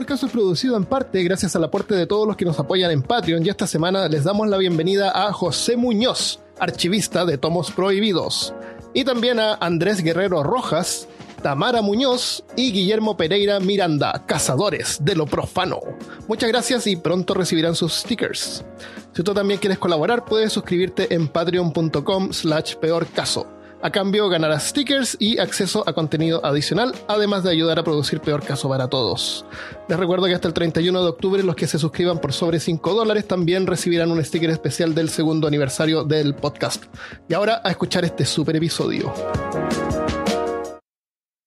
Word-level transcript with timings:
Peor 0.00 0.08
Caso 0.08 0.24
es 0.24 0.32
producido 0.32 0.78
en 0.78 0.86
parte 0.86 1.22
gracias 1.22 1.54
al 1.56 1.64
aporte 1.64 1.94
de 1.94 2.06
todos 2.06 2.26
los 2.26 2.34
que 2.34 2.46
nos 2.46 2.58
apoyan 2.58 2.90
en 2.90 3.02
Patreon 3.02 3.44
y 3.44 3.50
esta 3.50 3.66
semana 3.66 4.08
les 4.08 4.24
damos 4.24 4.48
la 4.48 4.56
bienvenida 4.56 5.12
a 5.14 5.30
José 5.30 5.76
Muñoz, 5.76 6.40
archivista 6.58 7.26
de 7.26 7.36
Tomos 7.36 7.70
Prohibidos, 7.70 8.54
y 8.94 9.04
también 9.04 9.38
a 9.38 9.56
Andrés 9.56 10.02
Guerrero 10.02 10.42
Rojas, 10.42 11.06
Tamara 11.42 11.82
Muñoz 11.82 12.44
y 12.56 12.72
Guillermo 12.72 13.18
Pereira 13.18 13.60
Miranda, 13.60 14.24
cazadores 14.24 15.04
de 15.04 15.16
lo 15.16 15.26
profano. 15.26 15.80
Muchas 16.28 16.48
gracias 16.48 16.86
y 16.86 16.96
pronto 16.96 17.34
recibirán 17.34 17.74
sus 17.74 17.92
stickers. 17.92 18.64
Si 19.12 19.22
tú 19.22 19.34
también 19.34 19.60
quieres 19.60 19.78
colaborar, 19.78 20.24
puedes 20.24 20.50
suscribirte 20.50 21.14
en 21.14 21.28
patreon.com 21.28 22.32
slash 22.32 22.76
peor 22.76 23.06
caso. 23.06 23.59
A 23.82 23.90
cambio 23.90 24.28
ganarás 24.28 24.64
stickers 24.68 25.16
y 25.18 25.38
acceso 25.38 25.82
a 25.86 25.94
contenido 25.94 26.44
adicional, 26.44 26.94
además 27.08 27.44
de 27.44 27.50
ayudar 27.50 27.78
a 27.78 27.82
producir 27.82 28.20
Peor 28.20 28.44
Caso 28.44 28.68
para 28.68 28.88
todos. 28.88 29.46
Les 29.88 29.98
recuerdo 29.98 30.26
que 30.26 30.34
hasta 30.34 30.48
el 30.48 30.54
31 30.54 31.02
de 31.02 31.08
octubre 31.08 31.42
los 31.42 31.56
que 31.56 31.66
se 31.66 31.78
suscriban 31.78 32.18
por 32.18 32.34
sobre 32.34 32.60
5 32.60 32.92
dólares 32.92 33.26
también 33.26 33.66
recibirán 33.66 34.10
un 34.10 34.22
sticker 34.22 34.50
especial 34.50 34.94
del 34.94 35.08
segundo 35.08 35.48
aniversario 35.48 36.04
del 36.04 36.34
podcast. 36.34 36.84
Y 37.26 37.32
ahora 37.32 37.62
a 37.64 37.70
escuchar 37.70 38.04
este 38.04 38.26
super 38.26 38.54
episodio. 38.54 39.14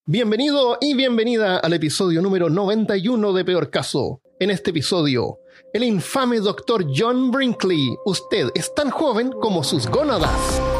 Bienvenido 0.07 0.79
y 0.81 0.95
bienvenida 0.95 1.57
al 1.57 1.73
episodio 1.73 2.19
número 2.23 2.49
91 2.49 3.31
de 3.31 3.45
Peor 3.45 3.69
Caso. 3.69 4.21
En 4.39 4.49
este 4.49 4.71
episodio, 4.71 5.37
el 5.71 5.83
infame 5.83 6.39
doctor 6.39 6.83
John 6.95 7.29
Brinkley. 7.29 7.95
Usted 8.05 8.49
es 8.55 8.73
tan 8.73 8.89
joven 8.89 9.31
como 9.39 9.63
sus 9.63 9.87
gónadas. 9.87 10.72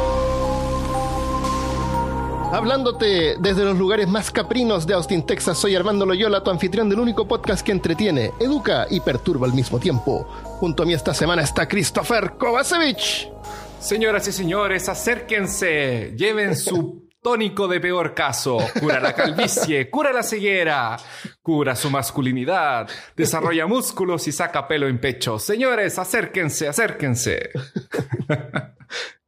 Hablándote 2.54 3.36
desde 3.40 3.64
los 3.64 3.80
lugares 3.80 4.08
más 4.08 4.30
caprinos 4.30 4.86
de 4.86 4.94
Austin, 4.94 5.26
Texas, 5.26 5.58
soy 5.58 5.76
Armando 5.76 6.06
Loyola, 6.06 6.44
tu 6.44 6.52
anfitrión 6.52 6.88
del 6.88 7.00
único 7.00 7.28
podcast 7.28 7.66
que 7.66 7.72
entretiene, 7.72 8.30
educa 8.40 8.86
y 8.92 9.00
perturba 9.00 9.48
al 9.48 9.56
mismo 9.56 9.80
tiempo. 9.80 10.28
Junto 10.60 10.84
a 10.84 10.86
mí 10.86 10.94
esta 10.94 11.16
semana 11.16 11.42
está 11.42 11.68
Christopher 11.68 12.34
Kovacevic. 12.38 13.32
Señoras 13.80 14.28
y 14.28 14.32
señores, 14.32 14.88
acérquense, 14.88 16.14
lleven 16.16 16.56
su 16.56 17.10
tónico 17.24 17.68
de 17.68 17.80
peor 17.80 18.14
caso, 18.14 18.60
cura 18.80 19.00
la 19.00 19.16
calvicie, 19.16 19.90
cura 19.90 20.14
la 20.14 20.22
ceguera, 20.22 20.96
cura 21.42 21.76
su 21.76 21.90
masculinidad, 21.90 22.88
desarrolla 23.16 23.66
músculos 23.66 24.28
y 24.28 24.32
saca 24.32 24.68
pelo 24.68 24.88
en 24.88 25.02
pecho. 25.02 25.40
Señores, 25.40 25.98
acérquense, 25.98 26.68
acérquense. 26.68 27.50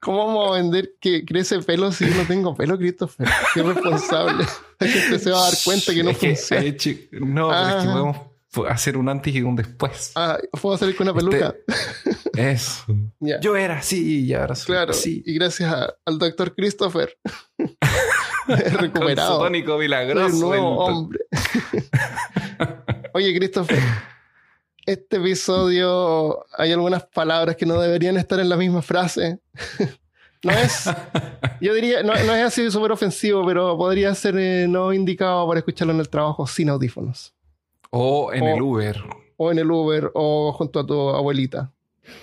¿Cómo 0.05 0.27
vamos 0.27 0.49
a 0.49 0.61
vender 0.61 0.93
que 1.01 1.25
crece 1.25 1.59
pelo 1.59 1.91
si 1.91 2.07
yo 2.07 2.15
no 2.15 2.23
tengo 2.27 2.55
pelo, 2.55 2.77
Christopher? 2.77 3.27
Qué 3.53 3.63
responsable. 3.63 4.45
La 4.79 4.87
gente 4.87 5.19
se 5.19 5.31
va 5.31 5.39
a 5.39 5.43
dar 5.49 5.53
cuenta 5.65 5.93
que 5.93 6.03
no 6.03 6.13
funciona. 6.13 6.61
eh, 6.63 7.09
no, 7.11 7.49
pero 7.49 7.67
es 7.67 7.73
que 7.83 7.89
Ah. 7.89 7.91
podemos 7.91 8.17
hacer 8.69 8.95
un 8.97 9.09
antes 9.09 9.33
y 9.35 9.41
un 9.41 9.55
después. 9.55 10.11
Ah, 10.15 10.37
¿puedo 10.61 10.77
salir 10.77 10.95
con 10.95 11.07
una 11.09 11.17
peluca? 11.17 11.55
Eso. 12.37 12.83
Ya. 13.19 13.39
Yo 13.39 13.55
era 13.55 13.79
así 13.79 14.25
y 14.25 14.33
ahora 14.33 14.55
soy 14.55 14.67
Claro. 14.67 14.91
así. 14.91 15.23
Y 15.25 15.33
gracias 15.33 15.73
a- 15.73 15.93
al 16.05 16.19
doctor 16.19 16.53
Christopher. 16.55 17.17
He 17.57 17.65
Con 18.45 18.71
su 18.71 18.77
recuperado. 18.77 19.39
tónico 19.39 19.71
Soy 19.73 19.79
milagroso. 19.85 20.35
un 20.35 20.39
nuevo 20.41 20.87
el- 20.87 20.93
hombre. 20.93 21.19
Oye, 23.13 23.35
Christopher. 23.37 23.79
Este 24.85 25.17
episodio 25.17 26.45
hay 26.57 26.71
algunas 26.71 27.03
palabras 27.05 27.55
que 27.55 27.65
no 27.65 27.79
deberían 27.81 28.17
estar 28.17 28.39
en 28.39 28.49
la 28.49 28.57
misma 28.57 28.81
frase. 28.81 29.39
No 30.43 30.51
es, 30.51 30.83
yo 31.59 31.73
diría, 31.73 32.03
no, 32.03 32.13
no 32.13 32.35
es 32.35 32.45
así 32.45 32.69
súper 32.69 32.91
ofensivo, 32.91 33.43
pero 33.47 33.75
podría 33.79 34.13
ser 34.13 34.37
eh, 34.37 34.67
no 34.69 34.93
indicado 34.93 35.47
para 35.47 35.57
escucharlo 35.61 35.91
en 35.91 35.99
el 35.99 36.07
trabajo 36.07 36.45
sin 36.45 36.69
audífonos. 36.69 37.33
O 37.89 38.31
en 38.31 38.43
O- 38.43 38.47
el 38.55 38.61
Uber. 38.61 39.03
o 39.37 39.51
en 39.51 39.57
el 39.57 39.71
Uber 39.71 40.11
o 40.13 40.53
junto 40.53 40.79
a 40.81 40.85
tu 40.85 41.09
abuelita. 41.09 41.71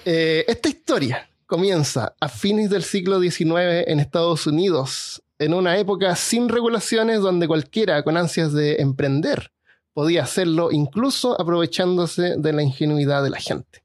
Eh, 0.05 0.45
esta 0.47 0.69
historia 0.69 1.29
comienza 1.47 2.15
a 2.21 2.29
fines 2.29 2.71
del 2.71 2.85
siglo 2.85 3.21
XIX 3.21 3.89
en 3.89 3.99
Estados 3.99 4.47
Unidos, 4.47 5.21
en 5.41 5.53
una 5.55 5.77
época 5.79 6.15
sin 6.15 6.49
regulaciones 6.49 7.23
donde 7.23 7.49
cualquiera 7.49 8.05
con 8.05 8.17
ansias 8.17 8.53
de 8.53 8.77
emprender 8.77 9.51
podía 9.93 10.23
hacerlo, 10.23 10.71
incluso 10.71 11.41
aprovechándose 11.41 12.37
de 12.37 12.53
la 12.53 12.63
ingenuidad 12.63 13.23
de 13.23 13.31
la 13.31 13.39
gente. 13.39 13.83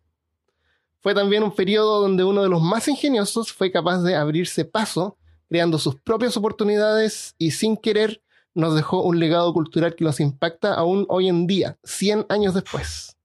Fue 0.99 1.13
también 1.13 1.43
un 1.43 1.55
periodo 1.55 2.01
donde 2.01 2.23
uno 2.23 2.43
de 2.43 2.49
los 2.49 2.61
más 2.61 2.87
ingeniosos 2.87 3.51
fue 3.51 3.71
capaz 3.71 4.01
de 4.03 4.15
abrirse 4.15 4.65
paso, 4.65 5.17
creando 5.47 5.77
sus 5.77 5.95
propias 5.95 6.35
oportunidades 6.37 7.35
y 7.37 7.51
sin 7.51 7.77
querer 7.77 8.21
nos 8.53 8.75
dejó 8.75 9.03
un 9.03 9.19
legado 9.19 9.53
cultural 9.53 9.95
que 9.95 10.03
nos 10.03 10.19
impacta 10.19 10.73
aún 10.73 11.05
hoy 11.09 11.29
en 11.29 11.45
día, 11.45 11.77
100 11.83 12.25
años 12.27 12.55
después. 12.55 13.15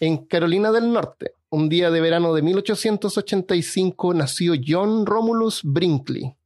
En 0.00 0.26
Carolina 0.26 0.72
del 0.72 0.92
Norte, 0.92 1.34
un 1.48 1.68
día 1.68 1.90
de 1.90 2.00
verano 2.00 2.34
de 2.34 2.42
1885, 2.42 4.12
nació 4.12 4.54
John 4.62 5.06
Romulus 5.06 5.62
Brinkley. 5.62 6.36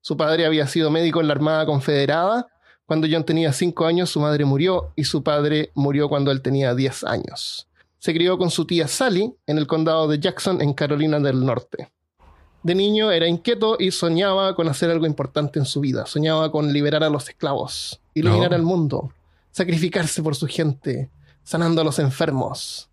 Su 0.00 0.16
padre 0.16 0.46
había 0.46 0.66
sido 0.66 0.90
médico 0.90 1.20
en 1.20 1.28
la 1.28 1.34
Armada 1.34 1.66
Confederada. 1.66 2.48
Cuando 2.88 3.06
John 3.10 3.22
tenía 3.22 3.52
5 3.52 3.84
años, 3.84 4.08
su 4.08 4.18
madre 4.18 4.46
murió 4.46 4.92
y 4.96 5.04
su 5.04 5.22
padre 5.22 5.72
murió 5.74 6.08
cuando 6.08 6.30
él 6.30 6.40
tenía 6.40 6.74
10 6.74 7.04
años. 7.04 7.68
Se 7.98 8.14
crió 8.14 8.38
con 8.38 8.50
su 8.50 8.64
tía 8.64 8.88
Sally 8.88 9.30
en 9.46 9.58
el 9.58 9.66
condado 9.66 10.08
de 10.08 10.18
Jackson, 10.18 10.62
en 10.62 10.72
Carolina 10.72 11.20
del 11.20 11.44
Norte. 11.44 11.92
De 12.62 12.74
niño 12.74 13.10
era 13.10 13.28
inquieto 13.28 13.76
y 13.78 13.90
soñaba 13.90 14.54
con 14.54 14.70
hacer 14.70 14.90
algo 14.90 15.04
importante 15.04 15.58
en 15.58 15.66
su 15.66 15.80
vida. 15.80 16.06
Soñaba 16.06 16.50
con 16.50 16.72
liberar 16.72 17.04
a 17.04 17.10
los 17.10 17.28
esclavos, 17.28 18.00
iluminar 18.14 18.54
al 18.54 18.62
mundo, 18.62 19.12
sacrificarse 19.50 20.22
por 20.22 20.34
su 20.34 20.46
gente, 20.46 21.10
sanando 21.42 21.82
a 21.82 21.84
los 21.84 21.98
enfermos. 21.98 22.88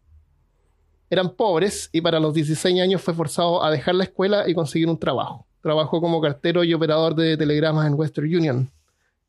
Eran 1.10 1.30
pobres 1.30 1.90
y 1.94 2.02
para 2.02 2.20
los 2.20 2.34
16 2.34 2.82
años 2.82 3.02
fue 3.02 3.14
forzado 3.14 3.64
a 3.64 3.72
dejar 3.72 3.96
la 3.96 4.04
escuela 4.04 4.44
y 4.46 4.56
conseguir 4.56 4.90
un 4.90 5.00
trabajo. 5.00 5.46
Trabajó 5.62 6.02
como 6.02 6.20
cartero 6.20 6.66
y 6.66 6.74
operador 6.74 7.16
de 7.16 7.38
telegramas 7.38 7.88
en 7.88 7.94
Western 7.94 8.28
Union. 8.28 8.75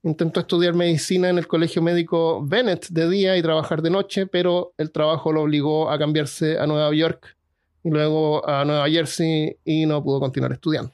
Intentó 0.07 0.39
estudiar 0.39 0.73
medicina 0.75 1.31
en 1.31 1.37
el 1.37 1.49
colegio 1.49 1.83
médico 1.83 2.41
Bennett 2.41 2.87
de 2.91 3.11
día 3.11 3.37
y 3.37 3.43
trabajar 3.43 3.83
de 3.83 3.91
noche, 3.91 4.29
pero 4.29 4.73
el 4.79 4.93
trabajo 4.93 5.33
lo 5.33 5.43
obligó 5.43 5.91
a 5.91 5.99
cambiarse 5.99 6.61
a 6.61 6.67
Nueva 6.69 6.95
York 6.95 7.37
y 7.83 7.91
luego 7.91 8.49
a 8.49 8.65
Nueva 8.65 8.89
Jersey 8.89 9.57
y 9.65 9.85
no 9.85 10.01
pudo 10.05 10.21
continuar 10.21 10.53
estudiando. 10.53 10.93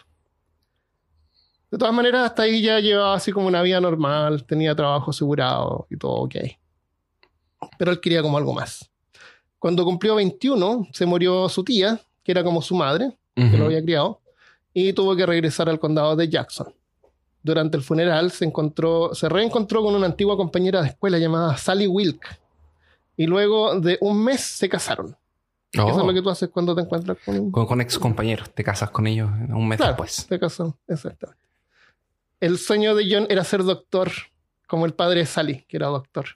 De 1.70 1.76
todas 1.76 1.92
maneras, 1.92 2.24
hasta 2.24 2.44
ahí 2.44 2.62
ya 2.62 2.80
llevaba 2.80 3.12
así 3.12 3.32
como 3.32 3.48
una 3.48 3.60
vida 3.60 3.82
normal, 3.82 4.46
tenía 4.46 4.74
trabajo 4.74 5.10
asegurado 5.10 5.86
y 5.90 5.98
todo 5.98 6.12
ok. 6.12 6.36
Pero 7.76 7.90
él 7.90 8.00
quería 8.00 8.22
como 8.22 8.38
algo 8.38 8.54
más. 8.54 8.90
Cuando 9.58 9.84
cumplió 9.84 10.14
21, 10.14 10.88
se 10.90 11.04
murió 11.04 11.50
su 11.50 11.62
tía, 11.62 12.00
que 12.22 12.32
era 12.32 12.42
como 12.42 12.62
su 12.62 12.74
madre, 12.74 13.18
que 13.34 13.58
lo 13.58 13.66
había 13.66 13.82
criado, 13.82 14.22
y 14.72 14.94
tuvo 14.94 15.14
que 15.14 15.26
regresar 15.26 15.68
al 15.68 15.78
condado 15.78 16.16
de 16.16 16.30
Jackson. 16.30 16.72
Durante 17.42 17.76
el 17.76 17.82
funeral 17.82 18.30
se 18.30 18.44
encontró, 18.44 19.14
se 19.14 19.28
reencontró 19.28 19.82
con 19.82 19.94
una 19.94 20.06
antigua 20.06 20.36
compañera 20.36 20.80
de 20.82 20.88
escuela 20.88 21.18
llamada 21.18 21.56
Sally 21.56 21.86
Wilk. 21.86 22.38
Y 23.16 23.26
luego 23.26 23.78
de 23.80 23.98
un 24.00 24.22
mes 24.22 24.40
se 24.40 24.68
casaron. 24.68 25.16
Oh. 25.78 25.88
Eso 25.88 26.00
es 26.00 26.06
lo 26.06 26.12
que 26.14 26.22
tú 26.22 26.30
haces 26.30 26.50
cuando 26.50 26.74
te 26.74 26.82
encuentras 26.82 27.18
con 27.24 27.38
un... 27.38 27.50
con, 27.50 27.66
con 27.66 27.80
ex 27.80 27.98
compañeros. 27.98 28.50
Te 28.50 28.62
casas 28.62 28.90
con 28.90 29.06
ellos 29.06 29.30
un 29.48 29.66
mes 29.68 29.76
Claro, 29.78 29.92
después. 29.92 30.12
se 30.28 30.38
casó, 30.38 30.76
exactamente. 30.86 31.42
El 32.40 32.58
sueño 32.58 32.94
de 32.94 33.06
John 33.10 33.26
era 33.28 33.42
ser 33.44 33.62
doctor, 33.64 34.10
como 34.66 34.86
el 34.86 34.94
padre 34.94 35.20
de 35.20 35.26
Sally, 35.26 35.64
que 35.68 35.76
era 35.76 35.86
doctor. 35.88 36.26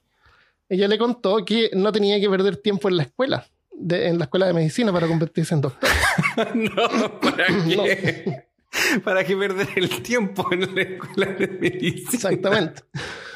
Ella 0.69 0.89
le 0.89 0.99
contó 0.99 1.45
que 1.45 1.71
no 1.75 1.93
tenía 1.93 2.19
que 2.21 2.29
perder 2.29 2.57
tiempo 2.57 2.89
en 2.89 2.97
la 2.97 3.03
escuela, 3.05 3.47
de- 3.73 4.09
en 4.09 4.19
la 4.19 4.25
escuela 4.25 4.47
de 4.47 4.53
medicina 4.55 4.93
para 4.93 5.07
convertirse 5.07 5.55
en 5.55 5.61
doctor. 5.61 5.89
no, 6.55 7.21
¿para 7.21 7.47
qué? 7.69 8.46
¿Para 9.05 9.25
qué 9.25 9.37
perder 9.37 9.69
el 9.77 10.03
tiempo 10.03 10.47
en 10.53 10.75
la 10.75 10.83
escuela 10.83 11.33
de 11.33 11.49
medicina? 11.49 12.11
Exactamente. 12.13 12.83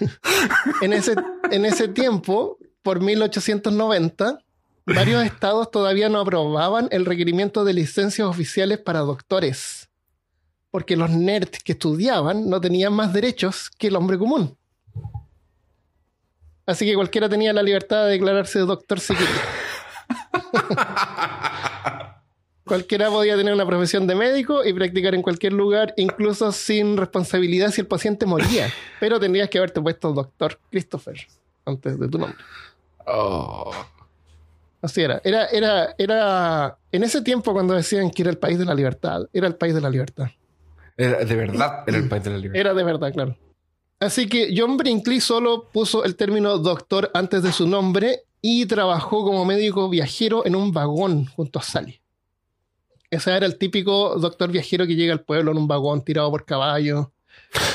en, 0.83 0.93
ese, 0.93 1.15
en 1.51 1.65
ese 1.65 1.89
tiempo, 1.89 2.59
por 2.83 3.01
1890, 3.01 4.39
varios 4.87 5.25
estados 5.25 5.71
todavía 5.71 6.09
no 6.09 6.21
aprobaban 6.21 6.89
el 6.91 7.07
requerimiento 7.07 7.65
de 7.65 7.75
licencias 7.75 8.27
oficiales 8.27 8.79
para 8.79 9.01
doctores, 9.01 9.89
porque 10.71 10.97
los 10.97 11.11
nerds 11.11 11.63
que 11.63 11.73
estudiaban 11.73 12.49
no 12.49 12.61
tenían 12.61 12.93
más 12.93 13.13
derechos 13.13 13.71
que 13.71 13.89
el 13.89 13.97
hombre 13.97 14.19
común. 14.19 14.57
Así 16.67 16.87
que 16.87 16.95
cualquiera 16.95 17.29
tenía 17.29 17.53
la 17.53 17.63
libertad 17.63 18.05
de 18.05 18.13
declararse 18.13 18.61
doctor 18.61 19.01
si 19.01 19.15
quería. 19.15 19.43
Cualquiera 22.71 23.11
podía 23.11 23.37
tener 23.37 23.53
una 23.53 23.67
profesión 23.67 24.07
de 24.07 24.15
médico 24.15 24.65
y 24.65 24.73
practicar 24.73 25.13
en 25.17 25.23
cualquier 25.23 25.53
lugar, 25.55 25.93
incluso 25.97 26.53
sin 26.53 26.97
responsabilidad 26.97 27.73
si 27.73 27.81
el 27.81 27.89
paciente 27.89 28.27
moría. 28.27 28.69
Pero 29.01 29.19
tendrías 29.19 29.51
que 29.51 29.59
haberte 29.59 29.81
puesto 29.81 30.13
doctor 30.13 30.57
Christopher 30.71 31.17
antes 31.65 31.99
de 31.99 32.09
tu 32.09 32.17
nombre. 32.17 32.39
Oh. 33.09 33.73
Así 34.83 35.01
era. 35.03 35.21
Era, 35.25 35.47
era, 35.47 35.97
era. 35.99 36.79
En 36.93 37.03
ese 37.03 37.23
tiempo, 37.23 37.53
cuando 37.53 37.75
decían 37.75 38.09
que 38.09 38.23
era 38.23 38.31
el 38.31 38.39
país 38.39 38.57
de 38.57 38.65
la 38.65 38.75
libertad, 38.75 39.23
era 39.33 39.49
el 39.49 39.57
país 39.57 39.75
de 39.75 39.81
la 39.81 39.91
libertad. 39.91 40.29
Era- 40.97 41.25
de 41.25 41.35
verdad 41.35 41.83
era 41.89 41.99
el 41.99 42.09
país 42.09 42.23
de 42.23 42.31
la 42.31 42.37
libertad. 42.37 42.61
Era 42.61 42.73
de 42.73 42.85
verdad, 42.85 43.13
claro. 43.13 43.37
Así 43.99 44.29
que 44.29 44.55
John 44.57 44.77
Brinkley 44.77 45.19
solo 45.21 45.65
puso 45.73 46.05
el 46.05 46.15
término 46.15 46.57
doctor 46.59 47.11
antes 47.15 47.43
de 47.43 47.51
su 47.51 47.67
nombre 47.67 48.27
y 48.41 48.65
trabajó 48.67 49.25
como 49.25 49.45
médico 49.45 49.89
viajero 49.89 50.47
en 50.47 50.55
un 50.55 50.71
vagón 50.71 51.27
junto 51.27 51.59
a 51.59 51.63
Sally. 51.63 52.00
Ese 53.11 53.35
era 53.37 53.47
el 53.47 53.59
típico 53.59 54.17
doctor 54.19 54.51
viajero 54.53 54.87
que 54.87 54.95
llega 54.95 55.13
al 55.13 55.21
pueblo 55.23 55.51
en 55.53 55.59
un 55.59 55.67
vagón 55.69 56.03
tirado 56.05 56.31
por 56.31 56.45
caballo. 56.45 57.13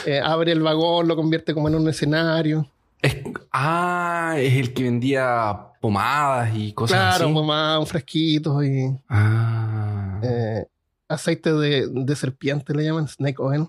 eh, 0.06 0.20
abre 0.24 0.52
el 0.54 0.62
vagón, 0.62 1.08
lo 1.08 1.16
convierte 1.16 1.54
como 1.54 1.68
en 1.68 1.76
un 1.76 1.88
escenario. 1.90 2.70
Es- 3.02 3.18
ah, 3.52 4.36
es 4.38 4.54
el 4.54 4.74
que 4.74 4.84
vendía 4.84 5.58
pomadas 5.82 6.52
y 6.56 6.72
cosas 6.74 6.98
Claro, 6.98 7.26
así. 7.26 7.34
mamá, 7.34 7.78
un 7.80 7.86
frasquito 7.88 8.64
y 8.64 8.98
Ah. 9.10 10.20
eh, 10.24 10.66
aceite 11.08 11.52
de, 11.54 11.88
de 11.88 12.16
serpiente 12.16 12.74
le 12.74 12.84
llaman, 12.86 13.08
snake 13.08 13.40
oil. 13.40 13.68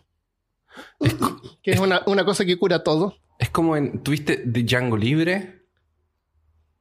que 1.62 1.72
es 1.72 1.80
una, 1.80 2.02
una 2.06 2.24
cosa 2.24 2.44
que 2.44 2.56
cura 2.58 2.82
todo. 2.82 3.14
Es 3.38 3.50
como 3.50 3.76
en. 3.76 4.02
¿Tuviste 4.02 4.42
de 4.46 4.62
Django 4.62 4.96
Libre? 4.96 5.65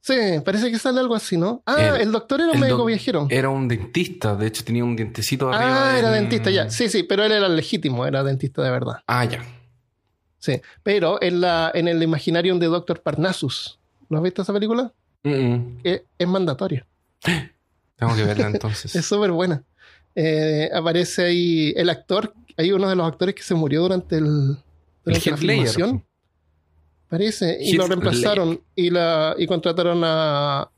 Sí, 0.06 0.14
parece 0.46 0.70
que 0.70 0.78
sale 0.78 1.00
algo 1.00 1.16
así, 1.16 1.36
¿no? 1.36 1.64
Ah, 1.66 1.94
El- 1.96 2.02
el, 2.02 2.12
doctor 2.12 2.40
era 2.40 2.50
un 2.52 2.56
el 2.58 2.62
médico 2.62 2.86
viajero. 2.86 3.26
Era 3.28 3.50
un 3.50 3.68
dentista. 3.68 4.36
De 4.36 4.46
hecho, 4.46 4.64
tenía 4.64 4.84
un 4.84 4.96
dientecito 4.96 5.50
arriba. 5.52 5.94
Ah, 5.94 5.98
era 5.98 6.12
dentista, 6.12 6.52
ya. 6.52 6.70
Sí, 6.70 6.90
sí, 6.90 7.02
pero 7.02 7.24
él 7.24 7.32
era 7.32 7.50
legítimo, 7.50 8.06
era 8.06 8.24
dentista 8.24 8.62
de 8.62 8.70
verdad. 8.70 9.02
Ah, 9.08 9.26
ya. 9.26 9.44
Sí. 10.38 10.62
Pero 10.84 11.20
en, 11.24 11.42
la, 11.42 11.72
en 11.74 11.88
el 11.88 12.04
Imaginarium 12.04 12.60
de 12.60 12.68
Doctor 12.68 13.02
Parnassus, 13.02 13.80
¿no 14.08 14.18
has 14.20 14.24
visto 14.24 14.44
esa 14.44 14.54
película? 14.54 14.94
Mm, 15.24 15.30
mm. 15.32 15.78
Es, 15.84 16.04
es 16.20 16.28
mandatoria. 16.28 16.86
Tengo 17.96 18.16
que 18.16 18.24
verla 18.26 18.46
entonces. 18.46 18.96
Es 18.96 19.08
súper 19.08 19.32
buena. 19.32 19.64
Eh, 20.14 20.70
aparece 20.72 21.24
ahí 21.26 21.74
el 21.76 21.90
actor, 21.90 22.32
hay 22.58 22.72
uno 22.72 22.88
de 22.88 22.96
los 22.96 23.08
actores 23.08 23.34
que 23.34 23.42
se 23.42 23.56
murió 23.56 23.82
durante, 23.82 24.18
el, 24.18 24.56
durante 25.04 25.32
la 25.32 25.38
filmación. 25.38 26.06
Parece. 27.10 27.58
Y 27.62 27.74
lo 27.74 27.88
reemplazaron 27.88 28.60
y, 28.76 28.90
la, 28.90 29.36
y 29.38 29.46
contrataron 29.48 30.02
a, 30.04 30.70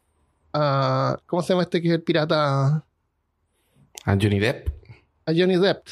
a. 0.54 1.18
¿Cómo 1.26 1.42
se 1.42 1.50
llama 1.54 1.64
este 1.64 1.82
que 1.82 1.88
es 1.88 1.94
el 1.94 2.02
pirata? 2.04 2.84
A 4.06 4.12
Johnny 4.20 4.40
Depp. 4.40 4.68
A 5.26 5.32
Johnny 5.36 5.58
Depp. 5.58 5.88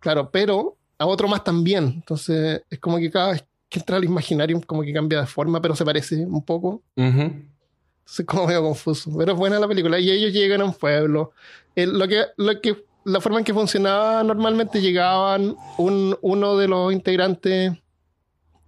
Claro, 0.00 0.30
pero 0.30 0.76
a 0.98 1.06
otro 1.06 1.28
más 1.28 1.44
también. 1.44 1.84
Entonces 1.84 2.62
es 2.70 2.78
como 2.78 2.98
que 2.98 3.10
cada 3.10 3.32
vez 3.32 3.44
que 3.68 3.78
entra 3.80 3.96
al 3.96 4.04
Imaginarium 4.04 4.60
como 4.60 4.82
que 4.82 4.92
cambia 4.92 5.20
de 5.20 5.26
forma, 5.26 5.60
pero 5.60 5.74
se 5.76 5.84
parece 5.84 6.24
un 6.24 6.44
poco. 6.44 6.82
Ujú. 6.96 7.20
Entonces, 7.20 8.26
como 8.26 8.46
medio 8.46 8.62
confuso. 8.62 9.10
Pero 9.16 9.32
es 9.32 9.38
buena 9.38 9.58
la 9.58 9.66
película. 9.68 9.98
Y 9.98 10.10
ellos 10.10 10.32
llegan 10.32 10.60
a 10.60 10.64
un 10.66 10.74
pueblo. 10.74 11.32
El- 11.74 11.98
lo 11.98 12.06
que, 12.06 12.22
lo 12.36 12.60
que, 12.60 12.84
la 13.04 13.20
forma 13.20 13.38
en 13.38 13.44
que 13.44 13.54
funcionaba 13.54 14.22
normalmente 14.22 14.80
llegaban, 14.80 15.56
un, 15.78 16.16
uno 16.20 16.56
de 16.56 16.68
los 16.68 16.92
integrantes 16.92 17.72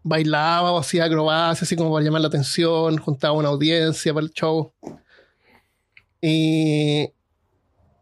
bailaba 0.07 0.71
o 0.71 0.79
hacía 0.79 1.05
acrobacias, 1.05 1.65
así 1.65 1.75
como 1.75 1.93
para 1.93 2.05
llamar 2.05 2.21
la 2.21 2.29
atención, 2.29 2.97
juntaba 2.99 3.35
una 3.35 3.49
audiencia 3.49 4.15
para 4.15 4.25
el 4.25 4.33
show. 4.33 4.73
Y, 6.21 7.11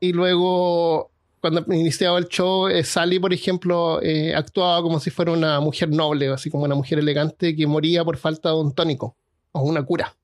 y 0.01 0.13
luego, 0.13 1.11
cuando 1.41 1.65
iniciaba 1.75 2.19
el 2.19 2.29
show, 2.29 2.69
eh, 2.69 2.85
Sally, 2.85 3.19
por 3.19 3.33
ejemplo, 3.33 4.03
eh, 4.03 4.35
actuaba 4.35 4.83
como 4.83 5.01
si 5.01 5.09
fuera 5.11 5.33
una 5.33 5.61
mujer 5.61 5.89
noble, 5.89 6.29
así 6.29 6.51
como 6.51 6.65
una 6.65 6.75
mujer 6.75 6.99
elegante 6.99 7.57
que 7.57 7.67
moría 7.67 8.05
por 8.05 8.19
falta 8.19 8.51
de 8.51 8.57
un 8.57 8.75
tónico 8.75 9.17
o 9.53 9.63
una 9.63 9.83
cura. 9.83 10.15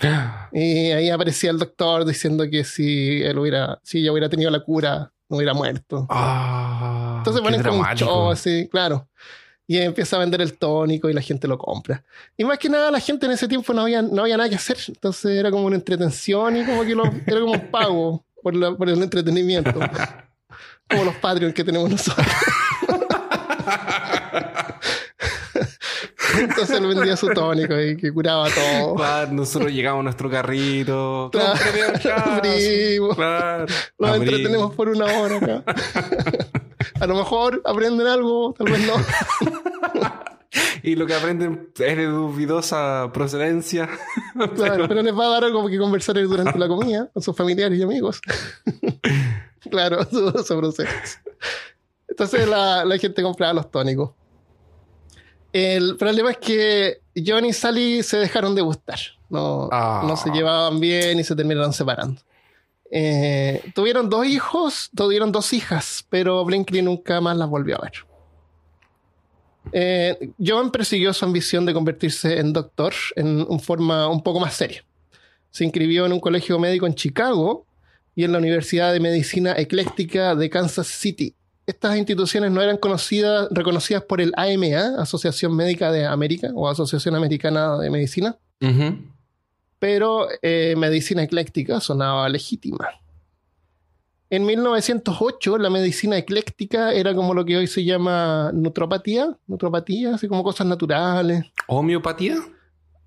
Y 0.52 0.90
ahí 0.92 1.10
aparecía 1.10 1.50
el 1.50 1.58
doctor 1.58 2.06
diciendo 2.06 2.44
que 2.50 2.64
si 2.64 3.22
él 3.22 3.38
hubiera, 3.38 3.78
si 3.82 3.98
ella 3.98 4.12
hubiera 4.12 4.30
tenido 4.30 4.50
la 4.50 4.60
cura, 4.60 5.12
no 5.28 5.36
hubiera 5.36 5.52
muerto. 5.52 6.06
Ah, 6.08 7.16
Entonces 7.18 7.42
ponen 7.42 7.62
como 7.62 7.80
un 7.80 7.94
show 7.94 8.30
así, 8.30 8.68
claro. 8.70 9.06
Y 9.68 9.78
empieza 9.78 10.16
a 10.16 10.20
vender 10.20 10.40
el 10.40 10.56
tónico 10.58 11.10
y 11.10 11.12
la 11.12 11.20
gente 11.20 11.48
lo 11.48 11.58
compra. 11.58 12.04
Y 12.36 12.44
más 12.44 12.58
que 12.58 12.68
nada, 12.68 12.90
la 12.90 13.00
gente 13.00 13.26
en 13.26 13.32
ese 13.32 13.48
tiempo 13.48 13.72
no 13.72 13.82
había, 13.82 14.00
no 14.02 14.22
había 14.22 14.36
nada 14.36 14.48
que 14.48 14.54
hacer. 14.54 14.76
Entonces 14.88 15.36
era 15.38 15.50
como 15.50 15.64
una 15.66 15.74
entretención 15.76 16.56
y 16.56 16.64
como 16.64 16.84
que 16.84 16.94
lo, 16.94 17.04
era 17.26 17.40
como 17.40 17.52
un 17.52 17.70
pago 17.70 18.24
por, 18.42 18.54
la- 18.54 18.76
por 18.76 18.88
el 18.88 19.02
entretenimiento. 19.02 19.72
Como 20.88 21.04
los 21.04 21.16
Patreon 21.16 21.52
que 21.52 21.64
tenemos 21.64 21.90
nosotros. 21.90 22.26
Entonces 26.38 26.78
él 26.78 26.86
vendía 26.86 27.16
su 27.16 27.28
tónico 27.28 27.80
y 27.80 27.96
que 27.96 28.12
curaba 28.12 28.48
todo. 28.50 28.94
Claro, 28.96 29.32
nosotros 29.32 29.72
llegamos 29.72 30.00
a 30.00 30.02
nuestro 30.04 30.30
carrito. 30.30 31.30
Claro. 31.32 31.58
Claro. 32.02 33.66
Abrimos. 33.98 34.16
entretenemos 34.16 34.74
por 34.74 34.88
una 34.90 35.06
hora 35.06 35.36
acá. 35.36 35.64
A 37.00 37.06
lo 37.06 37.14
mejor 37.14 37.62
aprenden 37.64 38.06
algo, 38.06 38.54
tal 38.56 38.70
vez 38.70 38.86
no. 38.86 38.94
Y 40.82 40.94
lo 40.94 41.04
que 41.06 41.14
aprenden 41.14 41.70
es 41.78 41.96
de 41.96 42.06
dudosa 42.06 43.10
procedencia. 43.12 43.88
Claro, 44.54 44.86
pero 44.88 45.02
les 45.02 45.14
va 45.18 45.26
a 45.26 45.28
dar 45.30 45.44
algo 45.44 45.66
que 45.68 45.78
conversar 45.78 46.14
durante 46.22 46.58
la 46.58 46.68
comida 46.68 47.08
con 47.12 47.22
sus 47.22 47.34
familiares 47.36 47.78
y 47.78 47.82
amigos. 47.82 48.20
claro, 49.70 50.04
su 50.04 50.56
proceso. 50.58 50.90
Entonces 52.08 52.46
la, 52.48 52.84
la 52.84 52.98
gente 52.98 53.22
compraba 53.22 53.52
los 53.54 53.70
tónicos. 53.70 54.10
El 55.52 55.96
problema 55.96 56.30
es 56.30 56.38
que 56.38 57.00
John 57.26 57.44
y 57.46 57.52
Sally 57.52 58.02
se 58.02 58.18
dejaron 58.18 58.54
de 58.54 58.62
gustar. 58.62 58.98
No, 59.28 59.68
Ah. 59.72 60.04
no 60.06 60.16
se 60.16 60.30
llevaban 60.30 60.78
bien 60.80 61.18
y 61.18 61.24
se 61.24 61.34
terminaron 61.34 61.72
separando. 61.72 62.20
Eh, 62.90 63.62
tuvieron 63.74 64.08
dos 64.08 64.26
hijos, 64.26 64.90
tuvieron 64.94 65.32
dos 65.32 65.52
hijas, 65.52 66.06
pero 66.08 66.44
Brinkley 66.44 66.82
nunca 66.82 67.20
más 67.20 67.36
las 67.36 67.48
volvió 67.48 67.76
a 67.76 67.82
ver. 67.82 67.92
Eh, 69.72 70.30
John 70.44 70.70
persiguió 70.70 71.12
su 71.12 71.24
ambición 71.24 71.66
de 71.66 71.74
convertirse 71.74 72.38
en 72.38 72.52
doctor 72.52 72.92
en 73.16 73.60
forma 73.60 74.08
un 74.08 74.22
poco 74.22 74.40
más 74.40 74.54
seria. 74.54 74.84
Se 75.50 75.64
inscribió 75.64 76.06
en 76.06 76.12
un 76.12 76.20
colegio 76.20 76.58
médico 76.58 76.86
en 76.86 76.94
Chicago 76.94 77.66
y 78.14 78.24
en 78.24 78.32
la 78.32 78.38
Universidad 78.38 78.92
de 78.92 79.00
Medicina 79.00 79.54
Ecléctica 79.56 80.34
de 80.34 80.50
Kansas 80.50 80.86
City. 80.86 81.34
Estas 81.66 81.96
instituciones 81.96 82.50
no 82.50 82.62
eran 82.62 82.76
conocidas, 82.76 83.48
reconocidas 83.50 84.04
por 84.04 84.20
el 84.20 84.32
AMA, 84.36 85.00
Asociación 85.00 85.56
Médica 85.56 85.90
de 85.90 86.06
América 86.06 86.50
o 86.54 86.68
Asociación 86.68 87.16
Americana 87.16 87.76
de 87.78 87.90
Medicina. 87.90 88.36
Pero 89.78 90.26
eh, 90.42 90.74
medicina 90.76 91.22
ecléctica 91.22 91.80
sonaba 91.80 92.28
legítima. 92.28 92.88
En 94.28 94.44
1908 94.44 95.58
la 95.58 95.70
medicina 95.70 96.16
ecléctica 96.18 96.92
era 96.92 97.14
como 97.14 97.32
lo 97.32 97.44
que 97.44 97.56
hoy 97.56 97.66
se 97.68 97.84
llama 97.84 98.50
nutropatía, 98.52 99.36
nutropatía, 99.46 100.14
así 100.16 100.26
como 100.26 100.42
cosas 100.42 100.66
naturales, 100.66 101.44
¿Homeopatía? 101.68 102.36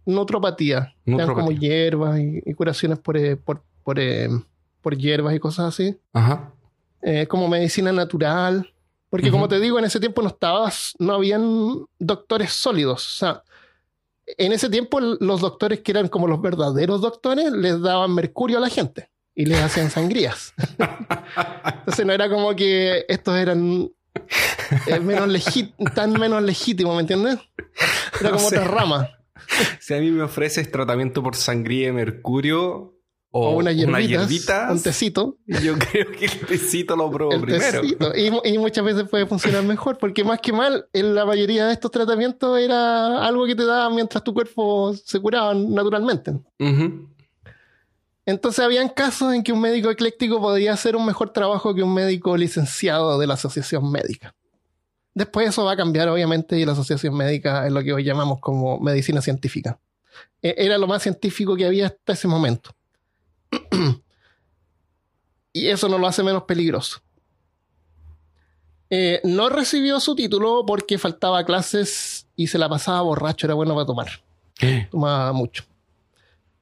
nutropatía, 0.05 0.93
eran 1.05 1.27
como 1.27 1.51
Nutropatía. 1.51 1.59
hierbas 1.59 2.19
y, 2.19 2.41
y 2.45 2.53
curaciones 2.53 2.99
por, 2.99 3.17
eh, 3.17 3.35
por, 3.35 3.63
por, 3.83 3.99
eh, 3.99 4.29
por 4.81 4.97
hierbas 4.97 5.35
y 5.35 5.39
cosas 5.39 5.67
así, 5.73 5.97
Ajá. 6.13 6.53
Eh, 7.01 7.27
como 7.27 7.47
medicina 7.47 7.91
natural, 7.91 8.73
porque 9.09 9.29
como 9.31 9.47
te 9.47 9.59
digo, 9.59 9.77
en 9.79 9.85
ese 9.85 9.99
tiempo 9.99 10.21
no 10.21 10.29
estabas, 10.29 10.93
no 10.99 11.13
habían 11.13 11.85
doctores 11.99 12.53
sólidos, 12.53 13.05
o 13.05 13.17
sea, 13.17 13.43
en 14.37 14.51
ese 14.51 14.69
tiempo 14.69 14.99
los 14.99 15.41
doctores 15.41 15.79
que 15.81 15.91
eran 15.91 16.07
como 16.07 16.27
los 16.27 16.41
verdaderos 16.41 17.01
doctores 17.01 17.51
les 17.51 17.81
daban 17.81 18.13
mercurio 18.13 18.57
a 18.57 18.61
la 18.61 18.69
gente 18.69 19.09
y 19.35 19.45
les 19.45 19.59
hacían 19.59 19.89
sangrías. 19.89 20.53
Entonces 21.65 22.05
no 22.05 22.13
era 22.13 22.29
como 22.29 22.55
que 22.55 23.05
estos 23.07 23.37
eran 23.37 23.89
eh, 24.87 24.99
menos 24.99 25.29
tan 25.95 26.13
menos 26.13 26.43
legítimos, 26.43 26.95
¿me 26.95 27.01
entiendes? 27.01 27.39
Era 28.19 28.31
como 28.31 28.45
O 28.47 28.49
sea, 28.49 28.61
otra 28.61 28.71
rama. 28.71 29.09
Si 29.79 29.93
a 29.93 29.99
mí 29.99 30.11
me 30.11 30.23
ofreces 30.23 30.69
tratamiento 30.69 31.23
por 31.23 31.35
sangría 31.35 31.87
de 31.87 31.93
mercurio 31.93 32.98
o, 33.31 33.49
O 33.49 33.57
unas 33.57 33.75
hierbitas, 33.75 34.07
hierbitas, 34.07 34.71
un 34.71 34.81
tecito. 34.81 35.37
yo 35.45 35.75
creo 35.91 36.11
que 36.11 36.25
el 36.25 36.39
tecito 36.47 36.95
lo 36.95 37.31
El 37.31 37.41
primero. 37.41 37.81
tecito. 37.81 38.15
Y, 38.17 38.31
mu- 38.31 38.41
y 38.43 38.57
muchas 38.57 38.83
veces 38.83 39.07
puede 39.07 39.25
funcionar 39.27 39.63
mejor, 39.63 39.97
porque 39.99 40.23
más 40.23 40.39
que 40.39 40.51
mal, 40.51 40.87
en 40.93 41.13
la 41.13 41.25
mayoría 41.25 41.67
de 41.67 41.73
estos 41.73 41.91
tratamientos 41.91 42.57
era 42.59 43.23
algo 43.25 43.45
que 43.45 43.55
te 43.55 43.65
daban 43.65 43.93
mientras 43.95 44.23
tu 44.23 44.33
cuerpo 44.33 44.93
se 44.95 45.19
curaba 45.19 45.53
naturalmente. 45.53 46.33
Entonces 48.25 48.63
habían 48.63 48.89
casos 48.89 49.33
en 49.33 49.43
que 49.43 49.51
un 49.51 49.61
médico 49.61 49.89
ecléctico 49.89 50.39
podía 50.39 50.73
hacer 50.73 50.95
un 50.95 51.05
mejor 51.05 51.31
trabajo 51.31 51.73
que 51.73 51.81
un 51.81 51.93
médico 51.93 52.37
licenciado 52.37 53.17
de 53.17 53.25
la 53.27 53.33
asociación 53.35 53.91
médica. 53.91 54.35
Después 55.15 55.49
eso 55.49 55.65
va 55.65 55.71
a 55.73 55.77
cambiar, 55.77 56.07
obviamente, 56.09 56.57
y 56.59 56.65
la 56.65 56.73
asociación 56.73 57.15
médica 57.15 57.65
es 57.65 57.71
lo 57.73 57.83
que 57.83 57.91
hoy 57.93 58.03
llamamos 58.03 58.39
como 58.39 58.79
medicina 58.79 59.21
científica. 59.21 59.79
E- 60.41 60.53
Era 60.57 60.77
lo 60.77 60.85
más 60.87 61.01
científico 61.01 61.55
que 61.55 61.65
había 61.65 61.87
hasta 61.87 62.13
ese 62.13 62.27
momento. 62.27 62.69
y 65.53 65.67
eso 65.67 65.87
no 65.89 65.97
lo 65.97 66.07
hace 66.07 66.23
menos 66.23 66.43
peligroso. 66.43 67.01
Eh, 68.89 69.21
no 69.23 69.49
recibió 69.49 69.99
su 69.99 70.15
título 70.15 70.65
porque 70.65 70.97
faltaba 70.97 71.43
clases 71.45 72.27
y 72.35 72.47
se 72.47 72.57
la 72.57 72.67
pasaba 72.67 73.01
borracho, 73.01 73.45
era 73.45 73.53
bueno 73.53 73.75
para 73.75 73.85
tomar 73.85 74.09
tomaba 74.89 75.31
mucho. 75.33 75.63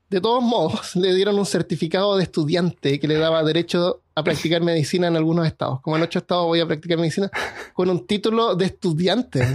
De 0.09 0.21
todos 0.21 0.43
modos, 0.43 0.95
le 0.95 1.13
dieron 1.13 1.37
un 1.37 1.45
certificado 1.45 2.17
de 2.17 2.23
estudiante 2.23 2.99
que 2.99 3.07
le 3.07 3.15
daba 3.15 3.43
derecho 3.43 4.01
a 4.15 4.23
practicar 4.23 4.61
medicina 4.61 5.07
en 5.07 5.15
algunos 5.15 5.45
estados. 5.45 5.81
Como 5.81 5.97
en 5.97 6.03
ocho 6.03 6.19
estados 6.19 6.45
voy 6.45 6.59
a 6.59 6.65
practicar 6.65 6.97
medicina 6.97 7.29
con 7.73 7.89
un 7.89 8.05
título 8.05 8.55
de 8.55 8.65
estudiante. 8.65 9.45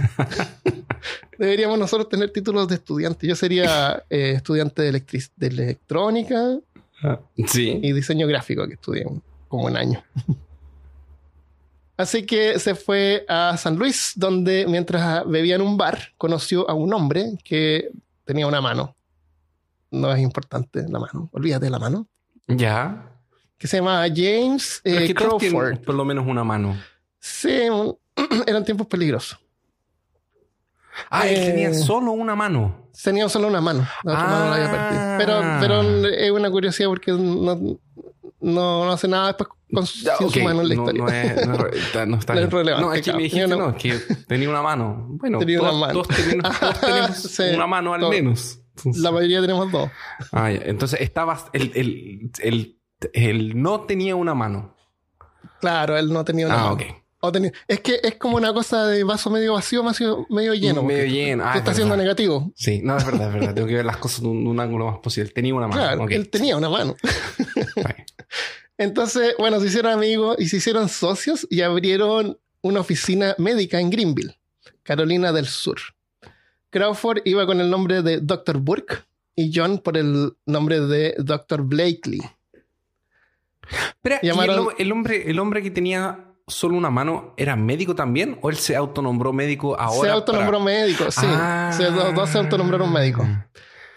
Deberíamos 1.37 1.77
nosotros 1.79 2.07
tener 2.07 2.31
títulos 2.31 2.67
de 2.67 2.75
estudiante. 2.75 3.27
Yo 3.27 3.35
sería 3.35 4.03
eh, 4.09 4.33
estudiante 4.37 4.83
de, 4.83 4.91
de 5.35 5.47
electrónica 5.47 6.57
Sí. 7.47 7.79
y 7.81 7.91
diseño 7.93 8.27
gráfico 8.27 8.67
que 8.67 8.73
estudié 8.75 9.05
un- 9.05 9.21
como 9.47 9.65
un 9.65 9.77
año. 9.77 10.03
Así 11.95 12.25
que 12.25 12.57
se 12.59 12.73
fue 12.75 13.23
a 13.29 13.55
San 13.57 13.77
Luis, 13.77 14.13
donde 14.15 14.65
mientras 14.67 15.27
bebía 15.27 15.55
en 15.55 15.61
un 15.61 15.77
bar, 15.77 15.99
conoció 16.17 16.67
a 16.69 16.73
un 16.73 16.91
hombre 16.93 17.33
que 17.43 17.89
tenía 18.25 18.47
una 18.47 18.61
mano. 18.61 18.95
No 19.91 20.11
es 20.11 20.19
importante 20.19 20.83
la 20.89 20.99
mano, 20.99 21.29
olvídate 21.31 21.65
de 21.65 21.71
la 21.71 21.77
mano. 21.79 22.07
Ya. 22.47 23.09
Que 23.59 23.67
se 23.67 23.77
llama 23.77 24.03
James 24.13 24.81
eh, 24.83 25.13
Crawford. 25.13 25.79
por 25.81 25.93
lo 25.93 26.03
menos 26.03 26.25
una 26.27 26.43
mano. 26.43 26.75
Sí, 27.19 27.49
eran 28.47 28.65
tiempos 28.65 28.87
peligrosos. 28.87 29.39
Ah, 31.09 31.27
él 31.27 31.37
Eh, 31.37 31.45
tenía 31.51 31.73
solo 31.73 32.11
una 32.11 32.35
mano. 32.35 32.89
Tenía 33.03 33.27
solo 33.29 33.47
una 33.47 33.61
mano, 33.61 33.87
la 34.03 34.11
otra 34.13 34.23
mano 34.27 34.45
la 34.49 34.55
había 34.55 34.65
Ah. 34.67 35.17
perdido. 35.17 35.39
Pero, 35.59 35.59
pero 35.59 36.07
es 36.09 36.31
una 36.31 36.51
curiosidad 36.51 36.89
porque 36.89 37.11
no, 37.11 37.55
no, 37.55 37.79
no 38.85 38.91
hace 38.91 39.07
nada 39.07 39.27
después 39.27 39.49
con 39.73 39.85
su, 39.87 40.03
Ya, 40.05 40.15
sin 40.17 40.29
su 40.29 40.39
ok, 40.39 40.45
mano 40.45 40.61
en 40.61 40.69
la 40.69 40.75
no, 40.75 40.81
historia. 40.83 41.03
no 41.03 41.09
es, 41.09 41.47
no, 41.47 41.53
es- 41.67 42.07
no 42.07 42.17
está 42.17 42.35
No 42.35 42.41
es 42.41 42.51
relevante, 42.51 42.85
No, 42.85 42.93
es 42.93 42.99
que 42.99 43.03
claro. 43.05 43.17
me 43.17 43.23
dijiste, 43.23 43.47
no- 43.47 43.69
es 43.69 43.75
que 43.75 44.15
tenía 44.27 44.49
una 44.49 44.61
mano. 44.61 45.05
Bueno, 45.09 45.39
Tenía 45.39 45.59
una 45.59 45.69
todos, 45.69 45.81
mano. 45.81 45.93
todos 45.93 46.07
tenemos, 46.15 46.59
todos 46.59 46.79
tenemos 46.81 47.17
Sí, 47.17 47.43
una 47.55 47.67
mano 47.67 47.93
al 47.95 48.01
todo. 48.01 48.09
menos. 48.11 48.59
Entonces- 48.75 49.01
La 49.01 49.11
mayoría 49.11 49.41
tenemos 49.41 49.71
dos. 49.71 49.89
Ah, 50.31 50.51
ya. 50.51 50.61
Entonces 50.65 51.01
estabas, 51.01 51.45
el, 51.53 51.71
el, 51.75 52.31
el, 52.41 52.79
el 53.13 53.61
no 53.61 53.81
tenía 53.81 54.15
una 54.15 54.33
mano. 54.35 54.75
Claro, 55.59 55.97
él 55.97 56.11
no 56.13 56.23
tenía 56.25 56.45
una 56.47 56.55
Ah, 56.55 56.63
mano. 56.69 56.73
ok. 56.75 56.81
O 57.25 57.31
es 57.69 57.79
que 57.79 58.01
es 58.03 58.15
como 58.15 58.35
una 58.35 58.53
cosa 58.53 58.85
de 58.85 59.01
vaso 59.05 59.29
medio 59.29 59.53
vacío, 59.53 59.81
medio, 59.81 60.25
medio 60.29 60.53
lleno. 60.55 60.83
Medio 60.83 61.05
lleno. 61.05 61.45
Ah, 61.45 61.53
Te 61.53 61.57
es 61.59 61.61
está 61.61 61.71
haciendo 61.71 61.91
verdad. 61.93 62.03
negativo. 62.03 62.51
Sí, 62.53 62.81
no, 62.83 62.97
es 62.97 63.05
verdad, 63.05 63.27
es 63.29 63.33
verdad. 63.33 63.53
Tengo 63.53 63.67
que 63.69 63.75
ver 63.75 63.85
las 63.85 63.95
cosas 63.95 64.21
de 64.23 64.27
un, 64.27 64.43
de 64.43 64.49
un 64.49 64.59
ángulo 64.59 64.87
más 64.91 64.99
posible. 64.99 65.31
Tenía 65.31 65.55
una 65.55 65.67
mano. 65.69 65.81
Claro, 65.81 66.05
él 66.09 66.29
tenía 66.29 66.57
una 66.57 66.67
mano. 66.69 66.97
Entonces, 68.77 69.35
bueno, 69.39 69.61
se 69.61 69.67
hicieron 69.67 69.93
amigos 69.93 70.35
y 70.39 70.47
se 70.49 70.57
hicieron 70.57 70.89
socios 70.89 71.47
y 71.49 71.61
abrieron 71.61 72.37
una 72.61 72.81
oficina 72.81 73.35
médica 73.37 73.79
en 73.79 73.89
Greenville, 73.89 74.37
Carolina 74.83 75.31
del 75.31 75.45
Sur. 75.47 75.77
Crawford 76.71 77.19
iba 77.25 77.45
con 77.45 77.61
el 77.61 77.69
nombre 77.69 78.01
de 78.01 78.19
Dr. 78.19 78.57
Burke 78.57 79.03
y 79.35 79.51
John 79.55 79.77
por 79.77 79.95
el 79.97 80.33
nombre 80.45 80.81
de 80.81 81.15
Dr. 81.19 81.61
Blakely. 81.61 82.21
Espera, 83.95 84.19
¿y 84.21 84.27
Llamaron- 84.27 84.55
el, 84.55 84.59
hom- 84.65 84.75
el 84.77 84.91
hombre, 84.91 85.29
el 85.31 85.39
hombre 85.39 85.63
que 85.63 85.71
tenía 85.71 86.25
solo 86.47 86.75
una 86.77 86.89
mano 86.89 87.33
era 87.37 87.55
médico 87.55 87.95
también? 87.95 88.37
¿O 88.41 88.49
él 88.49 88.57
se 88.57 88.75
autonombró 88.75 89.33
médico 89.33 89.79
ahora? 89.79 90.09
se 90.09 90.13
autonombró 90.13 90.59
para- 90.59 90.63
médico, 90.65 91.09
sí. 91.11 91.25
Ah. 91.25 91.71
Se- 91.75 91.89
los 91.91 92.13
dos 92.13 92.29
se 92.29 92.37
autonombraron 92.37 92.91
médicos. 92.91 93.25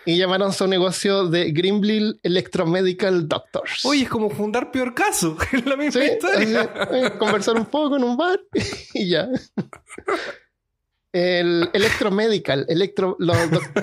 Y 0.09 0.19
llamaron 0.19 0.53
su 0.53 0.69
negocio 0.69 1.27
de 1.27 1.51
Greenville 1.51 2.21
Electromedical 2.23 3.27
Doctors. 3.27 3.85
Oye, 3.85 4.03
es 4.05 4.09
como 4.09 4.31
fundar 4.31 4.71
peor 4.71 4.95
caso. 4.95 5.37
Es 5.53 5.67
la 5.67 5.77
misma 5.77 6.01
Sí, 6.01 6.09
historia. 6.13 6.61
así, 6.79 6.95
eh, 6.95 7.11
conversar 7.19 7.57
un 7.57 7.67
poco 7.67 7.97
en 7.97 8.05
un 8.05 8.17
bar 8.17 8.39
y 8.95 9.09
ya. 9.11 9.29
El 11.19 11.71
electromedical, 11.73 12.67
electro, 12.69 13.17
los 13.19 13.39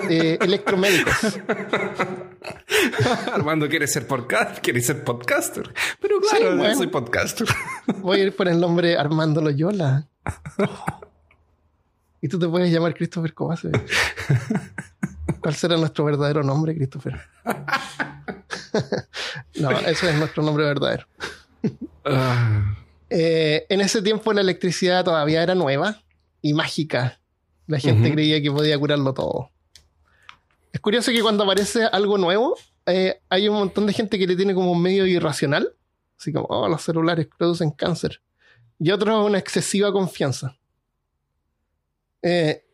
eh, 0.08 0.38
electromédicos. 0.40 1.14
Armando 3.32 3.68
quiere 3.68 3.88
ser 3.88 4.06
podcast, 4.06 4.60
quiere 4.60 4.80
ser 4.80 5.02
podcaster. 5.02 5.68
Pero 6.00 6.20
claro, 6.20 6.36
Sí, 6.36 6.44
yo 6.44 6.56
bueno. 6.56 6.76
soy 6.76 6.86
podcaster. 6.86 7.48
Voy 8.02 8.20
a 8.20 8.22
ir 8.24 8.36
por 8.36 8.46
el 8.46 8.60
nombre 8.60 8.96
Armando 8.96 9.40
Loyola. 9.40 10.06
Y 12.20 12.28
tú 12.28 12.38
te 12.38 12.46
puedes 12.46 12.72
llamar 12.72 12.94
Christopher 12.94 13.34
Kovacevic. 13.34 13.82
¿Cuál 15.40 15.54
será 15.56 15.76
nuestro 15.76 16.04
verdadero 16.04 16.44
nombre, 16.44 16.76
Christopher? 16.76 17.20
no, 19.58 19.72
ese 19.72 20.10
es 20.10 20.16
nuestro 20.18 20.44
nombre 20.44 20.66
verdadero. 20.66 21.08
Ah, 22.04 22.76
Eh, 23.10 23.66
en 23.68 23.80
ese 23.80 24.02
tiempo 24.02 24.32
la 24.32 24.40
electricidad 24.40 25.04
todavía 25.04 25.42
era 25.42 25.56
nueva 25.56 26.00
y 26.40 26.54
mágica. 26.54 27.18
La 27.66 27.78
gente 27.78 28.12
creía 28.12 28.42
que 28.42 28.50
podía 28.50 28.78
curarlo 28.78 29.14
todo. 29.14 29.50
Es 30.72 30.80
curioso 30.80 31.12
que 31.12 31.22
cuando 31.22 31.44
aparece 31.44 31.84
algo 31.84 32.18
nuevo, 32.18 32.56
eh, 32.86 33.20
hay 33.28 33.48
un 33.48 33.56
montón 33.56 33.86
de 33.86 33.92
gente 33.92 34.18
que 34.18 34.26
le 34.26 34.36
tiene 34.36 34.54
como 34.54 34.72
un 34.72 34.82
medio 34.82 35.06
irracional. 35.06 35.74
Así 36.18 36.32
como, 36.32 36.46
oh, 36.46 36.68
los 36.68 36.82
celulares 36.82 37.28
producen 37.38 37.70
cáncer. 37.70 38.20
Y 38.78 38.90
otros 38.90 39.24
una 39.24 39.38
excesiva 39.38 39.92
confianza. 39.92 40.56
Eh, 42.22 42.64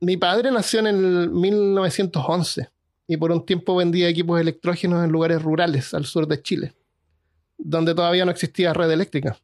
mi 0.00 0.16
padre 0.16 0.50
nació 0.50 0.80
en 0.80 0.86
el 0.86 1.30
1911 1.30 2.68
y 3.06 3.16
por 3.16 3.32
un 3.32 3.44
tiempo 3.44 3.74
vendía 3.76 4.08
equipos 4.08 4.40
electrógenos 4.40 5.04
en 5.04 5.10
lugares 5.10 5.42
rurales 5.42 5.92
al 5.94 6.04
sur 6.04 6.28
de 6.28 6.42
Chile, 6.42 6.74
donde 7.56 7.94
todavía 7.94 8.24
no 8.24 8.30
existía 8.30 8.72
red 8.72 8.90
eléctrica 8.90 9.38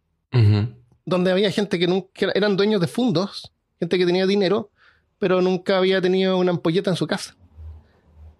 donde 1.04 1.30
había 1.30 1.50
gente 1.50 1.78
que 1.78 1.86
nunca 1.86 2.30
eran 2.34 2.56
dueños 2.56 2.80
de 2.80 2.86
fundos, 2.86 3.52
gente 3.78 3.98
que 3.98 4.06
tenía 4.06 4.26
dinero, 4.26 4.70
pero 5.24 5.40
nunca 5.40 5.78
había 5.78 6.02
tenido 6.02 6.36
una 6.36 6.50
ampolleta 6.50 6.90
en 6.90 6.96
su 6.96 7.06
casa. 7.06 7.34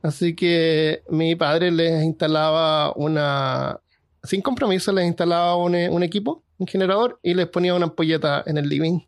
Así 0.03 0.37
que 0.37 1.03
mi 1.09 1.35
padre 1.35 1.71
les 1.71 2.05
instalaba 2.05 2.93
una, 2.95 3.81
sin 4.23 4.43
compromiso, 4.43 4.93
les 4.93 5.07
instalaba 5.07 5.57
un, 5.57 5.75
un 5.75 6.03
equipo, 6.03 6.43
un 6.59 6.67
generador, 6.67 7.19
y 7.23 7.33
les 7.33 7.47
ponía 7.47 7.73
una 7.75 7.87
ampolleta 7.87 8.43
en 8.45 8.59
el 8.59 8.69
living 8.69 9.01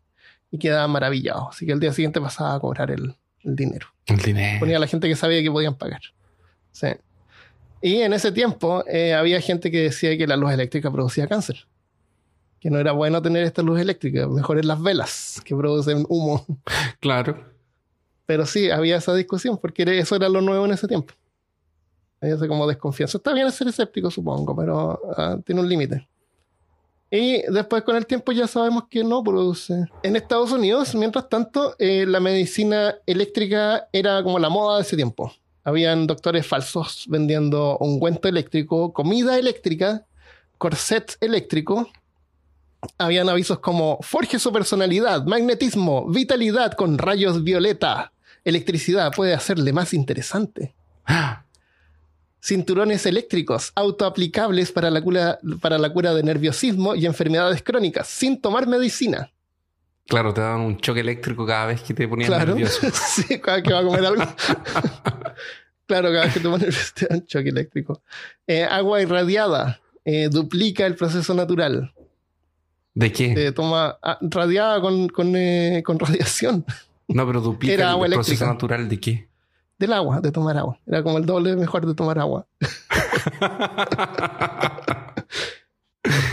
y 0.49 0.57
quedaba 0.57 0.87
maravillado. 0.87 1.49
Así 1.51 1.67
que 1.67 1.71
el 1.73 1.79
día 1.79 1.93
siguiente 1.93 2.19
pasaba 2.19 2.55
a 2.55 2.59
cobrar 2.59 2.89
el, 2.89 3.13
el 3.43 3.55
dinero 3.55 3.85
El 4.07 4.17
dinero. 4.17 4.59
ponía 4.59 4.77
a 4.77 4.79
la 4.79 4.87
gente 4.87 5.07
que 5.07 5.15
sabía 5.15 5.43
que 5.43 5.51
podían 5.51 5.75
pagar. 5.75 6.01
Sí. 6.71 6.87
Y 7.83 7.97
en 7.97 8.11
ese 8.11 8.31
tiempo 8.31 8.83
eh, 8.87 9.13
había 9.13 9.39
gente 9.39 9.69
que 9.69 9.81
decía 9.81 10.17
que 10.17 10.25
la 10.25 10.35
luz 10.35 10.51
eléctrica 10.51 10.89
producía 10.89 11.27
cáncer. 11.27 11.67
Que 12.59 12.71
no 12.71 12.79
era 12.79 12.93
bueno 12.93 13.21
tener 13.21 13.43
esta 13.43 13.61
luz 13.61 13.79
eléctrica, 13.79 14.27
mejor 14.27 14.65
las 14.65 14.81
velas 14.81 15.39
que 15.45 15.55
producen 15.55 16.07
humo. 16.09 16.43
Claro. 16.99 17.55
Pero 18.27 18.45
sí, 18.45 18.69
había 18.69 18.97
esa 18.97 19.15
discusión 19.15 19.57
porque 19.57 19.83
eso 19.97 20.15
era 20.15 20.29
lo 20.29 20.41
nuevo 20.41 20.65
en 20.65 20.73
ese 20.73 20.87
tiempo. 20.87 21.15
Había 22.21 22.35
esa 22.35 22.47
como 22.47 22.67
desconfianza. 22.67 23.17
Está 23.17 23.33
bien 23.33 23.51
ser 23.51 23.69
escéptico, 23.69 24.11
supongo, 24.11 24.55
pero 24.55 25.01
ah, 25.17 25.37
tiene 25.43 25.61
un 25.61 25.69
límite. 25.69 26.07
Y 27.09 27.41
después 27.49 27.83
con 27.83 27.95
el 27.95 28.05
tiempo 28.05 28.33
ya 28.33 28.47
sabemos 28.47 28.83
que 28.89 29.03
no 29.03 29.23
produce. 29.23 29.85
En 30.03 30.15
Estados 30.15 30.51
Unidos, 30.51 30.93
mientras 30.93 31.29
tanto, 31.29 31.75
eh, 31.79 32.05
la 32.05 32.19
medicina 32.19 32.95
eléctrica 33.05 33.87
era 33.93 34.21
como 34.23 34.39
la 34.39 34.49
moda 34.49 34.77
de 34.77 34.81
ese 34.81 34.97
tiempo. 34.97 35.31
Habían 35.63 36.05
doctores 36.05 36.45
falsos 36.45 37.05
vendiendo 37.07 37.77
ungüento 37.79 38.27
eléctrico, 38.27 38.91
comida 38.91 39.37
eléctrica, 39.39 40.05
corset 40.57 41.15
eléctrico. 41.21 41.87
Habían 42.97 43.29
avisos 43.29 43.59
como 43.59 43.99
forje 44.01 44.37
su 44.37 44.51
personalidad, 44.51 45.25
magnetismo, 45.25 46.07
vitalidad 46.09 46.73
con 46.73 46.97
rayos 46.97 47.43
violeta. 47.43 48.11
Electricidad 48.47 49.11
puede 49.13 49.33
hacerle 49.33 49.73
más 49.73 49.93
interesante. 49.93 50.73
Ah, 51.05 51.43
Cinturones 52.41 53.05
eléctricos 53.05 53.73
autoaplicables 53.75 54.71
para 54.71 54.89
la, 54.89 55.01
cura, 55.01 55.37
para 55.59 55.77
la 55.77 55.91
cura 55.91 56.13
de 56.13 56.23
nerviosismo 56.23 56.95
y 56.95 57.05
enfermedades 57.05 57.61
crónicas 57.61 58.07
sin 58.07 58.39
tomar 58.39 58.65
medicina. 58.65 59.29
Claro, 60.07 60.33
te 60.33 60.39
daban 60.39 60.61
un 60.61 60.77
choque 60.77 61.01
eléctrico 61.01 61.45
cada 61.45 61.65
vez 61.65 61.81
que 61.81 61.93
te 61.93 62.07
ponías 62.07 62.29
Claro. 62.29 62.45
nervioso. 62.53 62.87
sí, 62.93 63.37
cada 63.41 63.57
vez 63.57 63.65
que 63.65 63.73
va 63.73 63.79
a 63.79 63.83
comer 63.83 64.05
algo. 64.05 64.23
claro, 65.85 66.09
cada 66.09 66.23
vez 66.23 66.33
que 66.35 66.39
te 66.39 66.47
pones 66.47 66.93
te 66.93 67.05
da 67.05 67.15
un 67.15 67.25
choque 67.25 67.49
eléctrico. 67.49 68.01
Eh, 68.47 68.63
agua 68.63 69.01
irradiada 69.01 69.81
eh, 70.05 70.29
duplica 70.31 70.85
el 70.85 70.95
proceso 70.95 71.33
natural. 71.33 71.91
¿De 72.93 73.11
qué? 73.11 73.33
Se 73.33 73.51
toma 73.51 73.97
ah, 74.01 74.17
radiada 74.21 74.79
con, 74.79 75.09
con, 75.09 75.35
eh, 75.35 75.83
con 75.85 75.99
radiación 75.99 76.63
No, 77.07 77.25
pero 77.25 77.41
duplica 77.41 77.73
Era 77.73 77.83
el 77.85 77.89
agua 77.91 78.07
proceso 78.07 78.31
eléctrica. 78.31 78.53
natural 78.53 78.89
de 78.89 78.99
qué. 78.99 79.29
del 79.79 79.93
agua, 79.93 80.21
de 80.21 80.31
tomar 80.31 80.57
agua. 80.57 80.79
Era 80.87 81.03
como 81.03 81.17
el 81.19 81.25
doble 81.25 81.55
mejor 81.55 81.85
de 81.85 81.93
tomar 81.95 82.19
agua. 82.19 82.47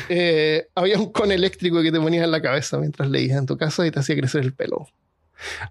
Eh, 0.09 0.69
había 0.75 0.99
un 0.99 1.11
con 1.11 1.33
eléctrico 1.33 1.83
que 1.83 1.90
te 1.90 1.99
ponías 1.99 2.25
en 2.25 2.31
la 2.31 2.43
cabeza 2.43 2.78
mientras 2.78 3.09
leías 3.09 3.38
en 3.38 3.47
tu 3.47 3.57
casa 3.57 3.87
y 3.87 3.90
te 3.90 4.00
hacía 4.00 4.14
crecer 4.16 4.43
el 4.43 4.52
pelo. 4.54 4.87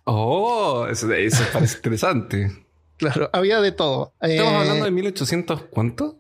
oh, 0.06 0.88
eso, 0.90 1.12
eso 1.14 1.44
parece 1.54 1.78
interesante. 1.78 2.52
Claro, 2.98 3.30
había 3.32 3.62
de 3.62 3.72
todo. 3.72 4.14
Eh, 4.22 4.36
Estamos 4.36 4.62
hablando 4.62 4.86
de 4.86 4.92
1800, 4.92 5.64
¿cuánto? 5.70 6.20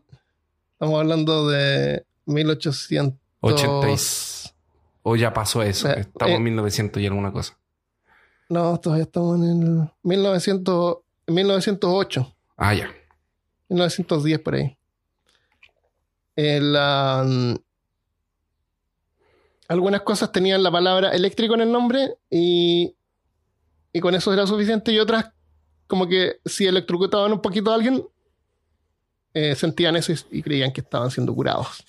estamos 0.74 1.00
hablando 1.00 1.50
de 1.50 2.06
1800. 2.26 3.20
80 3.42 3.90
y- 3.90 3.96
O 5.02 5.16
ya 5.16 5.34
pasó 5.34 5.64
eso. 5.64 5.90
Eh, 5.90 6.02
Estamos 6.02 6.34
eh. 6.34 6.38
en 6.38 6.44
1900 6.44 7.02
y 7.02 7.08
alguna 7.08 7.32
cosa. 7.34 7.58
No, 8.50 8.80
todavía 8.80 9.04
estamos 9.04 9.40
en 9.40 9.62
el 9.64 9.90
1900, 10.04 10.98
1908, 11.28 12.36
Ah, 12.58 12.74
ya. 12.74 12.92
1910 13.70 14.40
por 14.40 14.56
ahí. 14.56 14.78
El, 16.36 16.76
um, 16.76 17.58
algunas 19.68 20.02
cosas 20.02 20.32
tenían 20.32 20.62
la 20.62 20.72
palabra 20.72 21.12
eléctrico 21.12 21.56
en 21.56 21.62
el 21.62 21.72
nombre 21.72 22.16
y 22.30 22.96
y 23.94 24.00
con 24.00 24.16
eso 24.16 24.34
era 24.34 24.46
suficiente. 24.48 24.92
Y 24.92 25.00
otras, 25.00 25.32
como 25.88 26.08
que 26.08 26.40
si 26.44 26.66
electrocutaban 26.66 27.32
un 27.32 27.42
poquito 27.42 27.72
a 27.72 27.76
alguien, 27.76 28.04
eh, 29.36 29.56
sentían 29.56 29.96
eso 29.96 30.12
y, 30.12 30.40
y 30.40 30.42
creían 30.42 30.74
que 30.74 30.82
estaban 30.82 31.12
siendo 31.12 31.34
curados. 31.34 31.84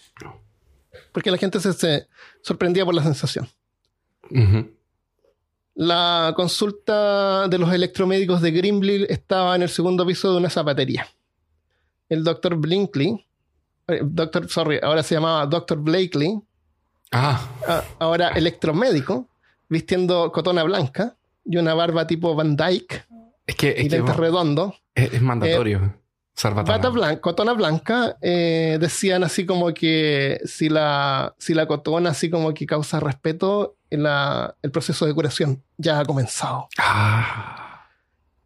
Porque 1.13 1.31
la 1.31 1.39
gente 1.39 1.59
se, 1.61 1.73
se 1.73 2.07
sorprendía 2.43 2.85
por 2.85 2.95
la 2.95 3.03
sensación. 3.03 3.49
La 5.75 6.33
consulta 6.37 7.49
de 7.49 7.59
los 7.59 7.73
electromédicos 7.73 8.41
de 8.41 8.53
Grimble 8.53 9.07
estaba 9.09 9.57
en 9.57 9.63
el 9.63 9.69
segundo 9.69 10.07
piso 10.07 10.31
de 10.31 10.39
una 10.39 10.51
zapatería. 10.51 11.07
El 12.09 12.23
doctor 12.23 12.57
Blinkley, 12.57 13.27
eh, 13.89 14.01
doctor, 14.05 14.49
sorry, 14.49 14.79
ahora 14.83 15.03
se 15.03 15.15
llamaba 15.17 15.47
doctor 15.47 15.79
Blakely, 15.79 16.41
Ah, 17.17 17.85
ahora 18.01 18.31
electromédico, 18.31 19.29
vistiendo 19.69 20.33
cotona 20.33 20.65
blanca 20.65 21.15
y 21.45 21.59
una 21.59 21.73
barba 21.73 22.09
tipo 22.09 22.35
Van 22.35 22.57
Dyke 22.57 23.05
es 23.47 23.55
que, 23.55 23.69
y 23.79 23.87
es, 23.87 24.03
que 24.03 24.13
redondos. 24.13 24.75
es, 24.97 25.13
es 25.15 25.23
mandatorio. 25.23 25.95
Bata 26.43 26.89
blanca, 26.89 27.21
cotona 27.21 27.53
blanca, 27.53 28.17
eh, 28.21 28.79
decían 28.81 29.23
así 29.23 29.47
como 29.47 29.73
que 29.73 30.41
si 30.45 30.69
la, 30.69 31.37
si 31.39 31.55
la 31.55 31.67
cotona 31.67 32.11
así 32.11 32.29
como 32.29 32.53
que 32.53 32.67
causa 32.67 32.99
respeto, 32.99 33.77
la- 33.97 34.55
el 34.63 34.71
proceso 34.71 35.07
de 35.07 35.15
curación 35.15 35.63
ya 35.77 36.01
ha 36.01 36.05
comenzado. 36.05 36.69
Ah. 36.79 37.87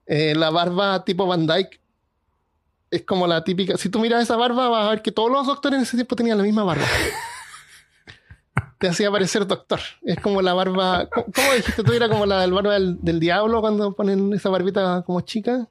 Eh, 0.07 0.35
la 0.35 0.51
barba 0.51 1.05
tipo 1.05 1.27
Van 1.27 1.47
Dyke 1.47 1.81
es 2.91 3.05
como 3.05 3.27
la 3.27 3.45
típica. 3.45 3.77
Si 3.77 3.89
tú 3.91 3.99
miras 3.99 4.23
esa 4.23 4.37
barba, 4.37 4.69
vas 4.69 4.87
a 4.87 4.91
ver 4.91 5.03
que 5.03 5.13
todos 5.13 5.31
los 5.31 5.47
doctores 5.47 5.77
en 5.77 5.83
ese 5.83 5.97
tiempo 5.97 6.17
tenían 6.17 6.39
la 6.39 6.45
misma 6.45 6.65
barba. 6.65 6.87
Te 8.79 8.89
hacía 8.89 9.11
parecer 9.11 9.47
doctor. 9.47 9.81
Es 10.03 10.21
como 10.21 10.41
la 10.41 10.55
barba. 10.55 11.09
¿Cómo, 11.11 11.53
dijiste 11.57 11.83
tú? 11.83 11.93
Era 11.93 12.09
como 12.09 12.27
la 12.27 12.41
del 12.41 12.53
barba 12.53 12.75
del, 12.75 12.97
del 13.03 13.19
diablo 13.21 13.61
cuando 13.61 13.95
ponen 13.95 14.33
esa 14.33 14.49
barbita 14.51 15.03
como 15.05 15.21
chica. 15.23 15.69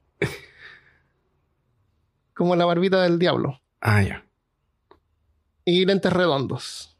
Como 2.36 2.55
la 2.55 2.65
barbita 2.65 3.01
del 3.01 3.17
diablo. 3.17 3.62
Ah, 3.81 4.03
ya. 4.03 4.24
Y 5.65 5.86
lentes 5.86 6.12
redondos. 6.12 6.97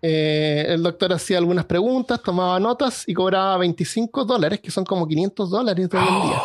Eh, 0.00 0.64
el 0.68 0.82
doctor 0.82 1.12
hacía 1.12 1.38
algunas 1.38 1.64
preguntas, 1.64 2.22
tomaba 2.22 2.60
notas 2.60 3.04
y 3.08 3.14
cobraba 3.14 3.56
25 3.58 4.24
dólares, 4.24 4.60
que 4.60 4.70
son 4.70 4.84
como 4.84 5.06
500 5.08 5.50
dólares 5.50 5.88
de 5.88 5.98
hoy 5.98 6.06
en 6.06 6.22
día. 6.22 6.42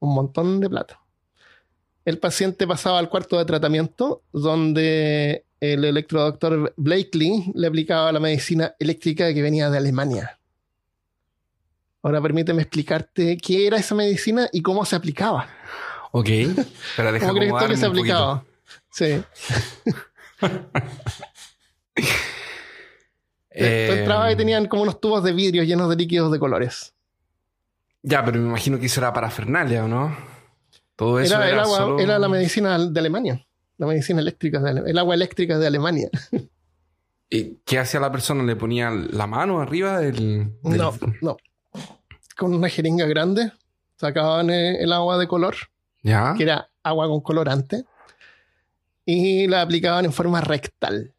un 0.00 0.14
montón 0.14 0.60
de 0.60 0.68
plata. 0.68 1.00
El 2.04 2.18
paciente 2.18 2.66
pasaba 2.66 2.98
al 2.98 3.08
cuarto 3.08 3.38
de 3.38 3.46
tratamiento, 3.46 4.22
donde 4.32 5.46
el 5.60 5.84
electrodoctor 5.84 6.74
Blakely 6.76 7.52
le 7.54 7.66
aplicaba 7.66 8.12
la 8.12 8.20
medicina 8.20 8.74
eléctrica 8.78 9.32
que 9.32 9.40
venía 9.40 9.70
de 9.70 9.78
Alemania. 9.78 10.38
Ahora 12.02 12.20
permíteme 12.20 12.60
explicarte 12.60 13.38
qué 13.38 13.66
era 13.66 13.78
esa 13.78 13.94
medicina 13.94 14.46
y 14.52 14.60
cómo 14.60 14.84
se 14.84 14.94
aplicaba. 14.94 15.48
Ok. 16.12 16.28
¿Cómo 16.96 17.34
crees 17.34 17.54
tú 17.58 17.66
que 17.66 17.76
se 17.76 17.86
poquito. 17.86 17.88
aplicaba? 17.88 18.44
Sí. 18.90 19.22
Eh, 23.50 23.86
Tú 23.88 23.94
entrabas 23.98 24.32
y 24.32 24.36
tenían 24.36 24.66
como 24.66 24.82
unos 24.82 25.00
tubos 25.00 25.22
de 25.22 25.32
vidrio 25.32 25.62
llenos 25.62 25.88
de 25.88 25.96
líquidos 25.96 26.32
de 26.32 26.38
colores. 26.38 26.92
Ya, 28.02 28.24
pero 28.24 28.40
me 28.40 28.48
imagino 28.48 28.78
que 28.78 28.86
eso 28.86 29.00
era 29.00 29.12
parafernalia, 29.12 29.84
¿o 29.84 29.88
no? 29.88 30.16
Todo 30.96 31.20
eso 31.20 31.34
Era, 31.36 31.46
era, 31.46 31.54
el 31.54 31.60
agua, 31.60 31.78
solo... 31.78 31.98
era 32.00 32.18
la 32.18 32.28
medicina 32.28 32.78
de 32.78 33.00
Alemania. 33.00 33.46
La 33.78 33.86
medicina 33.86 34.20
eléctrica, 34.20 34.60
de 34.60 34.70
Ale- 34.70 34.90
el 34.90 34.98
agua 34.98 35.14
eléctrica 35.14 35.58
de 35.58 35.66
Alemania. 35.66 36.08
¿Y 37.30 37.56
¿Qué 37.64 37.78
hacía 37.78 38.00
la 38.00 38.12
persona? 38.12 38.42
¿Le 38.44 38.54
ponía 38.56 38.90
la 38.90 39.26
mano 39.26 39.60
arriba 39.60 39.98
del...? 39.98 40.52
del- 40.62 40.78
No, 40.78 40.92
no. 41.22 41.36
Con 42.36 42.52
una 42.54 42.68
jeringa 42.68 43.06
grande 43.06 43.52
sacaban 43.96 44.50
eh, 44.50 44.82
el 44.82 44.92
agua 44.92 45.16
de 45.18 45.26
color, 45.28 45.54
¿Ya? 46.02 46.34
que 46.36 46.42
era 46.42 46.68
agua 46.82 47.06
con 47.08 47.20
colorante, 47.20 47.84
y 49.06 49.46
la 49.46 49.62
aplicaban 49.62 50.04
en 50.04 50.12
forma 50.12 50.40
rectal. 50.40 51.12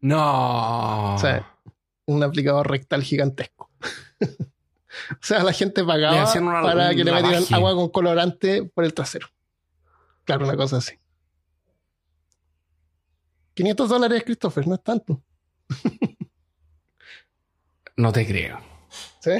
No. 0.00 1.14
O 1.14 1.18
sea, 1.18 1.54
un 2.06 2.22
aplicador 2.22 2.68
rectal 2.70 3.02
gigantesco. 3.02 3.70
o 4.20 5.22
sea, 5.22 5.42
la 5.42 5.52
gente 5.52 5.84
pagaba 5.84 6.16
una- 6.40 6.62
para 6.62 6.90
que 6.94 7.04
le 7.04 7.12
metieran 7.12 7.44
agua 7.54 7.74
con 7.74 7.88
colorante 7.90 8.62
por 8.64 8.84
el 8.84 8.94
trasero. 8.94 9.28
Claro, 10.24 10.44
una 10.46 10.56
cosa 10.56 10.76
así. 10.78 10.94
500 13.54 13.88
dólares, 13.88 14.22
Christopher, 14.24 14.66
no 14.66 14.74
es 14.76 14.82
tanto. 14.82 15.22
No 17.96 18.12
te 18.12 18.26
creo. 18.26 18.58
¿Sí? 19.20 19.30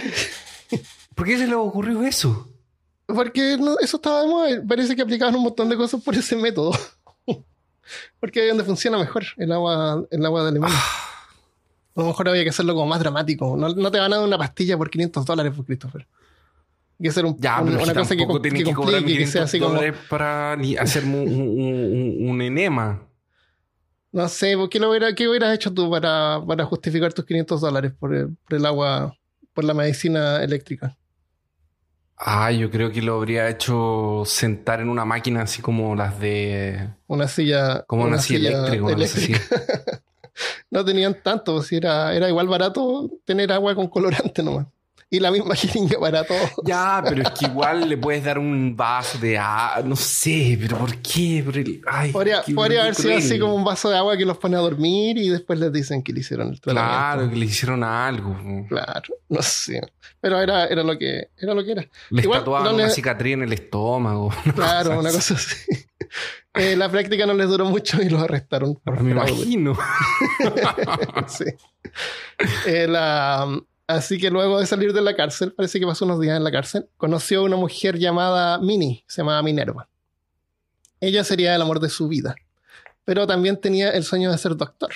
¿Por 1.14 1.26
qué 1.26 1.38
se 1.38 1.46
le 1.46 1.54
ocurrió 1.54 2.02
eso? 2.02 2.48
Porque 3.06 3.56
no- 3.58 3.78
eso 3.80 3.96
estaba 3.96 4.22
de 4.22 4.28
moda. 4.28 4.62
Parece 4.68 4.94
que 4.94 5.02
aplicaban 5.02 5.34
un 5.36 5.42
montón 5.42 5.68
de 5.68 5.76
cosas 5.76 6.02
por 6.02 6.14
ese 6.14 6.36
método. 6.36 6.72
Porque 8.18 8.40
ahí 8.40 8.46
es 8.46 8.50
donde 8.53 8.64
funciona 8.64 8.98
mejor 8.98 9.24
el 9.37 9.53
agua, 9.53 10.05
el 10.11 10.24
agua 10.26 10.42
de 10.42 10.48
Alemania. 10.50 10.79
A 11.96 12.00
lo 12.03 12.07
mejor 12.07 12.29
había 12.29 12.44
que 12.44 12.50
hacerlo 12.50 12.74
como 12.74 12.87
más 12.87 13.00
dramático. 13.00 13.57
No, 13.57 13.68
no 13.70 13.90
te 13.90 13.98
van 13.98 14.12
a 14.12 14.16
dar 14.16 14.24
una 14.26 14.38
pastilla 14.38 14.76
por 14.79 14.88
500 14.90 15.24
dólares, 15.26 15.53
por 15.55 15.64
Christopher. 15.64 16.03
Hay 16.98 17.05
que 17.05 17.09
hacer 17.09 17.24
un- 17.24 17.37
Ya, 17.38 17.61
un- 17.61 17.68
una 17.68 17.79
cosa 17.94 18.14
que, 18.16 18.26
que 18.26 18.64
que 18.64 18.64
complique, 18.74 19.18
que 19.18 19.26
sea 19.26 19.44
500 19.44 19.44
así 19.44 19.59
como... 19.59 19.81
para 20.09 20.53
hacer 20.81 21.05
un, 21.05 21.14
un- 21.14 21.61
un- 21.61 22.29
un 22.31 22.42
enema. 22.42 23.03
No 24.12 24.29
sé, 24.29 24.57
¿por 24.57 24.68
qué, 24.68 24.79
lo 24.81 24.90
hubiera, 24.90 25.14
qué 25.14 25.29
hubieras 25.29 25.55
hecho 25.55 25.72
tú 25.72 25.88
para, 25.90 26.40
para 26.46 26.64
justificar 26.64 27.12
tus 27.12 27.24
500 27.24 27.61
dólares 27.61 27.92
por 27.98 28.14
el, 28.14 28.37
por 28.37 28.55
el 28.59 28.66
agua, 28.66 29.16
por 29.53 29.64
la 29.64 29.72
medicina 29.74 30.42
eléctrica? 30.42 30.96
Ah, 32.22 32.52
yo 32.52 32.70
creo 32.70 32.92
que 32.92 33.00
lo 33.00 33.14
habría 33.14 33.48
hecho 33.48 34.24
sentar 34.26 34.80
en 34.80 34.90
una 34.90 35.06
máquina 35.06 35.40
así 35.40 35.62
como 35.62 35.96
las 35.96 36.20
de... 36.20 36.90
Una 37.06 37.26
silla... 37.26 37.83
Como 37.87 38.04
una 38.04 38.18
silla 38.18 38.50
eléctrica, 38.50 38.85
una 38.85 38.94
cosa 38.94 39.18
así. 39.18 39.33
no 40.70 40.85
tenían 40.85 41.16
tanto, 41.22 41.54
pues, 41.54 41.68
si 41.68 41.76
era, 41.76 42.14
era 42.14 42.28
igual 42.28 42.46
barato 42.46 43.11
tener 43.24 43.50
agua 43.50 43.74
con 43.74 43.88
colorante 43.88 44.42
nomás. 44.42 44.66
Y 45.12 45.18
la 45.18 45.31
misma 45.33 45.55
jeringa 45.57 45.99
para 45.99 46.23
todos. 46.25 46.51
Ya, 46.64 47.03
pero 47.05 47.23
es 47.23 47.31
que 47.31 47.46
igual 47.46 47.88
le 47.88 47.96
puedes 47.96 48.23
dar 48.23 48.38
un 48.38 48.77
vaso 48.77 49.18
de 49.18 49.37
agua, 49.38 49.83
no 49.85 49.96
sé, 49.96 50.57
pero 50.61 50.79
¿por 50.79 50.96
qué? 50.99 51.42
Pero 51.44 51.59
el- 51.61 51.83
ay, 51.90 52.12
Podría, 52.12 52.42
qué- 52.46 52.55
podría 52.55 52.83
haber 52.83 52.94
sido 52.94 53.16
así 53.16 53.38
como 53.38 53.55
un 53.57 53.64
vaso 53.64 53.90
de 53.90 53.96
agua 53.99 54.16
que 54.16 54.25
los 54.25 54.38
pone 54.38 54.57
a 54.57 54.61
dormir 54.61 55.18
y 55.18 55.29
después 55.29 55.59
les 55.59 55.73
dicen 55.73 56.03
que 56.05 56.12
le 56.12 56.20
hicieron 56.20 56.49
el 56.51 56.61
tratamiento. 56.61 56.96
Claro, 56.96 57.29
que 57.31 57.37
le 57.37 57.46
hicieron 57.46 57.83
algo. 57.83 58.37
Claro, 58.68 59.14
no 59.29 59.42
sé. 59.42 59.81
Pero 60.20 60.40
era, 60.40 60.66
era 60.66 60.83
lo 60.85 60.96
que 60.99 61.31
era 61.37 61.55
lo 61.55 61.64
que 61.64 61.73
era. 61.73 61.87
Le 62.11 62.23
Igual, 62.23 62.40
tatuaban 62.40 62.68
no 62.68 62.75
una 62.75 62.85
le- 62.87 62.90
cicatriz 62.90 63.33
en 63.35 63.42
el 63.42 63.53
estómago. 63.53 64.33
Claro, 64.55 65.01
una 65.01 65.11
cosa 65.11 65.35
así. 65.35 65.57
Eh, 66.55 66.75
la 66.75 66.88
práctica 66.88 67.25
no 67.27 67.35
les 67.35 67.49
duró 67.49 67.64
mucho 67.66 68.03
y 68.03 68.09
los 68.09 68.20
arrestaron 68.20 68.75
por 68.75 69.01
Me 69.01 69.12
fraude. 69.12 69.31
imagino. 69.31 69.79
Sí. 71.29 71.44
Eh, 72.66 72.87
la- 72.88 73.46
así 73.96 74.18
que 74.18 74.31
luego 74.31 74.61
de 74.61 74.66
salir 74.66 74.92
de 74.92 75.03
la 75.03 75.14
cárcel, 75.14 75.53
parece 75.53 75.81
que 75.81 75.87
pasó 75.87 76.05
unos 76.05 76.20
días 76.20 76.37
en 76.37 76.44
la 76.44 76.50
cárcel, 76.50 76.88
conoció 76.96 77.40
a 77.40 77.44
una 77.44 77.57
mujer 77.57 77.98
llamada 77.98 78.59
Minnie, 78.59 79.05
se 79.07 79.22
llamaba 79.22 79.42
Minerva. 79.42 79.88
Ella 81.00 81.24
sería 81.24 81.55
el 81.55 81.62
amor 81.62 81.81
de 81.81 81.88
su 81.88 82.09
vida, 82.09 82.35
pero 83.05 83.26
también 83.26 83.57
tenía 83.61 83.90
el 83.90 84.05
sueño 84.05 84.31
de 84.31 84.38
ser 84.38 84.57
doctor. 84.57 84.90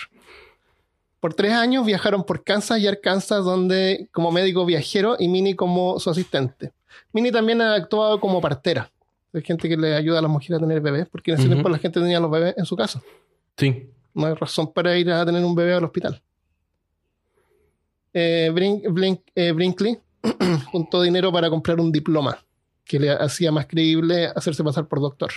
Por 1.21 1.35
tres 1.35 1.53
años 1.53 1.87
viajaron 1.87 2.25
por 2.25 2.45
Kansas 2.45 2.79
y 2.81 2.87
Arkansas, 2.87 3.45
donde 3.45 4.09
como 4.13 4.31
médico 4.31 4.67
viajero 4.67 5.17
y 5.19 5.29
Minnie 5.29 5.57
como 5.57 5.99
su 5.99 6.11
asistente. 6.11 6.73
Minnie 7.13 7.33
también 7.33 7.63
ha 7.63 7.75
actuado 7.75 8.21
como 8.21 8.41
partera. 8.41 8.91
Hay 9.33 9.43
gente 9.43 9.69
que 9.69 9.77
le 9.77 9.95
ayuda 9.95 10.19
a 10.19 10.23
las 10.23 10.31
mujeres 10.31 10.59
a 10.59 10.61
tener 10.61 10.81
bebés, 10.81 11.09
porque 11.11 11.33
en 11.33 11.39
ese 11.39 11.49
tiempo 11.49 11.69
la 11.69 11.79
gente 11.79 11.99
tenía 11.99 12.21
los 12.21 12.31
bebés 12.31 12.55
en 12.57 12.67
su 12.67 12.77
casa. 12.77 13.03
Sí. 13.57 13.89
No 14.13 14.27
hay 14.27 14.35
razón 14.35 14.73
para 14.73 14.97
ir 14.97 15.11
a 15.11 15.25
tener 15.25 15.43
un 15.45 15.55
bebé 15.55 15.75
al 15.75 15.85
hospital. 15.85 16.23
Eh, 18.15 18.53
eh, 19.35 19.53
Brinkley 19.53 19.99
juntó 20.73 21.03
dinero 21.03 21.33
para 21.33 21.51
comprar 21.51 21.81
un 21.81 21.91
diploma 21.91 22.39
que 22.85 23.01
le 23.01 23.11
hacía 23.11 23.51
más 23.51 23.67
creíble 23.67 24.27
hacerse 24.35 24.63
pasar 24.63 24.87
por 24.87 25.01
doctor. 25.01 25.33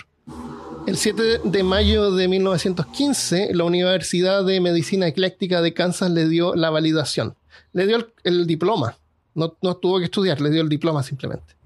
El 0.86 0.96
7 0.96 1.40
de 1.44 1.62
mayo 1.62 2.12
de 2.12 2.28
1915, 2.28 3.50
la 3.52 3.64
Universidad 3.64 4.44
de 4.44 4.60
Medicina 4.60 5.06
Ecléctica 5.06 5.60
de 5.60 5.74
Kansas 5.74 6.10
le 6.10 6.28
dio 6.28 6.54
la 6.54 6.70
validación. 6.70 7.34
Le 7.72 7.86
dio 7.86 7.96
el, 7.96 8.06
el 8.24 8.46
diploma. 8.46 8.96
No, 9.34 9.56
no 9.60 9.76
tuvo 9.76 9.98
que 9.98 10.04
estudiar, 10.04 10.40
le 10.40 10.50
dio 10.50 10.62
el 10.62 10.68
diploma 10.68 11.02
simplemente. 11.02 11.56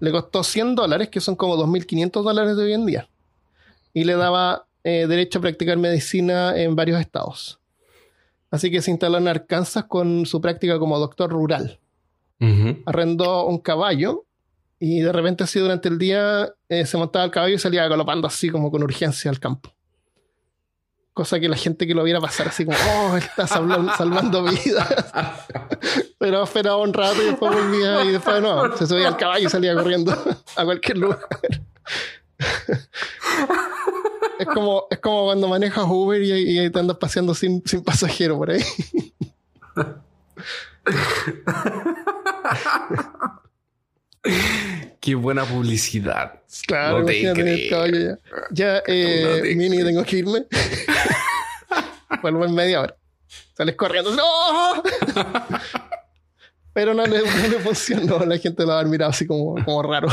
Le 0.00 0.10
costó 0.10 0.42
100 0.42 0.74
dólares, 0.74 1.08
que 1.08 1.20
son 1.20 1.36
como 1.36 1.56
2.500 1.56 2.22
dólares 2.22 2.56
de 2.56 2.64
hoy 2.64 2.72
en 2.72 2.86
día. 2.86 3.08
Y 3.94 4.04
le 4.04 4.16
daba 4.16 4.66
eh, 4.82 5.06
derecho 5.06 5.38
a 5.38 5.42
practicar 5.42 5.76
medicina 5.76 6.56
en 6.56 6.74
varios 6.74 7.00
estados. 7.00 7.59
Así 8.50 8.70
que 8.70 8.82
se 8.82 8.90
instaló 8.90 9.18
en 9.18 9.28
Arkansas 9.28 9.84
con 9.84 10.26
su 10.26 10.40
práctica 10.40 10.78
como 10.78 10.98
doctor 10.98 11.30
rural. 11.30 11.78
Arrendó 12.86 13.46
un 13.46 13.58
caballo 13.58 14.24
y 14.78 15.00
de 15.00 15.12
repente 15.12 15.44
así 15.44 15.60
durante 15.60 15.90
el 15.90 15.98
día 15.98 16.48
eh, 16.70 16.86
se 16.86 16.96
montaba 16.96 17.26
el 17.26 17.30
caballo 17.30 17.54
y 17.54 17.58
salía 17.58 17.86
galopando 17.86 18.26
así 18.26 18.48
como 18.48 18.70
con 18.70 18.82
urgencia 18.82 19.30
al 19.30 19.38
campo. 19.38 19.74
Cosa 21.12 21.38
que 21.38 21.50
la 21.50 21.56
gente 21.56 21.86
que 21.86 21.94
lo 21.94 22.02
viera 22.02 22.18
pasar 22.18 22.48
así 22.48 22.64
como, 22.64 22.78
oh, 22.78 23.16
está 23.18 23.46
salvando, 23.46 23.92
salvando 23.94 24.42
vidas. 24.64 24.88
Pero 25.82 26.06
Pero 26.18 26.42
esperaba 26.44 26.78
un 26.78 26.94
rato 26.94 27.22
y 27.22 27.26
después 27.26 27.52
volvía 27.52 28.04
y 28.04 28.12
después 28.12 28.40
no, 28.40 28.74
se 28.74 28.86
subía 28.86 29.08
al 29.08 29.18
caballo 29.18 29.46
y 29.46 29.50
salía 29.50 29.74
corriendo 29.74 30.12
a 30.56 30.64
cualquier 30.64 30.96
lugar. 30.96 31.28
Es 34.40 34.46
como, 34.46 34.86
es 34.90 34.98
como 35.00 35.24
cuando 35.24 35.48
manejas 35.48 35.84
Uber 35.86 36.22
y, 36.22 36.60
y 36.64 36.70
te 36.70 36.78
andas 36.78 36.96
paseando 36.96 37.34
sin, 37.34 37.62
sin 37.66 37.84
pasajero 37.84 38.38
por 38.38 38.50
ahí. 38.50 38.62
Qué 45.00 45.14
buena 45.14 45.44
publicidad. 45.44 46.40
Claro, 46.66 47.00
No 47.00 47.06
te 47.06 47.22
ya. 47.22 48.18
Ya, 48.50 48.82
eh, 48.86 49.24
No 49.24 49.42
te 49.42 49.54
Mini, 49.56 49.84
tengo 49.84 50.04
que 50.04 50.16
irme. 50.16 50.46
Vuelvo 52.22 52.46
en 52.46 52.54
media 52.54 52.80
hora. 52.80 52.96
Sales 53.54 53.76
corriendo. 53.76 54.10
¡No! 54.14 54.82
Pero 56.72 56.94
no 56.94 57.04
le, 57.04 57.18
no 57.18 57.48
le 57.48 57.58
funcionó. 57.58 58.24
La 58.24 58.38
gente 58.38 58.62
lo 58.62 58.68
va 58.68 58.76
a 58.76 58.78
haber 58.80 58.90
mirado 58.90 59.10
así 59.10 59.26
como, 59.26 59.62
como 59.64 59.82
raro. 59.82 60.08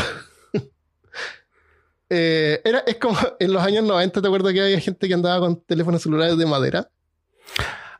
Eh, 2.09 2.61
era, 2.63 2.79
es 2.79 2.95
como 2.97 3.17
en 3.39 3.53
los 3.53 3.61
años 3.63 3.83
90, 3.83 4.21
¿te 4.21 4.27
acuerdas 4.27 4.53
que 4.53 4.61
había 4.61 4.79
gente 4.79 5.07
que 5.07 5.13
andaba 5.13 5.39
con 5.39 5.61
teléfonos 5.61 6.01
celulares 6.01 6.37
de 6.37 6.45
madera? 6.45 6.89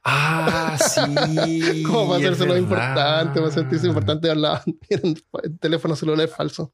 Ah, 0.03 0.77
sí. 0.79 1.83
Como 1.83 2.07
para 2.07 2.19
hacerse 2.19 2.45
lo 2.45 2.57
importante, 2.57 3.39
para 3.39 3.51
sentirse 3.51 3.87
importante, 3.87 4.29
hablaban. 4.29 4.61
Eran 4.89 5.15
teléfonos 5.59 5.99
celulares 5.99 6.33
falsos. 6.33 6.69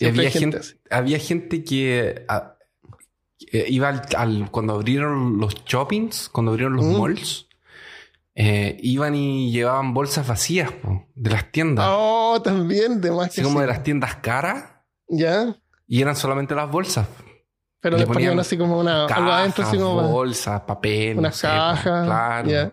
Había 0.00 0.30
gente, 0.30 0.60
había 0.90 1.18
gente 1.18 1.64
que 1.64 2.24
ah, 2.28 2.54
eh, 3.52 3.66
iba 3.68 3.88
al, 3.88 4.02
al- 4.16 4.50
cuando 4.50 4.74
abrieron 4.74 5.38
los 5.38 5.54
shoppings, 5.64 6.28
cuando 6.28 6.52
abrieron 6.52 6.76
los 6.76 6.84
Mm. 6.84 7.00
malls, 7.00 7.48
eh, 8.36 8.76
iban 8.80 9.16
y 9.16 9.50
llevaban 9.50 9.94
bolsas 9.94 10.26
vacías 10.28 10.70
po, 10.70 11.04
de 11.16 11.30
las 11.30 11.50
tiendas, 11.50 11.86
Oh, 11.88 12.40
también, 12.42 13.00
de 13.00 13.10
más 13.10 13.26
así 13.28 13.36
que 13.40 13.42
como 13.42 13.58
sí. 13.58 13.62
de 13.62 13.66
las 13.66 13.82
tiendas 13.82 14.16
caras, 14.16 14.64
Ya. 15.08 15.56
Y 15.88 16.02
eran 16.02 16.14
solamente 16.14 16.54
las 16.54 16.70
bolsas. 16.70 17.08
Pero 17.80 17.96
Le 17.96 18.02
le 18.02 18.06
ponían 18.06 18.30
ponían 18.30 18.40
así 18.40 18.58
como 18.58 18.78
una, 18.78 19.06
algo 19.06 19.32
adentro, 19.32 19.64
así 19.64 19.76
Cajas, 19.76 19.88
como 19.88 20.08
bolsas, 20.08 20.60
papel, 20.62 21.14
no 21.14 21.20
unas 21.20 21.36
sé, 21.36 21.46
cajas. 21.46 22.06
claro. 22.06 22.48
ya. 22.48 22.72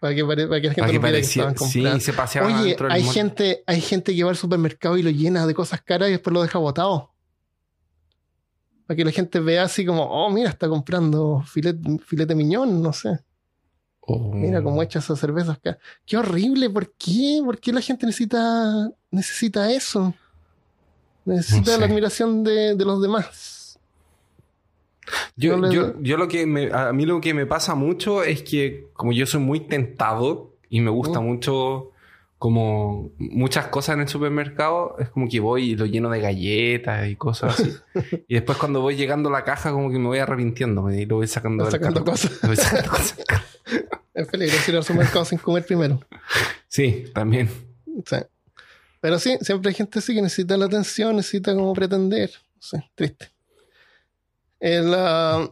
Para 0.00 0.14
que, 0.14 0.24
para 0.24 0.36
que 0.36 0.68
la 0.68 0.74
gente 0.74 1.00
Para 1.00 1.20
que 1.22 1.36
no 1.36 1.66
sí, 1.66 2.00
se 2.00 2.12
paseaban 2.12 2.54
Oye, 2.54 2.76
del 2.76 2.92
hay 2.92 3.02
gente, 3.02 3.64
hay 3.66 3.80
gente 3.80 4.14
que 4.14 4.24
va 4.24 4.30
al 4.30 4.36
supermercado 4.36 4.96
y 4.96 5.02
lo 5.02 5.10
llena 5.10 5.46
de 5.46 5.54
cosas 5.54 5.82
caras 5.82 6.08
y 6.08 6.12
después 6.12 6.32
lo 6.32 6.42
deja 6.42 6.58
botado. 6.58 7.12
Para 8.86 8.96
que 8.96 9.04
la 9.04 9.10
gente 9.10 9.40
vea 9.40 9.64
así 9.64 9.84
como, 9.84 10.04
oh, 10.04 10.30
mira, 10.30 10.50
está 10.50 10.68
comprando 10.68 11.42
filete, 11.42 11.98
filete 12.06 12.34
miñón, 12.34 12.80
no 12.82 12.92
sé. 12.92 13.18
Oh. 14.00 14.32
Mira 14.32 14.62
cómo 14.62 14.82
echa 14.82 15.00
esas 15.00 15.18
cervezas 15.18 15.56
acá. 15.56 15.78
Qué 16.04 16.16
horrible, 16.16 16.70
¿por 16.70 16.92
qué? 16.92 17.40
¿Por 17.44 17.58
qué 17.58 17.72
la 17.72 17.80
gente 17.80 18.06
necesita, 18.06 18.88
necesita 19.10 19.72
eso? 19.72 20.14
Necesita 21.26 21.76
la 21.78 21.86
admiración 21.86 22.42
de, 22.44 22.74
de 22.74 22.84
los 22.84 23.02
demás. 23.02 23.78
Yo, 25.36 25.56
No 25.56 25.70
yo, 25.70 25.94
yo 26.00 26.16
lo 26.16 26.26
que 26.28 26.46
me, 26.46 26.72
a 26.72 26.92
mí 26.92 27.06
lo 27.06 27.20
que 27.20 27.34
me 27.34 27.46
pasa 27.46 27.74
mucho 27.74 28.22
es 28.24 28.42
que 28.42 28.88
como 28.94 29.12
yo 29.12 29.26
soy 29.26 29.40
muy 29.40 29.60
tentado 29.60 30.52
y 30.68 30.80
me 30.80 30.90
gusta 30.90 31.20
Mm. 31.20 31.24
mucho 31.24 31.90
como 32.38 33.10
muchas 33.18 33.68
cosas 33.68 33.94
en 33.94 34.02
el 34.02 34.08
supermercado, 34.08 34.96
es 34.98 35.08
como 35.08 35.26
que 35.28 35.40
voy 35.40 35.70
y 35.70 35.76
lo 35.76 35.86
lleno 35.86 36.10
de 36.10 36.20
galletas 36.20 37.08
y 37.08 37.16
cosas 37.16 37.58
así. 37.58 37.72
y 38.28 38.34
después 38.34 38.58
cuando 38.58 38.80
voy 38.80 38.94
llegando 38.96 39.28
a 39.30 39.32
la 39.32 39.44
caja 39.44 39.70
como 39.72 39.90
que 39.90 39.98
me 39.98 40.06
voy 40.06 40.18
arrepintiendo 40.18 40.90
y 40.90 41.06
lo 41.06 41.16
voy 41.16 41.26
sacando 41.28 41.64
del 41.64 41.72
sacando 41.72 42.00
carro. 42.04 42.12
cosas. 42.12 42.42
Lo 42.42 42.48
voy 42.48 42.56
sacando 42.56 42.90
cosas. 42.90 43.18
Es 44.14 44.28
peligroso 44.28 44.70
ir 44.70 44.76
al 44.78 44.82
supermercado 44.84 45.24
sin 45.26 45.36
comer 45.38 45.66
primero. 45.66 46.00
Sí, 46.68 47.04
también. 47.12 47.50
Sí. 48.06 48.16
Pero 49.06 49.20
sí, 49.20 49.38
siempre 49.40 49.68
hay 49.68 49.74
gente 49.76 50.00
así 50.00 50.16
que 50.16 50.20
necesita 50.20 50.56
la 50.56 50.64
atención, 50.64 51.14
necesita 51.14 51.54
como 51.54 51.72
pretender. 51.74 52.28
No 52.56 52.60
sé, 52.60 52.90
triste. 52.96 53.30
El, 54.58 54.92
ah, 54.92 55.48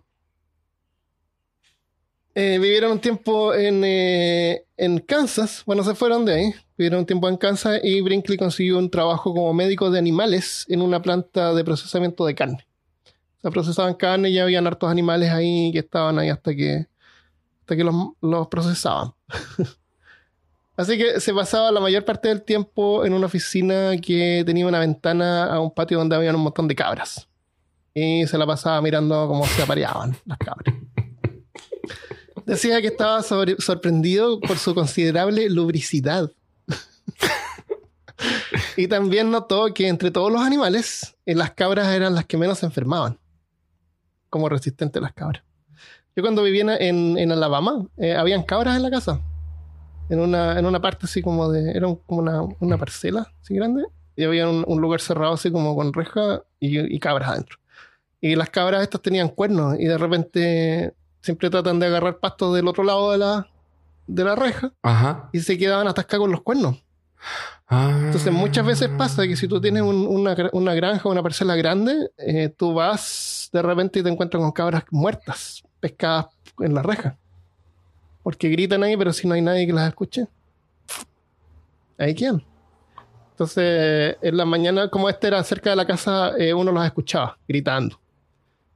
eh, 2.34 2.58
vivieron 2.60 2.90
un 2.90 2.98
tiempo 2.98 3.54
en, 3.54 3.84
eh, 3.84 4.64
en 4.76 4.98
Kansas. 4.98 5.62
Bueno, 5.66 5.84
se 5.84 5.94
fueron 5.94 6.24
de 6.24 6.34
ahí. 6.34 6.54
Vivieron 6.76 6.98
un 6.98 7.06
tiempo 7.06 7.28
en 7.28 7.36
Kansas 7.36 7.78
y 7.84 8.00
Brinkley 8.00 8.36
consiguió 8.36 8.76
un 8.76 8.90
trabajo 8.90 9.32
como 9.32 9.54
médico 9.54 9.88
de 9.88 10.00
animales 10.00 10.66
en 10.68 10.82
una 10.82 11.00
planta 11.00 11.54
de 11.54 11.62
procesamiento 11.62 12.26
de 12.26 12.34
carne. 12.34 12.66
O 13.38 13.40
sea, 13.40 13.52
procesaban 13.52 13.94
carne 13.94 14.30
y 14.30 14.34
ya 14.34 14.42
habían 14.42 14.66
hartos 14.66 14.90
animales 14.90 15.30
ahí 15.30 15.70
que 15.70 15.78
estaban 15.78 16.18
ahí 16.18 16.28
hasta 16.28 16.56
que, 16.56 16.88
hasta 17.60 17.76
que 17.76 17.84
los, 17.84 17.94
los 18.20 18.48
procesaban. 18.48 19.14
Así 20.76 20.98
que 20.98 21.20
se 21.20 21.32
pasaba 21.32 21.70
la 21.70 21.80
mayor 21.80 22.04
parte 22.04 22.28
del 22.28 22.42
tiempo 22.42 23.04
en 23.04 23.12
una 23.12 23.26
oficina 23.26 23.92
que 24.00 24.42
tenía 24.44 24.66
una 24.66 24.80
ventana 24.80 25.44
a 25.46 25.60
un 25.60 25.72
patio 25.72 25.98
donde 25.98 26.16
había 26.16 26.34
un 26.34 26.40
montón 26.40 26.66
de 26.66 26.74
cabras. 26.74 27.28
Y 27.94 28.26
se 28.26 28.36
la 28.36 28.46
pasaba 28.46 28.80
mirando 28.82 29.28
cómo 29.28 29.46
se 29.46 29.62
apareaban 29.62 30.16
las 30.26 30.38
cabras. 30.38 30.74
Decía 32.44 32.80
que 32.80 32.88
estaba 32.88 33.22
sobre- 33.22 33.56
sorprendido 33.60 34.40
por 34.40 34.58
su 34.58 34.74
considerable 34.74 35.48
lubricidad. 35.48 36.32
y 38.76 38.88
también 38.88 39.30
notó 39.30 39.72
que 39.72 39.86
entre 39.86 40.10
todos 40.10 40.32
los 40.32 40.42
animales, 40.42 41.14
eh, 41.24 41.36
las 41.36 41.52
cabras 41.52 41.86
eran 41.94 42.16
las 42.16 42.24
que 42.26 42.36
menos 42.36 42.58
se 42.58 42.66
enfermaban. 42.66 43.18
Como 44.28 44.48
resistentes 44.48 45.00
las 45.00 45.12
cabras. 45.12 45.44
Yo 46.16 46.22
cuando 46.22 46.42
vivía 46.42 46.76
en 46.78 47.30
Alabama, 47.32 47.86
eh, 47.96 48.14
habían 48.14 48.42
cabras 48.42 48.76
en 48.76 48.82
la 48.82 48.90
casa 48.90 49.20
en 50.08 50.20
una, 50.20 50.58
en 50.58 50.66
una 50.66 50.80
parte 50.80 51.06
así 51.06 51.22
como 51.22 51.50
de. 51.50 51.72
Era 51.72 51.86
un- 51.88 51.96
como 52.06 52.20
una, 52.20 52.42
una 52.60 52.78
parcela 52.78 53.26
así 53.42 53.54
grande. 53.54 53.84
Y 54.16 54.24
había 54.24 54.48
un, 54.48 54.64
un 54.66 54.80
lugar 54.80 55.00
cerrado 55.00 55.34
así 55.34 55.50
como 55.50 55.74
con 55.74 55.92
reja 55.92 56.42
y, 56.60 56.78
y 56.94 56.98
cabras 57.00 57.30
adentro. 57.30 57.58
Y 58.20 58.36
las 58.36 58.48
cabras 58.50 58.82
estas 58.82 59.02
tenían 59.02 59.28
cuernos 59.28 59.76
y 59.78 59.84
de 59.86 59.98
repente 59.98 60.94
siempre 61.20 61.50
tratan 61.50 61.78
de 61.80 61.86
agarrar 61.86 62.18
pasto 62.18 62.54
del 62.54 62.68
otro 62.68 62.84
lado 62.84 63.10
de 63.10 63.18
la, 63.18 63.46
de 64.06 64.24
la 64.24 64.34
reja 64.36 64.72
Ajá. 64.82 65.28
y 65.32 65.40
se 65.40 65.58
quedaban 65.58 65.88
atascadas 65.88 66.20
con 66.20 66.30
los 66.32 66.42
cuernos. 66.42 66.76
Ah. 67.66 67.98
Entonces 68.04 68.32
muchas 68.32 68.64
veces 68.64 68.88
pasa 68.96 69.26
que 69.26 69.36
si 69.36 69.48
tú 69.48 69.60
tienes 69.60 69.82
un- 69.82 70.06
una, 70.06 70.36
una 70.52 70.74
granja 70.74 71.08
o 71.08 71.12
una 71.12 71.22
parcela 71.22 71.56
grande, 71.56 72.10
eh, 72.18 72.50
tú 72.56 72.72
vas 72.74 73.48
de 73.52 73.62
repente 73.62 73.98
y 73.98 74.02
te 74.02 74.10
encuentras 74.10 74.40
con 74.42 74.52
cabras 74.52 74.84
muertas, 74.90 75.62
pescadas 75.80 76.26
en 76.60 76.74
la 76.74 76.82
reja. 76.82 77.18
Porque 78.24 78.48
gritan 78.48 78.82
ahí, 78.82 78.96
pero 78.96 79.12
si 79.12 79.28
no 79.28 79.34
hay 79.34 79.42
nadie 79.42 79.66
que 79.66 79.72
las 79.72 79.86
escuche, 79.88 80.26
ahí 81.98 82.14
quedan. 82.16 82.42
Entonces, 83.30 84.16
en 84.22 84.36
la 84.36 84.44
mañana, 84.44 84.88
como 84.88 85.08
este 85.08 85.26
era 85.28 85.42
cerca 85.44 85.70
de 85.70 85.76
la 85.76 85.86
casa, 85.86 86.32
eh, 86.38 86.52
uno 86.54 86.72
las 86.72 86.86
escuchaba 86.86 87.38
gritando. 87.46 88.00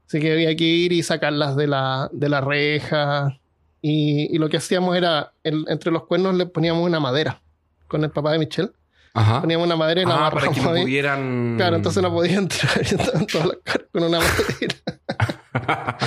Así 0.06 0.20
que 0.20 0.32
había 0.32 0.54
que 0.54 0.64
ir 0.64 0.92
y 0.92 1.02
sacarlas 1.02 1.56
de 1.56 1.66
la, 1.66 2.08
de 2.12 2.28
la 2.28 2.40
reja. 2.40 3.38
Y, 3.82 4.34
y 4.34 4.38
lo 4.38 4.48
que 4.48 4.56
hacíamos 4.58 4.96
era, 4.96 5.32
el- 5.42 5.64
entre 5.68 5.90
los 5.92 6.04
cuernos 6.06 6.34
le 6.34 6.46
poníamos 6.46 6.84
una 6.84 7.00
madera 7.00 7.40
con 7.88 8.04
el 8.04 8.10
papá 8.10 8.32
de 8.32 8.38
Michelle 8.38 8.70
Ajá. 9.14 9.40
poníamos 9.40 9.66
una 9.66 9.76
madera 9.76 10.02
y 10.02 10.04
la 10.04 10.26
Ah, 10.26 10.30
para 10.30 10.48
que 10.52 10.60
no 10.60 10.70
pudieran. 10.74 11.54
Claro, 11.56 11.76
entonces 11.76 12.02
no 12.02 12.12
podía 12.12 12.36
entrar 12.38 12.70
y 12.82 12.84
estaban 12.94 13.26
todas 13.26 13.46
las 13.48 13.56
caras 13.64 13.86
con 13.92 14.02
una 14.04 14.18
madera. 14.20 15.98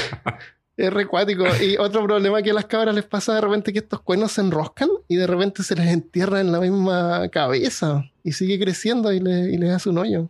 es 0.85 0.93
recuático. 0.93 1.45
Y 1.61 1.77
otro 1.79 2.03
problema 2.05 2.41
que 2.41 2.51
a 2.51 2.53
las 2.53 2.65
cabras 2.65 2.93
les 2.95 3.05
pasa 3.05 3.35
de 3.35 3.41
repente 3.41 3.71
que 3.73 3.79
estos 3.79 4.01
cuernos 4.01 4.31
se 4.33 4.41
enroscan 4.41 4.89
y 5.07 5.15
de 5.15 5.27
repente 5.27 5.63
se 5.63 5.75
les 5.75 5.87
entierra 5.87 6.39
en 6.41 6.51
la 6.51 6.59
misma 6.59 7.27
cabeza 7.29 8.03
y 8.23 8.31
sigue 8.33 8.59
creciendo 8.59 9.11
y, 9.11 9.19
le, 9.19 9.51
y 9.51 9.57
les 9.57 9.71
hace 9.71 9.89
un 9.89 9.97
hoyo. 9.97 10.29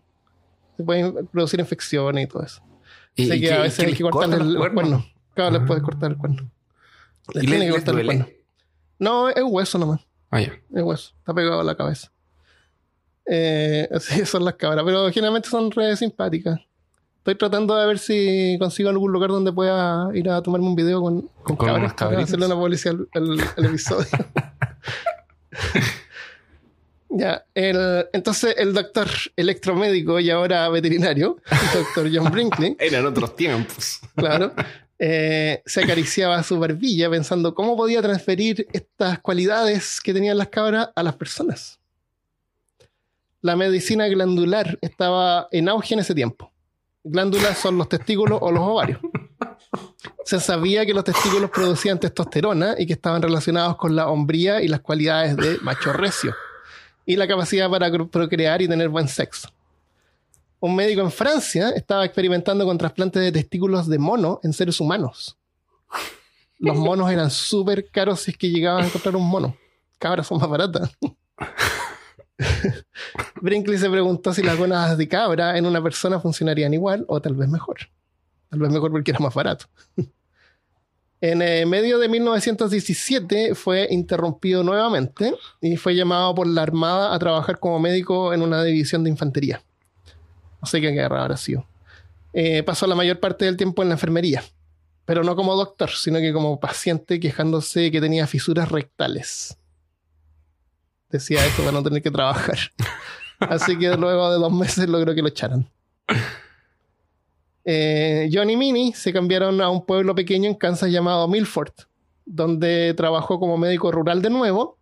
Se 0.77 0.83
pueden 0.83 1.27
producir 1.27 1.59
infecciones 1.59 2.25
y 2.25 2.27
todo 2.27 2.43
eso. 2.43 2.61
Y- 3.15 3.29
Así 3.29 3.41
que 3.41 3.53
a 3.53 3.61
veces 3.61 3.85
hay 3.85 3.93
que 3.93 4.03
cortarles 4.03 4.39
cortan 4.39 4.53
los 4.53 4.63
los 4.63 4.73
cuernos. 4.73 5.05
Claro, 5.33 5.51
les 5.51 5.61
Ah. 5.61 5.65
puedes 5.65 5.83
cortar 5.83 6.11
el 6.11 6.17
cuerno. 6.17 6.49
Les 7.33 7.43
¿Y 7.43 7.47
tiene 7.47 7.65
les- 7.65 7.67
que 7.67 7.73
cortar 7.81 7.99
el 7.99 8.05
cuerno. 8.05 8.27
No, 8.99 9.29
es 9.29 9.43
hueso 9.45 9.77
nomás. 9.77 10.01
Ah, 10.29 10.39
ya. 10.41 10.53
Es 10.73 10.83
hueso, 10.83 11.13
está 11.19 11.33
pegado 11.33 11.59
a 11.59 11.63
la 11.63 11.75
cabeza. 11.75 12.11
Eh, 13.25 13.87
así 13.93 14.25
son 14.25 14.45
las 14.45 14.55
cabras, 14.55 14.83
pero 14.85 15.09
generalmente 15.11 15.49
son 15.49 15.71
re 15.71 15.95
simpáticas. 15.97 16.59
Estoy 17.21 17.36
tratando 17.36 17.75
de 17.75 17.86
ver 17.86 17.99
si 17.99 18.57
consigo 18.60 18.89
algún 18.89 19.12
lugar 19.12 19.29
donde 19.29 19.53
pueda 19.53 20.10
ir 20.15 20.27
a 20.29 20.41
tomarme 20.41 20.65
un 20.67 20.75
video 20.75 21.01
con, 21.01 21.21
con, 21.43 21.55
Con 21.55 21.67
cabras 21.67 21.93
para 21.93 22.19
hacerle 22.19 22.47
una 22.47 22.55
publicidad 22.55 22.95
al, 23.13 23.39
al- 23.39 23.47
al 23.57 23.65
episodio. 23.65 24.07
ya, 27.10 27.45
el, 27.53 28.05
entonces 28.13 28.55
el 28.57 28.73
doctor 28.73 29.07
electromédico 29.36 30.19
y 30.19 30.29
ahora 30.29 30.69
veterinario, 30.69 31.38
el 31.51 31.84
doctor 31.84 32.10
John 32.12 32.31
Brinkley, 32.31 32.75
Eran 32.79 33.05
otros 33.05 33.36
tiempos. 33.36 33.99
claro, 34.15 34.53
eh, 34.97 35.62
se 35.65 35.84
acariciaba 35.84 36.41
su 36.43 36.57
barbilla 36.57 37.10
pensando 37.10 37.53
cómo 37.53 37.75
podía 37.75 38.01
transferir 38.01 38.65
estas 38.71 39.19
cualidades 39.19 39.99
que 40.01 40.13
tenían 40.13 40.38
las 40.38 40.47
cabras 40.47 40.89
a 40.95 41.03
las 41.03 41.15
personas. 41.15 41.79
La 43.41 43.55
medicina 43.55 44.07
glandular 44.07 44.77
estaba 44.81 45.47
en 45.51 45.67
auge 45.69 45.95
en 45.95 45.99
ese 46.01 46.13
tiempo. 46.15 46.50
Glándulas 47.03 47.57
son 47.57 47.77
los 47.77 47.89
testículos 47.89 48.39
o 48.41 48.51
los 48.51 48.61
ovarios. 48.61 48.99
Se 50.25 50.39
sabía 50.39 50.85
que 50.85 50.93
los 50.93 51.03
testículos 51.03 51.49
producían 51.49 51.99
testosterona 51.99 52.75
y 52.77 52.85
que 52.85 52.93
estaban 52.93 53.21
relacionados 53.21 53.75
con 53.77 53.95
la 53.95 54.07
hombría 54.07 54.61
y 54.61 54.67
las 54.67 54.81
cualidades 54.81 55.35
de 55.35 55.57
macho 55.61 55.93
recio 55.93 56.35
y 57.05 57.15
la 57.15 57.27
capacidad 57.27 57.69
para 57.69 57.91
procrear 58.07 58.61
y 58.61 58.67
tener 58.67 58.89
buen 58.89 59.07
sexo. 59.07 59.49
Un 60.59 60.75
médico 60.75 61.01
en 61.01 61.11
Francia 61.11 61.71
estaba 61.71 62.05
experimentando 62.05 62.65
con 62.65 62.77
trasplantes 62.77 63.21
de 63.23 63.31
testículos 63.31 63.87
de 63.87 63.97
mono 63.97 64.39
en 64.43 64.53
seres 64.53 64.79
humanos. 64.79 65.37
Los 66.59 66.77
monos 66.77 67.11
eran 67.11 67.31
súper 67.31 67.89
caros 67.89 68.21
si 68.21 68.31
es 68.31 68.37
que 68.37 68.49
llegaban 68.49 68.83
a 68.83 68.87
encontrar 68.87 69.15
un 69.15 69.27
mono. 69.27 69.57
Cabras 69.97 70.27
son 70.27 70.37
más 70.37 70.47
baratas. 70.47 70.95
Brinkley 73.41 73.77
se 73.77 73.89
preguntó 73.89 74.34
si 74.34 74.43
las 74.43 74.58
gónadas 74.58 74.97
de 74.97 75.08
cabra 75.08 75.58
en 75.58 75.65
una 75.65 75.82
persona 75.82 76.19
funcionarían 76.19 76.73
igual 76.73 77.06
o 77.08 77.21
tal 77.21 77.36
vez 77.36 77.49
mejor. 77.49 77.77
Tal 78.49 78.60
vez 78.60 78.71
mejor 78.71 78.91
porque 78.91 79.12
era 79.12 79.19
más 79.19 79.34
barato. 79.34 79.65
en 81.21 81.41
eh, 81.41 81.65
medio 81.65 81.99
de 81.99 82.10
1917 82.10 83.56
fue 83.56 83.88
interrumpido 83.91 84.63
nuevamente 84.63 85.34
y 85.62 85.77
fue 85.77 85.95
llamado 85.95 86.34
por 86.36 86.47
la 86.47 86.63
Armada 86.63 87.13
a 87.13 87.19
trabajar 87.19 87.60
como 87.60 87.80
médico 87.80 88.34
en 88.34 88.41
una 88.41 88.63
división 88.63 89.04
de 89.04 89.10
infantería. 89.10 89.62
No 90.62 90.67
sé 90.67 90.82
qué 90.82 90.89
guerra 90.91 91.23
habrá 91.23 91.38
sido. 91.38 91.65
Eh, 92.34 92.63
pasó 92.63 92.88
la 92.88 92.95
mayor 92.95 93.19
parte 93.19 93.45
del 93.45 93.58
tiempo 93.58 93.82
en 93.82 93.89
la 93.89 93.95
enfermería, 93.95 94.43
pero 95.06 95.23
no 95.23 95.36
como 95.36 95.56
doctor, 95.56 95.89
sino 95.89 96.19
que 96.19 96.32
como 96.32 96.60
paciente 96.60 97.19
quejándose 97.19 97.91
que 97.91 97.99
tenía 97.99 98.25
fisuras 98.27 98.69
rectales 98.69 99.58
decía 101.12 101.45
esto 101.45 101.63
para 101.63 101.74
no 101.74 101.84
tener 101.84 102.02
que 102.02 102.12
trabajar. 102.12 102.58
Así 103.39 103.78
que 103.78 103.95
luego 103.95 104.32
de 104.32 104.39
dos 104.39 104.52
meses 104.52 104.88
logró 104.88 105.15
que 105.15 105.21
lo 105.21 105.28
echaran. 105.28 105.67
Eh, 107.63 108.30
John 108.32 108.50
y 108.50 108.58
Minnie 108.58 108.93
se 108.93 109.13
cambiaron 109.13 109.62
a 109.62 109.69
un 109.69 109.86
pueblo 109.86 110.15
pequeño 110.15 110.50
en 110.50 110.56
Kansas 110.56 110.89
llamado 110.89 111.28
Milford, 111.28 111.74
donde 112.26 112.93
trabajó 112.95 113.39
como 113.39 113.58
médico 113.58 113.91
rural 113.91 114.21
de 114.21 114.30
nuevo 114.30 114.78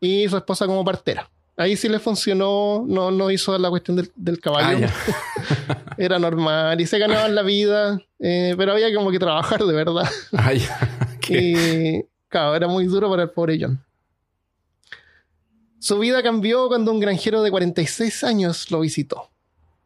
y 0.00 0.28
su 0.28 0.36
esposa 0.36 0.66
como 0.66 0.84
partera. 0.84 1.30
Ahí 1.56 1.76
sí 1.76 1.88
le 1.88 1.98
funcionó, 1.98 2.84
no, 2.86 3.10
no 3.10 3.30
hizo 3.30 3.56
la 3.58 3.68
cuestión 3.68 4.08
del, 4.16 4.40
caballo. 4.40 4.86
Ah, 5.68 5.76
Era 5.98 6.18
normal 6.18 6.80
y 6.80 6.86
se 6.86 6.98
ganaban 6.98 7.34
la 7.34 7.42
vida, 7.42 8.00
eh, 8.18 8.54
pero 8.56 8.72
había 8.72 8.94
como 8.94 9.10
que 9.10 9.18
trabajar 9.18 9.62
de 9.62 9.74
verdad. 9.74 10.08
Ah, 10.32 10.54
y 11.28 12.02
claro, 12.28 12.54
era 12.56 12.66
muy 12.66 12.86
duro 12.86 13.10
para 13.10 13.24
el 13.24 13.30
pobre 13.30 13.58
John. 13.60 13.84
Su 15.80 15.98
vida 15.98 16.22
cambió 16.22 16.68
cuando 16.68 16.92
un 16.92 17.00
granjero 17.00 17.42
de 17.42 17.50
46 17.50 18.22
años 18.24 18.70
lo 18.70 18.80
visitó. 18.80 19.30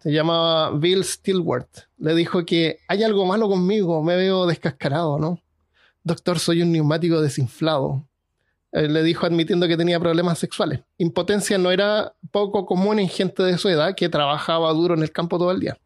Se 0.00 0.10
llamaba 0.10 0.72
Bill 0.76 1.04
Stillworth. 1.04 1.88
Le 1.98 2.16
dijo 2.16 2.44
que 2.44 2.80
hay 2.88 3.04
algo 3.04 3.24
malo 3.24 3.48
conmigo, 3.48 4.02
me 4.02 4.16
veo 4.16 4.44
descascarado, 4.44 5.20
¿no? 5.20 5.40
Doctor, 6.02 6.40
soy 6.40 6.62
un 6.62 6.72
neumático 6.72 7.22
desinflado. 7.22 8.04
le 8.72 9.04
dijo 9.04 9.24
admitiendo 9.24 9.68
que 9.68 9.76
tenía 9.76 10.00
problemas 10.00 10.40
sexuales. 10.40 10.80
Impotencia 10.98 11.58
no 11.58 11.70
era 11.70 12.12
poco 12.32 12.66
común 12.66 12.98
en 12.98 13.08
gente 13.08 13.44
de 13.44 13.56
su 13.56 13.68
edad 13.68 13.94
que 13.94 14.08
trabajaba 14.08 14.72
duro 14.72 14.94
en 14.94 15.02
el 15.02 15.12
campo 15.12 15.38
todo 15.38 15.52
el 15.52 15.60
día. 15.60 15.78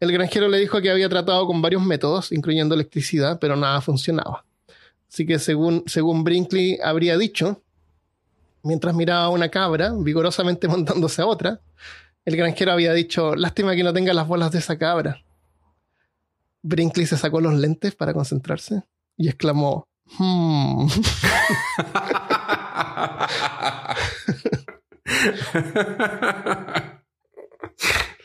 El 0.00 0.10
granjero 0.10 0.48
le 0.48 0.58
dijo 0.58 0.82
que 0.82 0.90
había 0.90 1.08
tratado 1.08 1.46
con 1.46 1.62
varios 1.62 1.82
métodos, 1.82 2.32
incluyendo 2.32 2.74
electricidad, 2.74 3.38
pero 3.38 3.54
nada 3.54 3.80
funcionaba. 3.80 4.44
Así 5.08 5.24
que 5.24 5.38
según, 5.38 5.84
según 5.86 6.24
Brinkley 6.24 6.80
habría 6.82 7.16
dicho, 7.16 7.62
mientras 8.64 8.94
miraba 8.94 9.24
a 9.24 9.28
una 9.28 9.48
cabra 9.50 9.92
vigorosamente 9.96 10.66
montándose 10.74 11.22
a 11.22 11.26
otra, 11.26 11.60
el 12.24 12.36
granjero 12.36 12.72
había 12.72 12.92
dicho, 12.92 13.36
lástima 13.36 13.76
que 13.76 13.84
no 13.84 13.92
tenga 13.92 14.12
las 14.14 14.26
bolas 14.26 14.50
de 14.50 14.58
esa 14.58 14.76
cabra. 14.78 15.22
Brinkley 16.62 17.06
se 17.06 17.18
sacó 17.18 17.40
los 17.40 17.54
lentes 17.54 17.94
para 17.94 18.14
concentrarse 18.14 18.82
y 19.16 19.28
exclamó, 19.28 19.86
hmm. 20.18 20.86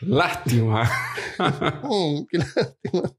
lástima. 0.00 0.90
Hmm, 1.40 2.26
qué 2.30 2.36
lástima. 2.38 3.14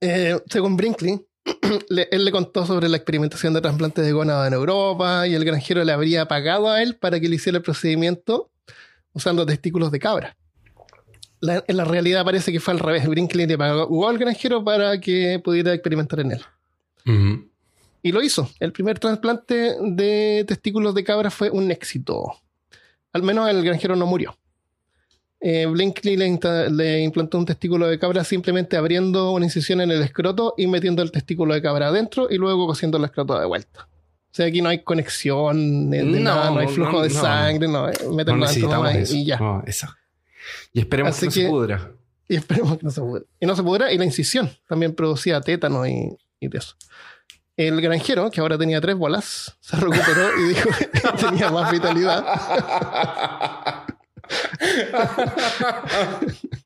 Eh, 0.00 0.40
según 0.46 0.76
Brinkley, 0.76 1.20
él 2.10 2.24
le 2.24 2.32
contó 2.32 2.66
sobre 2.66 2.88
la 2.88 2.96
experimentación 2.96 3.54
de 3.54 3.60
trasplantes 3.60 4.04
de 4.04 4.12
gónada 4.12 4.46
en 4.46 4.52
Europa 4.52 5.26
y 5.26 5.34
el 5.34 5.44
granjero 5.44 5.82
le 5.84 5.92
habría 5.92 6.26
pagado 6.26 6.68
a 6.68 6.82
él 6.82 6.96
para 6.96 7.20
que 7.20 7.28
le 7.28 7.36
hiciera 7.36 7.58
el 7.58 7.64
procedimiento 7.64 8.50
usando 9.12 9.46
testículos 9.46 9.90
de 9.90 9.98
cabra. 9.98 10.36
en 11.42 11.76
la 11.76 11.84
realidad 11.84 12.24
parece 12.24 12.52
que 12.52 12.60
fue 12.60 12.74
al 12.74 12.80
revés. 12.80 13.06
Brinkley 13.06 13.46
le 13.46 13.58
pagó 13.58 14.08
al 14.08 14.18
granjero 14.18 14.62
para 14.62 15.00
que 15.00 15.40
pudiera 15.42 15.72
experimentar 15.72 16.20
en 16.20 16.32
él. 16.32 16.44
Y 18.02 18.12
lo 18.12 18.22
hizo. 18.22 18.48
El 18.60 18.72
primer 18.72 18.98
trasplante 18.98 19.76
de 19.80 20.44
testículos 20.46 20.94
de 20.94 21.04
cabra 21.04 21.30
fue 21.30 21.50
un 21.50 21.70
éxito. 21.70 22.32
Al 23.12 23.22
menos 23.22 23.48
el 23.48 23.64
granjero 23.64 23.96
no 23.96 24.06
murió 24.06 24.39
eh, 25.40 25.64
Blinkley 25.66 26.16
le, 26.16 27.00
implantó 27.00 27.38
un 27.38 27.46
testículo 27.46 27.86
de 27.86 27.98
cabra 27.98 28.24
simplemente 28.24 28.76
abriendo 28.76 29.32
una 29.32 29.46
incisión 29.46 29.80
en 29.80 29.90
el 29.90 30.02
escroto 30.02 30.54
y 30.58 30.66
metiendo 30.66 31.02
el 31.02 31.10
testículo 31.10 31.54
de 31.54 31.62
cabra 31.62 31.88
adentro 31.88 32.28
y 32.30 32.36
luego 32.36 32.66
cosiendo 32.66 32.98
el 32.98 33.04
escroto 33.04 33.38
de 33.38 33.46
vuelta. 33.46 33.88
O 33.90 34.32
sea, 34.32 34.46
aquí 34.46 34.60
no 34.60 34.68
hay 34.68 34.84
conexión 34.84 35.90
de, 35.90 36.04
no, 36.04 36.20
nada, 36.20 36.50
no 36.50 36.60
hay 36.60 36.68
flujo 36.68 37.02
de 37.02 37.10
sangre, 37.10 37.66
no, 37.66 37.88
eh, 37.88 37.94
meten 38.12 38.40
y, 38.40 39.16
y 39.16 39.24
ya. 39.24 39.40
Y 40.72 40.80
esperemos 40.80 41.18
que 41.18 41.26
no 41.26 41.32
se 41.32 41.48
pudra. 41.48 41.90
Y 42.28 42.36
esperemos 42.36 42.78
que 42.78 42.84
no 42.84 42.90
se 42.90 43.00
pudra. 43.00 43.24
Y 43.40 43.46
no 43.46 43.56
se 43.56 43.62
pudra, 43.62 43.92
y 43.92 43.98
la 43.98 44.04
incisión 44.04 44.50
también 44.68 44.94
producía 44.94 45.40
tétano 45.40 45.86
y, 45.86 46.16
y 46.38 46.56
eso. 46.56 46.76
El 47.56 47.80
granjero, 47.80 48.30
que 48.30 48.40
ahora 48.40 48.56
tenía 48.56 48.80
tres 48.80 48.96
bolas, 48.96 49.56
se 49.60 49.76
recuperó 49.76 50.38
y 50.38 50.48
dijo 50.50 50.68
que 50.78 50.86
tenía 51.26 51.50
más 51.50 51.72
vitalidad. 51.72 52.24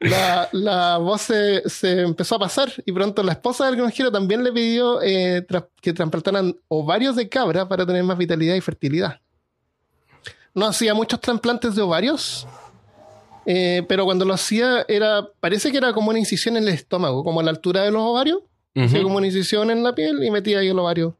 la, 0.00 0.98
voz 0.98 1.22
se, 1.22 1.62
empezó 1.82 2.36
a 2.36 2.38
pasar 2.38 2.72
y 2.84 2.92
pronto 2.92 3.22
la 3.22 3.32
esposa 3.32 3.66
del 3.66 3.76
granjero 3.76 4.12
también 4.12 4.44
le 4.44 4.52
pidió 4.52 5.02
eh, 5.02 5.44
que 5.80 5.92
trasplantaran 5.92 6.56
ovarios 6.68 7.16
de 7.16 7.28
cabra 7.28 7.68
para 7.68 7.84
tener 7.84 8.04
más 8.04 8.16
vitalidad 8.16 8.54
y 8.54 8.60
fertilidad. 8.60 9.20
No 10.54 10.66
hacía 10.66 10.94
muchos 10.94 11.20
trasplantes 11.20 11.74
de 11.74 11.82
ovarios, 11.82 12.46
eh, 13.46 13.84
pero 13.88 14.04
cuando 14.04 14.24
lo 14.24 14.34
hacía 14.34 14.84
era 14.88 15.26
parece 15.40 15.70
que 15.70 15.78
era 15.78 15.92
como 15.92 16.10
una 16.10 16.18
incisión 16.18 16.56
en 16.56 16.64
el 16.64 16.70
estómago, 16.70 17.24
como 17.24 17.40
a 17.40 17.42
la 17.42 17.50
altura 17.50 17.82
de 17.82 17.90
los 17.90 18.02
ovarios. 18.02 18.42
Hacía 18.74 19.02
como 19.02 19.16
una 19.16 19.26
incisión 19.26 19.72
en 19.72 19.82
la 19.82 19.92
piel 19.92 20.22
y 20.22 20.30
metía 20.30 20.60
ahí 20.60 20.68
el 20.68 20.78
ovario. 20.78 21.16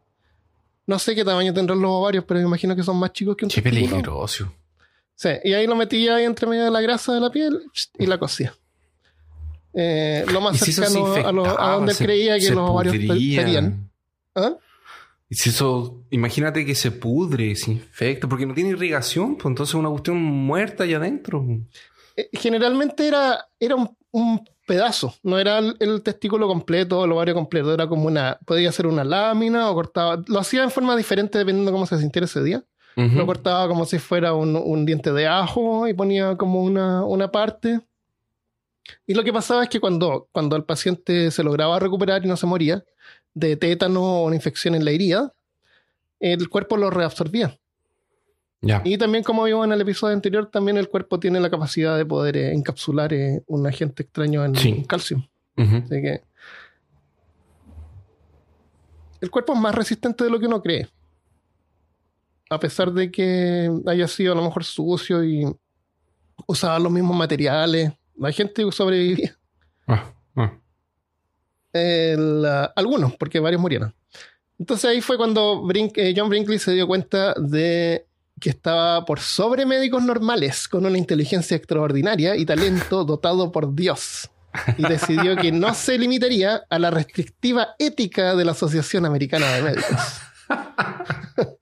No 0.87 0.97
sé 1.01 1.17
qué 1.17 1.25
tamaño 1.25 1.53
tendrán 1.53 1.81
los 1.81 1.91
ovarios, 1.91 2.25
pero 2.25 2.39
me 2.39 2.47
imagino 2.47 2.77
que 2.77 2.85
son 2.85 2.97
más 2.97 3.13
chicos 3.13 3.37
que 3.37 3.45
un 3.45 3.51
Qué 3.51 3.61
peligroso. 3.61 4.53
Sí, 5.19 5.31
y 5.43 5.53
ahí 5.53 5.67
lo 5.67 5.75
metía 5.75 6.15
ahí 6.15 6.25
entre 6.25 6.47
medio 6.47 6.63
de 6.63 6.71
la 6.71 6.81
grasa 6.81 7.13
de 7.13 7.19
la 7.19 7.29
piel 7.29 7.61
y 7.99 8.07
la 8.07 8.19
cosía. 8.19 8.55
Eh, 9.75 10.25
lo 10.33 10.41
más 10.41 10.59
cercano 10.59 11.13
a, 11.59 11.73
donde 11.73 11.93
creía 11.97 12.39
que 12.39 12.51
los 12.51 12.71
ovarios 12.71 12.95
estarían. 12.95 13.91
¿Ah? 14.37 14.55
Y 15.29 15.35
si 15.35 15.51
eso, 15.51 16.05
imagínate 16.11 16.65
que 16.65 16.77
se 16.77 16.93
pudre, 16.93 17.57
se 17.57 17.73
infecta, 17.73 18.29
porque 18.29 18.47
no 18.47 18.55
tiene 18.55 18.71
irrigación, 18.71 19.35
pues 19.35 19.47
entonces 19.47 19.75
es 19.75 19.81
una 19.81 19.91
cuestión 19.91 20.23
muerta 20.23 20.85
allá 20.85 20.99
adentro. 20.99 21.45
Eh, 22.15 22.31
generalmente 22.35 23.09
era, 23.09 23.45
era 23.59 23.75
un, 23.75 24.49
pedazo, 24.69 25.17
no 25.25 25.37
era 25.37 25.59
el, 25.59 26.01
testículo 26.03 26.47
completo, 26.47 27.05
el 27.05 27.11
ovario 27.11 27.35
completo, 27.35 27.75
era 27.75 27.89
como 27.89 28.07
una, 28.07 28.39
podía 28.47 28.71
ser 28.71 28.87
una 28.87 29.03
lámina 29.03 29.69
o 29.69 29.75
cortaba, 29.75 30.23
lo 30.29 30.39
hacía 30.39 30.63
en 30.63 30.71
forma 30.71 30.95
diferente 30.97 31.39
dependiendo 31.39 31.73
de 31.73 31.75
cómo 31.75 31.87
se 31.87 31.99
sintiera 31.99 32.27
ese 32.27 32.45
día. 32.45 32.63
Lo 32.99 33.27
cortaba 33.27 33.69
como 33.69 33.85
si 33.85 34.01
fuera 34.01 34.35
un, 34.35 34.85
diente 34.85 35.13
de 35.13 35.29
ajo 35.29 35.87
y 35.87 35.95
ponía 35.95 36.37
como 36.37 36.63
una, 36.65 37.31
parte. 37.31 37.81
Y 39.07 39.15
lo 39.15 39.23
que 39.23 39.33
pasaba 39.33 39.63
es 39.63 39.69
que 39.69 39.79
cuando, 39.79 40.29
cuando 40.33 40.57
el 40.57 40.65
paciente 40.65 41.31
se 41.31 41.45
lograba 41.45 41.79
recuperar 41.79 42.25
y 42.25 42.29
no 42.29 42.37
se 42.37 42.47
moría 42.47 42.85
de 43.35 43.57
tétano 43.57 44.03
o 44.03 44.27
una 44.27 44.35
infección 44.35 44.75
en 44.75 44.85
la 44.85 44.91
herida, 44.91 45.33
el 46.19 46.49
cuerpo 46.49 46.77
lo 46.77 46.91
reabsorbía. 46.91 47.57
Y 48.83 48.99
también, 48.99 49.23
como 49.23 49.45
vimos 49.45 49.65
en 49.65 49.73
el 49.73 49.81
episodio 49.81 50.15
anterior, 50.15 50.51
también 50.51 50.77
el 50.77 50.89
cuerpo 50.89 51.21
tiene 51.21 51.39
la 51.39 51.51
capacidad 51.51 51.97
de 51.97 52.05
poder 52.05 52.37
eh, 52.37 52.53
encapsular 52.53 53.13
eh, 53.13 53.45
un 53.47 53.65
agente 53.65 54.03
extraño 54.03 54.45
en, 54.45 54.83
calcio. 54.85 55.25
Así 55.57 55.89
que 55.89 56.21
el 59.21 59.31
cuerpo 59.31 59.53
es 59.53 59.61
más 59.61 59.75
resistente 59.75 60.25
de 60.25 60.31
lo 60.31 60.41
que 60.41 60.47
uno 60.47 60.61
cree 60.61 60.89
a 62.51 62.59
pesar 62.59 62.93
de 62.93 63.11
que 63.11 63.71
haya 63.87 64.09
sido 64.09 64.33
a 64.33 64.37
lo 64.37 64.43
mejor 64.43 64.65
sucio 64.65 65.23
y 65.25 65.45
usaba 66.47 66.79
los 66.79 66.91
mismos 66.91 67.17
materiales, 67.17 67.93
la 68.17 68.33
gente 68.33 68.71
sobrevivía. 68.73 69.37
Ah, 69.87 70.13
ah. 70.37 70.53
algunos, 72.75 73.17
porque 73.17 73.41
varios 73.41 73.61
murieron. 73.61 73.95
Entonces 74.59 74.91
ahí 74.91 75.01
fue 75.01 75.17
cuando 75.17 75.69
eh, 75.73 76.15
John 76.17 76.29
Brinkley 76.29 76.59
se 76.59 76.73
dio 76.73 76.87
cuenta 76.87 77.35
de 77.35 78.07
que 78.41 78.51
estaba 78.51 79.05
por 79.05 79.21
sobre 79.21 79.67
médicos 79.67 80.03
normales, 80.03 80.69
con 80.69 80.87
una 80.87 80.99
inteligencia 80.99 81.57
extraordinaria 81.57 82.37
y 82.37 82.45
talento 82.45 83.05
dotado 83.05 83.53
por 83.53 83.75
Dios. 83.75 84.31
Y 84.77 84.83
decidió 84.83 85.37
que 85.37 85.53
no 85.53 85.75
se 85.75 85.99
limitaría 85.99 86.63
a 86.69 86.79
la 86.79 86.91
restrictiva 86.91 87.69
ética 87.79 88.35
de 88.35 88.45
la 88.45 88.53
Asociación 88.53 89.05
Americana 89.05 89.47
de 89.53 89.63
Médicos. 89.63 90.21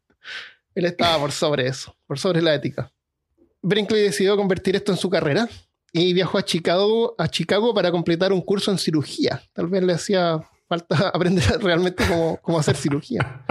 Él 0.77 0.85
estaba 0.85 1.19
por 1.19 1.33
sobre 1.33 1.67
eso, 1.67 1.97
por 2.07 2.19
sobre 2.19 2.43
la 2.43 2.55
ética. 2.55 2.93
Brinkley 3.63 4.03
decidió 4.03 4.37
convertir 4.37 4.77
esto 4.77 4.93
en 4.93 4.99
su 4.99 5.09
carrera 5.09 5.49
y 5.91 6.13
viajó 6.13 6.37
a 6.37 6.45
Chicago, 6.45 7.15
a 7.17 7.29
Chicago 7.29 7.73
para 7.73 7.91
completar 7.91 8.31
un 8.31 8.43
curso 8.43 8.71
en 8.71 8.77
cirugía. 8.77 9.43
Tal 9.55 9.69
vez 9.69 9.83
le 9.83 9.95
hacía 9.95 10.39
falta 10.69 11.09
aprender 11.15 11.45
realmente 11.63 12.05
cómo, 12.43 12.59
hacer 12.59 12.77
cirugía. 12.77 13.43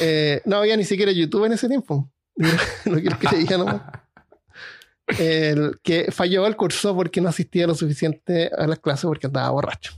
Eh, 0.00 0.42
no 0.44 0.56
había 0.56 0.76
ni 0.76 0.82
siquiera 0.82 1.12
YouTube 1.12 1.44
en 1.44 1.52
ese 1.52 1.68
tiempo. 1.68 2.10
quiero 2.34 3.18
que 3.20 3.28
le 3.30 3.38
diga 3.38 3.56
nomás. 3.56 3.82
El 5.20 5.78
que 5.84 6.10
falló 6.10 6.44
el 6.44 6.56
curso 6.56 6.92
porque 6.96 7.20
no 7.20 7.28
asistía 7.28 7.68
lo 7.68 7.76
suficiente 7.76 8.50
a 8.58 8.66
las 8.66 8.80
clases 8.80 9.04
porque 9.04 9.28
andaba 9.28 9.50
borracho. 9.50 9.92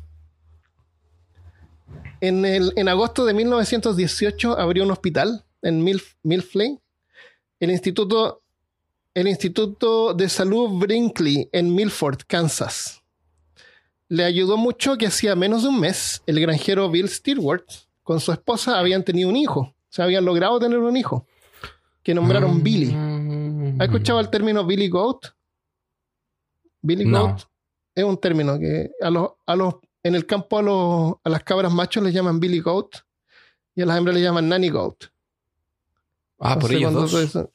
En, 2.21 2.45
el, 2.45 2.75
en 2.77 2.91
agosto 2.91 3.25
de 3.25 3.33
1918 3.33 4.59
abrió 4.59 4.85
un 4.85 4.91
hospital 4.91 5.47
en 5.62 5.83
Milf, 5.83 6.14
Milfley, 6.23 6.79
el 7.61 7.71
Instituto, 7.71 8.42
el 9.14 9.29
Instituto 9.29 10.14
de 10.14 10.29
Salud 10.29 10.79
Brinkley 10.79 11.49
en 11.53 11.75
Milford, 11.75 12.21
Kansas. 12.27 13.03
Le 14.09 14.25
ayudó 14.25 14.57
mucho 14.57 14.97
que 14.97 15.07
hacía 15.07 15.35
menos 15.35 15.62
de 15.62 15.68
un 15.68 15.81
mes 15.81 16.23
el 16.27 16.40
granjero 16.40 16.90
Bill 16.90 17.09
Stewart 17.09 17.64
con 18.03 18.21
su 18.21 18.33
esposa 18.33 18.79
habían 18.79 19.05
tenido 19.05 19.29
un 19.29 19.37
hijo. 19.37 19.61
O 19.61 19.90
sea, 19.90 20.07
habían 20.07 20.25
logrado 20.25 20.59
tener 20.59 20.79
un 20.79 20.97
hijo 20.97 21.27
que 22.03 22.14
nombraron 22.14 22.57
mm. 22.57 22.62
Billy. 22.62 22.97
¿Has 23.79 23.87
escuchado 23.87 24.18
el 24.21 24.31
término 24.31 24.64
Billy 24.64 24.88
Goat? 24.88 25.27
Billy 26.81 27.11
Goat 27.11 27.42
es 27.94 28.05
un 28.05 28.16
término 28.16 28.59
que 28.59 28.90
a 29.03 29.11
los, 29.11 29.33
a 29.44 29.55
los, 29.55 29.75
en 30.03 30.14
el 30.14 30.25
campo 30.25 30.59
a, 30.59 30.62
los, 30.62 31.14
a 31.23 31.29
las 31.29 31.42
cabras 31.42 31.71
machos 31.71 32.03
les 32.03 32.14
llaman 32.14 32.40
Billy 32.40 32.61
Goat 32.61 32.97
y 33.75 33.83
a 33.83 33.87
las 33.87 33.99
hembras 33.99 34.14
les 34.14 34.25
llaman 34.25 34.49
Nanny 34.49 34.71
Goat. 34.71 35.05
Ah, 36.38 36.59
por 36.59 36.72
ellos 36.72 36.92
dos. 36.92 37.48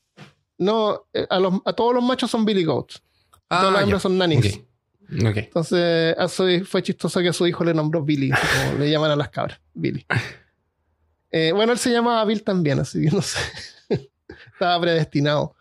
no, 0.57 1.05
eh, 1.13 1.25
a, 1.29 1.39
los, 1.39 1.53
a 1.65 1.73
todos 1.73 1.93
los 1.93 2.03
machos 2.03 2.29
son 2.29 2.45
Billy 2.45 2.63
Goats. 2.63 3.01
Ah, 3.49 3.59
todas 3.59 3.73
las 3.73 3.83
hembras 3.83 4.01
son 4.01 4.17
nannies. 4.17 4.61
Entonces, 5.09 6.15
a 6.17 6.27
fue 6.27 6.81
chistoso 6.81 7.19
que 7.21 7.29
a 7.29 7.33
su 7.33 7.45
hijo 7.45 7.63
le 7.63 7.73
nombró 7.73 8.01
Billy, 8.03 8.31
como 8.31 8.79
le 8.79 8.89
llaman 8.89 9.11
a 9.11 9.15
las 9.15 9.29
cabras, 9.29 9.59
Billy. 9.73 10.05
Eh, 11.35 11.51
bueno, 11.51 11.71
él 11.71 11.79
se 11.79 11.89
llamaba 11.89 12.23
Bill 12.25 12.43
también, 12.43 12.79
así 12.79 13.01
que 13.01 13.09
no 13.09 13.19
sé. 13.23 13.39
Estaba 14.53 14.79
predestinado. 14.79 15.55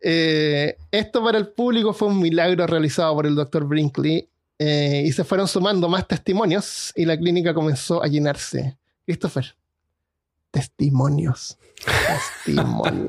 Eh, 0.00 0.76
esto 0.92 1.24
para 1.24 1.36
el 1.36 1.48
público 1.48 1.92
fue 1.92 2.06
un 2.06 2.20
milagro 2.20 2.64
realizado 2.64 3.12
por 3.12 3.26
el 3.26 3.34
doctor 3.34 3.64
Brinkley 3.64 4.28
eh, 4.56 5.02
y 5.04 5.10
se 5.10 5.24
fueron 5.24 5.48
sumando 5.48 5.88
más 5.88 6.06
testimonios 6.06 6.92
y 6.94 7.06
la 7.06 7.18
clínica 7.18 7.52
comenzó 7.52 8.04
a 8.04 8.06
llenarse. 8.06 8.76
Christopher, 9.04 9.56
testimonios. 10.54 11.58
Testimonios. 12.44 13.08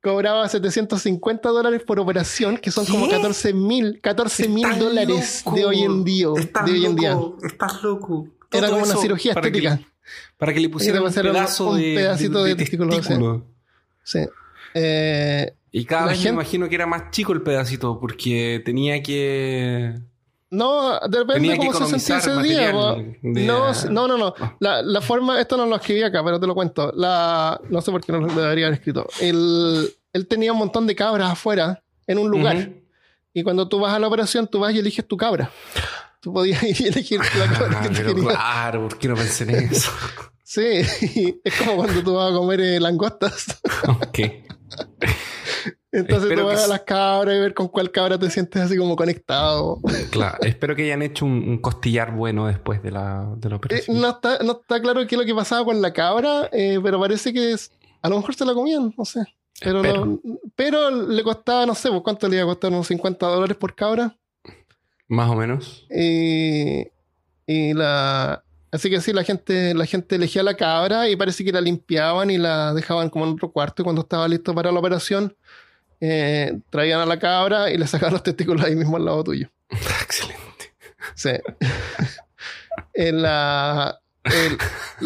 Cobraba 0.00 0.48
750 0.48 1.48
dólares 1.48 1.82
por 1.84 1.98
operación, 1.98 2.56
que 2.58 2.70
son 2.70 2.86
como 2.86 3.08
14 3.08 3.52
mil 3.52 4.00
14 4.00 4.48
mil 4.48 4.78
dólares 4.78 5.42
de 5.54 5.64
hoy 5.64 5.82
en 5.82 6.04
día. 6.04 6.28
de 6.66 6.72
hoy 6.72 6.86
en 6.86 6.94
día. 6.94 7.18
Estás 7.42 7.82
loco. 7.82 8.28
Era 8.52 8.68
como 8.70 8.84
una 8.84 8.96
cirugía 8.96 9.32
estética. 9.32 9.80
para 10.36 10.54
que 10.54 10.60
le 10.60 10.68
pusieran 10.68 11.02
un, 11.02 11.12
pedazo 11.12 11.70
un, 11.70 11.78
pedacito 11.78 12.44
de, 12.44 12.54
testículo. 12.54 13.44
Sí. 14.04 14.20
Eh, 14.74 15.52
y 15.72 15.84
cada 15.86 16.06
vez 16.06 16.22
me 16.22 16.30
imagino 16.30 16.68
que 16.68 16.74
era 16.76 16.86
más 16.86 17.10
chico 17.10 17.32
el 17.32 17.42
pedacito, 17.42 17.98
porque 17.98 18.62
tenía 18.64 19.02
que. 19.02 19.94
No, 20.50 21.00
depende 21.08 21.48
de 21.48 21.56
cómo 21.56 21.72
se 21.72 21.98
sentía 21.98 22.18
ese 22.18 22.42
día. 22.42 22.72
No, 22.72 23.72
no, 23.90 24.08
no, 24.08 24.18
no. 24.18 24.34
Ah. 24.38 24.56
La, 24.60 24.82
la, 24.82 25.00
forma, 25.00 25.40
esto 25.40 25.56
no 25.56 25.66
lo 25.66 25.76
escribí 25.76 26.02
acá, 26.02 26.22
pero 26.24 26.38
te 26.38 26.46
lo 26.46 26.54
cuento. 26.54 26.92
La, 26.94 27.60
no 27.68 27.80
sé 27.80 27.90
por 27.90 28.04
qué 28.04 28.12
no 28.12 28.20
lo 28.20 28.32
debería 28.32 28.66
haber 28.66 28.78
escrito. 28.78 29.06
El, 29.20 29.92
él 30.12 30.26
tenía 30.28 30.52
un 30.52 30.58
montón 30.58 30.86
de 30.86 30.94
cabras 30.94 31.32
afuera 31.32 31.82
en 32.06 32.18
un 32.18 32.30
lugar. 32.30 32.70
Y 33.32 33.42
cuando 33.42 33.68
tú 33.68 33.80
vas 33.80 33.92
a 33.92 33.98
la 33.98 34.06
operación, 34.06 34.46
tú 34.46 34.60
vas 34.60 34.72
y 34.72 34.78
eliges 34.78 35.06
tu 35.06 35.16
cabra. 35.16 35.50
Tú 36.20 36.32
podías 36.32 36.62
ir 36.62 36.76
y 36.80 36.84
elegir 36.86 37.20
la 37.20 37.52
cabra 37.52 37.80
que 37.82 37.88
pero 37.90 38.14
Claro, 38.14 38.88
¿por 38.88 38.98
qué 38.98 39.08
no 39.08 39.14
pensé 39.14 39.44
en 39.44 39.72
eso? 39.72 39.90
sí, 40.42 40.60
es 41.44 41.54
como 41.58 41.76
cuando 41.76 42.02
tú 42.02 42.14
vas 42.14 42.30
a 42.30 42.34
comer 42.34 42.60
eh, 42.60 42.80
langostas. 42.80 43.60
ok. 43.88 44.18
Entonces 45.94 46.36
tú 46.36 46.44
vas 46.44 46.64
a 46.64 46.66
las 46.66 46.80
cabras 46.80 47.36
y 47.36 47.38
ver 47.38 47.54
con 47.54 47.68
cuál 47.68 47.90
cabra 47.92 48.18
te 48.18 48.28
sientes 48.28 48.60
así 48.60 48.76
como 48.76 48.96
conectado. 48.96 49.80
Claro, 50.10 50.38
espero 50.42 50.74
que 50.74 50.82
hayan 50.82 51.02
hecho 51.02 51.24
un, 51.24 51.58
costillar 51.58 52.12
bueno 52.12 52.48
después 52.48 52.82
de 52.82 52.90
la, 52.90 53.32
de 53.36 53.48
la 53.48 53.54
eh, 53.54 53.58
operación. 53.58 54.00
no, 54.00 54.10
está, 54.10 54.38
no 54.42 54.60
está 54.60 54.80
claro 54.80 55.06
qué 55.06 55.14
es 55.14 55.20
lo 55.20 55.24
que 55.24 55.34
pasaba 55.34 55.64
con 55.64 55.80
la 55.80 55.92
cabra, 55.92 56.48
eh, 56.52 56.80
pero 56.82 56.98
parece 56.98 57.32
que 57.32 57.52
es, 57.52 57.70
a 58.02 58.08
lo 58.08 58.16
mejor 58.16 58.34
se 58.34 58.44
la 58.44 58.54
comían, 58.54 58.92
no 58.96 59.04
sé. 59.04 59.24
Pero, 59.60 60.20
pero 60.56 60.90
le 60.90 61.22
costaba, 61.22 61.64
no 61.64 61.76
sé, 61.76 61.88
pues, 61.88 62.02
¿cuánto 62.02 62.28
le 62.28 62.36
iba 62.36 62.44
a 62.44 62.48
costar? 62.48 62.72
¿Unos 62.72 62.88
50 62.88 63.26
dólares 63.26 63.56
por 63.56 63.74
cabra? 63.74 64.16
Más 65.06 65.30
o 65.30 65.36
menos. 65.36 65.86
Y, 65.90 66.88
la. 67.46 68.42
Así 68.72 68.90
que 68.90 69.00
sí, 69.00 69.12
la 69.12 69.22
gente, 69.22 69.72
la 69.74 69.86
gente 69.86 70.16
elegía 70.16 70.42
la 70.42 70.56
cabra 70.56 71.08
y 71.08 71.14
parece 71.14 71.44
que 71.44 71.52
la 71.52 71.60
limpiaban 71.60 72.32
y 72.32 72.38
la 72.38 72.74
dejaban 72.74 73.08
como 73.08 73.24
en 73.26 73.34
otro 73.34 73.52
cuarto. 73.52 73.82
Y 73.82 73.84
cuando 73.84 74.02
estaba 74.02 74.26
listo 74.26 74.52
para 74.52 74.72
la 74.72 74.80
operación, 74.80 75.36
eh, 76.00 76.58
traían 76.70 77.00
a 77.00 77.06
la 77.06 77.18
cabra 77.18 77.70
y 77.70 77.78
le 77.78 77.86
sacaban 77.86 78.14
los 78.14 78.22
testículos 78.22 78.64
ahí 78.64 78.76
mismo 78.76 78.96
al 78.96 79.04
lado 79.04 79.24
tuyo. 79.24 79.48
Excelente. 80.02 80.74
Sí. 81.14 81.30
en 82.94 83.22
la, 83.22 84.00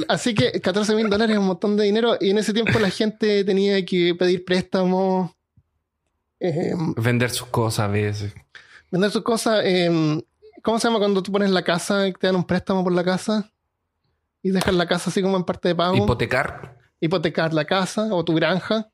así 0.08 0.34
que 0.34 0.60
14 0.60 0.94
mil 0.94 1.08
dólares 1.08 1.34
es 1.34 1.40
un 1.40 1.46
montón 1.46 1.76
de 1.76 1.84
dinero 1.84 2.16
y 2.20 2.30
en 2.30 2.38
ese 2.38 2.52
tiempo 2.52 2.78
la 2.78 2.90
gente 2.90 3.44
tenía 3.44 3.84
que 3.84 4.14
pedir 4.14 4.44
préstamos. 4.44 5.30
Eh, 6.40 6.72
Vender 6.96 7.30
sus 7.30 7.48
cosas 7.48 7.80
a 7.80 7.88
veces 7.88 8.32
vender 8.90 9.10
sus 9.10 9.22
cosas. 9.22 9.62
Em, 9.64 10.20
¿Cómo 10.62 10.78
se 10.78 10.88
llama 10.88 10.98
cuando 10.98 11.22
tú 11.22 11.32
pones 11.32 11.50
la 11.50 11.62
casa 11.62 12.08
y 12.08 12.12
te 12.12 12.26
dan 12.26 12.36
un 12.36 12.44
préstamo 12.44 12.82
por 12.82 12.92
la 12.92 13.04
casa? 13.04 13.50
Y 14.42 14.50
dejas 14.50 14.74
la 14.74 14.86
casa 14.86 15.10
así 15.10 15.22
como 15.22 15.36
en 15.36 15.44
parte 15.44 15.68
de 15.68 15.74
pago. 15.74 15.96
Hipotecar. 15.96 16.78
Hipotecar 17.00 17.54
la 17.54 17.64
casa 17.64 18.08
o 18.12 18.24
tu 18.24 18.34
granja. 18.34 18.88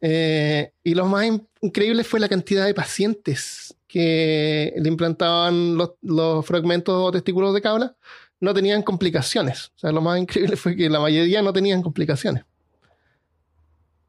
Eh, 0.00 0.72
y 0.84 0.94
lo 0.94 1.06
más 1.06 1.26
increíble 1.60 2.04
fue 2.04 2.20
la 2.20 2.28
cantidad 2.28 2.66
de 2.66 2.74
pacientes 2.74 3.74
que 3.88 4.74
le 4.76 4.88
implantaban 4.88 5.76
los, 5.76 6.46
fragmentos 6.46 6.94
o 6.94 7.12
testículos 7.12 7.54
de 7.54 7.62
cabra. 7.62 7.96
No 8.40 8.52
tenían 8.52 8.82
complicaciones. 8.82 9.72
O 9.76 9.78
sea, 9.78 9.92
lo 9.92 10.00
más 10.00 10.18
increíble 10.18 10.56
fue 10.56 10.76
que 10.76 10.90
la 10.90 11.00
mayoría 11.00 11.42
no 11.42 11.52
tenían 11.52 11.82
complicaciones. 11.82 12.44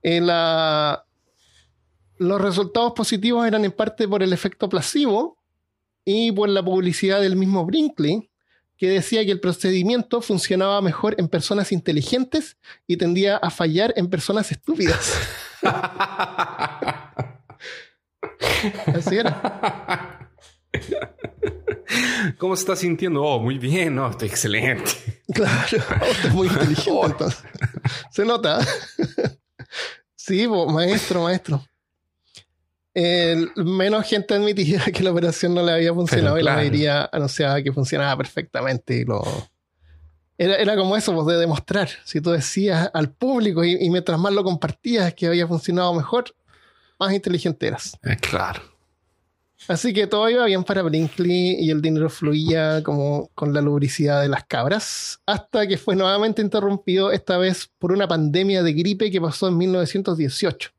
En 0.02 0.28
la, 0.28 1.06
los 2.18 2.42
resultados 2.42 2.94
positivos 2.94 3.48
eran 3.48 3.66
en 3.66 3.72
parte 3.72 4.08
por 4.08 4.24
el 4.24 4.34
efecto 4.34 4.70
placebo 4.70 5.38
y 6.06 6.32
por 6.32 6.50
la 6.50 6.64
publicidad 6.64 7.22
del 7.22 7.36
mismo 7.36 7.66
Brinkley, 7.66 8.30
que 8.78 8.90
decía 8.90 9.26
que 9.26 9.32
el 9.32 9.40
procedimiento 9.40 10.22
funcionaba 10.22 10.82
mejor 10.82 11.16
en 11.18 11.28
personas 11.28 11.72
inteligentes 11.72 12.58
y 12.86 12.98
tendía 12.98 13.38
a 13.38 13.50
fallar 13.50 13.94
en 13.98 14.10
personas 14.10 14.52
estúpidas. 14.52 15.14
Así 18.96 19.18
era. 19.18 20.30
¿Cómo 22.38 22.56
se 22.56 22.62
está 22.62 22.76
sintiendo? 22.76 23.24
Oh, 23.24 23.40
muy 23.40 23.58
bien, 23.58 23.96
no, 23.96 24.10
estoy 24.10 24.28
excelente. 24.28 24.92
Claro, 25.34 25.78
oh, 26.02 26.30
muy 26.34 26.48
inteligente 26.48 27.06
entonces. 27.06 27.44
Se 28.12 28.26
nota. 28.26 28.60
Sí, 30.16 30.48
maestro, 30.48 31.24
maestro 31.24 31.64
menos 33.56 34.06
gente 34.06 34.34
admitía 34.34 34.84
que 34.94 35.04
la 35.04 35.12
operación 35.12 35.54
no 35.54 35.64
le 35.64 35.72
había 35.72 35.94
funcionado 35.94 36.40
y 36.40 36.44
la 36.44 36.56
mayoría 36.56 37.10
anunciaba 37.12 37.62
que 37.62 37.72
funcionaba 37.72 38.18
perfectamente. 38.18 38.98
Y 38.98 39.06
lo... 39.06 39.22
era, 40.38 40.76
como 40.76 40.96
eso, 40.96 41.14
pues, 41.14 41.28
de 41.28 41.38
demostrar. 41.38 41.90
Si 42.04 42.22
tú 42.22 42.32
decías 42.32 42.90
al 42.94 43.12
público 43.12 43.64
y, 43.64 43.90
mientras 43.90 44.20
más 44.20 44.34
lo 44.34 44.44
compartías 44.44 45.14
que 45.14 45.28
había 45.28 45.48
funcionado 45.48 45.94
mejor, 45.94 46.36
más 47.00 47.14
inteligente 47.14 47.68
eras. 47.68 47.98
Eh, 48.04 48.18
claro. 48.20 48.62
Así 49.68 49.92
que 49.92 50.06
todo 50.08 50.30
iba 50.30 50.46
bien 50.46 50.64
para 50.64 50.84
Brinkley 50.84 51.56
y 51.60 51.72
el 51.72 51.82
dinero 51.82 52.10
fluía 52.10 52.84
como 52.84 53.30
con 53.34 53.54
la 53.54 53.62
lubricidad 53.62 54.22
de 54.22 54.30
las 54.30 54.46
cabras, 54.46 55.20
hasta 55.26 55.68
que 55.68 55.78
fue 55.78 55.96
nuevamente 55.96 56.42
interrumpido, 56.42 57.12
esta 57.12 57.38
vez 57.38 57.70
por 57.80 57.92
una 57.92 58.08
pandemia 58.08 58.62
de 58.62 58.74
gripe 58.74 59.10
que 59.10 59.20
pasó 59.20 59.48
en 59.48 59.58
1918 59.58 60.72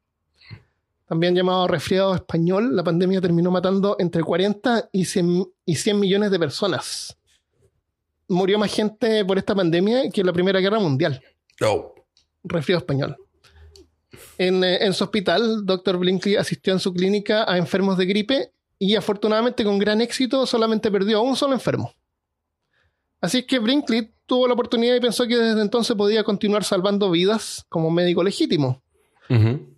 también 1.08 1.34
llamado 1.34 1.66
resfriado 1.66 2.14
español, 2.14 2.76
la 2.76 2.84
pandemia 2.84 3.20
terminó 3.22 3.50
matando 3.50 3.96
entre 3.98 4.22
40 4.22 4.90
y 4.92 5.06
100, 5.06 5.46
y 5.64 5.74
100 5.74 5.98
millones 5.98 6.30
de 6.30 6.38
personas. 6.38 7.17
Murió 8.28 8.58
más 8.58 8.72
gente 8.72 9.24
por 9.24 9.38
esta 9.38 9.54
pandemia 9.54 10.10
que 10.10 10.20
en 10.20 10.26
la 10.26 10.32
Primera 10.32 10.60
Guerra 10.60 10.78
Mundial. 10.78 11.20
Oh. 11.62 11.94
Resfriado 12.44 12.78
español. 12.78 13.16
En, 14.36 14.62
eh, 14.62 14.84
en 14.84 14.92
su 14.92 15.04
hospital, 15.04 15.66
Dr. 15.66 15.96
Blinkley 15.98 16.36
asistió 16.36 16.72
en 16.72 16.78
su 16.78 16.92
clínica 16.92 17.50
a 17.50 17.58
enfermos 17.58 17.98
de 17.98 18.06
gripe 18.06 18.52
y 18.78 18.94
afortunadamente 18.94 19.64
con 19.64 19.78
gran 19.78 20.00
éxito 20.00 20.46
solamente 20.46 20.90
perdió 20.90 21.18
a 21.18 21.22
un 21.22 21.36
solo 21.36 21.54
enfermo. 21.54 21.92
Así 23.20 23.42
que 23.42 23.58
Brinkley 23.58 24.12
tuvo 24.26 24.46
la 24.46 24.54
oportunidad 24.54 24.94
y 24.94 25.00
pensó 25.00 25.26
que 25.26 25.36
desde 25.36 25.60
entonces 25.60 25.96
podía 25.96 26.22
continuar 26.22 26.62
salvando 26.62 27.10
vidas 27.10 27.64
como 27.68 27.90
médico 27.90 28.22
legítimo. 28.22 28.82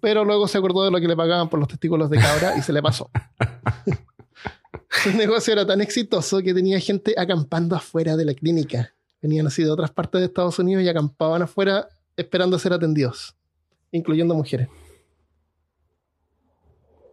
Pero 0.01 0.25
luego 0.25 0.47
se 0.47 0.59
acordó 0.59 0.85
de 0.85 0.93
lo 0.93 1.01
que 1.01 1.09
le 1.09 1.17
pagaban 1.17 1.49
por 1.49 1.59
los 1.59 1.69
testículos 1.69 2.09
de 2.09 2.19
cabra 2.19 2.57
y 2.57 2.63
se 2.63 2.73
le 2.73 2.81
pasó. 2.81 3.11
Su 5.03 5.11
negocio 5.13 5.53
era 5.53 5.65
tan 5.67 5.81
exitoso 5.81 6.41
que 6.43 6.53
tenía 6.53 6.79
gente 6.81 7.15
acampando 7.17 7.77
afuera 7.77 8.17
de 8.17 8.25
la 8.25 8.35
clínica. 8.35 8.93
Venían 9.23 9.47
así 9.47 9.63
de 9.63 9.71
otras 9.71 9.91
partes 9.91 10.21
de 10.21 10.27
Estados 10.27 10.59
Unidos 10.59 10.83
y 10.83 10.89
acampaban 10.89 11.43
afuera 11.43 11.89
esperando 12.17 12.59
ser 12.59 12.73
atendidos, 12.73 13.35
incluyendo 13.93 14.35
mujeres. 14.35 14.69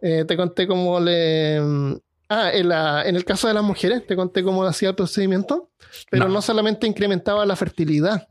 Eh, 0.00 0.24
te 0.26 0.36
conté 0.36 0.66
cómo 0.66 1.00
le... 1.00 1.58
Ah, 2.30 2.50
en, 2.52 2.68
la- 2.68 3.04
en 3.08 3.16
el 3.16 3.24
caso 3.24 3.48
de 3.48 3.54
las 3.54 3.62
mujeres, 3.64 4.06
te 4.06 4.14
conté 4.14 4.42
cómo 4.42 4.62
hacía 4.64 4.90
el 4.90 4.94
procedimiento, 4.94 5.70
pero 6.10 6.26
No. 6.28 6.34
no 6.34 6.42
solamente 6.42 6.86
incrementaba 6.86 7.46
la 7.46 7.56
fertilidad, 7.56 8.28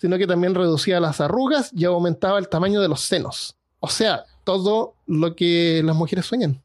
sino 0.00 0.18
que 0.18 0.26
también 0.26 0.54
reducía 0.54 1.00
las 1.00 1.20
arrugas 1.20 1.70
y 1.74 1.84
aumentaba 1.84 2.38
el 2.38 2.48
tamaño 2.48 2.80
de 2.80 2.88
los 2.88 3.00
senos. 3.00 3.56
O 3.80 3.88
sea, 3.88 4.24
todo 4.44 4.94
lo 5.06 5.34
que 5.34 5.82
las 5.84 5.96
mujeres 5.96 6.26
sueñan. 6.26 6.62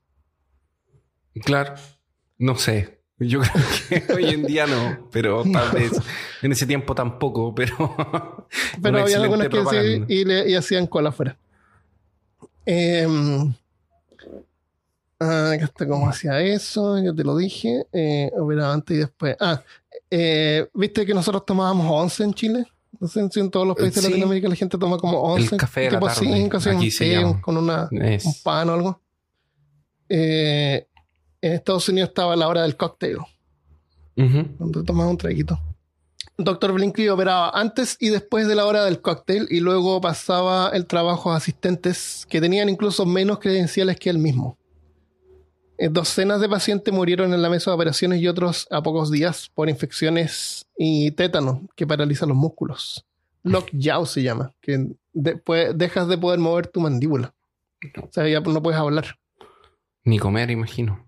Claro. 1.46 1.76
No 2.44 2.58
sé. 2.58 3.00
Yo 3.20 3.40
creo 3.40 3.54
que 4.08 4.14
hoy 4.14 4.26
en 4.26 4.44
día 4.46 4.66
no, 4.68 5.08
pero 5.12 5.44
tal 5.50 5.72
vez 5.72 5.92
en 6.42 6.52
ese 6.52 6.66
tiempo 6.66 6.94
tampoco, 6.94 7.54
pero. 7.56 7.96
Pero 8.82 9.00
había 9.00 9.18
algunas 9.22 9.48
que 9.48 9.64
sí, 9.66 10.04
y, 10.10 10.26
le- 10.26 10.50
y 10.50 10.56
hacían 10.56 10.88
cola 10.88 11.10
afuera. 11.10 11.38
Em, 12.66 13.54
ah, 15.20 15.56
cómo 15.88 16.10
hacía 16.10 16.40
eso, 16.42 16.98
ya 17.02 17.14
te 17.14 17.24
lo 17.24 17.38
dije. 17.38 17.86
Eh, 17.94 18.32
operaba 18.38 18.74
antes 18.74 18.96
y 18.98 19.00
después. 19.00 19.38
Ah, 19.40 19.62
eh, 20.10 20.68
¿viste 20.74 21.06
que 21.06 21.14
nosotros 21.14 21.46
tomábamos 21.46 21.86
11 21.90 22.24
en 22.24 22.34
Chile? 22.34 22.66
No 23.00 23.08
sé 23.08 23.28
si 23.32 23.40
en 23.40 23.50
todos 23.50 23.66
los 23.68 23.76
países 23.76 23.96
Sí. 24.02 24.02
de 24.04 24.10
Latinoamérica 24.10 24.50
la 24.50 24.56
gente 24.56 24.78
toma 24.78 24.98
como 24.98 25.20
11. 25.22 25.56
café 25.58 25.82
de 25.82 25.92
la 25.92 26.00
tipo 26.00 26.08
tarde, 26.08 26.20
5, 26.26 26.58
así, 26.58 26.70
un 26.70 26.76
aquí 26.78 26.98
té, 26.98 27.12
llama. 27.14 27.42
con 27.42 27.58
una, 27.58 27.90
Es- 27.92 28.26
un 28.26 28.34
pan 28.44 28.70
o 28.70 28.74
algo. 28.74 29.02
Eh, 30.10 30.88
en 31.44 31.52
Estados 31.52 31.90
Unidos 31.90 32.10
estaba 32.10 32.38
la 32.38 32.48
hora 32.48 32.62
del 32.62 32.78
cóctel, 32.78 33.18
donde 34.16 34.84
tomaba 34.84 35.10
un 35.10 35.18
traguito. 35.18 35.60
Dr. 36.38 36.72
Blinkley 36.72 37.10
operaba 37.10 37.50
antes 37.50 37.98
y 38.00 38.10
después 38.10 38.48
de 38.48 38.56
la 38.56 38.66
hora 38.66 38.86
del 38.86 39.02
cóctel 39.02 39.48
y 39.50 39.60
luego 39.60 40.00
pasaba 40.00 40.70
el 40.70 40.88
trabajo 40.88 41.32
a 41.32 41.36
asistentes 41.36 42.26
que 42.30 42.40
tenían 42.40 42.70
incluso 42.70 43.06
menos 43.06 43.40
credenciales 43.40 44.00
que 44.00 44.10
él 44.10 44.18
mismo. 44.18 44.58
Eh, 45.78 45.90
Docenas 45.90 46.40
de 46.40 46.48
pacientes 46.48 46.94
murieron 46.94 47.34
en 47.34 47.42
la 47.42 47.50
mesa 47.50 47.72
de 47.72 47.76
operaciones 47.76 48.22
y 48.22 48.28
otros 48.28 48.66
a 48.72 48.82
pocos 48.82 49.12
días 49.12 49.52
por 49.54 49.70
infecciones 49.70 50.66
y 50.78 51.12
tétano 51.12 51.68
que 51.76 51.86
paralizan 51.86 52.30
los 52.30 52.38
músculos. 52.38 53.06
Lockjaw 53.44 54.06
se 54.06 54.24
llama, 54.24 54.54
que 54.62 54.92
después 55.12 55.78
dejas 55.78 56.08
de 56.08 56.18
poder 56.18 56.40
mover 56.40 56.68
tu 56.68 56.80
mandíbula. 56.80 57.34
O 58.02 58.08
sea, 58.12 58.30
ya 58.30 58.40
no 58.40 58.64
puedes 58.64 58.80
hablar 58.80 59.18
Ni 60.06 60.18
comer, 60.18 60.50
imagino. 60.50 61.03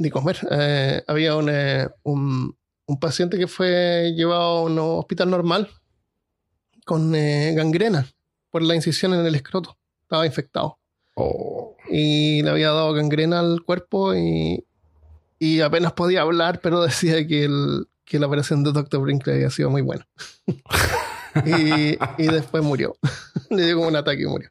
Ni 0.00 0.10
comer. 0.10 0.38
Eh, 0.50 1.02
había 1.06 1.36
un, 1.36 1.48
eh, 1.50 1.86
un, 2.02 2.56
un 2.86 2.98
paciente 2.98 3.38
que 3.38 3.46
fue 3.46 4.12
llevado 4.16 4.58
a 4.58 4.62
un 4.62 4.78
hospital 4.78 5.30
normal 5.30 5.68
con 6.86 7.14
eh, 7.14 7.52
gangrena 7.54 8.06
por 8.50 8.62
la 8.62 8.74
incisión 8.74 9.12
en 9.14 9.24
el 9.24 9.34
escroto. 9.34 9.76
Estaba 10.02 10.26
infectado. 10.26 10.78
Oh. 11.14 11.76
Y 11.88 12.42
le 12.42 12.50
había 12.50 12.68
dado 12.68 12.94
gangrena 12.94 13.40
al 13.40 13.62
cuerpo 13.62 14.14
y, 14.14 14.64
y 15.38 15.60
apenas 15.60 15.92
podía 15.92 16.22
hablar, 16.22 16.60
pero 16.62 16.82
decía 16.82 17.26
que, 17.26 17.44
el, 17.44 17.86
que 18.04 18.18
la 18.18 18.26
operación 18.26 18.64
de 18.64 18.72
Dr. 18.72 19.00
Brinkley 19.02 19.36
había 19.36 19.50
sido 19.50 19.68
muy 19.68 19.82
buena. 19.82 20.08
y, 21.44 21.98
y 22.16 22.26
después 22.26 22.64
murió. 22.64 22.96
Le 23.50 23.66
dio 23.66 23.76
como 23.76 23.88
un 23.88 23.96
ataque 23.96 24.22
y 24.22 24.26
murió. 24.26 24.48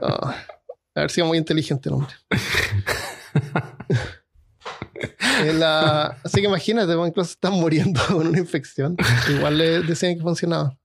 Ah, 0.00 0.36
haber 0.94 1.10
sido 1.10 1.26
muy 1.26 1.38
inteligente 1.38 1.88
el 1.88 1.96
hombre. 1.96 2.14
Así 6.24 6.40
que 6.40 6.46
imagínate, 6.46 6.92
incluso 6.92 7.32
están 7.32 7.52
muriendo 7.54 8.00
con 8.08 8.28
una 8.28 8.38
infección. 8.38 8.96
Igual 9.28 9.58
le 9.58 9.82
decían 9.82 10.16
que 10.16 10.22
funcionaba. 10.22 10.76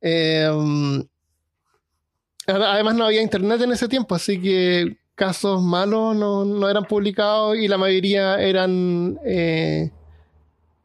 Um, 0.00 1.02
además 2.46 2.94
no 2.94 3.04
había 3.04 3.22
internet 3.22 3.60
en 3.62 3.72
ese 3.72 3.88
tiempo, 3.88 4.14
así 4.14 4.40
que 4.40 4.96
casos 5.14 5.60
malos 5.62 6.16
no, 6.16 6.44
no 6.44 6.68
eran 6.68 6.84
publicados 6.84 7.56
y 7.56 7.66
la 7.66 7.76
mayoría 7.76 8.40
eran 8.40 9.18
eh, 9.24 9.90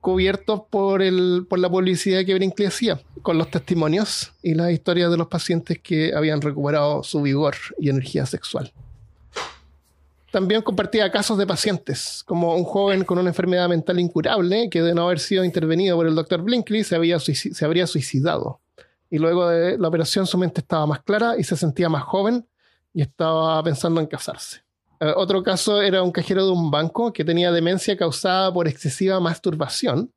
cubiertos 0.01 0.63
por, 0.69 1.03
el, 1.03 1.45
por 1.47 1.59
la 1.59 1.69
publicidad 1.69 2.25
que 2.25 2.33
Brinkley 2.33 2.67
hacía, 2.67 2.99
con 3.21 3.37
los 3.37 3.51
testimonios 3.51 4.33
y 4.41 4.55
las 4.55 4.71
historias 4.71 5.11
de 5.11 5.17
los 5.17 5.27
pacientes 5.27 5.79
que 5.79 6.13
habían 6.15 6.41
recuperado 6.41 7.03
su 7.03 7.21
vigor 7.21 7.55
y 7.79 7.89
energía 7.89 8.25
sexual. 8.25 8.73
También 10.33 10.63
compartía 10.63 11.11
casos 11.11 11.37
de 11.37 11.45
pacientes, 11.45 12.23
como 12.25 12.55
un 12.55 12.63
joven 12.63 13.03
con 13.03 13.19
una 13.19 13.29
enfermedad 13.29 13.69
mental 13.69 13.99
incurable 13.99 14.67
que 14.67 14.81
de 14.81 14.95
no 14.95 15.03
haber 15.03 15.19
sido 15.19 15.43
intervenido 15.43 15.95
por 15.95 16.07
el 16.07 16.15
doctor 16.15 16.41
Blinkley 16.41 16.83
se, 16.83 16.95
había 16.95 17.17
suici- 17.17 17.53
se 17.53 17.63
habría 17.63 17.85
suicidado. 17.85 18.59
Y 19.11 19.19
luego 19.19 19.47
de 19.47 19.77
la 19.77 19.87
operación 19.87 20.25
su 20.25 20.39
mente 20.39 20.61
estaba 20.61 20.87
más 20.87 21.03
clara 21.03 21.35
y 21.37 21.43
se 21.43 21.55
sentía 21.55 21.87
más 21.87 22.01
joven 22.01 22.47
y 22.95 23.03
estaba 23.03 23.61
pensando 23.61 24.01
en 24.01 24.07
casarse. 24.07 24.63
Eh, 24.99 25.13
otro 25.15 25.43
caso 25.43 25.83
era 25.83 26.01
un 26.01 26.11
cajero 26.11 26.45
de 26.47 26.51
un 26.51 26.71
banco 26.71 27.13
que 27.13 27.23
tenía 27.23 27.51
demencia 27.51 27.95
causada 27.95 28.51
por 28.51 28.67
excesiva 28.67 29.19
masturbación. 29.19 30.11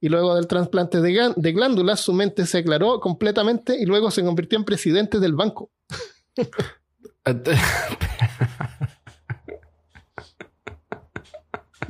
Y 0.00 0.08
luego 0.08 0.34
del 0.34 0.46
trasplante 0.46 1.02
de, 1.02 1.34
de 1.36 1.52
glándulas, 1.52 2.00
su 2.00 2.14
mente 2.14 2.46
se 2.46 2.56
aclaró 2.56 3.00
completamente 3.00 3.76
y 3.78 3.84
luego 3.84 4.10
se 4.10 4.24
convirtió 4.24 4.58
en 4.58 4.64
presidente 4.64 5.20
del 5.20 5.34
banco. 5.34 5.68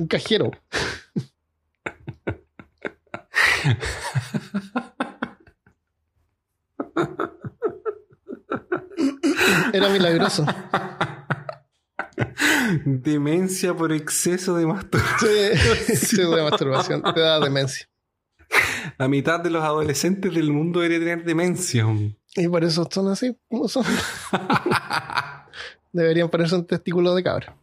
Un 0.03 0.07
cajero. 0.07 0.51
Era 9.71 9.87
milagroso. 9.87 10.45
Demencia 12.83 13.73
por 13.73 13.93
exceso 13.93 14.57
de 14.57 14.65
masturbación. 14.65 15.31
Sí, 15.31 15.37
exceso 15.93 16.35
de 16.35 16.43
masturbación. 16.43 17.01
Te 17.01 17.21
da 17.21 17.39
demencia. 17.39 17.87
La 18.97 19.07
mitad 19.07 19.39
de 19.39 19.51
los 19.51 19.63
adolescentes 19.63 20.33
del 20.33 20.51
mundo 20.51 20.81
debería 20.81 20.99
tener 20.99 21.23
demencia. 21.23 21.85
Y 22.35 22.49
por 22.49 22.65
eso 22.65 22.85
son 22.91 23.07
así 23.07 23.37
como 23.49 23.69
son. 23.69 23.85
Deberían 25.93 26.27
ponerse 26.27 26.55
un 26.55 26.67
testículo 26.67 27.15
de 27.15 27.23
cabra. 27.23 27.55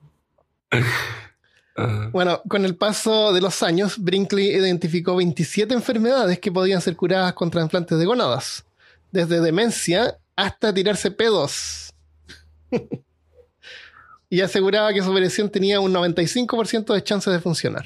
Bueno, 2.12 2.42
con 2.48 2.64
el 2.64 2.76
paso 2.76 3.32
de 3.32 3.40
los 3.40 3.62
años, 3.62 3.98
Brinkley 3.98 4.48
identificó 4.48 5.16
27 5.16 5.72
enfermedades 5.72 6.38
que 6.38 6.52
podían 6.52 6.80
ser 6.80 6.96
curadas 6.96 7.32
con 7.32 7.50
trasplantes 7.50 7.98
de 7.98 8.04
gónadas. 8.04 8.64
Desde 9.12 9.40
demencia 9.40 10.18
hasta 10.36 10.74
tirarse 10.74 11.10
pedos. 11.10 11.94
y 14.30 14.40
aseguraba 14.40 14.92
que 14.92 15.02
su 15.02 15.10
operación 15.10 15.50
tenía 15.50 15.80
un 15.80 15.92
95% 15.92 16.94
de 16.94 17.02
chances 17.02 17.32
de 17.32 17.40
funcionar. 17.40 17.84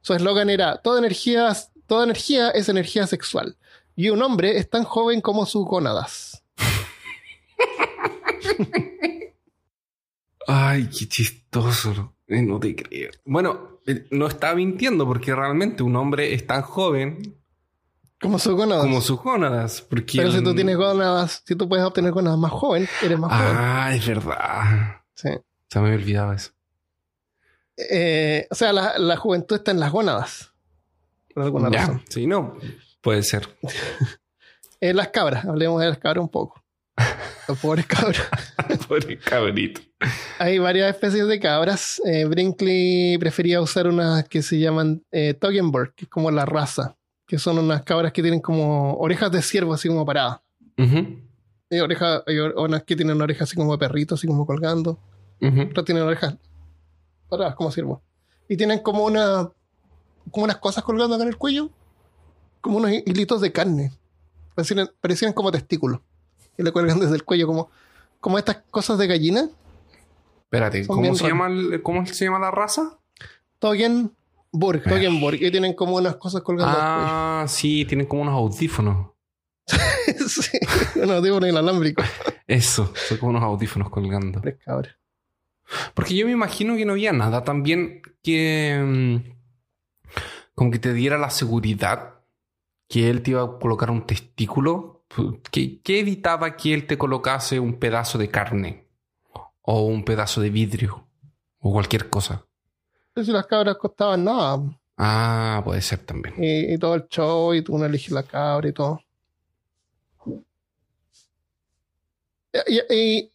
Su 0.00 0.14
eslogan 0.14 0.50
era, 0.50 0.78
toda 0.78 0.98
energía, 0.98 1.56
toda 1.86 2.04
energía 2.04 2.50
es 2.50 2.68
energía 2.68 3.06
sexual. 3.06 3.56
Y 3.94 4.10
un 4.10 4.22
hombre 4.22 4.58
es 4.58 4.70
tan 4.70 4.84
joven 4.84 5.20
como 5.20 5.44
sus 5.44 5.64
gónadas. 5.64 6.42
Ay, 10.46 10.88
qué 10.88 11.08
chistoso. 11.08 12.14
Eh, 12.28 12.42
No 12.42 12.60
te 12.60 12.76
creo. 12.76 13.10
Bueno, 13.24 13.80
eh, 13.86 14.06
no 14.10 14.26
estaba 14.26 14.54
mintiendo 14.54 15.06
porque 15.06 15.34
realmente 15.34 15.82
un 15.82 15.96
hombre 15.96 16.34
es 16.34 16.46
tan 16.46 16.62
joven 16.62 17.36
Como 18.20 18.38
sus 18.38 18.54
gónadas. 18.54 18.84
como 18.84 19.00
sus 19.00 19.18
gónadas. 19.20 19.80
Porque 19.82 20.18
Pero 20.18 20.32
si 20.32 20.42
tú 20.42 20.54
tienes 20.54 20.76
gónadas, 20.76 21.42
si 21.46 21.54
tú 21.56 21.68
puedes 21.68 21.84
obtener 21.84 22.12
gónadas 22.12 22.38
más 22.38 22.52
joven, 22.52 22.88
eres 23.02 23.18
más 23.18 23.32
joven. 23.32 23.56
Ah, 23.58 23.94
es 23.94 24.06
verdad. 24.06 25.00
Sí. 25.14 25.30
Se 25.70 25.80
me 25.80 25.86
había 25.86 25.98
olvidado 25.98 26.32
eso. 26.32 26.50
Eh, 27.76 28.46
o 28.50 28.54
sea, 28.54 28.72
la, 28.72 28.98
la 28.98 29.16
juventud 29.16 29.56
está 29.56 29.70
en 29.70 29.80
las 29.80 29.92
gónadas. 29.92 30.52
Por 31.32 31.44
alguna 31.44 31.70
Ya, 31.70 31.78
razón. 31.80 32.02
sí, 32.08 32.26
no. 32.26 32.56
Puede 33.00 33.22
ser. 33.22 33.48
En 34.80 34.96
las 34.96 35.08
cabras, 35.08 35.44
hablemos 35.44 35.80
de 35.80 35.88
las 35.88 35.98
cabras 35.98 36.22
un 36.22 36.28
poco. 36.28 36.62
Los 37.48 37.58
pobres 37.58 37.84
cabras. 37.86 38.28
Pobre 38.88 39.18
cabrito. 39.18 39.80
Hay 40.38 40.58
varias 40.58 40.94
especies 40.94 41.26
de 41.26 41.40
cabras. 41.40 42.00
Eh, 42.04 42.24
Brinkley 42.24 43.18
prefería 43.18 43.60
usar 43.60 43.86
unas 43.86 44.28
que 44.28 44.42
se 44.42 44.58
llaman 44.58 45.02
eh, 45.10 45.34
Toggenburg, 45.34 45.94
que 45.94 46.04
es 46.04 46.10
como 46.10 46.30
la 46.30 46.44
raza, 46.46 46.96
que 47.26 47.38
son 47.38 47.58
unas 47.58 47.82
cabras 47.82 48.12
que 48.12 48.22
tienen 48.22 48.40
como 48.40 48.94
orejas 48.94 49.30
de 49.32 49.42
ciervo, 49.42 49.74
así 49.74 49.88
como 49.88 50.04
paradas. 50.06 50.40
Ujú, 50.78 51.18
Hay, 51.70 51.80
oreja, 51.80 52.22
hay 52.26 52.38
unas 52.38 52.82
que 52.84 52.94
tienen 52.96 53.20
orejas 53.20 53.48
así 53.48 53.56
como 53.56 53.72
de 53.72 53.78
perrito, 53.78 54.14
así 54.14 54.26
como 54.26 54.46
colgando. 54.46 54.98
ujú. 55.40 55.62
Otras 55.62 55.84
tienen 55.84 56.04
orejas 56.04 56.36
paradas 57.28 57.54
como 57.56 57.70
ciervo. 57.70 58.02
Y 58.48 58.56
tienen 58.56 58.78
como 58.80 59.04
una 59.04 59.50
como 60.30 60.44
unas 60.44 60.58
cosas 60.58 60.84
colgando 60.84 61.14
acá 61.14 61.22
en 61.24 61.30
el 61.30 61.36
cuello, 61.38 61.70
como 62.60 62.78
unos 62.78 62.90
hilitos 63.06 63.40
de 63.40 63.50
carne. 63.50 63.92
Parecían, 64.54 64.90
parecían 65.00 65.32
como 65.32 65.50
testículos. 65.50 66.00
Y 66.58 66.62
le 66.62 66.70
cuelgan 66.72 66.98
desde 67.00 67.14
el 67.14 67.24
cuello 67.24 67.46
como, 67.46 67.70
como 68.20 68.38
estas 68.38 68.56
cosas 68.70 68.98
de 68.98 69.06
gallina. 69.06 69.48
Espérate, 70.42 70.86
¿cómo 70.86 71.14
se, 71.14 71.26
llama 71.28 71.46
el- 71.48 71.82
¿cómo 71.82 72.06
se 72.06 72.24
llama 72.24 72.38
la 72.38 72.50
raza? 72.50 72.98
Toggenburg, 73.58 74.82
Toggenburg. 74.84 75.42
Y 75.42 75.50
tienen 75.50 75.74
como 75.74 75.96
unas 75.96 76.16
cosas 76.16 76.42
colgando 76.42 76.74
Ah, 76.78 77.44
sí, 77.48 77.84
tienen 77.84 78.06
como 78.06 78.22
unos 78.22 78.34
audífonos. 78.34 79.10
sí, 80.26 80.58
unos 80.96 81.10
audífonos 81.16 81.48
inalámbricos. 81.50 82.06
Eso, 82.46 82.92
son 83.08 83.18
como 83.18 83.30
unos 83.30 83.42
audífonos 83.42 83.90
colgando. 83.90 84.40
Tres 84.40 84.56
cabras. 84.64 84.96
Porque 85.92 86.14
yo 86.16 86.24
me 86.24 86.32
imagino 86.32 86.76
que 86.76 86.86
no 86.86 86.92
había 86.92 87.12
nada 87.12 87.44
también 87.44 88.00
que. 88.22 88.80
mm, 88.82 89.38
como 90.54 90.70
que 90.70 90.78
te 90.78 90.94
diera 90.94 91.18
la 91.18 91.28
seguridad 91.30 92.14
que 92.88 93.10
él 93.10 93.22
te 93.22 93.32
iba 93.32 93.42
a 93.42 93.58
colocar 93.58 93.90
un 93.90 94.06
testículo. 94.06 94.97
¿Qué, 95.50 95.80
qué 95.82 96.00
evitaba 96.00 96.56
que 96.56 96.74
él 96.74 96.86
te 96.86 96.98
colocase 96.98 97.58
un 97.58 97.78
pedazo 97.78 98.18
de 98.18 98.30
carne? 98.30 98.86
O 99.62 99.82
un 99.82 100.04
pedazo 100.04 100.40
de 100.40 100.50
vidrio. 100.50 101.06
O 101.60 101.72
cualquier 101.72 102.08
cosa. 102.08 102.44
Si 103.16 103.32
las 103.32 103.46
cabras 103.46 103.76
costaban 103.76 104.24
nada. 104.24 104.60
Ah, 104.96 105.60
puede 105.64 105.80
ser 105.82 105.98
también. 106.00 106.34
Y, 106.38 106.74
y 106.74 106.78
todo 106.78 106.94
el 106.94 107.08
show, 107.08 107.52
y 107.54 107.62
tú 107.62 107.74
uno 107.74 107.86
elige 107.86 108.12
la 108.12 108.22
cabra 108.22 108.68
y 108.68 108.72
todo. 108.72 109.00
Y, 112.66 112.78
y- 112.94 112.94
y- 113.20 113.32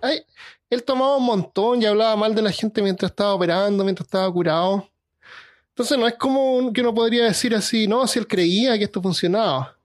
ay, 0.00 0.24
él 0.70 0.82
tomaba 0.84 1.16
un 1.16 1.24
montón 1.24 1.82
y 1.82 1.86
hablaba 1.86 2.16
mal 2.16 2.34
de 2.34 2.42
la 2.42 2.50
gente 2.52 2.82
mientras 2.82 3.10
estaba 3.10 3.34
operando, 3.34 3.84
mientras 3.84 4.06
estaba 4.06 4.32
curado. 4.32 4.88
Entonces 5.70 5.98
no 5.98 6.06
es 6.06 6.14
como 6.14 6.72
que 6.72 6.80
uno 6.80 6.94
podría 6.94 7.24
decir 7.24 7.54
así, 7.54 7.86
no, 7.86 8.06
si 8.06 8.18
él 8.18 8.26
creía 8.26 8.76
que 8.78 8.84
esto 8.84 9.00
funcionaba. 9.02 9.76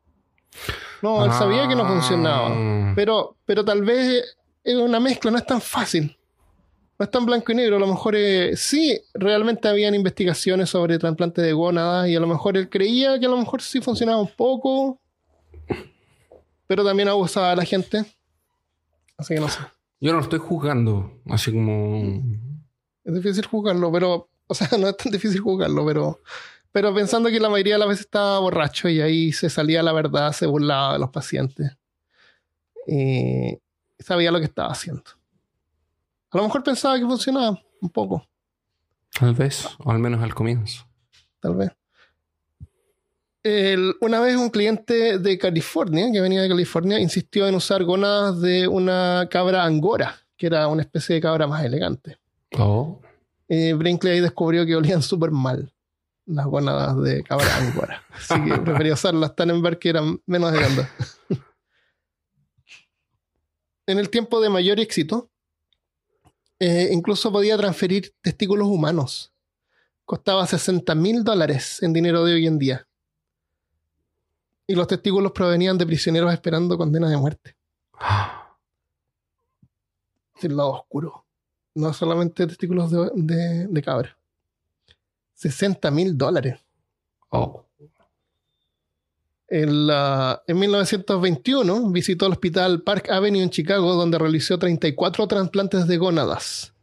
No, 1.02 1.26
él 1.26 1.32
sabía 1.32 1.68
que 1.68 1.76
no 1.76 1.86
funcionaba. 1.86 2.50
Ah. 2.52 2.94
Pero, 2.96 3.36
pero 3.46 3.64
tal 3.64 3.84
vez 3.84 4.38
es 4.64 4.76
una 4.76 5.00
mezcla, 5.00 5.32
no 5.32 5.38
es 5.38 5.46
tan 5.46 5.62
fácil. 5.62 6.18
No 7.00 7.04
es 7.04 7.12
tan 7.12 7.26
blanco 7.26 7.52
y 7.52 7.56
negro. 7.56 7.78
A 7.78 7.80
lo 7.80 7.88
mejor 7.88 8.16
eh, 8.16 8.56
sí, 8.58 9.00
realmente 9.14 9.68
habían 9.68 9.94
investigaciones 9.94 10.70
sobre 10.70 10.98
trasplante 10.98 11.42
de 11.42 11.54
gónadas 11.54 12.10
y 12.10 12.16
a 12.16 12.20
lo 12.20 12.28
mejor 12.28 12.58
él 12.58 12.70
creía 12.70 13.20
que 13.20 13.28
a 13.28 13.30
lo 13.30 13.38
mejor 13.38 13.62
sí 13.62 13.82
funcionaba 13.82 14.20
un 14.20 14.32
poco, 14.36 15.00
pero 16.66 16.84
también 16.84 17.08
abusaba 17.08 17.52
a 17.52 17.56
la 17.56 17.66
gente. 17.66 18.04
Así 19.18 19.36
que 19.36 19.40
no 19.40 19.50
sé. 19.50 19.60
Yo 20.00 20.12
no 20.12 20.18
lo 20.18 20.24
estoy 20.24 20.40
juzgando. 20.40 21.22
Así 21.28 21.52
como. 21.52 22.22
Es 23.04 23.14
difícil 23.14 23.46
jugarlo, 23.46 23.92
pero, 23.92 24.30
o 24.48 24.54
sea, 24.54 24.68
no 24.80 24.90
es 24.90 24.98
tan 24.98 25.12
difícil 25.12 25.40
jugarlo, 25.40 25.86
pero, 25.86 26.20
pero 26.78 26.94
pensando 26.94 27.30
que 27.32 27.40
la 27.40 27.50
mayoría 27.50 27.74
de 27.74 27.80
las 27.80 27.88
veces 27.88 28.06
estaba 28.06 28.38
borracho 28.38 28.88
y 28.88 29.02
ahí 29.02 29.32
se 29.32 29.50
salía 29.50 29.82
la 29.82 29.94
verdad, 29.94 30.32
se 30.32 30.46
burlaba 30.46 30.94
de 30.94 31.00
los 31.00 31.10
pacientes. 31.10 31.76
Y 32.86 33.58
sabía 33.98 34.30
lo 34.30 34.38
que 34.38 34.46
estaba 34.46 34.70
haciendo. 34.72 35.02
A 36.30 36.38
lo 36.38 36.44
mejor 36.44 36.62
pensaba 36.64 37.00
que 37.00 37.06
funcionaba 37.06 37.60
un 37.82 37.90
poco, 37.90 38.28
Tal 39.20 39.34
vez. 39.34 39.68
O 39.80 39.90
al 39.90 39.98
menos 39.98 40.22
al 40.22 40.36
comienzo. 40.36 40.86
tal 41.40 41.56
vez. 41.56 41.72
El- 43.42 43.96
una 44.02 44.20
vez 44.20 44.36
un 44.36 44.52
cliente 44.52 45.18
de 45.18 45.38
California, 45.40 46.12
que 46.12 46.22
venía 46.22 46.44
de 46.44 46.48
California, 46.50 47.00
insistió 47.00 47.48
en 47.48 47.56
usar 47.56 47.84
gónadas 47.86 48.40
de 48.40 48.68
una 48.68 49.28
cabra 49.32 49.64
angora, 49.64 50.16
que 50.36 50.46
era 50.46 50.68
una 50.68 50.84
especie 50.84 51.16
de 51.16 51.22
cabra 51.22 51.48
más 51.48 51.64
elegante. 51.66 52.20
Oh. 52.60 53.02
eh, 53.48 53.74
Brinkley 53.74 54.14
ahí 54.14 54.20
descubrió 54.20 54.64
que 54.64 54.76
olían 54.76 55.02
súper 55.02 55.32
mal 55.32 55.74
las 56.28 56.46
gónadas 56.46 57.02
de 57.02 57.24
cabra 57.24 57.58
angora. 57.58 58.04
Así 58.12 58.34
que 58.46 58.58
prefería 58.62 58.94
usar 58.94 59.14
las 59.16 59.36
Tannenberg 59.36 59.80
que 59.80 59.90
eran 59.90 60.22
menos 60.26 60.54
hediondas. 60.54 60.90
en 63.88 64.00
el 64.00 64.10
tiempo 64.10 64.42
de 64.42 64.50
mayor 64.50 64.80
éxito, 64.80 65.30
eh, 66.60 66.90
incluso 66.92 67.32
podía 67.32 67.58
transferir 67.58 68.14
testículos 68.22 68.68
humanos. 68.68 69.34
Costaba 70.06 70.46
60 70.46 70.94
mil 70.96 71.24
dólares 71.24 71.82
en 71.84 71.94
dinero 71.94 72.24
de 72.26 72.34
hoy 72.34 72.48
en 72.48 72.60
día. 72.60 72.88
Y 74.68 74.76
los 74.76 74.88
testículos 74.88 75.32
provenían 75.32 75.78
de 75.78 75.86
prisioneros 75.86 76.34
esperando 76.34 76.78
condena 76.78 77.10
de 77.10 77.18
muerte. 77.18 77.56
El 80.42 80.58
lado 80.58 80.72
oscuro. 80.72 81.26
No 81.76 81.94
solamente 81.94 82.46
testículos 82.48 82.92
de, 82.92 83.10
de- 83.16 83.68
de 83.68 83.82
cabra. 83.82 84.17
60 85.38 85.90
mil 85.92 86.18
dólares. 86.18 86.60
Oh. 87.30 87.64
En, 89.48 89.88
la- 89.88 90.42
en 90.46 90.60
1921 90.60 91.90
visitó 91.92 92.26
el 92.26 92.34
hospital 92.34 92.82
Park 92.82 93.10
Avenue 93.10 93.42
en 93.42 93.50
Chicago, 93.50 93.94
donde 93.94 94.18
realizó 94.18 94.60
34 94.60 95.28
trasplantes 95.28 95.88
de 95.88 95.98
gónadas. 95.98 96.74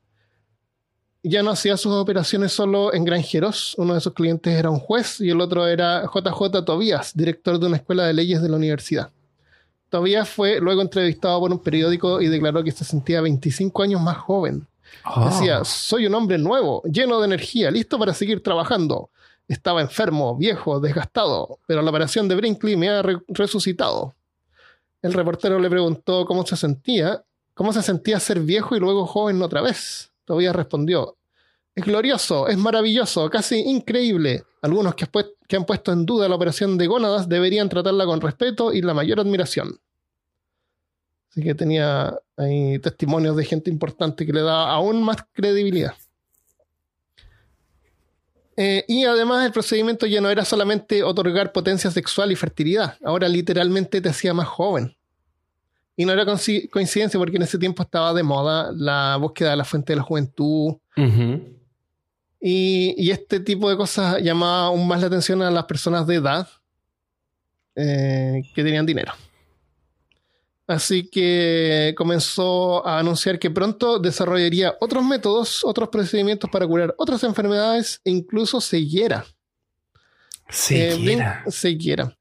Ya 1.23 1.43
no 1.43 1.51
hacía 1.51 1.77
sus 1.77 1.93
operaciones 1.93 2.53
solo 2.53 2.93
en 2.95 3.05
granjeros. 3.05 3.75
Uno 3.79 3.95
de 3.95 4.01
sus 4.01 4.13
clientes 4.15 4.53
era 4.55 4.71
un 4.71 4.79
juez 4.79 5.21
y 5.21 5.31
el 5.31 5.41
otro 5.41 5.67
era 5.67 6.05
JJ 6.05 6.65
Tobías, 6.65 7.15
director 7.15 7.59
de 7.59 7.67
una 7.67 7.77
escuela 7.77 8.07
de 8.07 8.13
leyes 8.15 8.43
de 8.43 8.49
la 8.49 8.57
universidad. 8.57 9.11
Tobías 9.89 10.29
fue 10.29 10.61
luego 10.61 10.83
entrevistado 10.83 11.41
por 11.41 11.51
un 11.53 11.59
periódico 11.63 12.21
y 12.21 12.29
declaró 12.29 12.63
que 12.63 12.73
se 12.73 12.85
sentía 12.85 13.21
25 13.21 13.83
años 13.83 14.01
más 14.01 14.19
joven. 14.19 14.67
Oh. 15.05 15.27
Decía, 15.27 15.65
soy 15.65 16.07
un 16.07 16.15
hombre 16.15 16.39
nuevo, 16.39 16.83
lleno 16.85 17.21
de 17.21 17.27
energía, 17.27 17.71
listo 17.71 17.99
para 17.99 18.15
seguir 18.15 18.43
trabajando. 18.43 19.11
Estaba 19.49 19.81
enfermo, 19.83 20.37
viejo, 20.37 20.81
desgastado, 20.81 21.59
pero 21.67 21.83
la 21.83 21.91
operación 21.91 22.29
de 22.29 22.35
Brinkley 22.35 22.77
me 22.77 22.89
ha 22.89 23.03
re- 23.03 23.21
resucitado. 23.29 24.15
El 25.03 25.13
reportero 25.13 25.59
le 25.59 25.69
preguntó 25.69 26.25
cómo 26.25 26.47
se 26.47 26.57
sentía, 26.57 27.23
cómo 27.53 27.73
se 27.73 27.83
sentía 27.83 28.19
ser 28.21 28.41
viejo 28.41 28.75
y 28.75 28.81
luego 28.81 29.07
joven 29.07 29.43
otra 29.43 29.61
vez. 29.61 30.11
Todavía 30.25 30.55
respondió, 30.55 31.17
es 31.75 31.85
glorioso, 31.85 32.49
es 32.49 32.57
maravilloso, 32.57 33.29
casi 33.29 33.61
increíble. 33.61 34.45
Algunos 34.63 34.95
que, 34.95 35.07
que 35.47 35.57
han 35.57 35.67
puesto 35.67 35.93
en 35.93 36.07
duda 36.07 36.27
la 36.27 36.37
operación 36.37 36.79
de 36.79 36.87
gónadas 36.87 37.29
deberían 37.29 37.69
tratarla 37.69 38.07
con 38.07 38.23
respeto 38.23 38.73
y 38.73 38.81
la 38.81 38.95
mayor 38.95 39.21
admiración. 39.21 39.79
Así 41.35 41.43
que 41.43 41.53
tenía 41.53 42.17
ahí 42.37 42.79
testimonios 42.79 43.35
de 43.37 43.45
gente 43.45 43.69
importante 43.69 44.25
que 44.25 44.33
le 44.33 44.43
da 44.43 44.71
aún 44.71 45.03
más 45.03 45.17
credibilidad. 45.33 45.93
Eh, 48.57 48.85
y 48.87 49.03
además 49.03 49.45
el 49.45 49.51
procedimiento 49.51 50.07
ya 50.07 50.21
no 50.21 50.31
era 50.31 50.45
solamente 50.45 51.03
otorgar 51.03 51.51
potencia 51.51 51.91
sexual 51.91 52.31
y 52.31 52.37
fertilidad, 52.37 52.97
ahora 53.05 53.27
literalmente 53.27 54.01
te 54.01 54.09
hacía 54.09 54.33
más 54.33 54.47
joven. 54.47 54.97
Y 55.97 56.05
no 56.05 56.13
era 56.13 56.25
coinci- 56.25 56.71
coincidencia 56.71 57.19
porque 57.19 57.35
en 57.35 57.43
ese 57.43 57.59
tiempo 57.59 57.83
estaba 57.83 58.15
de 58.15 58.23
moda 58.23 58.71
la 58.73 59.17
búsqueda 59.21 59.51
de 59.51 59.57
la 59.57 59.65
fuente 59.65 59.93
de 59.93 59.97
la 59.97 60.03
juventud, 60.05 60.77
y 62.41 63.11
este 63.11 63.41
tipo 63.41 63.69
de 63.69 63.77
cosas 63.77 64.23
llamaba 64.23 64.67
aún 64.67 64.87
más 64.87 65.01
la 65.01 65.09
atención 65.09 65.43
a 65.43 65.51
las 65.51 65.65
personas 65.65 66.07
de 66.07 66.15
edad 66.15 66.49
eh, 67.75 68.41
que 68.55 68.63
tenían 68.63 68.87
dinero. 68.87 69.15
Así 70.67 71.09
que 71.11 71.95
comenzó 71.97 72.87
a 72.87 72.99
anunciar 72.99 73.39
que 73.39 73.51
pronto 73.51 73.99
desarrollaría 73.99 74.75
otros 74.81 75.05
métodos, 75.05 75.63
otros 75.63 75.91
procedimientos 75.91 76.49
para 76.51 76.67
curar 76.67 76.95
otras 76.97 77.23
enfermedades 77.23 78.01
e 78.05 78.11
incluso 78.11 78.61
ceguera. 78.61 79.27
Eh, 80.49 80.53
Ceguera. 80.53 81.45
Ceguera. 81.51 82.19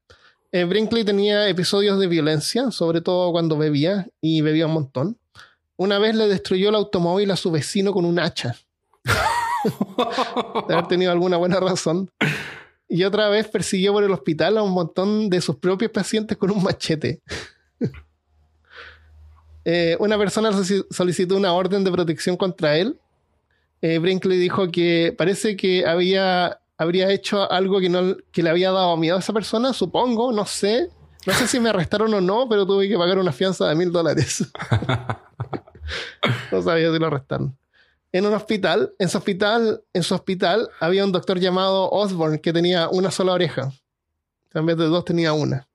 Eh, 0.52 0.64
Brinkley 0.64 1.04
tenía 1.04 1.48
episodios 1.48 1.98
de 1.98 2.06
violencia, 2.06 2.70
sobre 2.70 3.00
todo 3.00 3.32
cuando 3.32 3.56
bebía, 3.56 4.08
y 4.20 4.40
bebía 4.42 4.66
un 4.66 4.74
montón. 4.74 5.18
Una 5.76 5.98
vez 5.98 6.14
le 6.14 6.28
destruyó 6.28 6.68
el 6.68 6.76
automóvil 6.76 7.30
a 7.30 7.36
su 7.36 7.50
vecino 7.50 7.92
con 7.92 8.04
un 8.04 8.18
hacha. 8.18 8.56
de 10.68 10.74
haber 10.74 10.86
tenido 10.86 11.10
alguna 11.10 11.38
buena 11.38 11.58
razón. 11.58 12.10
Y 12.88 13.04
otra 13.04 13.28
vez 13.28 13.48
persiguió 13.48 13.92
por 13.92 14.04
el 14.04 14.12
hospital 14.12 14.58
a 14.58 14.62
un 14.62 14.72
montón 14.72 15.30
de 15.30 15.40
sus 15.40 15.56
propios 15.56 15.90
pacientes 15.90 16.36
con 16.36 16.50
un 16.50 16.62
machete. 16.62 17.22
Eh, 19.64 19.96
una 19.98 20.18
persona 20.18 20.50
solicitó 20.90 21.36
una 21.36 21.52
orden 21.52 21.84
de 21.84 21.90
protección 21.90 22.36
contra 22.36 22.76
él. 22.76 22.98
Eh, 23.80 23.98
Brinkley 23.98 24.38
dijo 24.38 24.70
que 24.70 25.14
parece 25.16 25.56
que 25.56 25.86
había, 25.86 26.60
habría 26.76 27.10
hecho 27.10 27.50
algo 27.50 27.80
que, 27.80 27.88
no, 27.88 28.16
que 28.32 28.42
le 28.42 28.50
había 28.50 28.70
dado 28.70 28.96
miedo 28.96 29.16
a 29.16 29.20
esa 29.20 29.32
persona, 29.32 29.72
supongo, 29.72 30.32
no 30.32 30.46
sé. 30.46 30.90
No 31.26 31.32
sé 31.32 31.48
si 31.48 31.58
me 31.58 31.70
arrestaron 31.70 32.12
o 32.12 32.20
no, 32.20 32.48
pero 32.48 32.66
tuve 32.66 32.88
que 32.88 32.98
pagar 32.98 33.18
una 33.18 33.32
fianza 33.32 33.66
de 33.66 33.74
mil 33.74 33.90
dólares. 33.90 34.46
no 36.52 36.62
sabía 36.62 36.92
si 36.92 36.98
lo 36.98 37.06
arrestaron. 37.06 37.56
En 38.12 38.26
un 38.26 38.34
hospital, 38.34 38.94
en 38.98 39.08
su 39.08 39.18
hospital, 39.18 39.82
en 39.92 40.02
su 40.02 40.14
hospital 40.14 40.68
había 40.80 41.04
un 41.04 41.12
doctor 41.12 41.40
llamado 41.40 41.90
Osborne 41.90 42.40
que 42.40 42.52
tenía 42.52 42.88
una 42.88 43.10
sola 43.10 43.32
oreja. 43.32 43.72
En 44.52 44.66
vez 44.66 44.76
de 44.76 44.84
dos 44.84 45.04
tenía 45.04 45.32
una. 45.32 45.66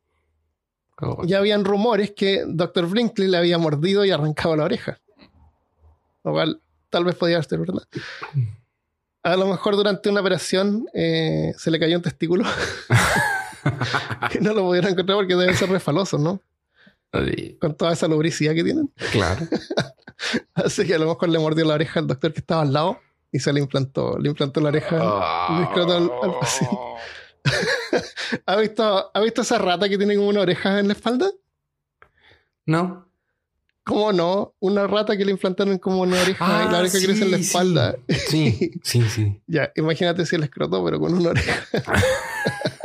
Oh, 1.01 1.23
Ya 1.25 1.37
habían 1.37 1.63
rumores 1.65 2.11
que 2.15 2.43
Dr. 2.47 2.87
Brinkley 2.87 3.27
le 3.29 3.37
había 3.37 3.57
mordido 3.57 4.03
y 4.05 4.11
arrancado 4.11 4.55
la 4.55 4.65
oreja. 4.65 4.99
Lo 6.23 6.31
cual 6.33 6.61
tal 6.89 7.05
vez 7.05 7.15
podía 7.15 7.41
ser 7.43 7.59
verdad. 7.59 7.83
A 9.23 9.35
lo 9.35 9.47
mejor 9.47 9.75
durante 9.75 10.09
una 10.09 10.21
operación 10.21 10.87
eh, 10.93 11.53
se 11.57 11.71
le 11.71 11.79
cayó 11.79 11.95
un 11.97 12.01
testículo. 12.03 12.43
que 14.31 14.39
no 14.39 14.53
lo 14.53 14.63
pudieron 14.63 14.91
encontrar 14.91 15.17
porque 15.17 15.35
deben 15.35 15.55
ser 15.55 15.69
refalosos, 15.69 16.19
¿no? 16.19 16.41
Con 17.59 17.75
toda 17.75 17.93
esa 17.93 18.07
lubricidad 18.07 18.53
que 18.53 18.63
tienen. 18.63 18.91
claro. 19.11 19.45
Así 20.53 20.85
que 20.85 20.95
a 20.95 20.99
lo 20.99 21.07
mejor 21.07 21.29
le 21.29 21.39
mordió 21.39 21.63
la 21.65 21.75
oreja 21.75 22.01
al 22.01 22.07
doctor 22.07 22.33
que 22.33 22.39
estaba 22.41 22.61
al 22.63 22.73
lado 22.73 22.99
y 23.31 23.39
se 23.39 23.53
le 23.53 23.61
implantó, 23.61 24.17
le 24.19 24.29
implantó 24.29 24.59
la 24.59 24.67
oreja. 24.69 24.97
Al- 24.99 26.11
al 26.23 26.39
paciente. 26.39 26.75
¿Ha 28.45 28.55
visto, 28.57 29.11
¿Ha 29.13 29.19
visto 29.21 29.41
esa 29.41 29.57
rata 29.57 29.87
que 29.89 29.97
tiene 29.97 30.15
como 30.15 30.29
una 30.29 30.41
oreja 30.41 30.79
en 30.79 30.87
la 30.87 30.93
espalda? 30.93 31.29
No. 32.65 33.07
¿Cómo 33.83 34.13
no? 34.13 34.53
Una 34.59 34.85
rata 34.85 35.17
que 35.17 35.25
le 35.25 35.31
implantaron 35.31 35.79
como 35.79 36.01
una 36.01 36.21
oreja 36.21 36.65
y 36.67 36.71
la 36.71 36.79
oreja 36.79 36.97
Ah, 36.97 36.99
sí, 36.99 37.05
crece 37.07 37.23
en 37.23 37.31
la 37.31 37.37
sí. 37.37 37.43
espalda. 37.43 37.95
Sí, 38.27 38.71
sí, 38.83 39.01
sí. 39.09 39.41
Ya, 39.47 39.71
imagínate 39.75 40.25
si 40.25 40.35
el 40.35 40.43
escroto, 40.43 40.83
pero 40.85 40.99
con 40.99 41.13
una 41.13 41.29
oreja. 41.31 41.63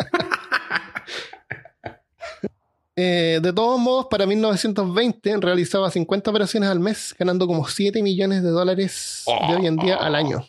Eh, 2.97 3.41
de 3.43 3.53
todos 3.53 3.81
modos, 3.81 4.07
para 4.09 4.25
1920 4.25 5.37
realizaba 5.39 5.91
50 5.91 6.31
operaciones 6.31 6.69
al 6.71 6.79
mes, 6.79 7.15
ganando 7.19 7.47
como 7.49 7.67
7 7.67 8.01
millones 8.03 8.43
de 8.45 8.51
dólares 8.51 9.25
de 9.49 9.57
hoy 9.57 9.67
en 9.67 9.77
día 9.77 9.97
al 9.97 10.15
año. 10.15 10.47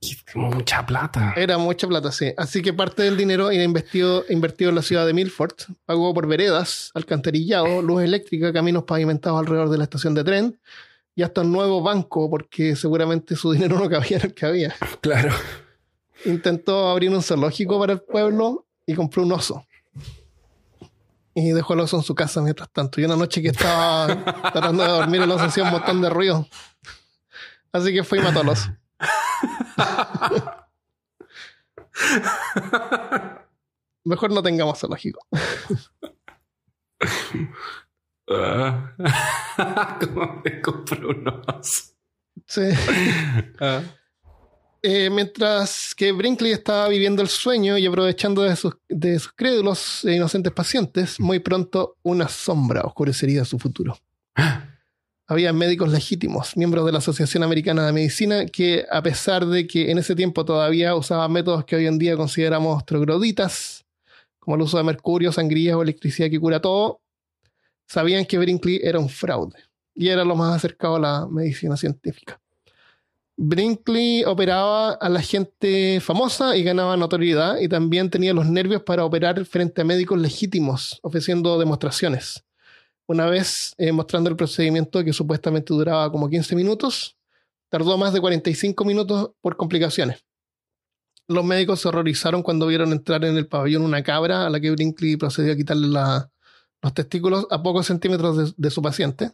Qué- 0.00 0.16
mucha 0.34 0.84
plata. 0.84 1.32
Era 1.36 1.56
mucha 1.56 1.86
plata, 1.86 2.10
sí. 2.10 2.32
Así 2.36 2.62
que 2.62 2.72
parte 2.72 3.04
del 3.04 3.16
dinero 3.16 3.50
era 3.52 3.62
invertido, 3.62 4.24
invertido 4.28 4.70
en 4.70 4.76
la 4.76 4.82
ciudad 4.82 5.06
de 5.06 5.12
Milford. 5.12 5.54
Pagó 5.84 6.12
por 6.12 6.26
veredas, 6.26 6.90
alcantarillado, 6.94 7.80
luz 7.80 8.02
eléctrica, 8.02 8.52
caminos 8.52 8.82
pavimentados 8.84 9.38
alrededor 9.38 9.68
de 9.70 9.78
la 9.78 9.84
estación 9.84 10.14
de 10.14 10.24
tren 10.24 10.58
y 11.14 11.22
hasta 11.22 11.42
un 11.42 11.52
nuevo 11.52 11.80
banco, 11.82 12.28
porque 12.28 12.74
seguramente 12.74 13.36
su 13.36 13.52
dinero 13.52 13.78
no 13.78 13.88
cabía 13.88 14.16
en 14.16 14.24
el 14.26 14.34
que 14.34 14.46
había. 14.46 14.74
Claro. 15.00 15.32
Intentó 16.24 16.88
abrir 16.88 17.10
un 17.10 17.22
zoológico 17.22 17.78
para 17.78 17.92
el 17.94 18.00
pueblo 18.00 18.66
y 18.84 18.94
compró 18.94 19.22
un 19.22 19.32
oso. 19.32 19.64
Y 21.40 21.52
dejó 21.52 21.74
el 21.74 21.80
oso 21.80 21.96
en 21.96 22.02
su 22.02 22.14
casa 22.14 22.42
mientras 22.42 22.70
tanto. 22.70 23.00
Y 23.00 23.04
una 23.04 23.16
noche 23.16 23.40
que 23.40 23.48
estaba 23.48 24.06
tratando 24.52 24.82
de 24.82 24.90
dormir, 24.90 25.22
el 25.22 25.30
oso 25.30 25.44
hacía 25.44 25.64
un 25.64 25.70
montón 25.70 26.02
de 26.02 26.10
ruido. 26.10 26.46
Así 27.72 27.92
que 27.92 28.04
fue 28.04 28.18
y 28.18 28.22
mató 28.22 28.40
al 28.40 28.48
oso. 28.50 28.70
Mejor 34.04 34.32
no 34.32 34.42
tengamos 34.42 34.78
zoológico. 34.78 35.26
Ah. 38.28 38.94
¿Cómo 40.00 40.42
me 40.44 40.60
compró 40.60 41.08
unos? 41.08 41.94
Sí. 42.46 42.68
Eh, 44.82 45.10
mientras 45.10 45.94
que 45.94 46.10
Brinkley 46.12 46.52
estaba 46.52 46.88
viviendo 46.88 47.20
el 47.20 47.28
sueño 47.28 47.76
y 47.76 47.84
aprovechando 47.84 48.42
de 48.42 48.56
sus, 48.56 48.74
crédulos 49.36 50.04
e 50.06 50.14
inocentes 50.14 50.52
pacientes, 50.52 51.20
muy 51.20 51.38
pronto 51.38 51.96
una 52.02 52.28
sombra 52.28 52.82
oscurecería 52.82 53.44
su 53.44 53.58
futuro. 53.58 53.98
Había 55.26 55.52
médicos 55.52 55.92
legítimos, 55.92 56.56
miembros 56.56 56.86
de 56.86 56.92
la 56.92 56.98
Asociación 56.98 57.42
Americana 57.42 57.86
de 57.86 57.92
Medicina, 57.92 58.46
que 58.46 58.86
a 58.90 59.02
pesar 59.02 59.46
de 59.46 59.66
que 59.66 59.90
en 59.90 59.98
ese 59.98 60.16
tiempo 60.16 60.44
todavía 60.44 60.94
usaban 60.94 61.30
métodos 61.30 61.64
que 61.66 61.76
hoy 61.76 61.86
en 61.86 61.98
día 61.98 62.16
consideramos 62.16 62.84
trogloditas, 62.86 63.84
como 64.38 64.56
el 64.56 64.62
uso 64.62 64.78
de 64.78 64.84
mercurio, 64.84 65.30
sangría 65.30 65.76
o 65.76 65.82
electricidad 65.82 66.30
que 66.30 66.40
cura 66.40 66.60
todo, 66.60 67.02
sabían 67.86 68.24
que 68.24 68.38
Brinkley 68.38 68.80
era 68.82 68.98
un 68.98 69.10
fraude 69.10 69.58
y 69.94 70.08
era 70.08 70.24
lo 70.24 70.34
más 70.34 70.56
acercado 70.56 70.96
a 70.96 71.00
la 71.00 71.26
medicina 71.30 71.76
científica. 71.76 72.40
Brinkley 73.42 74.22
operaba 74.24 74.92
a 74.92 75.08
la 75.08 75.22
gente 75.22 75.98
famosa 76.02 76.58
y 76.58 76.62
ganaba 76.62 76.98
notoriedad 76.98 77.58
y 77.58 77.68
también 77.68 78.10
tenía 78.10 78.34
los 78.34 78.44
nervios 78.44 78.82
para 78.82 79.02
operar 79.02 79.42
frente 79.46 79.80
a 79.80 79.84
médicos 79.84 80.20
legítimos, 80.20 81.00
ofreciendo 81.00 81.58
demostraciones. 81.58 82.44
Una 83.06 83.24
vez 83.30 83.72
eh, 83.78 83.92
mostrando 83.92 84.28
el 84.28 84.36
procedimiento 84.36 85.02
que 85.02 85.14
supuestamente 85.14 85.72
duraba 85.72 86.12
como 86.12 86.28
15 86.28 86.54
minutos, 86.54 87.16
tardó 87.70 87.96
más 87.96 88.12
de 88.12 88.20
45 88.20 88.84
minutos 88.84 89.30
por 89.40 89.56
complicaciones. 89.56 90.22
Los 91.26 91.42
médicos 91.42 91.80
se 91.80 91.88
horrorizaron 91.88 92.42
cuando 92.42 92.66
vieron 92.66 92.92
entrar 92.92 93.24
en 93.24 93.38
el 93.38 93.48
pabellón 93.48 93.84
una 93.84 94.02
cabra 94.02 94.46
a 94.46 94.50
la 94.50 94.60
que 94.60 94.70
Brinkley 94.70 95.16
procedió 95.16 95.54
a 95.54 95.56
quitarle 95.56 95.88
los 95.88 96.92
testículos 96.92 97.46
a 97.50 97.62
pocos 97.62 97.86
centímetros 97.86 98.54
de 98.54 98.70
su 98.70 98.82
paciente 98.82 99.30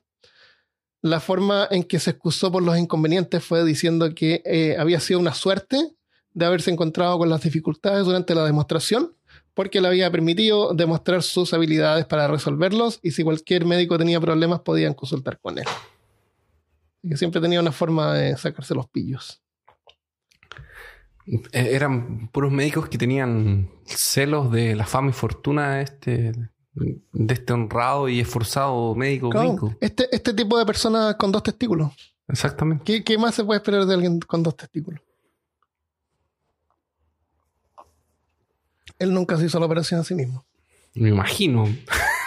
la 1.10 1.20
forma 1.20 1.68
en 1.70 1.84
que 1.84 1.98
se 1.98 2.10
excusó 2.10 2.50
por 2.52 2.62
los 2.62 2.76
inconvenientes 2.78 3.44
fue 3.44 3.64
diciendo 3.64 4.14
que 4.14 4.42
eh, 4.44 4.76
había 4.78 5.00
sido 5.00 5.20
una 5.20 5.34
suerte 5.34 5.92
de 6.32 6.44
haberse 6.44 6.70
encontrado 6.70 7.18
con 7.18 7.30
las 7.30 7.42
dificultades 7.42 8.04
durante 8.04 8.34
la 8.34 8.44
demostración, 8.44 9.14
porque 9.54 9.80
le 9.80 9.88
había 9.88 10.10
permitido 10.10 10.74
demostrar 10.74 11.22
sus 11.22 11.54
habilidades 11.54 12.04
para 12.04 12.28
resolverlos 12.28 13.00
y 13.02 13.12
si 13.12 13.24
cualquier 13.24 13.64
médico 13.64 13.96
tenía 13.96 14.20
problemas 14.20 14.60
podían 14.60 14.92
consultar 14.92 15.38
con 15.40 15.58
él. 15.58 15.64
Que 17.08 17.16
siempre 17.16 17.40
tenía 17.40 17.60
una 17.60 17.72
forma 17.72 18.12
de 18.12 18.36
sacarse 18.36 18.74
los 18.74 18.88
pillos. 18.88 19.42
Eh, 21.26 21.70
Eran 21.72 22.28
puros 22.28 22.52
médicos 22.52 22.88
que 22.88 22.98
tenían 22.98 23.70
celos 23.84 24.52
de 24.52 24.76
la 24.76 24.86
fama 24.86 25.10
y 25.10 25.14
fortuna 25.14 25.76
de 25.76 25.82
este, 25.82 26.32
de 27.12 27.34
este 27.34 27.52
honrado 27.52 28.08
y 28.08 28.20
esforzado 28.20 28.94
médico 28.94 29.30
Claro, 29.30 29.56
este, 29.80 30.08
este 30.14 30.34
tipo 30.34 30.58
de 30.58 30.66
personas 30.66 31.14
con 31.16 31.32
dos 31.32 31.42
testículos. 31.42 31.90
Exactamente. 32.28 32.84
¿Qué, 32.84 33.02
qué 33.04 33.16
más 33.18 33.34
se 33.34 33.44
puede 33.44 33.58
esperar 33.58 33.86
de 33.86 33.94
alguien 33.94 34.20
con 34.20 34.42
dos 34.42 34.56
testículos? 34.56 35.00
Él 38.98 39.12
nunca 39.12 39.36
se 39.36 39.46
hizo 39.46 39.58
la 39.60 39.66
operación 39.66 40.00
a 40.00 40.04
sí 40.04 40.14
mismo. 40.14 40.44
Me 40.94 41.10
imagino. 41.10 41.66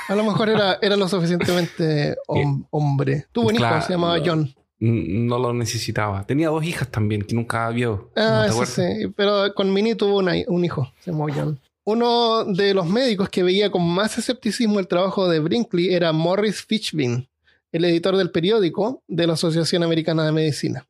A 0.07 0.15
lo 0.15 0.23
mejor 0.23 0.49
era, 0.49 0.77
era 0.81 0.95
lo 0.95 1.07
suficientemente 1.07 2.15
hom- 2.27 2.67
hombre. 2.69 3.25
Tuvo 3.31 3.49
un 3.49 3.55
hijo, 3.55 3.81
se 3.81 3.93
llamaba 3.93 4.19
John. 4.23 4.53
No 4.79 5.37
lo 5.39 5.53
necesitaba. 5.53 6.25
Tenía 6.25 6.49
dos 6.49 6.63
hijas 6.63 6.89
también 6.89 7.23
que 7.23 7.35
nunca 7.35 7.67
vio. 7.69 8.11
Ah, 8.15 8.45
¿No 8.49 8.59
te 8.59 8.65
sí, 8.65 8.81
sí. 9.01 9.07
Pero 9.15 9.53
con 9.53 9.73
Minnie 9.73 9.95
tuvo 9.95 10.17
una- 10.19 10.33
un 10.47 10.63
hijo, 10.63 10.91
se 11.01 11.11
llamaba 11.11 11.31
John. 11.35 11.59
Uno 11.91 12.45
de 12.45 12.75
los 12.75 12.85
médicos 12.87 13.29
que 13.29 13.41
veía 13.41 13.71
con 13.71 13.81
más 13.83 14.15
escepticismo 14.19 14.79
el 14.79 14.87
trabajo 14.87 15.27
de 15.27 15.39
Brinkley 15.39 15.91
era 15.91 16.11
Morris 16.11 16.61
Fitchbin, 16.61 17.27
el 17.71 17.85
editor 17.85 18.15
del 18.15 18.29
periódico 18.29 19.01
de 19.07 19.25
la 19.25 19.33
Asociación 19.33 19.81
Americana 19.81 20.23
de 20.23 20.31
Medicina. 20.31 20.87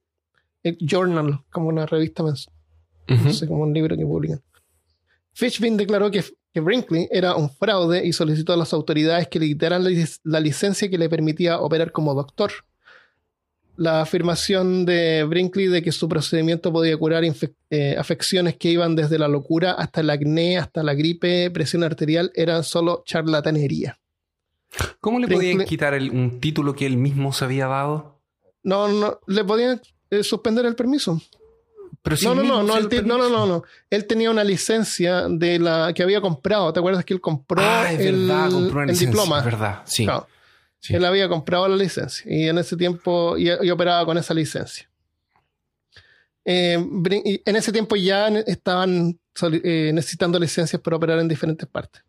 El 0.61 0.77
Journal, 0.79 1.39
como 1.51 1.69
una 1.69 1.85
revista 1.85 2.21
mensual. 2.21 2.53
No 3.07 3.31
sé, 3.33 3.47
como 3.47 3.63
un 3.63 3.73
libro 3.73 3.95
que 3.95 4.05
publican. 4.05 4.41
Fitchbin 5.31 5.77
declaró 5.77 6.11
que, 6.11 6.21
que 6.53 6.59
Brinkley 6.59 7.07
era 7.11 7.33
un 7.35 7.49
fraude 7.49 8.05
y 8.05 8.11
solicitó 8.11 8.51
a 8.51 8.57
las 8.57 8.73
autoridades 8.73 9.29
que 9.29 9.39
le 9.39 9.45
quitaran 9.47 9.85
la, 9.85 9.89
lic- 9.91 10.19
la 10.25 10.41
licencia 10.41 10.89
que 10.89 10.97
le 10.97 11.07
permitía 11.07 11.61
operar 11.61 11.93
como 11.93 12.13
doctor. 12.13 12.51
La 13.79 14.01
afirmación 14.01 14.83
de 14.85 15.23
Brinkley 15.23 15.67
de 15.67 15.81
que 15.81 15.93
su 15.93 16.09
procedimiento 16.09 16.73
podía 16.73 16.97
curar 16.97 17.23
eh, 17.69 17.95
afecciones 17.97 18.57
que 18.57 18.69
iban 18.71 18.93
desde 18.93 19.17
la 19.17 19.29
locura 19.29 19.71
hasta 19.71 20.01
el 20.01 20.09
acné, 20.09 20.57
hasta 20.57 20.83
la 20.83 20.93
gripe, 20.93 21.49
presión 21.49 21.83
arterial, 21.85 22.29
eran 22.35 22.63
solo 22.65 23.03
charlatanería. 23.05 23.97
¿Cómo 24.99 25.17
le 25.19 25.27
Brinkley- 25.27 25.35
podían 25.53 25.65
quitar 25.65 25.93
el- 25.93 26.11
un 26.11 26.41
título 26.41 26.75
que 26.75 26.85
él 26.85 26.97
mismo 26.97 27.31
se 27.31 27.45
había 27.45 27.67
dado? 27.67 28.19
No, 28.63 28.89
no, 28.89 29.19
le 29.27 29.43
podían 29.45 29.81
eh, 30.11 30.23
suspender 30.23 30.65
el 30.65 30.75
permiso. 30.75 31.21
Pero 32.01 32.17
si 32.17 32.25
No, 32.25 32.35
no, 32.35 32.43
no, 32.43 32.63
no, 32.63 32.75
él 32.77 32.89
no, 33.05 33.17
no, 33.17 33.29
no, 33.29 33.45
no. 33.45 33.63
Él 33.89 34.05
tenía 34.07 34.29
una 34.29 34.43
licencia 34.43 35.27
de 35.29 35.57
la 35.59 35.93
que 35.93 36.03
había 36.03 36.19
comprado. 36.19 36.71
¿Te 36.73 36.79
acuerdas 36.79 37.05
que 37.05 37.13
él 37.13 37.21
compró 37.21 37.61
Ah, 37.63 37.91
es 37.91 37.99
el, 38.01 38.27
verdad, 38.27 38.51
compró 38.51 38.73
una 38.75 38.83
el 38.83 38.89
licencia. 38.89 39.07
diploma? 39.07 39.39
Es 39.39 39.45
verdad, 39.45 39.81
sí. 39.85 40.05
Sí. 40.79 40.95
Él 40.95 41.03
había 41.05 41.27
comprado 41.27 41.67
la 41.67 41.75
licencia 41.75 42.25
y 42.31 42.47
en 42.47 42.57
ese 42.57 42.77
tiempo 42.77 43.37
y, 43.37 43.49
y 43.49 43.69
operaba 43.69 44.05
con 44.05 44.17
esa 44.17 44.33
licencia. 44.33 44.89
Eh, 46.45 46.83
y 47.25 47.41
en 47.45 47.55
ese 47.55 47.71
tiempo 47.71 47.95
ya 47.95 48.27
estaban 48.29 49.19
eh, 49.63 49.91
necesitando 49.93 50.39
licencias 50.39 50.81
para 50.81 50.97
operar 50.97 51.19
en 51.19 51.27
diferentes 51.27 51.67
partes. 51.67 52.03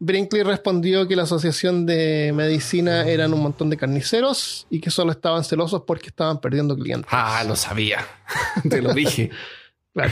Brinkley 0.00 0.42
respondió 0.42 1.06
que 1.06 1.14
la 1.14 1.22
Asociación 1.22 1.86
de 1.86 2.32
Medicina 2.34 3.06
eran 3.06 3.32
un 3.32 3.40
montón 3.40 3.70
de 3.70 3.76
carniceros 3.76 4.66
y 4.70 4.80
que 4.80 4.90
solo 4.90 5.12
estaban 5.12 5.44
celosos 5.44 5.82
porque 5.86 6.08
estaban 6.08 6.40
perdiendo 6.40 6.76
clientes. 6.76 7.08
Ah, 7.12 7.44
lo 7.46 7.54
sabía. 7.54 8.04
Te 8.68 8.82
lo 8.82 8.92
dije. 8.92 9.30
Claro. 9.94 10.10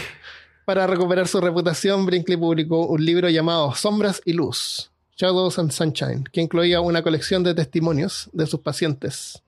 Para 0.67 0.87
recuperar 0.87 1.27
su 1.27 1.41
reputación, 1.41 2.05
Brinkley 2.05 2.37
publicó 2.37 2.87
un 2.87 3.03
libro 3.03 3.31
llamado 3.31 3.75
Sombras 3.75 4.21
y 4.27 4.35
Luz, 4.35 4.93
Shadows 5.21 5.59
and 5.59 5.71
Sunshine, 5.71 6.25
que 6.33 6.41
incluía 6.41 6.81
una 6.81 7.03
colección 7.03 7.45
de 7.45 7.55
testimonios 7.55 8.31
de 8.33 8.47
sus 8.47 8.61
pacientes. 8.61 9.43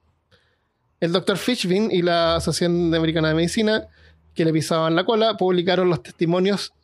El 1.00 1.12
doctor 1.12 1.38
Fishbin 1.38 1.90
y 1.90 2.02
la 2.02 2.36
Asociación 2.36 2.94
Americana 2.94 3.28
de 3.28 3.34
Medicina, 3.34 3.88
que 4.34 4.44
le 4.44 4.52
pisaban 4.52 4.94
la 4.94 5.06
cola, 5.06 5.38
publicaron 5.38 5.88
los 5.88 6.02
testimonios, 6.02 6.74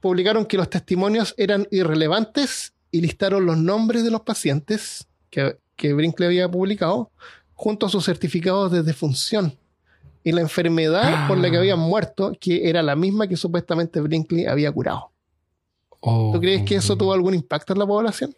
publicaron 0.00 0.46
que 0.46 0.56
los 0.56 0.70
testimonios 0.70 1.34
eran 1.36 1.66
irrelevantes 1.72 2.72
y 2.92 3.00
listaron 3.00 3.46
los 3.46 3.58
nombres 3.58 4.04
de 4.04 4.12
los 4.12 4.20
pacientes 4.20 5.08
que, 5.28 5.58
que 5.74 5.92
Brinkley 5.92 6.28
había 6.28 6.48
publicado 6.48 7.10
junto 7.54 7.86
a 7.86 7.88
sus 7.88 8.04
certificados 8.04 8.70
de 8.70 8.84
defunción 8.84 9.58
y 10.22 10.30
la 10.30 10.40
enfermedad 10.40 11.26
por 11.26 11.38
la 11.38 11.50
que 11.50 11.56
habían 11.56 11.80
muerto, 11.80 12.32
que 12.40 12.68
era 12.68 12.80
la 12.84 12.94
misma 12.94 13.26
que 13.26 13.36
supuestamente 13.36 14.00
Brinkley 14.00 14.46
había 14.46 14.70
curado. 14.70 15.10
Oh. 16.08 16.30
¿Tú 16.32 16.40
crees 16.40 16.62
que 16.62 16.76
eso 16.76 16.96
tuvo 16.96 17.12
algún 17.12 17.34
impacto 17.34 17.72
en 17.72 17.80
la 17.80 17.86
población? 17.86 18.32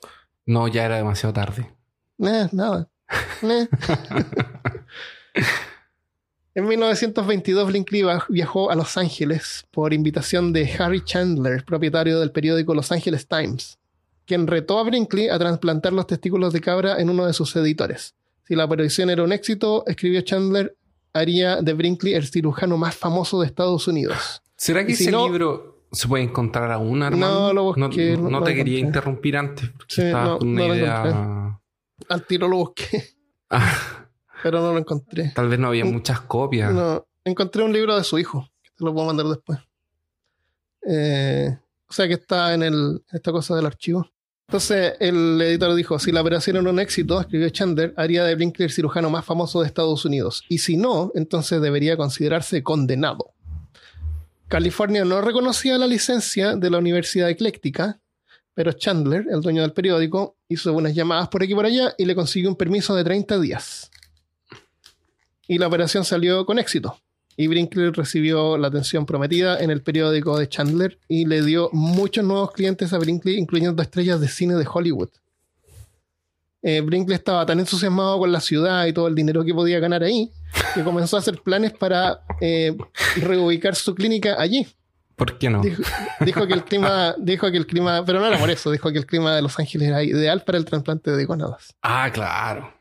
No, 0.47 0.69
ya 0.69 0.87
era 0.87 0.97
demasiado 0.97 1.35
tarde. 1.35 1.71
Eh, 2.19 2.49
nada. 2.51 2.89
Eh. 3.43 3.69
en 6.55 6.67
1922, 6.67 7.69
Brinkley 7.69 8.05
viajó 8.31 8.71
a 8.71 8.75
Los 8.75 8.97
Ángeles 8.97 9.67
por 9.71 9.93
invitación 9.93 10.55
de 10.55 10.73
Harry 10.79 11.05
Chandler, 11.05 11.63
propietario 11.67 12.19
del 12.21 12.33
periódico 12.33 12.75
Los 12.75 12.91
Angeles 12.91 13.29
Times, 13.29 13.79
quien 14.25 14.47
retó 14.47 14.79
a 14.79 14.85
Brinkley 14.85 15.29
a 15.29 15.39
trasplantar 15.39 15.93
los 15.93 16.07
testículos 16.07 16.55
de 16.55 16.63
cabra 16.63 16.99
en 16.99 17.11
uno 17.11 17.27
de 17.27 17.35
sus 17.35 17.55
editores. 17.55 18.15
Si 18.47 18.57
la 18.57 18.65
operación 18.65 19.11
era 19.11 19.23
un 19.23 19.33
éxito, 19.33 19.85
escribió 19.87 20.23
Chandler, 20.23 20.75
haría 21.13 21.57
de 21.61 21.75
Brinkley 21.75 22.15
el 22.15 22.27
cirujano 22.27 22.79
más 22.79 22.97
famoso 22.97 23.43
de 23.43 23.47
Estados 23.47 23.87
Unidos. 23.89 24.43
¿Será 24.57 24.87
que 24.87 24.97
si 24.97 25.03
ese 25.03 25.13
no- 25.13 25.27
libro 25.29 25.78
se 25.93 26.09
puede 26.09 26.25
encontrar 26.25 26.71
aún, 26.73 27.03
hermano? 27.03 27.41
No, 27.49 27.53
lo 27.53 27.63
busqué, 27.65 28.13
No, 28.17 28.23
no- 28.25 28.31
no 28.31 28.41
no 28.41 28.45
te 28.45 28.55
quería 28.55 28.79
encontré. 28.79 28.89
interrumpir 28.99 29.37
antes 29.37 29.71
porque 29.71 29.95
Sí, 29.95 30.03
estabas 30.03 30.29
no, 30.29 30.39
con 30.39 30.49
una 30.49 30.61
no 30.63 30.69
lo 30.69 30.75
idea. 30.77 31.61
Al 32.09 32.27
tiro 32.27 32.49
lo 32.49 32.57
busqué, 32.59 33.05
Ah, 33.51 34.09
pero 34.43 34.61
no 34.61 34.73
lo 34.73 34.79
encontré. 34.79 35.33
tal 35.35 35.49
vez 35.49 35.59
no 35.59 35.69
había 35.69 35.85
muchas 35.85 36.21
copias. 36.23 36.73
No, 36.73 37.07
encontré 37.25 37.63
un 37.63 37.73
libro 37.73 37.97
de 37.97 38.05
su 38.05 38.19
hijo, 38.19 38.49
que 38.63 38.71
te 38.77 38.85
lo 38.85 38.93
puedo 38.95 39.07
mandar 39.07 39.27
después. 39.27 39.59
Eh, 40.87 41.57
o 41.89 41.93
sea 41.93 42.07
que 42.07 42.15
está 42.15 42.55
en 42.55 42.63
el, 42.63 43.03
esta 43.13 43.33
cosa 43.33 43.57
del 43.57 43.67
archivo. 43.67 44.09
Entonces 44.49 44.95
el 45.01 45.41
editor 45.43 45.75
dijo, 45.75 45.99
si 45.99 46.11
la 46.13 46.23
operación 46.23 46.57
era 46.57 46.71
un 46.71 46.79
éxito, 46.81 47.21
escribió 47.21 47.51
Chandler, 47.51 47.93
haría 47.99 48.25
de 48.25 48.35
Brinkley 48.35 48.67
el 48.67 48.73
cirujano 48.73 49.11
más 49.11 49.25
famoso 49.25 49.61
de 49.61 49.67
Estados 49.67 50.05
Unidos. 50.07 50.43
Y 50.49 50.59
si 50.59 50.77
no, 50.79 51.13
entonces 51.15 51.61
debería 51.61 51.97
considerarse 51.99 52.63
condenado. 52.63 53.35
California 54.49 55.05
no 55.05 55.21
reconocía 55.21 55.77
la 55.77 55.87
licencia 55.87 56.57
de 56.57 56.71
la 56.71 56.79
Universidad 56.79 57.29
Ecléctica, 57.29 58.01
pero 58.55 58.73
Chandler, 58.73 59.27
el 59.31 59.43
dueño 59.43 59.61
del 59.61 59.75
periódico, 59.75 60.39
hizo 60.49 60.73
unas 60.73 60.95
llamadas 60.95 61.29
por 61.29 61.43
aquí 61.43 61.53
y 61.53 61.55
por 61.55 61.67
allá 61.67 61.95
y 61.99 62.07
le 62.07 62.15
consiguió 62.15 62.49
un 62.49 62.57
permiso 62.57 62.97
de 62.97 63.05
30 63.05 63.39
días. 63.41 63.91
Y 65.47 65.59
la 65.59 65.67
operación 65.67 66.05
salió 66.05 66.47
con 66.47 66.59
éxito. 66.59 66.99
Y 67.37 67.47
Brinkley 67.47 67.91
recibió 67.91 68.57
la 68.57 68.69
atención 68.69 69.05
prometida 69.05 69.61
en 69.61 69.71
el 69.71 69.83
periódico 69.83 70.39
de 70.39 70.49
Chandler 70.49 70.99
y 71.09 71.27
le 71.27 71.43
dio 71.43 71.69
muchos 71.73 72.25
nuevos 72.25 72.51
clientes 72.53 72.93
a 72.95 72.99
Brinkley, 72.99 73.37
incluyendo 73.37 73.83
estrellas 73.83 74.19
de 74.19 74.29
cine 74.29 74.55
de 74.55 74.67
Hollywood. 74.67 75.11
Eh, 76.63 76.81
Brinkley 76.81 77.15
estaba 77.15 77.47
tan 77.47 77.61
entusiasmado 77.61 78.19
con 78.19 78.33
la 78.33 78.41
ciudad 78.41 78.87
y 78.87 78.93
todo 78.93 79.07
el 79.07 79.15
dinero 79.15 79.45
que 79.45 79.55
podía 79.55 79.79
ganar 79.79 80.03
ahí 80.03 80.33
que 80.75 80.83
comenzó 80.83 81.17
a 81.17 81.21
hacer 81.21 81.41
planes 81.43 81.73
para 81.73 82.21
eh, 82.41 82.77
reubicar 83.17 83.75
su 83.75 83.95
clínica 83.95 84.37
allí. 84.39 84.67
¿Por 85.17 85.39
qué 85.39 85.51
no? 85.51 85.61
Dijo, 85.61 85.83
dijo 86.21 86.47
que 86.47 86.55
el 86.55 86.65
clima, 86.65 87.15
dijo 87.19 87.51
que 87.51 87.57
el 87.57 87.67
clima, 87.67 88.05
pero 88.05 88.21
no 88.21 88.27
era 88.27 88.39
por 88.39 88.51
eso, 88.51 88.71
dijo 88.71 88.93
que 88.93 88.99
el 88.99 89.07
clima 89.07 89.35
de 89.35 89.43
Los 89.43 89.59
Ángeles 89.59 89.89
era 89.89 90.03
ideal 90.03 90.43
para 90.45 90.59
el 90.59 90.65
trasplante 90.65 91.11
de 91.11 91.25
gonadas. 91.25 91.75
Ah, 91.83 92.09
claro. 92.13 92.73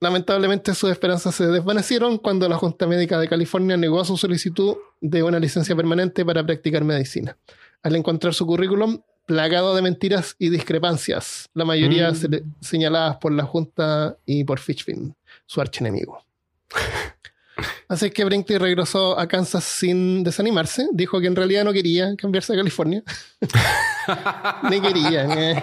Lamentablemente 0.00 0.74
sus 0.74 0.90
esperanzas 0.90 1.34
se 1.34 1.46
desvanecieron 1.46 2.18
cuando 2.18 2.48
la 2.48 2.56
Junta 2.56 2.86
Médica 2.86 3.20
de 3.20 3.28
California 3.28 3.76
negó 3.76 4.04
su 4.04 4.16
solicitud 4.16 4.78
de 5.00 5.22
una 5.22 5.38
licencia 5.38 5.76
permanente 5.76 6.24
para 6.24 6.44
practicar 6.44 6.82
medicina. 6.84 7.36
Al 7.82 7.94
encontrar 7.94 8.34
su 8.34 8.46
currículum 8.46 9.00
plagado 9.30 9.76
de 9.76 9.82
mentiras 9.82 10.34
y 10.40 10.48
discrepancias, 10.50 11.48
la 11.54 11.64
mayoría 11.64 12.10
Mm. 12.10 12.14
se- 12.16 12.42
señaladas 12.60 13.18
por 13.18 13.30
la 13.30 13.44
Junta 13.44 14.16
y 14.26 14.42
por 14.42 14.58
Fitchfin, 14.58 15.14
su 15.46 15.60
archienemigo. 15.60 16.24
Así 17.88 18.10
que 18.10 18.24
Brinkley 18.24 18.58
regresó 18.58 19.16
a 19.18 19.28
Kansas 19.28 19.62
sin 19.62 20.24
desanimarse. 20.24 20.88
Dijo 20.92 21.20
que 21.20 21.28
en 21.28 21.36
realidad 21.36 21.62
no 21.64 21.72
quería 21.72 22.16
cambiarse 22.16 22.52
a 22.54 22.56
California. 22.56 23.02
Ni 24.70 24.80
quería. 24.80 25.24
eh. 25.26 25.62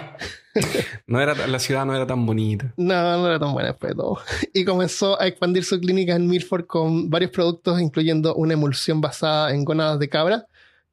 No 1.06 1.20
era, 1.20 1.46
la 1.46 1.58
ciudad 1.60 1.84
no 1.86 1.94
era 1.94 2.04
tan 2.06 2.26
bonita. 2.26 2.72
No, 2.76 3.18
no 3.18 3.28
era 3.28 3.38
tan 3.38 3.52
buena 3.52 3.68
después 3.68 3.90
de 3.92 3.96
todo. 3.96 4.18
Y 4.52 4.64
comenzó 4.64 5.20
a 5.20 5.26
expandir 5.28 5.62
su 5.64 5.78
clínica 5.78 6.16
en 6.16 6.26
Milford 6.26 6.66
con 6.66 7.08
varios 7.08 7.30
productos, 7.30 7.80
incluyendo 7.80 8.34
una 8.34 8.54
emulsión 8.54 9.00
basada 9.00 9.52
en 9.54 9.64
gónadas 9.64 10.00
de 10.00 10.08
cabra 10.08 10.46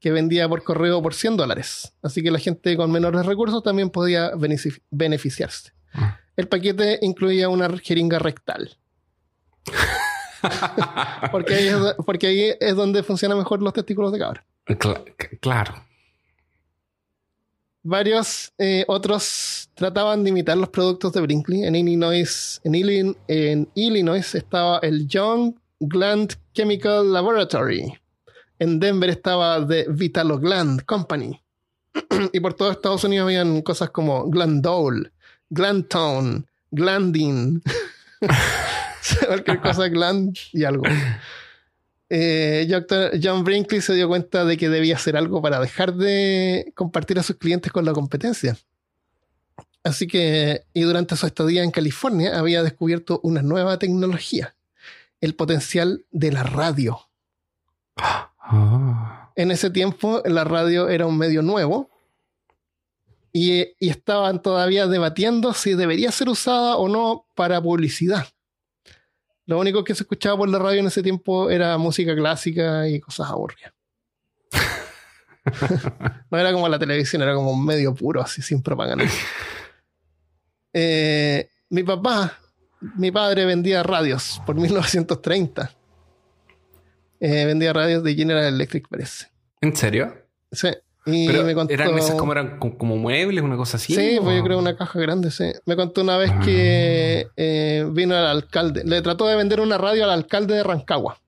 que 0.05 0.11
vendía 0.11 0.47
por 0.47 0.63
correo 0.63 1.01
por 1.01 1.15
100 1.15 1.35
dólares. 1.35 1.91
Así 2.03 2.21
que 2.21 2.29
la 2.29 2.37
gente 2.37 2.77
con 2.77 2.91
menores 2.91 3.25
recursos 3.25 3.63
también 3.63 3.89
podía 3.89 4.31
benefici- 4.33 4.79
beneficiarse. 4.91 5.71
Ah. 5.93 6.19
El 6.37 6.47
paquete 6.47 6.99
incluía 7.01 7.49
una 7.49 7.75
jeringa 7.79 8.19
rectal. 8.19 8.77
porque, 11.31 11.55
ahí 11.55 11.67
es, 11.69 11.79
do- 11.79 11.95
porque 12.05 12.27
ahí 12.27 12.53
es 12.59 12.75
donde 12.75 13.01
funcionan 13.01 13.39
mejor 13.39 13.63
los 13.63 13.73
testículos 13.73 14.11
de 14.11 14.19
cabra. 14.19 14.45
Claro. 15.41 15.73
Varios 17.81 18.53
eh, 18.59 18.85
otros 18.87 19.71
trataban 19.73 20.23
de 20.23 20.29
imitar 20.29 20.55
los 20.55 20.69
productos 20.69 21.13
de 21.13 21.21
Brinkley. 21.21 21.63
En 21.63 21.75
Illinois, 21.75 22.61
en, 22.63 22.73
Illin- 22.73 23.17
en 23.27 23.67
Illinois 23.73 24.35
estaba 24.35 24.77
el 24.83 25.07
Young 25.07 25.55
Gland 25.79 26.35
Chemical 26.53 27.11
Laboratory. 27.11 27.91
En 28.59 28.79
Denver 28.79 29.09
estaba 29.09 29.65
The 29.65 29.87
Vitalogland 29.89 30.83
Company. 30.85 31.41
y 32.33 32.39
por 32.39 32.53
todo 32.53 32.71
Estados 32.71 33.03
Unidos 33.03 33.25
habían 33.25 33.61
cosas 33.61 33.89
como 33.89 34.29
Glandol, 34.29 35.11
Glantone, 35.49 36.43
Glandin. 36.71 37.61
Cualquier 39.27 39.61
cosa 39.61 39.87
Gland 39.87 40.37
y 40.51 40.63
algo. 40.63 40.83
Eh. 42.09 42.67
John 43.21 43.43
Brinkley 43.43 43.81
se 43.81 43.93
dio 43.93 44.07
cuenta 44.07 44.45
de 44.45 44.57
que 44.57 44.69
debía 44.69 44.95
hacer 44.95 45.17
algo 45.17 45.41
para 45.41 45.59
dejar 45.59 45.95
de 45.95 46.71
compartir 46.75 47.19
a 47.19 47.23
sus 47.23 47.37
clientes 47.37 47.71
con 47.71 47.85
la 47.85 47.93
competencia. 47.93 48.57
Así 49.83 50.07
que, 50.07 50.63
y 50.73 50.81
durante 50.81 51.15
su 51.15 51.27
estadía 51.27 51.63
en 51.63 51.71
California, 51.71 52.39
había 52.39 52.63
descubierto 52.63 53.19
una 53.21 53.43
nueva 53.43 53.77
tecnología, 53.77 54.55
el 55.21 55.35
potencial 55.35 56.05
de 56.11 56.31
la 56.31 56.43
radio. 56.43 56.99
Ah. 58.47 59.31
En 59.35 59.51
ese 59.51 59.69
tiempo, 59.69 60.21
la 60.25 60.43
radio 60.43 60.87
era 60.87 61.05
un 61.05 61.17
medio 61.17 61.41
nuevo 61.41 61.89
y, 63.33 63.75
y 63.79 63.89
estaban 63.89 64.41
todavía 64.41 64.87
debatiendo 64.87 65.53
si 65.53 65.73
debería 65.73 66.11
ser 66.11 66.29
usada 66.29 66.77
o 66.77 66.87
no 66.87 67.27
para 67.35 67.61
publicidad. 67.61 68.25
Lo 69.45 69.59
único 69.59 69.83
que 69.83 69.93
se 69.93 70.03
escuchaba 70.03 70.37
por 70.37 70.49
la 70.49 70.57
radio 70.57 70.79
en 70.79 70.87
ese 70.87 71.03
tiempo 71.03 71.49
era 71.49 71.77
música 71.77 72.15
clásica 72.15 72.87
y 72.87 72.99
cosas 72.99 73.29
aburridas. 73.29 73.73
no 76.31 76.37
era 76.37 76.51
como 76.51 76.67
la 76.67 76.79
televisión, 76.79 77.21
era 77.21 77.35
como 77.35 77.51
un 77.51 77.63
medio 77.63 77.93
puro, 77.93 78.21
así, 78.21 78.41
sin 78.41 78.61
propaganda. 78.63 79.05
Eh, 80.73 81.49
mi 81.69 81.83
papá, 81.83 82.39
mi 82.97 83.11
padre 83.11 83.45
vendía 83.45 83.83
radios 83.83 84.41
por 84.45 84.55
1930. 84.55 85.71
Eh, 87.19 87.45
vendía 87.45 87.73
radios 87.73 88.03
de 88.03 88.13
General 88.15 88.43
Electric, 88.45 88.87
parece. 88.87 89.27
¿En 89.61 89.75
serio? 89.75 90.13
Sí. 90.51 90.69
Y 91.07 91.27
Pero 91.27 91.43
me 91.43 91.53
contó... 91.53 91.71
eran 91.73 91.95
esas 91.97 92.15
como 92.15 92.31
eran 92.31 92.57
co- 92.57 92.77
como 92.77 92.97
muebles, 92.97 93.43
una 93.43 93.55
cosa 93.57 93.77
así. 93.77 93.93
Sí, 93.93 94.17
¿o? 94.19 94.23
pues 94.23 94.37
yo 94.37 94.43
creo 94.43 94.57
una 94.57 94.75
caja 94.75 94.99
grande, 94.99 95.29
sí. 95.29 95.51
Me 95.65 95.75
contó 95.75 96.01
una 96.01 96.17
vez 96.17 96.31
que 96.43 97.27
eh, 97.37 97.85
vino 97.91 98.17
el 98.17 98.25
alcalde, 98.25 98.83
le 98.83 99.01
trató 99.03 99.27
de 99.27 99.35
vender 99.35 99.59
una 99.61 99.77
radio 99.77 100.03
al 100.05 100.09
alcalde 100.09 100.55
de 100.55 100.63
Rancagua. 100.63 101.21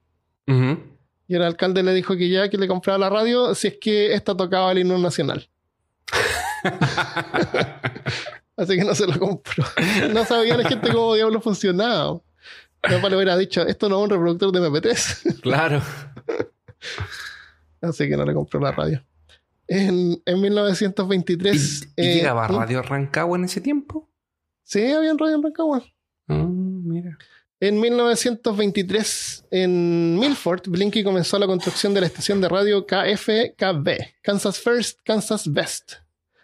Y 1.29 1.35
el 1.35 1.43
alcalde 1.43 1.83
le 1.83 1.93
dijo 1.93 2.15
que 2.15 2.29
ya 2.29 2.49
que 2.49 2.57
le 2.57 2.67
compraba 2.67 2.97
la 2.97 3.09
radio 3.09 3.53
si 3.53 3.67
es 3.67 3.77
que 3.79 4.13
esta 4.13 4.35
tocaba 4.35 4.71
el 4.71 4.79
himno 4.79 4.97
nacional. 4.97 5.47
Así 8.57 8.75
que 8.77 8.83
no 8.83 8.95
se 8.95 9.05
lo 9.07 9.19
compró. 9.19 9.63
No 10.13 10.25
sabía 10.25 10.57
la 10.57 10.67
gente 10.67 10.91
cómo 10.91 11.13
diablo 11.13 11.39
funcionaba. 11.41 12.19
Mi 12.89 12.95
papá 12.95 13.09
le 13.09 13.15
hubiera 13.15 13.37
dicho, 13.37 13.65
esto 13.65 13.89
no 13.89 13.97
es 13.97 14.03
un 14.03 14.09
reproductor 14.09 14.51
de 14.51 14.59
MP3. 14.61 15.39
Claro. 15.41 15.81
Así 17.81 18.09
que 18.09 18.17
no 18.17 18.25
le 18.25 18.33
compró 18.33 18.59
la 18.59 18.71
radio. 18.71 19.03
En, 19.67 20.21
en 20.25 20.37
¿Y, 20.37 20.41
1923... 20.41 21.81
y 21.95 22.01
eh, 22.01 22.15
llegaba 22.15 22.47
¿mm? 22.47 22.55
Radio 22.55 22.81
Rancagua 22.81 23.37
en 23.37 23.45
ese 23.45 23.61
tiempo? 23.61 24.09
Sí, 24.63 24.91
había 24.91 25.13
radio 25.13 25.35
en 25.35 25.43
Rancagua. 25.43 25.83
Ah, 26.27 26.45
mira. 26.47 27.17
En 27.59 27.79
1923, 27.79 29.45
en 29.49 30.19
Milford, 30.19 30.67
Blinky 30.67 31.03
comenzó 31.03 31.39
la 31.39 31.47
construcción 31.47 31.91
de 31.93 32.01
la 32.01 32.07
estación 32.07 32.39
de 32.39 32.49
radio 32.49 32.85
KFKB, 32.85 34.21
Kansas 34.21 34.59
First, 34.59 34.99
Kansas 35.03 35.51
Best, 35.51 35.93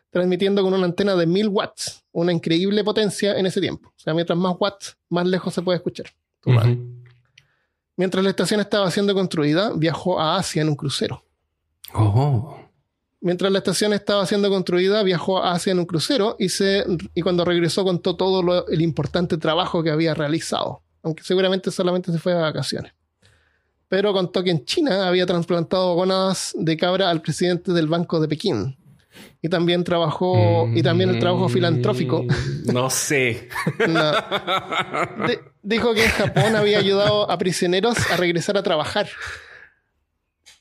transmitiendo 0.10 0.64
con 0.64 0.74
una 0.74 0.86
antena 0.86 1.16
de 1.16 1.28
1000 1.28 1.50
watts, 1.50 2.04
una 2.14 2.34
increíble 2.34 2.84
potencia 2.84 3.38
en 3.38 3.46
ese 3.46 3.62
tiempo. 3.62 3.90
O 3.90 4.00
sea, 4.00 4.16
mientras 4.16 4.40
más 4.40 4.56
watts, 4.60 4.98
más 5.10 5.28
lejos 5.28 5.54
se 5.54 5.62
puede 5.62 5.78
escuchar. 5.78 6.08
Mientras 7.96 8.24
la 8.24 8.30
estación 8.32 8.60
estaba 8.60 8.90
siendo 8.92 9.14
construida, 9.14 9.72
viajó 9.76 10.20
a 10.20 10.38
Asia 10.38 10.62
en 10.64 10.70
un 10.70 10.76
crucero. 10.76 11.24
Oh. 11.94 12.60
Mientras 13.22 13.52
la 13.52 13.60
estación 13.60 13.94
estaba 13.94 14.26
siendo 14.26 14.50
construida, 14.50 15.04
viajó 15.04 15.42
a 15.42 15.54
Asia 15.54 15.72
en 15.72 15.80
un 15.80 15.86
crucero 15.86 16.36
y, 16.40 16.50
se, 16.50 16.84
y 17.14 17.22
cuando 17.22 17.46
regresó 17.46 17.84
contó 17.84 18.16
todo 18.18 18.42
lo- 18.44 18.68
el 18.68 18.82
importante 18.82 19.38
trabajo 19.38 19.82
que 19.84 19.92
había 19.92 20.14
realizado, 20.14 20.82
aunque 21.04 21.24
seguramente 21.24 21.72
solamente 21.72 22.12
se 22.12 22.20
fue 22.20 22.34
de 22.34 22.42
vacaciones. 22.42 22.94
Pero 23.88 24.12
contó 24.12 24.44
que 24.44 24.50
en 24.50 24.66
China 24.66 25.08
había 25.08 25.26
trasplantado 25.26 25.94
gónadas 25.94 26.54
de 26.58 26.76
cabra 26.76 27.10
al 27.12 27.22
presidente 27.22 27.72
del 27.74 27.88
Banco 27.88 28.20
de 28.20 28.28
Pekín. 28.28 28.76
Y 29.42 29.50
también 29.50 29.84
trabajó, 29.84 30.68
y 30.74 30.82
también 30.84 31.10
el 31.10 31.20
trabajo 31.20 31.50
filantrófico. 31.50 32.24
Mm, 32.24 32.72
No 32.74 32.90
sé. 32.90 33.50
No. 33.88 34.12
De- 35.28 35.40
dijo 35.62 35.94
que 35.94 36.06
en 36.06 36.12
Japón 36.12 36.56
había 36.56 36.78
ayudado 36.80 37.30
a 37.30 37.38
prisioneros 37.38 37.98
a 38.12 38.18
regresar 38.18 38.58
a 38.58 38.64
trabajar. 38.64 39.08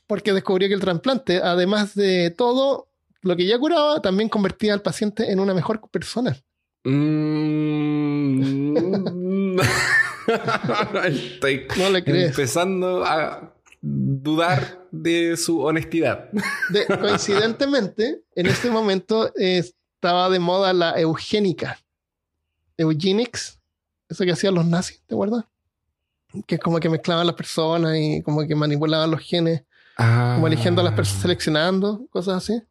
Porque 0.07 0.33
descubrió 0.33 0.69
que 0.69 0.75
el 0.75 0.81
trasplante, 0.81 1.39
además 1.43 1.95
de 1.95 2.31
todo 2.31 2.89
lo 3.23 3.37
que 3.37 3.47
ya 3.47 3.59
curaba, 3.59 4.03
también 4.03 4.29
convertía 4.29 4.75
al 4.75 4.83
paciente 4.83 5.31
en 5.33 5.39
una 5.41 5.55
mejor 5.55 5.81
persona. 5.91 6.37
Mm. 6.85 7.63
No 11.79 11.91
le 11.91 12.05
crees. 12.05 12.31
empezando 12.31 13.05
a 13.05 13.52
dudar 13.83 14.87
de 14.93 15.37
su 15.37 15.61
honestidad. 15.61 16.31
De- 16.71 16.87
coincidentemente, 17.01 18.23
en 18.37 18.47
este 18.47 18.71
momento 18.71 19.33
eh, 19.37 19.59
estaba 19.59 20.31
de 20.31 20.39
moda 20.39 20.73
la 20.73 20.99
eugénica. 21.01 21.79
Eugenics. 22.77 23.59
Eso 24.09 24.25
que 24.25 24.33
hacían 24.33 24.55
los 24.55 24.65
nazis, 24.67 25.03
¿te 25.07 25.15
acuerdas? 25.15 25.45
Que 26.47 26.55
es 26.55 26.61
como 26.61 26.79
que 26.81 26.89
mezclaban 26.89 27.27
las 27.27 27.35
personas 27.37 27.97
y 27.99 28.23
como 28.23 28.47
que 28.47 28.55
manipulaban 28.55 29.11
los 29.11 29.21
genes. 29.21 29.63
como 29.97 30.47
eligiendo 30.47 30.81
a 30.81 30.85
las 30.85 30.95
personas, 30.95 31.23
seleccionando, 31.23 32.07
cosas 32.11 32.37
así. 32.37 32.63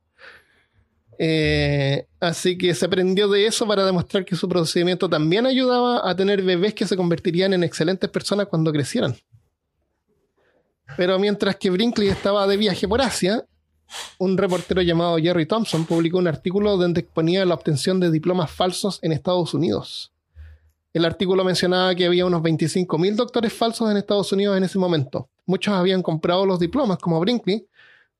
Eh, 1.23 2.07
así 2.19 2.57
que 2.57 2.73
se 2.73 2.85
aprendió 2.85 3.27
de 3.27 3.45
eso 3.45 3.67
para 3.67 3.85
demostrar 3.85 4.25
que 4.25 4.35
su 4.35 4.49
procedimiento 4.49 5.07
también 5.09 5.45
ayudaba 5.45 6.09
a 6.09 6.15
tener 6.15 6.41
bebés 6.41 6.73
que 6.73 6.87
se 6.87 6.97
convertirían 6.97 7.53
en 7.53 7.63
excelentes 7.63 8.09
personas 8.09 8.47
cuando 8.47 8.71
crecieran. 8.71 9.15
Pero 10.97 11.19
mientras 11.19 11.55
que 11.55 11.69
Brinkley 11.69 12.09
estaba 12.09 12.47
de 12.47 12.57
viaje 12.57 12.87
por 12.87 13.01
Asia, 13.01 13.45
un 14.17 14.37
reportero 14.37 14.81
llamado 14.81 15.17
Jerry 15.17 15.45
Thompson 15.45 15.85
publicó 15.85 16.17
un 16.17 16.27
artículo 16.27 16.77
donde 16.77 17.01
exponía 17.01 17.45
la 17.45 17.55
obtención 17.55 17.99
de 17.99 18.11
diplomas 18.11 18.51
falsos 18.51 18.99
en 19.01 19.11
Estados 19.11 19.53
Unidos. 19.53 20.11
El 20.93 21.05
artículo 21.05 21.43
mencionaba 21.43 21.95
que 21.95 22.05
había 22.05 22.25
unos 22.25 22.41
25.000 22.41 23.15
doctores 23.15 23.53
falsos 23.53 23.89
en 23.89 23.97
Estados 23.97 24.31
Unidos 24.33 24.57
en 24.57 24.63
ese 24.63 24.77
momento. 24.77 25.29
Muchos 25.45 25.73
habían 25.73 26.03
comprado 26.03 26.45
los 26.45 26.59
diplomas, 26.59 26.97
como 26.97 27.19
Brinkley, 27.19 27.65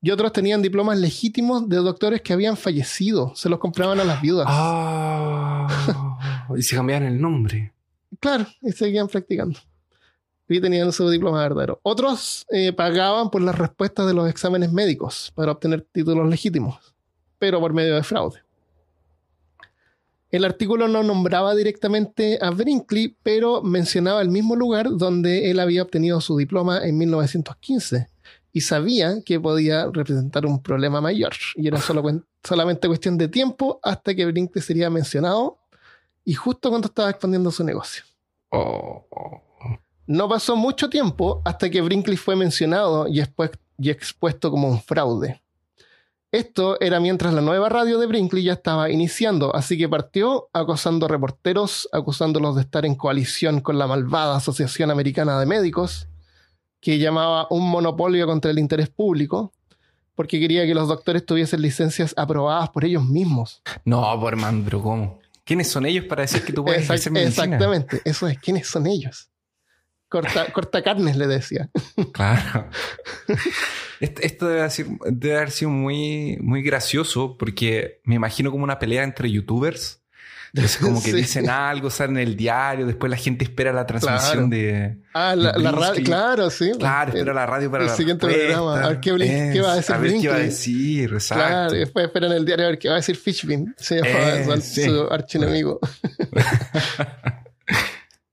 y 0.01 0.09
otros 0.09 0.31
tenían 0.31 0.61
diplomas 0.61 0.97
legítimos 0.97 1.67
de 1.67 1.77
doctores 1.77 2.21
que 2.21 2.33
habían 2.33 2.57
fallecido. 2.57 3.33
Se 3.35 3.49
los 3.49 3.59
compraban 3.59 3.99
a 3.99 4.03
las 4.03 4.21
viudas. 4.21 4.47
Ah, 4.49 5.67
y 6.57 6.61
se 6.63 6.75
cambiaron 6.75 7.09
el 7.09 7.21
nombre. 7.21 7.73
Claro, 8.19 8.47
y 8.61 8.71
seguían 8.71 9.07
practicando. 9.07 9.59
Y 10.51 10.59
tenían 10.59 10.91
su 10.91 11.09
diploma 11.09 11.41
verdadero. 11.41 11.79
Otros 11.81 12.45
eh, 12.49 12.73
pagaban 12.73 13.29
por 13.29 13.41
las 13.41 13.57
respuestas 13.57 14.05
de 14.05 14.13
los 14.13 14.29
exámenes 14.29 14.73
médicos 14.73 15.31
para 15.33 15.53
obtener 15.53 15.87
títulos 15.93 16.27
legítimos, 16.27 16.93
pero 17.39 17.61
por 17.61 17.71
medio 17.71 17.95
de 17.95 18.03
fraude. 18.03 18.41
El 20.29 20.43
artículo 20.43 20.89
no 20.89 21.03
nombraba 21.03 21.55
directamente 21.55 22.37
a 22.41 22.49
Brinkley, 22.49 23.15
pero 23.23 23.61
mencionaba 23.61 24.21
el 24.21 24.27
mismo 24.27 24.57
lugar 24.57 24.89
donde 24.91 25.51
él 25.51 25.59
había 25.59 25.83
obtenido 25.83 26.19
su 26.19 26.35
diploma 26.35 26.85
en 26.85 26.97
1915 26.97 28.09
y 28.51 28.61
sabía 28.61 29.21
que 29.25 29.39
podía 29.39 29.85
representar 29.85 30.45
un 30.45 30.61
problema 30.61 30.99
mayor 30.99 31.31
y 31.55 31.67
era 31.67 31.79
solo 31.79 32.03
solamente 32.43 32.89
cuestión 32.89 33.17
de 33.17 33.29
tiempo 33.29 33.79
hasta 33.83 34.13
que 34.13 34.25
Brinkley 34.25 34.61
sería 34.61 34.89
mencionado 34.89 35.59
y 36.25 36.33
justo 36.33 36.69
cuando 36.69 36.87
estaba 36.87 37.09
expandiendo 37.09 37.51
su 37.51 37.63
negocio. 37.63 38.03
Oh, 38.49 39.05
oh. 39.11 39.50
No 40.07 40.27
pasó 40.27 40.55
mucho 40.55 40.89
tiempo 40.89 41.41
hasta 41.45 41.69
que 41.69 41.81
Brinkley 41.81 42.17
fue 42.17 42.35
mencionado 42.35 43.07
y, 43.07 43.19
expu- 43.21 43.57
y 43.77 43.89
expuesto 43.89 44.51
como 44.51 44.67
un 44.67 44.81
fraude. 44.81 45.41
Esto 46.31 46.79
era 46.79 46.99
mientras 47.01 47.33
la 47.33 47.41
nueva 47.41 47.67
radio 47.67 47.99
de 47.99 48.07
Brinkley 48.07 48.43
ya 48.43 48.53
estaba 48.53 48.89
iniciando, 48.89 49.53
así 49.53 49.77
que 49.77 49.89
partió 49.89 50.47
acosando 50.53 51.09
reporteros, 51.09 51.89
acusándolos 51.91 52.55
de 52.55 52.61
estar 52.61 52.85
en 52.85 52.95
coalición 52.95 53.59
con 53.59 53.77
la 53.77 53.85
malvada 53.85 54.37
Asociación 54.37 54.91
Americana 54.91 55.37
de 55.39 55.45
Médicos, 55.45 56.07
que 56.79 56.99
llamaba 56.99 57.47
un 57.49 57.69
monopolio 57.69 58.25
contra 58.27 58.49
el 58.49 58.59
interés 58.59 58.87
público, 58.89 59.51
porque 60.15 60.39
quería 60.39 60.65
que 60.65 60.73
los 60.73 60.87
doctores 60.87 61.25
tuviesen 61.25 61.61
licencias 61.61 62.13
aprobadas 62.15 62.69
por 62.69 62.85
ellos 62.85 63.03
mismos. 63.05 63.61
No, 63.83 64.17
por 64.19 64.37
pero 64.63 64.81
¿cómo? 64.81 65.19
¿Quiénes 65.43 65.69
son 65.69 65.85
ellos 65.85 66.05
para 66.05 66.21
decir 66.21 66.45
que 66.45 66.53
tú 66.53 66.63
puedes 66.63 66.83
Exact- 66.83 66.93
hacer 66.99 67.11
medicina? 67.11 67.43
exactamente, 67.43 68.01
eso 68.05 68.27
es. 68.27 68.39
¿Quiénes 68.39 68.67
son 68.69 68.87
ellos? 68.87 69.29
Corta, 70.11 70.51
corta 70.51 70.81
carnes, 70.83 71.15
le 71.15 71.25
decía. 71.25 71.69
Claro. 72.11 72.67
Esto, 74.01 74.47
debe, 74.49 74.69
sido- 74.69 74.97
debe 75.05 75.37
haber 75.37 75.51
sido 75.51 75.71
muy, 75.71 76.37
muy 76.41 76.61
gracioso 76.63 77.37
porque 77.37 78.01
me 78.03 78.15
imagino 78.15 78.51
como 78.51 78.65
una 78.65 78.77
pelea 78.77 79.03
entre 79.03 79.31
youtubers. 79.31 79.99
Entonces 80.53 80.77
como 80.81 81.01
que 81.01 81.11
Sí. 81.11 81.15
dicen 81.15 81.49
algo, 81.49 81.89
salen 81.89 82.17
en 82.17 82.27
el 82.27 82.35
diario, 82.35 82.85
después 82.85 83.09
la 83.09 83.15
gente 83.15 83.45
espera 83.45 83.71
la 83.71 83.85
transmisión 83.85 84.49
Claro. 84.49 84.63
de... 84.63 84.97
Ah, 85.13 85.33
la, 85.33 85.53
la 85.57 85.71
radio, 85.71 86.03
claro, 86.03 86.49
sí. 86.49 86.71
Claro, 86.77 87.13
espera 87.13 87.33
la 87.33 87.45
radio 87.45 87.71
para 87.71 87.83
el 87.85 87.89
la 87.89 87.95
siguiente 87.95 88.25
respuesta. 88.27 88.53
programa. 88.57 88.83
A 88.85 88.89
ver 88.89 88.99
qué 88.99 89.13
Blink- 89.13 89.53
qué 89.53 89.61
va 89.61 89.71
a 89.71 89.75
decir 89.77 89.95
A 89.95 89.97
ver 89.97 90.13
qué 90.19 90.27
va 90.27 90.35
a 90.35 90.39
decir, 90.39 91.13
exacto. 91.13 91.45
Claro, 91.47 91.71
después 91.71 92.05
esperan 92.05 92.31
el 92.33 92.43
diario 92.45 92.65
a 92.65 92.69
ver 92.71 92.79
qué 92.79 92.89
va 92.89 92.95
a 92.95 92.97
decir 92.97 93.15
Fishbin. 93.15 93.73
Se 93.77 93.95
llama 93.95 94.09
Eh, 94.09 94.43
su, 94.45 94.61
sí. 94.61 94.83
su 94.83 95.07
archienemigo. 95.09 95.79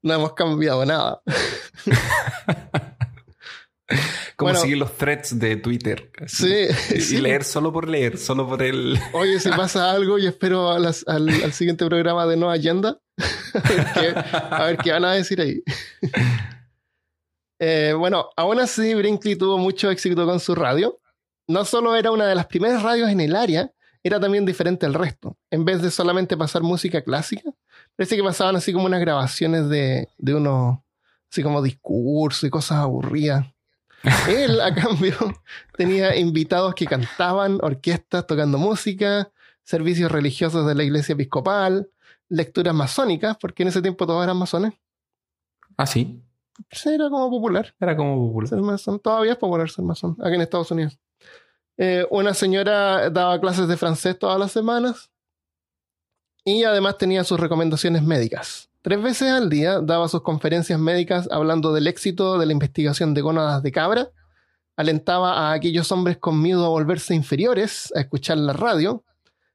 no 0.08 0.14
hemos 0.14 0.32
cambiado 0.32 0.84
nada. 0.84 1.20
Como 4.36 4.50
bueno. 4.50 4.60
seguir 4.60 4.76
los 4.76 4.96
threads 4.96 5.38
de 5.38 5.56
Twitter. 5.56 6.10
Sí, 6.26 6.66
Y, 6.94 7.00
sí. 7.00 7.20
leer 7.20 7.42
solo 7.42 7.72
por 7.72 7.88
leer, 7.88 8.18
solo 8.18 8.46
por 8.46 8.62
el... 8.62 8.98
Oye, 9.14 9.40
si 9.40 9.48
pasa 9.50 9.90
algo, 9.90 10.18
yo 10.18 10.28
espero 10.28 10.70
a 10.70 10.78
las- 10.78 11.04
al, 11.08 11.28
al 11.28 11.52
siguiente 11.52 11.84
programa 11.86 12.26
de 12.26 12.36
No 12.36 12.50
Agenda. 12.50 13.00
a, 13.54 13.68
ver 13.68 13.86
qué, 13.94 14.14
a 14.54 14.64
ver 14.66 14.76
qué 14.78 14.92
van 14.92 15.04
a 15.06 15.12
decir 15.14 15.40
ahí. 15.40 15.62
Eh, 17.60 17.94
bueno, 17.98 18.28
aún 18.36 18.60
así, 18.60 18.94
Brinkley 18.94 19.34
tuvo 19.36 19.58
mucho 19.58 19.90
éxito 19.90 20.24
con 20.26 20.38
su 20.38 20.54
radio. 20.54 21.00
No 21.48 21.64
solo 21.64 21.96
era 21.96 22.10
una 22.12 22.26
de 22.26 22.34
las 22.34 22.46
primeras 22.46 22.82
radios 22.82 23.08
en 23.10 23.20
el 23.20 23.34
área, 23.34 23.72
era 24.04 24.20
también 24.20 24.44
diferente 24.44 24.86
al 24.86 24.94
resto. 24.94 25.36
En 25.50 25.64
vez 25.64 25.82
de 25.82 25.90
solamente 25.90 26.36
pasar 26.36 26.62
música 26.62 27.02
clásica, 27.02 27.50
parece 27.98 28.14
que 28.14 28.22
pasaban 28.22 28.54
así 28.54 28.72
como 28.72 28.86
unas 28.86 29.00
grabaciones 29.00 29.68
de, 29.68 30.08
de 30.18 30.34
unos, 30.36 30.78
así 31.28 31.42
como 31.42 31.60
discursos 31.60 32.44
y 32.44 32.50
cosas 32.50 32.78
aburridas. 32.78 33.44
Él, 34.28 34.60
a 34.60 34.72
cambio, 34.72 35.16
tenía 35.76 36.14
invitados 36.14 36.76
que 36.76 36.86
cantaban, 36.86 37.58
orquestas 37.60 38.24
tocando 38.24 38.56
música, 38.56 39.32
servicios 39.64 40.12
religiosos 40.12 40.64
de 40.64 40.76
la 40.76 40.84
iglesia 40.84 41.14
episcopal, 41.14 41.90
lecturas 42.28 42.72
masónicas, 42.72 43.36
porque 43.36 43.64
en 43.64 43.70
ese 43.70 43.82
tiempo 43.82 44.06
todos 44.06 44.22
eran 44.22 44.36
masones. 44.36 44.74
Ah, 45.76 45.86
sí. 45.86 46.22
Era 46.84 47.10
como 47.10 47.28
popular. 47.30 47.74
Era 47.80 47.96
como 47.96 48.28
popular. 48.28 48.48
Ser 48.48 48.60
masón. 48.60 49.00
Todavía 49.00 49.32
es 49.32 49.38
popular 49.38 49.68
ser 49.70 49.84
masón, 49.84 50.16
aquí 50.22 50.36
en 50.36 50.42
Estados 50.42 50.70
Unidos. 50.70 50.96
Eh, 51.76 52.06
una 52.10 52.32
señora 52.32 53.10
daba 53.10 53.40
clases 53.40 53.66
de 53.66 53.76
francés 53.76 54.16
todas 54.16 54.38
las 54.38 54.52
semanas 54.52 55.10
y 56.48 56.64
además 56.64 56.96
tenía 56.96 57.24
sus 57.24 57.38
recomendaciones 57.38 58.02
médicas. 58.02 58.70
Tres 58.80 59.02
veces 59.02 59.30
al 59.30 59.50
día 59.50 59.80
daba 59.80 60.08
sus 60.08 60.22
conferencias 60.22 60.80
médicas 60.80 61.28
hablando 61.30 61.74
del 61.74 61.86
éxito 61.86 62.38
de 62.38 62.46
la 62.46 62.52
investigación 62.52 63.12
de 63.12 63.20
gónadas 63.20 63.62
de 63.62 63.70
cabra, 63.70 64.08
alentaba 64.74 65.50
a 65.50 65.52
aquellos 65.52 65.92
hombres 65.92 66.16
con 66.16 66.40
miedo 66.40 66.64
a 66.64 66.70
volverse 66.70 67.14
inferiores 67.14 67.92
a 67.94 68.00
escuchar 68.00 68.38
la 68.38 68.54
radio, 68.54 69.04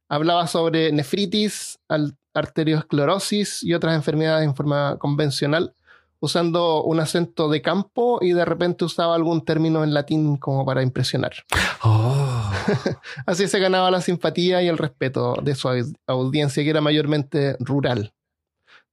hablaba 0.07 0.45
sobre 0.45 0.91
nefritis, 0.91 1.79
arteriosclerosis 2.33 3.63
y 3.63 3.73
otras 3.73 3.95
enfermedades 3.95 4.45
en 4.45 4.55
forma 4.55 4.97
convencional, 4.99 5.73
usando 6.23 6.83
un 6.83 7.01
acento 7.01 7.49
de 7.49 7.61
campo 7.61 8.19
y 8.21 8.31
de 8.31 8.45
repente 8.45 8.85
usaba 8.85 9.13
algún 9.13 9.43
término 9.43 9.83
en 9.83 9.93
latín 9.93 10.37
como 10.37 10.65
para 10.65 10.81
impresionar. 10.81 11.33
Oh. 11.83 12.49
Así 13.25 13.49
se 13.49 13.59
ganaba 13.59 13.91
la 13.91 13.99
simpatía 13.99 14.61
y 14.63 14.69
el 14.69 14.77
respeto 14.77 15.35
de 15.43 15.53
su 15.53 15.67
au- 15.67 15.93
audiencia, 16.07 16.63
que 16.63 16.69
era 16.69 16.79
mayormente 16.79 17.57
rural. 17.59 18.13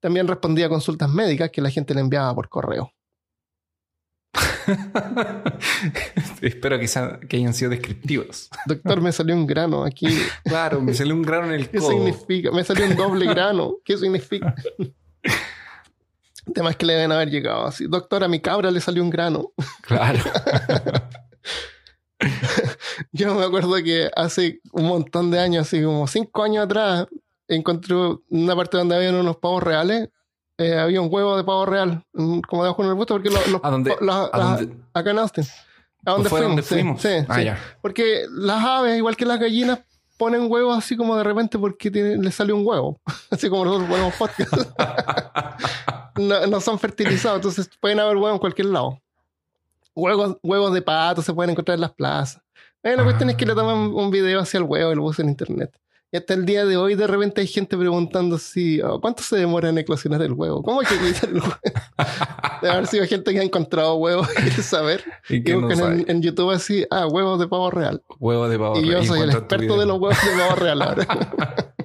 También 0.00 0.26
respondía 0.26 0.66
a 0.66 0.70
consultas 0.70 1.08
médicas 1.08 1.50
que 1.50 1.62
la 1.62 1.70
gente 1.70 1.94
le 1.94 2.00
enviaba 2.00 2.34
por 2.34 2.48
correo. 2.48 2.90
Espero 6.42 6.80
que, 6.80 6.88
sea- 6.88 7.20
que 7.28 7.36
hayan 7.36 7.54
sido 7.54 7.70
descriptivos. 7.70 8.50
Doctor, 8.66 9.00
me 9.00 9.12
salió 9.12 9.36
un 9.36 9.46
grano 9.46 9.84
aquí. 9.84 10.08
Claro, 10.44 10.80
me 10.80 10.94
salió 10.94 11.14
un 11.14 11.22
grano 11.22 11.46
en 11.46 11.52
el 11.60 11.70
¿Qué 11.70 11.78
codo. 11.78 11.90
significa? 11.90 12.50
Me 12.50 12.64
salió 12.64 12.86
un 12.86 12.96
doble 12.96 13.24
grano. 13.26 13.74
¿Qué 13.84 13.96
significa? 13.96 14.52
El 16.46 16.52
tema 16.54 16.70
es 16.70 16.76
que 16.76 16.86
le 16.86 16.94
deben 16.94 17.12
haber 17.12 17.30
llegado 17.30 17.66
así. 17.66 17.86
Doctor, 17.86 18.24
a 18.24 18.28
mi 18.28 18.40
cabra 18.40 18.70
le 18.70 18.80
salió 18.80 19.02
un 19.02 19.10
grano. 19.10 19.52
Claro. 19.82 20.18
Yo 23.12 23.34
me 23.34 23.44
acuerdo 23.44 23.74
que 23.76 24.10
hace 24.14 24.60
un 24.72 24.86
montón 24.86 25.30
de 25.30 25.38
años, 25.40 25.66
así 25.66 25.82
como 25.82 26.06
cinco 26.06 26.42
años 26.42 26.64
atrás, 26.64 27.06
encontré 27.48 27.94
una 28.28 28.54
parte 28.56 28.76
donde 28.76 28.96
había 28.96 29.10
unos 29.10 29.36
pavos 29.38 29.62
reales. 29.62 30.10
Eh, 30.58 30.76
había 30.78 31.00
un 31.00 31.08
huevo 31.10 31.36
de 31.38 31.44
pavo 31.44 31.64
real, 31.64 32.04
como 32.12 32.62
debajo 32.62 32.82
en 32.82 32.88
el 32.90 32.94
busto, 32.94 33.14
porque 33.14 33.30
los, 33.30 33.46
los- 33.48 33.60
¿A 33.64 33.70
dónde- 33.70 33.92
a 33.98 34.04
las- 34.04 34.30
dónde- 34.60 34.76
acá 34.92 35.10
en 35.10 35.18
Austin. 35.18 35.44
¿A 36.04 36.10
dónde 36.12 36.28
¿Fue 36.28 36.40
fuimos? 36.40 36.56
donde 36.56 36.62
Sí, 36.62 36.74
fuimos? 36.74 37.00
Sí, 37.00 37.08
Ah, 37.28 37.36
sí. 37.36 37.44
ya. 37.44 37.58
Porque 37.80 38.24
las 38.30 38.62
aves, 38.62 38.98
igual 38.98 39.16
que 39.16 39.24
las 39.24 39.40
gallinas, 39.40 39.80
ponen 40.18 40.50
huevos 40.52 40.76
así 40.76 40.98
como 40.98 41.16
de 41.16 41.24
repente 41.24 41.58
porque 41.58 41.90
tiene- 41.90 42.18
les 42.18 42.34
sale 42.34 42.52
un 42.52 42.66
huevo. 42.66 43.00
Así 43.30 43.48
como 43.48 43.64
nosotros 43.64 43.88
ponemos 43.88 44.14
podcast. 44.16 44.52
no, 46.16 46.46
no 46.46 46.60
son 46.60 46.78
fertilizados, 46.78 47.36
entonces 47.36 47.70
pueden 47.80 48.00
haber 48.00 48.16
huevos 48.16 48.32
en 48.32 48.38
cualquier 48.38 48.68
lado. 48.68 49.00
Huevos, 49.94 50.38
huevos 50.42 50.72
de 50.72 50.82
pato 50.82 51.22
se 51.22 51.32
pueden 51.34 51.50
encontrar 51.50 51.74
en 51.74 51.82
las 51.82 51.92
plazas. 51.92 52.42
Eh, 52.82 52.96
la 52.96 53.04
cuestión 53.04 53.28
es 53.30 53.36
que 53.36 53.44
le 53.44 53.54
toman 53.54 53.76
un 53.76 54.10
video 54.10 54.40
hacia 54.40 54.58
el 54.58 54.64
huevo 54.64 54.92
y 54.92 54.94
lo 54.96 55.04
usan 55.04 55.26
en 55.26 55.30
internet. 55.30 55.76
Y 56.12 56.16
hasta 56.16 56.34
el 56.34 56.44
día 56.44 56.64
de 56.64 56.76
hoy, 56.76 56.96
de 56.96 57.06
repente 57.06 57.40
hay 57.40 57.46
gente 57.46 57.76
preguntando 57.76 58.36
si 58.36 58.80
oh, 58.80 59.00
cuánto 59.00 59.22
se 59.22 59.36
demora 59.36 59.68
en 59.68 59.78
eclosionar 59.78 60.20
el 60.22 60.32
huevo. 60.32 60.62
¿Cómo 60.62 60.80
hay 60.80 60.86
que 60.86 60.94
eclosionar 60.94 61.36
el 61.36 61.42
huevo? 61.42 61.56
Debe 62.62 62.72
haber 62.74 62.86
sido 62.88 63.06
gente 63.06 63.32
que 63.32 63.38
ha 63.38 63.42
encontrado 63.44 63.94
huevos 63.96 64.28
y 64.32 64.42
quiere 64.42 64.62
saber. 64.62 65.04
y 65.28 65.42
que 65.44 65.54
no 65.56 65.70
en, 65.70 66.04
en 66.08 66.22
YouTube 66.22 66.50
así, 66.50 66.84
ah, 66.90 67.06
huevos 67.06 67.38
de 67.38 67.46
pavo 67.46 67.70
real. 67.70 68.02
Huevo 68.18 68.48
de 68.48 68.58
pavo. 68.58 68.78
Y 68.78 68.86
yo 68.86 68.94
real. 68.94 69.06
soy 69.06 69.20
el 69.20 69.30
experto 69.30 69.78
de 69.78 69.86
los 69.86 70.00
huevos 70.00 70.18
de 70.24 70.30
pavo 70.36 70.56
real 70.56 70.82
ahora. 70.82 71.06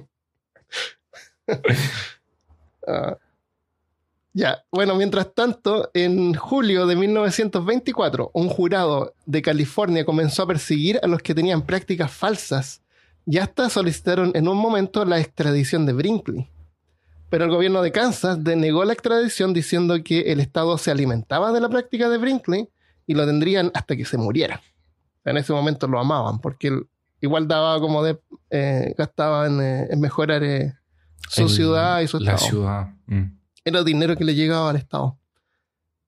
Ah. 2.88 3.18
Ya, 4.38 4.64
bueno, 4.70 4.94
mientras 4.96 5.32
tanto, 5.34 5.90
en 5.94 6.34
julio 6.34 6.86
de 6.86 6.94
1924, 6.96 8.30
un 8.34 8.48
jurado 8.48 9.14
de 9.24 9.40
California 9.40 10.04
comenzó 10.04 10.42
a 10.42 10.46
perseguir 10.46 11.00
a 11.02 11.06
los 11.06 11.22
que 11.22 11.34
tenían 11.34 11.62
prácticas 11.62 12.10
falsas 12.12 12.82
y 13.24 13.38
hasta 13.38 13.70
solicitaron 13.70 14.32
en 14.34 14.46
un 14.46 14.58
momento 14.58 15.04
la 15.06 15.18
extradición 15.18 15.86
de 15.86 15.94
Brinkley. 15.94 16.48
Pero 17.30 17.44
el 17.44 17.50
gobierno 17.50 17.80
de 17.82 17.90
Kansas 17.92 18.44
denegó 18.44 18.84
la 18.84 18.92
extradición 18.92 19.52
diciendo 19.54 19.96
que 20.04 20.20
el 20.32 20.38
Estado 20.40 20.76
se 20.78 20.90
alimentaba 20.90 21.50
de 21.52 21.60
la 21.60 21.68
práctica 21.68 22.08
de 22.08 22.18
Brinkley 22.18 22.68
y 23.06 23.14
lo 23.14 23.26
tendrían 23.26 23.70
hasta 23.74 23.96
que 23.96 24.04
se 24.04 24.16
muriera. 24.18 24.60
En 25.24 25.36
ese 25.38 25.52
momento 25.52 25.88
lo 25.88 25.98
amaban 25.98 26.38
porque 26.40 26.68
él 26.68 26.86
igual 27.20 27.48
daba 27.48 27.80
como 27.80 28.02
de... 28.04 28.20
eh, 28.50 28.94
gastaba 28.98 29.46
en, 29.46 29.60
eh, 29.60 29.86
en 29.90 29.98
mejorar 30.00 30.44
eh, 30.44 30.74
su 31.28 31.42
El- 31.42 31.48
ciudad 31.48 32.00
y 32.00 32.06
su 32.06 32.20
La 32.20 32.34
estado 32.34 32.50
ciudad. 32.50 32.88
mm. 33.06 33.35
Era 33.66 33.82
dinero 33.82 34.16
que 34.16 34.24
le 34.24 34.34
llegaba 34.34 34.70
al 34.70 34.76
Estado. 34.76 35.18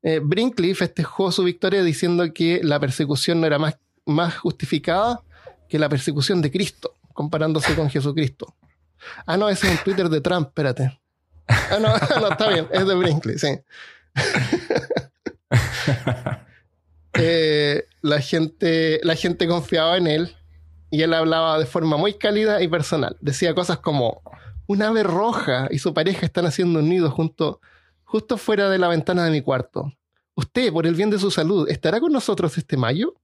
Eh, 0.02 0.20
Brinkley 0.22 0.74
festejó 0.74 1.32
su 1.32 1.42
victoria 1.42 1.82
diciendo 1.82 2.32
que 2.32 2.60
la 2.62 2.78
persecución 2.78 3.40
no 3.40 3.48
era 3.48 3.58
más, 3.58 3.76
más 4.06 4.38
justificada 4.38 5.20
que 5.68 5.78
la 5.78 5.88
persecución 5.88 6.40
de 6.40 6.52
Cristo, 6.52 6.94
comparándose 7.12 7.74
con 7.74 7.90
Jesucristo. 7.90 8.54
Ah, 9.26 9.36
no, 9.36 9.48
ese 9.48 9.66
es 9.66 9.72
un 9.72 9.84
Twitter 9.84 10.08
de 10.08 10.20
Trump, 10.20 10.48
espérate. 10.48 11.00
Ah, 11.48 11.78
no, 11.80 11.88
no, 12.20 12.28
está 12.28 12.48
bien, 12.48 12.68
es 12.70 12.86
de 12.86 12.94
Brinkley, 12.94 13.38
sí. 13.38 13.58
Eh, 17.20 17.88
la, 18.00 18.20
gente, 18.20 19.00
la 19.02 19.16
gente 19.16 19.48
confiaba 19.48 19.96
en 19.96 20.06
él 20.06 20.36
y 20.88 21.02
él 21.02 21.12
hablaba 21.12 21.58
de 21.58 21.66
forma 21.66 21.96
muy 21.96 22.14
cálida 22.14 22.62
y 22.62 22.68
personal. 22.68 23.16
Decía 23.20 23.54
cosas 23.54 23.78
como, 23.78 24.22
un 24.68 24.82
ave 24.82 25.02
roja 25.02 25.66
y 25.70 25.78
su 25.78 25.92
pareja 25.94 26.26
están 26.26 26.46
haciendo 26.46 26.78
un 26.78 26.88
nido 26.88 27.10
junto, 27.10 27.60
justo 28.04 28.36
fuera 28.36 28.68
de 28.68 28.78
la 28.78 28.88
ventana 28.88 29.24
de 29.24 29.30
mi 29.30 29.40
cuarto. 29.40 29.92
Usted, 30.34 30.72
por 30.72 30.86
el 30.86 30.94
bien 30.94 31.10
de 31.10 31.18
su 31.18 31.30
salud, 31.30 31.68
¿estará 31.68 32.00
con 32.00 32.12
nosotros 32.12 32.56
este 32.56 32.76
mayo? 32.76 33.14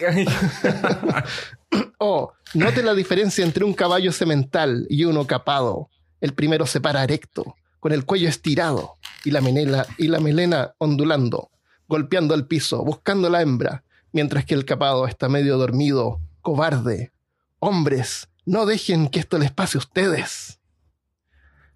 Oh, 1.98 2.32
note 2.54 2.82
la 2.82 2.94
diferencia 2.94 3.44
entre 3.44 3.64
un 3.64 3.72
caballo 3.72 4.12
semental 4.12 4.86
y 4.90 5.04
uno 5.04 5.26
capado. 5.26 5.88
El 6.20 6.34
primero 6.34 6.66
se 6.66 6.80
para 6.80 7.02
erecto, 7.02 7.56
con 7.80 7.92
el 7.92 8.04
cuello 8.04 8.28
estirado 8.28 8.96
y 9.24 9.30
la, 9.30 9.40
menela, 9.40 9.86
y 9.98 10.08
la 10.08 10.20
melena 10.20 10.74
ondulando, 10.78 11.50
golpeando 11.88 12.34
el 12.34 12.46
piso, 12.46 12.84
buscando 12.84 13.30
la 13.30 13.40
hembra, 13.40 13.82
mientras 14.12 14.44
que 14.44 14.54
el 14.54 14.64
capado 14.64 15.06
está 15.06 15.28
medio 15.28 15.56
dormido, 15.56 16.20
cobarde. 16.42 17.12
Hombres, 17.58 18.28
no 18.46 18.64
dejen 18.66 19.08
que 19.08 19.18
esto 19.20 19.38
les 19.38 19.50
pase 19.52 19.76
a 19.76 19.80
ustedes. 19.80 20.58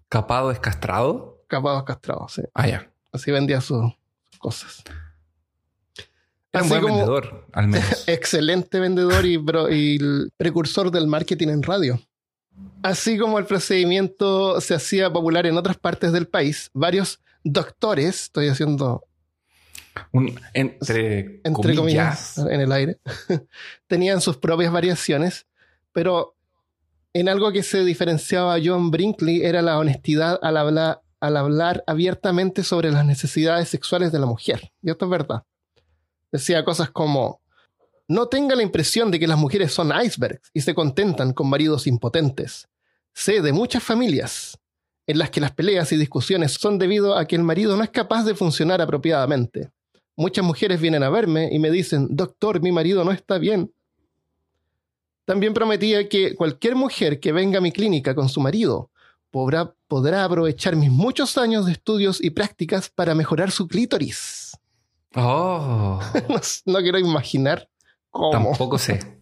¿Capado 0.09 0.51
es 0.51 0.59
castrado? 0.59 1.43
Capados 1.47 1.83
castrados, 1.83 2.33
sí. 2.33 2.41
Ah, 2.53 2.67
ya. 2.67 2.91
Así 3.11 3.29
vendía 3.31 3.61
sus 3.61 3.93
cosas. 4.39 4.83
Era 6.53 6.63
un 6.63 6.69
buen 6.69 6.81
como- 6.81 6.95
vendedor, 6.95 7.45
al 7.53 7.67
menos. 7.67 8.03
excelente 8.07 8.79
vendedor 8.79 9.25
y, 9.25 9.37
bro- 9.37 9.69
y 9.73 9.95
el 9.97 10.31
precursor 10.35 10.91
del 10.91 11.07
marketing 11.07 11.47
en 11.49 11.63
radio. 11.63 12.01
Así 12.83 13.17
como 13.17 13.39
el 13.39 13.45
procedimiento 13.45 14.59
se 14.59 14.73
hacía 14.75 15.11
popular 15.11 15.45
en 15.45 15.57
otras 15.57 15.77
partes 15.77 16.11
del 16.11 16.27
país, 16.27 16.69
varios 16.73 17.21
doctores, 17.43 18.23
estoy 18.23 18.49
haciendo 18.49 19.03
Un- 20.11 20.39
entre, 20.53 21.41
entre 21.43 21.75
comillas. 21.75 22.33
comillas 22.35 22.37
en 22.37 22.59
el 22.61 22.71
aire, 22.71 22.97
tenían 23.87 24.19
sus 24.21 24.37
propias 24.37 24.71
variaciones, 24.73 25.47
pero 25.93 26.35
en 27.13 27.29
algo 27.29 27.51
que 27.51 27.63
se 27.63 27.83
diferenciaba 27.83 28.57
John 28.63 28.91
Brinkley 28.91 29.43
era 29.43 29.61
la 29.61 29.77
honestidad 29.77 30.39
al 30.41 30.57
hablar, 30.57 31.01
al 31.19 31.37
hablar 31.37 31.83
abiertamente 31.87 32.63
sobre 32.63 32.91
las 32.91 33.05
necesidades 33.05 33.69
sexuales 33.69 34.11
de 34.11 34.19
la 34.19 34.25
mujer. 34.25 34.71
Y 34.81 34.89
esto 34.89 35.05
es 35.05 35.11
verdad. 35.11 35.43
Decía 36.31 36.63
cosas 36.63 36.89
como, 36.89 37.41
no 38.07 38.27
tenga 38.27 38.55
la 38.55 38.63
impresión 38.63 39.11
de 39.11 39.19
que 39.19 39.27
las 39.27 39.37
mujeres 39.37 39.73
son 39.73 39.91
icebergs 39.91 40.49
y 40.53 40.61
se 40.61 40.73
contentan 40.73 41.33
con 41.33 41.49
maridos 41.49 41.87
impotentes. 41.87 42.67
Sé 43.13 43.41
de 43.41 43.51
muchas 43.51 43.83
familias 43.83 44.57
en 45.07 45.17
las 45.17 45.29
que 45.29 45.41
las 45.41 45.51
peleas 45.51 45.91
y 45.91 45.97
discusiones 45.97 46.53
son 46.53 46.77
debido 46.77 47.17
a 47.17 47.25
que 47.25 47.35
el 47.35 47.43
marido 47.43 47.75
no 47.75 47.83
es 47.83 47.89
capaz 47.89 48.23
de 48.23 48.35
funcionar 48.35 48.81
apropiadamente. 48.81 49.71
Muchas 50.15 50.45
mujeres 50.45 50.79
vienen 50.79 51.03
a 51.03 51.09
verme 51.09 51.49
y 51.51 51.59
me 51.59 51.71
dicen, 51.71 52.07
doctor, 52.11 52.61
mi 52.61 52.71
marido 52.71 53.03
no 53.03 53.11
está 53.11 53.37
bien. 53.37 53.73
También 55.25 55.53
prometía 55.53 56.07
que 56.09 56.35
cualquier 56.35 56.75
mujer 56.75 57.19
que 57.19 57.31
venga 57.31 57.59
a 57.59 57.61
mi 57.61 57.71
clínica 57.71 58.15
con 58.15 58.29
su 58.29 58.41
marido 58.41 58.89
podrá, 59.29 59.73
podrá 59.87 60.25
aprovechar 60.25 60.75
mis 60.75 60.91
muchos 60.91 61.37
años 61.37 61.65
de 61.65 61.73
estudios 61.73 62.21
y 62.23 62.31
prácticas 62.31 62.89
para 62.89 63.15
mejorar 63.15 63.51
su 63.51 63.67
clítoris. 63.67 64.57
Oh, 65.15 65.99
No, 66.29 66.39
no 66.65 66.79
quiero 66.79 66.99
imaginar 66.99 67.69
cómo. 68.09 68.31
tampoco 68.31 68.77
sé. 68.77 68.99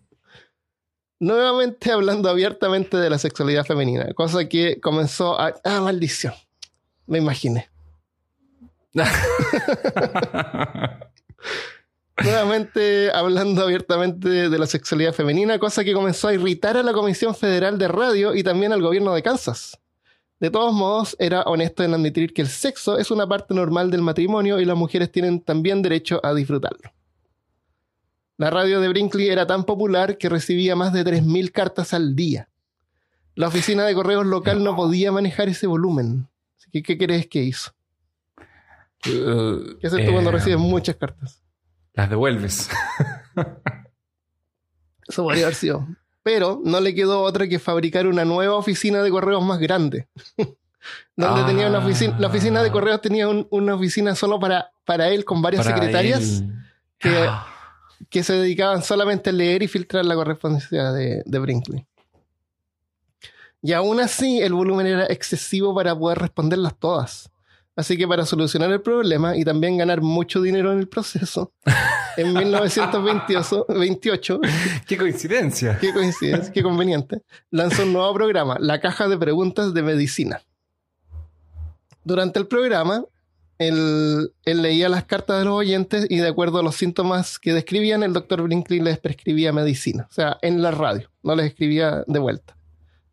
Nuevamente 1.20 1.92
hablando 1.92 2.30
abiertamente 2.30 2.96
de 2.96 3.10
la 3.10 3.18
sexualidad 3.18 3.66
femenina, 3.66 4.14
cosa 4.14 4.48
que 4.48 4.80
comenzó 4.80 5.38
a... 5.40 5.54
Ah, 5.66 5.82
maldición. 5.82 6.34
Me 7.08 7.18
imaginé. 7.18 7.70
Nuevamente 12.24 13.12
hablando 13.12 13.64
abiertamente 13.64 14.50
de 14.50 14.60
la 14.60 14.66
sexualidad 14.66 15.14
femenina, 15.14 15.58
cosa 15.58 15.84
que 15.84 15.94
comenzó 15.94 16.28
a 16.28 16.34
irritar 16.34 16.76
a 16.78 16.84
la 16.84 16.94
Comisión 16.94 17.34
Federal 17.34 17.78
de 17.78 17.88
Radio 17.88 18.36
y 18.36 18.44
también 18.44 18.74
al 18.74 18.82
gobierno 18.82 19.14
de 19.14 19.24
Kansas. 19.24 19.80
De 20.40 20.50
todos 20.50 20.74
modos, 20.74 21.16
era 21.20 21.42
honesto 21.44 21.84
en 21.84 21.94
admitir 21.94 22.34
que 22.34 22.42
el 22.42 22.48
sexo 22.48 22.98
es 22.98 23.12
una 23.12 23.28
parte 23.28 23.54
normal 23.54 23.92
del 23.92 24.02
matrimonio 24.02 24.60
y 24.60 24.66
las 24.66 24.78
mujeres 24.78 25.12
tienen 25.12 25.42
también 25.42 25.82
derecho 25.82 26.20
a 26.24 26.34
disfrutarlo. 26.34 26.94
La 28.38 28.50
radio 28.50 28.80
de 28.80 28.88
Brinkley 28.88 29.28
era 29.28 29.46
tan 29.46 29.66
popular 29.66 30.18
que 30.18 30.30
recibía 30.30 30.76
más 30.76 30.94
de 30.94 31.04
3.000 31.04 31.52
cartas 31.52 31.94
al 31.94 32.16
día. 32.16 32.50
La 33.36 33.48
oficina 33.48 33.86
de 33.86 33.94
correos 33.94 34.26
local 34.26 34.64
no 34.64 34.76
podía 34.78 35.12
manejar 35.12 35.50
ese 35.50 35.68
volumen. 35.68 36.28
Así 36.58 36.72
que, 36.72 36.84
¿qué 36.84 36.98
crees 36.98 37.28
que 37.28 37.44
hizo? 37.44 37.72
¿Qué 39.02 39.88
haces 39.88 40.06
tú 40.06 40.12
cuando 40.12 40.30
Eh, 40.30 40.34
recibes 40.34 40.58
muchas 40.60 40.96
cartas? 40.96 41.42
Las 41.94 42.10
devuelves. 42.10 42.70
Eso 45.08 45.24
podría 45.24 45.46
haber 45.46 45.56
sido. 45.56 45.88
Pero 46.24 46.62
no 46.64 46.80
le 46.80 46.94
quedó 46.94 47.22
otra 47.22 47.48
que 47.48 47.60
fabricar 47.60 48.06
una 48.08 48.26
nueva 48.26 48.56
oficina 48.56 49.02
de 49.02 49.10
correos 49.10 49.44
más 49.44 49.60
grande. 49.60 50.08
Donde 51.16 51.42
Ah. 51.42 51.46
tenía 51.46 51.68
una 51.68 51.80
oficina. 51.80 52.18
La 52.20 52.28
oficina 52.28 52.64
de 52.64 52.72
correos 52.72 53.02
tenía 53.02 53.28
un- 53.28 53.48
una 53.50 53.76
oficina 53.76 54.16
solo 54.16 54.40
para, 54.40 54.72
para 54.86 55.10
él, 55.10 55.26
con 55.26 55.42
varias 55.42 55.66
Para 55.66 55.76
secretarias 55.78 56.44
que, 56.98 57.10
Ah, 57.28 57.48
que 58.10 58.24
se 58.24 58.34
dedicaban 58.34 58.82
solamente 58.84 59.30
a 59.30 59.34
leer 59.34 59.64
y 59.64 59.68
filtrar 59.68 60.06
la 60.06 60.16
correspondencia 60.16 60.92
de, 60.92 61.22
de 61.26 61.40
Brinkley. 61.40 61.86
Y 63.62 63.74
aún 63.74 64.00
así, 64.00 64.42
el 64.42 64.54
volumen 64.54 64.88
era 64.88 65.06
excesivo 65.08 65.76
para 65.76 65.94
poder 65.98 66.20
responderlas 66.20 66.78
todas. 66.80 67.30
Así 67.80 67.98
que 67.98 68.06
para 68.10 68.26
solucionar 68.26 68.70
el 68.74 68.82
problema 68.82 69.38
y 69.38 69.46
también 69.46 69.78
ganar 69.78 70.02
mucho 70.02 70.42
dinero 70.42 70.74
en 70.74 70.80
el 70.80 70.90
proceso, 70.90 71.54
en 72.18 72.34
1928, 72.34 74.42
¡Qué 74.86 74.98
coincidencia! 74.98 75.78
qué 75.80 75.94
coincidencia, 75.94 76.52
qué 76.52 76.62
conveniente, 76.62 77.22
lanzó 77.52 77.84
un 77.84 77.94
nuevo 77.94 78.14
programa, 78.14 78.58
la 78.60 78.82
Caja 78.82 79.08
de 79.08 79.18
Preguntas 79.18 79.74
de 79.74 79.82
Medicina. 79.82 80.42
Durante 82.04 82.40
el 82.40 82.48
programa, 82.48 83.06
él, 83.60 84.34
él 84.44 84.62
leía 84.62 84.90
las 84.90 85.06
cartas 85.06 85.40
de 85.40 85.46
los 85.46 85.54
oyentes 85.54 86.06
y 86.10 86.18
de 86.18 86.28
acuerdo 86.28 86.60
a 86.60 86.64
los 86.64 86.76
síntomas 86.76 87.40
que 87.40 87.54
describían, 87.54 88.04
el 88.04 88.12
doctor 88.12 88.42
Brinkley 88.42 88.82
les 88.82 89.00
prescribía 89.00 89.54
medicina. 89.54 90.06
O 90.10 90.14
sea, 90.14 90.38
en 90.42 90.62
la 90.62 90.72
radio, 90.72 91.10
no 91.24 91.34
les 91.34 91.46
escribía 91.46 92.04
de 92.08 92.20
vuelta, 92.20 92.58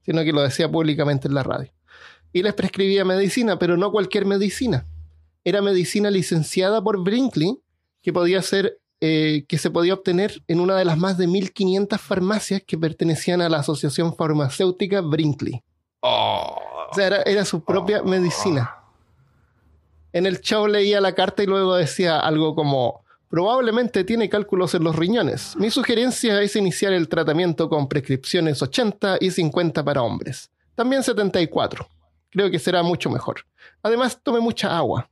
sino 0.04 0.24
que 0.24 0.32
lo 0.32 0.42
decía 0.42 0.68
públicamente 0.68 1.28
en 1.28 1.34
la 1.34 1.44
radio. 1.44 1.70
Y 2.32 2.42
les 2.42 2.54
prescribía 2.54 3.04
medicina, 3.04 3.58
pero 3.58 3.76
no 3.76 3.90
cualquier 3.90 4.26
medicina. 4.26 4.86
Era 5.44 5.62
medicina 5.62 6.10
licenciada 6.10 6.82
por 6.82 7.02
Brinkley, 7.02 7.58
que 8.02 8.12
podía 8.12 8.42
ser 8.42 8.78
eh, 9.00 9.44
que 9.46 9.58
se 9.58 9.70
podía 9.70 9.92
obtener 9.92 10.42
en 10.48 10.58
una 10.58 10.74
de 10.76 10.86
las 10.86 10.96
más 10.96 11.18
de 11.18 11.26
1500 11.26 12.00
farmacias 12.00 12.62
que 12.66 12.78
pertenecían 12.78 13.42
a 13.42 13.48
la 13.48 13.58
Asociación 13.58 14.16
Farmacéutica 14.16 15.02
Brinkley. 15.02 15.62
Oh. 16.00 16.56
O 16.90 16.94
sea, 16.94 17.06
era, 17.06 17.22
era 17.22 17.44
su 17.44 17.62
propia 17.62 18.02
medicina. 18.02 18.76
En 20.12 20.24
el 20.24 20.40
show 20.40 20.66
leía 20.66 21.00
la 21.02 21.14
carta 21.14 21.42
y 21.42 21.46
luego 21.46 21.76
decía 21.76 22.18
algo 22.18 22.54
como, 22.54 23.04
probablemente 23.28 24.02
tiene 24.02 24.30
cálculos 24.30 24.74
en 24.74 24.84
los 24.84 24.96
riñones. 24.96 25.54
Mi 25.56 25.70
sugerencia 25.70 26.40
es 26.40 26.56
iniciar 26.56 26.94
el 26.94 27.08
tratamiento 27.08 27.68
con 27.68 27.88
prescripciones 27.88 28.62
80 28.62 29.18
y 29.20 29.30
50 29.30 29.84
para 29.84 30.02
hombres. 30.02 30.50
También 30.74 31.02
74. 31.02 31.86
Creo 32.36 32.50
que 32.50 32.58
será 32.58 32.82
mucho 32.82 33.08
mejor. 33.08 33.46
Además, 33.82 34.20
tome 34.22 34.40
mucha 34.40 34.76
agua. 34.76 35.08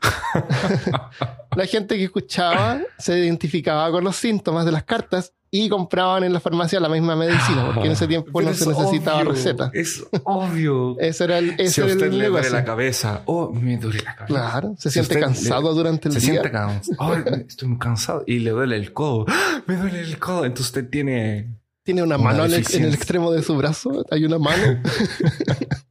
la 1.54 1.66
gente 1.66 1.96
que 1.98 2.04
escuchaba 2.04 2.80
se 2.98 3.18
identificaba 3.18 3.90
con 3.90 4.04
los 4.04 4.16
síntomas 4.16 4.64
de 4.64 4.72
las 4.72 4.84
cartas 4.84 5.34
y 5.50 5.68
compraban 5.68 6.24
en 6.24 6.32
la 6.32 6.40
farmacia 6.40 6.80
la 6.80 6.88
misma 6.88 7.14
medicina, 7.14 7.66
porque 7.66 7.86
en 7.88 7.92
ese 7.92 8.06
tiempo 8.06 8.30
Pero 8.32 8.48
no 8.50 8.54
se 8.54 8.66
necesitaba 8.68 9.20
obvio, 9.20 9.32
receta. 9.32 9.70
Es 9.74 10.02
obvio. 10.24 10.98
Ese 10.98 11.24
era 11.24 11.36
el, 11.38 11.50
ese 11.58 11.68
si 11.72 11.80
a 11.82 11.84
usted 11.84 12.06
el 12.06 12.18
le 12.18 12.28
duele 12.28 12.48
la 12.50 12.64
cabeza, 12.64 13.20
oh, 13.26 13.50
me 13.52 13.76
duele 13.76 14.00
la 14.02 14.16
cabeza. 14.16 14.26
Claro, 14.26 14.74
se 14.78 14.88
Si 14.90 14.94
siente 14.94 15.20
cansado 15.20 15.68
le- 15.70 15.74
durante 15.76 16.08
el 16.08 16.14
se 16.14 16.20
día. 16.20 16.30
siente 16.30 16.50
cansado. 16.50 16.96
Ay, 17.14 17.44
estoy 17.46 17.68
muy 17.68 17.78
cansado. 17.78 18.24
Y 18.26 18.38
le 18.38 18.50
duele 18.52 18.76
el 18.76 18.94
codo. 18.94 19.26
¡Ah! 19.28 19.62
Me 19.66 19.76
duele 19.76 20.00
el 20.00 20.18
codo. 20.18 20.46
Entonces 20.46 20.66
usted 20.68 20.88
tiene. 20.88 21.54
Tiene 21.82 22.02
una 22.02 22.16
Una 22.16 22.24
mano 22.24 22.44
en 22.46 22.52
el, 22.54 22.64
en 22.72 22.84
el 22.84 22.94
extremo 22.94 23.30
de 23.32 23.42
su 23.42 23.56
brazo. 23.56 24.06
Hay 24.10 24.24
una 24.24 24.38
mano. 24.38 24.82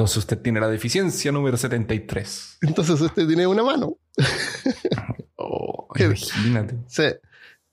Entonces 0.00 0.16
usted 0.16 0.38
tiene 0.40 0.60
la 0.60 0.68
deficiencia 0.68 1.30
número 1.30 1.58
73. 1.58 2.56
Entonces 2.62 2.98
usted 3.02 3.26
tiene 3.26 3.46
una 3.46 3.62
mano. 3.62 3.98
Oh, 5.36 5.88
imagínate. 5.98 6.76
Sí. 6.86 7.04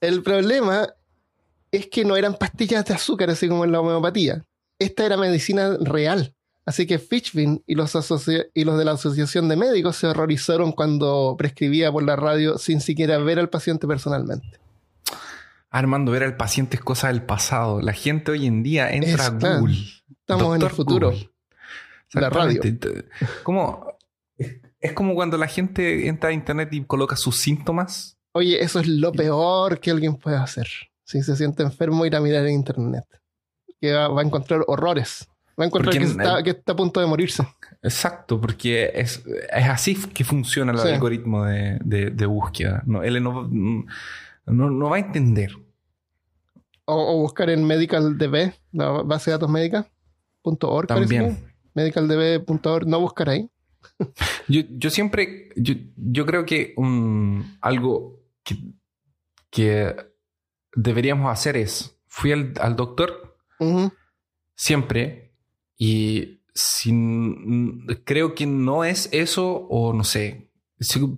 El 0.00 0.22
problema 0.22 0.88
es 1.70 1.86
que 1.88 2.04
no 2.04 2.16
eran 2.16 2.34
pastillas 2.34 2.84
de 2.86 2.94
azúcar 2.94 3.30
así 3.30 3.46
como 3.48 3.64
en 3.64 3.72
la 3.72 3.80
homeopatía. 3.80 4.42
Esta 4.78 5.04
era 5.06 5.16
medicina 5.16 5.76
real. 5.80 6.34
Así 6.64 6.86
que 6.86 6.98
Fitchvin 6.98 7.62
y 7.66 7.74
los, 7.74 7.94
asocia- 7.94 8.46
y 8.54 8.64
los 8.64 8.78
de 8.78 8.84
la 8.86 8.92
Asociación 8.92 9.48
de 9.48 9.56
Médicos 9.56 9.96
se 9.96 10.06
horrorizaron 10.06 10.72
cuando 10.72 11.34
prescribía 11.38 11.90
por 11.92 12.02
la 12.02 12.16
radio 12.16 12.56
sin 12.58 12.80
siquiera 12.80 13.18
ver 13.18 13.38
al 13.38 13.48
paciente 13.50 13.86
personalmente. 13.86 14.58
Armando, 15.70 16.12
ver 16.12 16.24
al 16.24 16.36
paciente 16.36 16.76
es 16.76 16.82
cosa 16.82 17.08
del 17.08 17.22
pasado. 17.22 17.80
La 17.82 17.92
gente 17.92 18.32
hoy 18.32 18.46
en 18.46 18.62
día 18.62 18.90
entra 18.92 19.26
a. 19.26 19.30
Google. 19.30 19.76
Estamos 20.20 20.56
en 20.56 20.62
el 20.62 20.70
futuro. 20.70 21.10
Google. 21.10 21.30
La 22.14 22.30
radio. 22.30 22.60
Como, 23.42 23.86
es 24.80 24.92
como 24.92 25.14
cuando 25.14 25.36
la 25.36 25.46
gente 25.46 26.08
entra 26.08 26.30
a 26.30 26.32
internet 26.32 26.68
y 26.72 26.84
coloca 26.84 27.16
sus 27.16 27.36
síntomas. 27.38 28.16
Oye, 28.32 28.62
eso 28.62 28.80
es 28.80 28.86
lo 28.86 29.12
peor 29.12 29.80
que 29.80 29.90
alguien 29.90 30.16
puede 30.16 30.36
hacer. 30.36 30.68
Si 31.04 31.22
se 31.22 31.36
siente 31.36 31.62
enfermo, 31.62 32.04
ir 32.06 32.14
a 32.16 32.20
mirar 32.20 32.46
en 32.46 32.54
internet. 32.54 33.04
Que 33.80 33.92
va, 33.92 34.08
va 34.08 34.22
a 34.22 34.24
encontrar 34.24 34.60
horrores. 34.66 35.28
Va 35.58 35.64
a 35.64 35.66
encontrar 35.66 35.92
Porque 35.92 35.98
que 36.06 36.12
en- 36.12 36.20
está, 36.20 36.42
que 36.42 36.50
está 36.50 36.72
a 36.72 36.76
punto 36.76 37.00
de 37.00 37.06
morirse. 37.06 37.46
Exacto, 37.82 38.40
porque 38.40 38.90
es, 38.94 39.22
es 39.26 39.68
así 39.68 39.94
que 40.14 40.24
funciona 40.24 40.72
el 40.72 40.78
Sí. 40.78 40.88
algoritmo 40.88 41.44
de, 41.44 41.78
de- 41.84 42.10
de 42.10 42.26
búsqueda. 42.26 42.82
No, 42.86 43.02
él 43.02 43.22
no, 43.22 43.48
no, 43.50 43.84
no 44.70 44.90
va 44.90 44.96
a 44.96 45.00
entender. 45.00 45.52
O, 46.84 46.94
o 46.94 47.20
buscar 47.22 47.50
en 47.50 47.64
MedicalDB, 47.64 48.52
la 48.72 48.88
base 49.02 49.30
de 49.30 49.34
datos 49.36 49.50
médica. 49.50 49.86
punto 50.42 50.70
org, 50.70 50.86
parece, 50.88 51.18
¿no? 51.18 51.24
También. 51.26 51.47
medicaldb.org, 51.78 52.86
no 52.86 53.00
buscar 53.00 53.30
ahí. 53.30 53.48
Yo, 54.48 54.62
yo 54.70 54.90
siempre, 54.90 55.50
yo, 55.56 55.74
yo 55.96 56.24
creo 56.26 56.44
que 56.44 56.72
un, 56.76 57.56
algo 57.60 58.20
que, 58.42 58.56
que 59.50 59.94
deberíamos 60.74 61.30
hacer 61.30 61.56
es, 61.56 61.98
fui 62.06 62.32
al, 62.32 62.52
al 62.60 62.76
doctor 62.76 63.36
siempre 64.54 65.34
y 65.76 66.42
sin, 66.54 67.86
creo 68.04 68.34
que 68.34 68.46
no 68.46 68.84
es 68.84 69.08
eso 69.12 69.66
o 69.68 69.92
no 69.92 70.04
sé, 70.04 70.50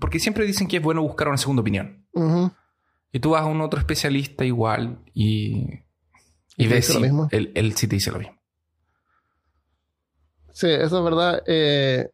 porque 0.00 0.18
siempre 0.18 0.46
dicen 0.46 0.66
que 0.68 0.78
es 0.78 0.82
bueno 0.82 1.02
buscar 1.02 1.28
una 1.28 1.36
segunda 1.38 1.60
opinión. 1.62 2.06
Y 3.12 3.18
tú 3.20 3.30
vas 3.30 3.42
a 3.42 3.46
un 3.46 3.60
otro 3.60 3.78
especialista 3.80 4.44
igual 4.44 5.02
y, 5.12 5.66
¿Y 6.56 6.66
ves 6.66 6.86
si 6.86 6.98
mismo? 6.98 7.28
él, 7.30 7.52
él 7.54 7.74
sí 7.74 7.86
te 7.88 7.96
dice 7.96 8.10
lo 8.10 8.18
mismo. 8.18 8.39
Sí, 10.52 10.68
eso 10.68 10.98
es 10.98 11.04
verdad. 11.04 11.42
Eh, 11.46 12.08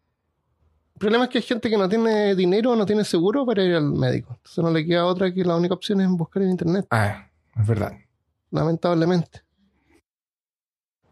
el 0.95 0.99
problema 0.99 1.25
es 1.25 1.31
que 1.31 1.39
hay 1.39 1.45
gente 1.45 1.69
que 1.69 1.77
no 1.77 1.89
tiene 1.89 2.35
dinero 2.35 2.73
o 2.73 2.77
no 2.77 2.87
tiene 2.87 3.05
seguro 3.05 3.45
para 3.45 3.63
ir 3.63 3.75
al 3.75 3.93
médico. 3.93 4.33
Entonces 4.37 4.65
no 4.65 4.71
le 4.71 4.87
queda 4.87 5.05
otra 5.05 5.33
que 5.33 5.45
la 5.45 5.57
única 5.57 5.75
opción 5.75 6.01
es 6.01 6.09
buscar 6.09 6.43
en 6.43 6.51
internet. 6.51 6.87
Ah, 6.91 7.29
es 7.55 7.67
verdad. 7.67 7.93
lamentablemente. 8.51 9.43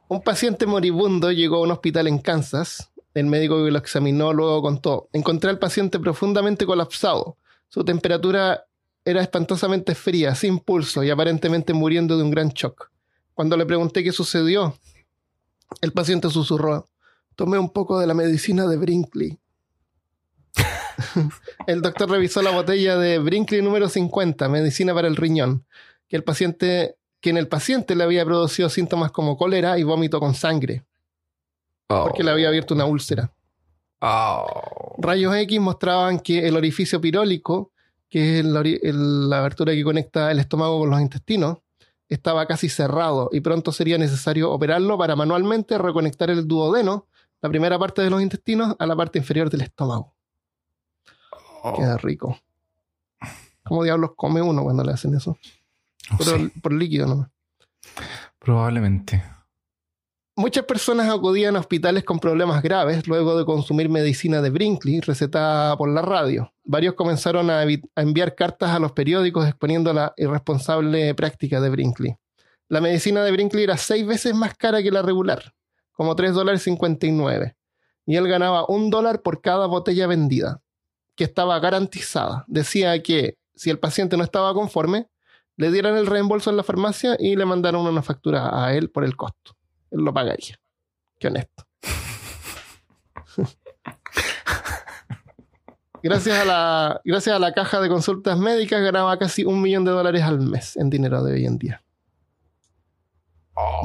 Un 0.08 0.22
paciente 0.22 0.66
moribundo 0.66 1.32
llegó 1.32 1.56
a 1.56 1.62
un 1.62 1.70
hospital 1.70 2.06
en 2.06 2.18
Kansas. 2.18 2.90
El 3.14 3.26
médico 3.26 3.64
que 3.64 3.70
lo 3.70 3.78
examinó 3.78 4.32
luego 4.32 4.62
contó, 4.62 5.08
encontré 5.12 5.50
al 5.50 5.58
paciente 5.58 5.98
profundamente 5.98 6.66
colapsado. 6.66 7.36
Su 7.68 7.84
temperatura 7.84 8.64
era 9.04 9.20
espantosamente 9.20 9.94
fría, 9.94 10.34
sin 10.34 10.58
pulso 10.58 11.04
y 11.04 11.10
aparentemente 11.10 11.72
muriendo 11.74 12.16
de 12.16 12.22
un 12.22 12.30
gran 12.30 12.48
shock. 12.48 12.90
Cuando 13.34 13.56
le 13.56 13.66
pregunté 13.66 14.02
qué 14.02 14.12
sucedió, 14.12 14.74
el 15.80 15.92
paciente 15.92 16.30
susurró, 16.30 16.88
tomé 17.36 17.58
un 17.58 17.70
poco 17.70 17.98
de 17.98 18.06
la 18.06 18.14
medicina 18.14 18.66
de 18.66 18.76
Brinkley. 18.76 19.38
el 21.66 21.82
doctor 21.82 22.10
revisó 22.10 22.42
la 22.42 22.50
botella 22.50 22.96
de 22.96 23.18
Brinkley 23.18 23.62
número 23.62 23.88
50, 23.88 24.48
medicina 24.48 24.94
para 24.94 25.08
el 25.08 25.16
riñón, 25.16 25.64
que 26.08 26.16
el 26.16 26.24
paciente 26.24 26.96
que 27.20 27.30
en 27.30 27.38
el 27.38 27.48
paciente 27.48 27.94
le 27.96 28.04
había 28.04 28.24
producido 28.24 28.68
síntomas 28.68 29.10
como 29.10 29.38
cólera 29.38 29.78
y 29.78 29.82
vómito 29.82 30.20
con 30.20 30.34
sangre, 30.34 30.84
porque 31.86 32.22
le 32.22 32.30
había 32.30 32.48
abierto 32.48 32.74
una 32.74 32.84
úlcera. 32.84 33.32
Oh. 34.00 34.94
Rayos 34.98 35.34
X 35.34 35.58
mostraban 35.58 36.20
que 36.20 36.46
el 36.46 36.54
orificio 36.54 37.00
pirólico, 37.00 37.72
que 38.10 38.34
es 38.40 38.44
el 38.44 38.54
ori- 38.54 38.78
el- 38.82 39.30
la 39.30 39.38
abertura 39.38 39.72
que 39.72 39.82
conecta 39.82 40.30
el 40.30 40.38
estómago 40.38 40.80
con 40.80 40.90
los 40.90 41.00
intestinos, 41.00 41.58
estaba 42.10 42.44
casi 42.46 42.68
cerrado 42.68 43.30
y 43.32 43.40
pronto 43.40 43.72
sería 43.72 43.96
necesario 43.96 44.50
operarlo 44.52 44.98
para 44.98 45.16
manualmente 45.16 45.78
reconectar 45.78 46.28
el 46.28 46.46
duodeno, 46.46 47.06
la 47.44 47.50
primera 47.50 47.78
parte 47.78 48.00
de 48.00 48.08
los 48.08 48.22
intestinos, 48.22 48.74
a 48.78 48.86
la 48.86 48.96
parte 48.96 49.18
inferior 49.18 49.50
del 49.50 49.60
estómago. 49.60 50.14
Oh. 51.62 51.76
Queda 51.76 51.98
rico. 51.98 52.38
¿Cómo 53.62 53.84
diablos 53.84 54.12
come 54.16 54.40
uno 54.40 54.62
cuando 54.62 54.82
le 54.82 54.92
hacen 54.92 55.14
eso? 55.14 55.36
Por 56.62 56.72
líquido 56.72 57.06
nomás. 57.06 57.28
probablemente. 58.38 59.22
Muchas 60.36 60.64
personas 60.64 61.10
acudían 61.10 61.56
a 61.56 61.60
hospitales 61.60 62.02
con 62.02 62.18
problemas 62.18 62.62
graves 62.62 63.06
luego 63.06 63.36
de 63.36 63.44
consumir 63.44 63.90
medicina 63.90 64.40
de 64.40 64.48
Brinkley 64.48 65.00
recetada 65.00 65.76
por 65.76 65.90
la 65.90 66.00
radio. 66.00 66.50
Varios 66.64 66.94
comenzaron 66.94 67.50
a 67.50 67.62
enviar 67.96 68.34
cartas 68.34 68.70
a 68.70 68.78
los 68.78 68.92
periódicos 68.92 69.46
exponiendo 69.46 69.92
la 69.92 70.14
irresponsable 70.16 71.14
práctica 71.14 71.60
de 71.60 71.68
Brinkley. 71.68 72.16
La 72.70 72.80
medicina 72.80 73.22
de 73.22 73.32
Brinkley 73.32 73.64
era 73.64 73.76
seis 73.76 74.06
veces 74.06 74.34
más 74.34 74.54
cara 74.54 74.82
que 74.82 74.90
la 74.90 75.02
regular, 75.02 75.52
como 75.94 76.14
3 76.14 76.34
dólares 76.34 76.62
59. 76.62 77.56
Y 78.06 78.16
él 78.16 78.28
ganaba 78.28 78.66
un 78.68 78.90
dólar 78.90 79.22
por 79.22 79.40
cada 79.40 79.66
botella 79.66 80.06
vendida, 80.06 80.60
que 81.16 81.24
estaba 81.24 81.58
garantizada. 81.58 82.44
Decía 82.46 83.02
que 83.02 83.38
si 83.54 83.70
el 83.70 83.78
paciente 83.78 84.18
no 84.18 84.24
estaba 84.24 84.52
conforme, 84.52 85.08
le 85.56 85.72
dieran 85.72 85.96
el 85.96 86.06
reembolso 86.06 86.50
en 86.50 86.58
la 86.58 86.62
farmacia 86.62 87.16
y 87.18 87.36
le 87.36 87.46
mandaron 87.46 87.86
una 87.86 88.02
factura 88.02 88.64
a 88.64 88.74
él 88.74 88.90
por 88.90 89.04
el 89.04 89.16
costo 89.16 89.56
él 89.94 90.04
lo 90.04 90.12
pagaría. 90.12 90.60
Qué 91.18 91.28
honesto. 91.28 91.64
gracias, 96.02 96.38
a 96.38 96.44
la, 96.44 97.00
gracias 97.04 97.36
a 97.36 97.38
la 97.38 97.52
caja 97.52 97.80
de 97.80 97.88
consultas 97.88 98.38
médicas 98.38 98.82
ganaba 98.82 99.16
casi 99.18 99.44
un 99.44 99.62
millón 99.62 99.84
de 99.84 99.92
dólares 99.92 100.22
al 100.22 100.40
mes 100.40 100.76
en 100.76 100.90
dinero 100.90 101.22
de 101.22 101.34
hoy 101.34 101.46
en 101.46 101.58
día. 101.58 101.83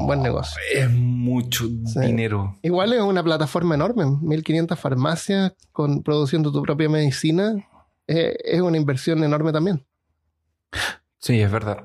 Buen 0.05 0.21
negocio. 0.21 0.61
Es 0.73 0.89
mucho 0.91 1.65
Sí. 1.85 1.99
dinero. 2.01 2.57
Igual 2.61 2.93
es 2.93 3.01
una 3.01 3.23
plataforma 3.23 3.75
enorme, 3.75 4.05
1500 4.21 4.79
farmacias 4.79 5.53
con, 5.71 6.03
produciendo 6.03 6.51
tu 6.51 6.61
propia 6.61 6.89
medicina. 6.89 7.55
Eh, 8.07 8.35
es 8.43 8.61
una 8.61 8.77
inversión 8.77 9.23
enorme 9.23 9.51
también. 9.51 9.85
Sí, 11.19 11.39
es 11.41 11.51
verdad. 11.51 11.83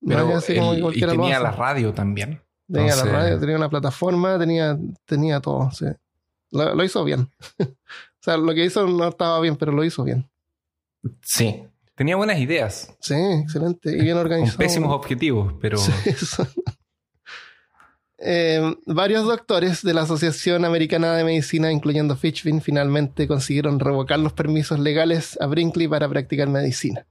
No 0.00 0.16
Pero 0.16 0.30
es 0.30 0.36
así 0.38 0.56
como 0.56 0.72
él- 0.72 0.92
que 0.92 0.98
y 0.98 1.02
tenía 1.06 1.38
la 1.40 1.52
radio 1.52 1.92
también. 1.94 2.42
Tenía 2.66 2.92
entonces- 2.92 3.06
la 3.06 3.12
radio, 3.18 3.38
tenía 3.40 3.56
una 3.56 3.68
plataforma, 3.70 4.38
tenía, 4.38 4.78
tenía 5.04 5.40
todo. 5.40 5.70
sí. 5.72 5.86
Lo, 6.50 6.74
lo 6.74 6.84
hizo 6.84 7.02
bien. 7.04 7.30
o 7.60 7.66
sea, 8.20 8.36
lo 8.36 8.52
que 8.54 8.64
hizo 8.64 8.86
no 8.86 9.08
estaba 9.08 9.40
bien, 9.40 9.56
pero 9.56 9.72
lo 9.72 9.84
hizo 9.84 10.04
bien. 10.04 10.28
Sí. 11.22 11.64
Tenía 11.94 12.16
buenas 12.16 12.38
ideas. 12.38 12.94
Sí, 13.00 13.14
excelente. 13.14 13.90
Y 13.96 14.00
bien 14.02 14.16
organizado. 14.16 14.56
Con 14.56 14.66
pésimos 14.66 14.94
objetivos, 14.94 15.54
pero. 15.60 15.78
Sí, 15.78 15.92
eso. 16.06 16.46
Eh, 18.24 18.76
varios 18.86 19.26
doctores 19.26 19.82
de 19.82 19.94
la 19.94 20.02
Asociación 20.02 20.64
Americana 20.64 21.16
de 21.16 21.24
Medicina, 21.24 21.72
incluyendo 21.72 22.14
Fitchvin, 22.14 22.60
finalmente 22.60 23.26
consiguieron 23.26 23.80
revocar 23.80 24.20
los 24.20 24.32
permisos 24.32 24.78
legales 24.78 25.36
a 25.40 25.46
Brinkley 25.46 25.88
para 25.88 26.08
practicar 26.08 26.48
medicina. 26.48 27.04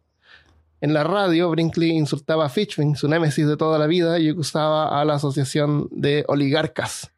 En 0.80 0.94
la 0.94 1.04
radio, 1.04 1.50
Brinkley 1.50 1.90
insultaba 1.90 2.46
a 2.46 2.50
Fitchvin, 2.50 2.96
su 2.96 3.10
némesis 3.10 3.46
de 3.46 3.58
toda 3.58 3.78
la 3.78 3.88
vida, 3.88 4.20
y 4.20 4.30
acusaba 4.30 5.02
a 5.02 5.04
la 5.04 5.16
Asociación 5.16 5.90
de 5.92 6.24
Oligarcas. 6.30 7.12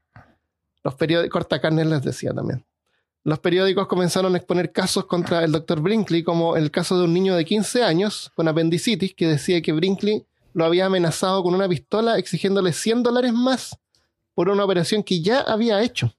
Los 0.83 0.95
periódicos, 0.95 1.31
cortacarnes 1.31 1.85
les 1.85 2.01
decía 2.01 2.33
también. 2.33 2.65
Los 3.23 3.37
periódicos 3.37 3.85
comenzaron 3.85 4.33
a 4.33 4.37
exponer 4.37 4.71
casos 4.71 5.05
contra 5.05 5.43
el 5.43 5.51
doctor 5.51 5.81
Brinkley, 5.81 6.23
como 6.23 6.57
el 6.57 6.71
caso 6.71 6.97
de 6.97 7.03
un 7.03 7.13
niño 7.13 7.35
de 7.35 7.45
15 7.45 7.83
años 7.83 8.31
con 8.33 8.47
apendicitis 8.47 9.13
que 9.13 9.27
decía 9.27 9.61
que 9.61 9.71
Brinkley 9.71 10.25
lo 10.53 10.65
había 10.65 10.87
amenazado 10.87 11.43
con 11.43 11.53
una 11.53 11.69
pistola 11.69 12.17
exigiéndole 12.17 12.73
100 12.73 13.03
dólares 13.03 13.33
más 13.33 13.77
por 14.33 14.49
una 14.49 14.65
operación 14.65 15.03
que 15.03 15.21
ya 15.21 15.41
había 15.41 15.81
hecho. 15.81 16.13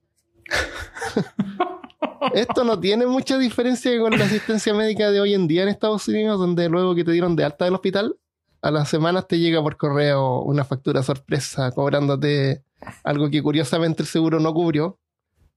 Esto 2.34 2.64
no 2.64 2.78
tiene 2.80 3.06
mucha 3.06 3.38
diferencia 3.38 3.98
con 3.98 4.18
la 4.18 4.24
asistencia 4.24 4.72
médica 4.74 5.10
de 5.10 5.20
hoy 5.20 5.34
en 5.34 5.46
día 5.46 5.62
en 5.62 5.68
Estados 5.68 6.08
Unidos, 6.08 6.38
donde 6.38 6.68
luego 6.68 6.94
que 6.94 7.04
te 7.04 7.12
dieron 7.12 7.36
de 7.36 7.44
alta 7.44 7.64
del 7.64 7.74
hospital, 7.74 8.16
a 8.62 8.70
las 8.70 8.88
semanas 8.88 9.28
te 9.28 9.38
llega 9.38 9.62
por 9.62 9.76
correo 9.76 10.40
una 10.40 10.64
factura 10.64 11.02
sorpresa 11.02 11.70
cobrándote 11.72 12.64
algo 13.02 13.28
que 13.30 13.42
curiosamente 13.42 14.02
el 14.02 14.08
seguro 14.08 14.40
no 14.40 14.54
cubrió, 14.54 14.98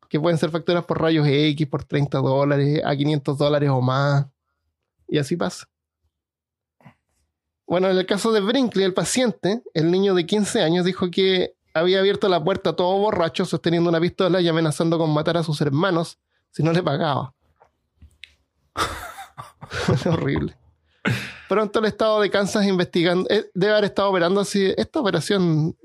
que 0.09 0.19
pueden 0.19 0.37
ser 0.37 0.49
facturas 0.49 0.85
por 0.85 1.01
rayos 1.01 1.27
X, 1.27 1.67
por 1.67 1.83
30 1.83 2.17
dólares, 2.19 2.81
a 2.83 2.95
500 2.95 3.37
dólares 3.37 3.69
o 3.69 3.81
más. 3.81 4.27
Y 5.07 5.17
así 5.17 5.35
pasa. 5.35 5.69
Bueno, 7.65 7.89
en 7.89 7.97
el 7.97 8.05
caso 8.05 8.31
de 8.31 8.39
Brinkley, 8.39 8.85
el 8.85 8.93
paciente, 8.93 9.61
el 9.73 9.91
niño 9.91 10.13
de 10.13 10.25
15 10.25 10.61
años, 10.61 10.85
dijo 10.85 11.11
que 11.11 11.56
había 11.79 11.99
abierto 11.99 12.29
la 12.29 12.43
puerta 12.43 12.75
todo 12.75 12.97
borracho, 12.97 13.45
sosteniendo 13.45 13.89
una 13.89 13.99
pistola 13.99 14.41
y 14.41 14.47
amenazando 14.47 14.97
con 14.97 15.13
matar 15.13 15.37
a 15.37 15.43
sus 15.43 15.59
hermanos 15.61 16.19
si 16.51 16.63
no 16.63 16.71
le 16.71 16.83
pagaba. 16.83 17.33
horrible. 20.05 20.57
Pronto 21.47 21.79
el 21.79 21.85
estado 21.85 22.21
de 22.21 22.29
Kansas 22.29 22.65
investigando, 22.65 23.29
eh, 23.29 23.49
debe 23.53 23.73
haber 23.73 23.85
estado 23.85 24.09
operando 24.09 24.41
así. 24.41 24.73
Esta 24.75 24.99
operación 24.99 25.75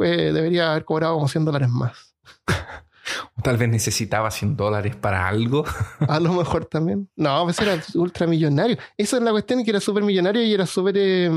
eh, 0.00 0.32
debería 0.32 0.70
haber 0.70 0.84
cobrado 0.84 1.14
como 1.14 1.28
100 1.28 1.44
dólares 1.44 1.68
más. 1.68 2.14
Tal 3.42 3.56
vez 3.56 3.68
necesitaba 3.68 4.30
100 4.30 4.56
dólares 4.56 4.96
para 4.96 5.26
algo. 5.28 5.64
A 6.08 6.20
lo 6.20 6.32
mejor 6.32 6.66
también. 6.66 7.08
No, 7.16 7.44
pues 7.44 7.58
era 7.60 7.80
ultramillonario. 7.94 8.76
Esa 8.96 9.16
es 9.16 9.22
la 9.22 9.30
cuestión, 9.30 9.64
que 9.64 9.70
era 9.70 9.80
súper 9.80 10.02
millonario 10.02 10.42
y 10.42 10.52
era 10.52 10.66
súper 10.66 10.96
eh, 10.98 11.30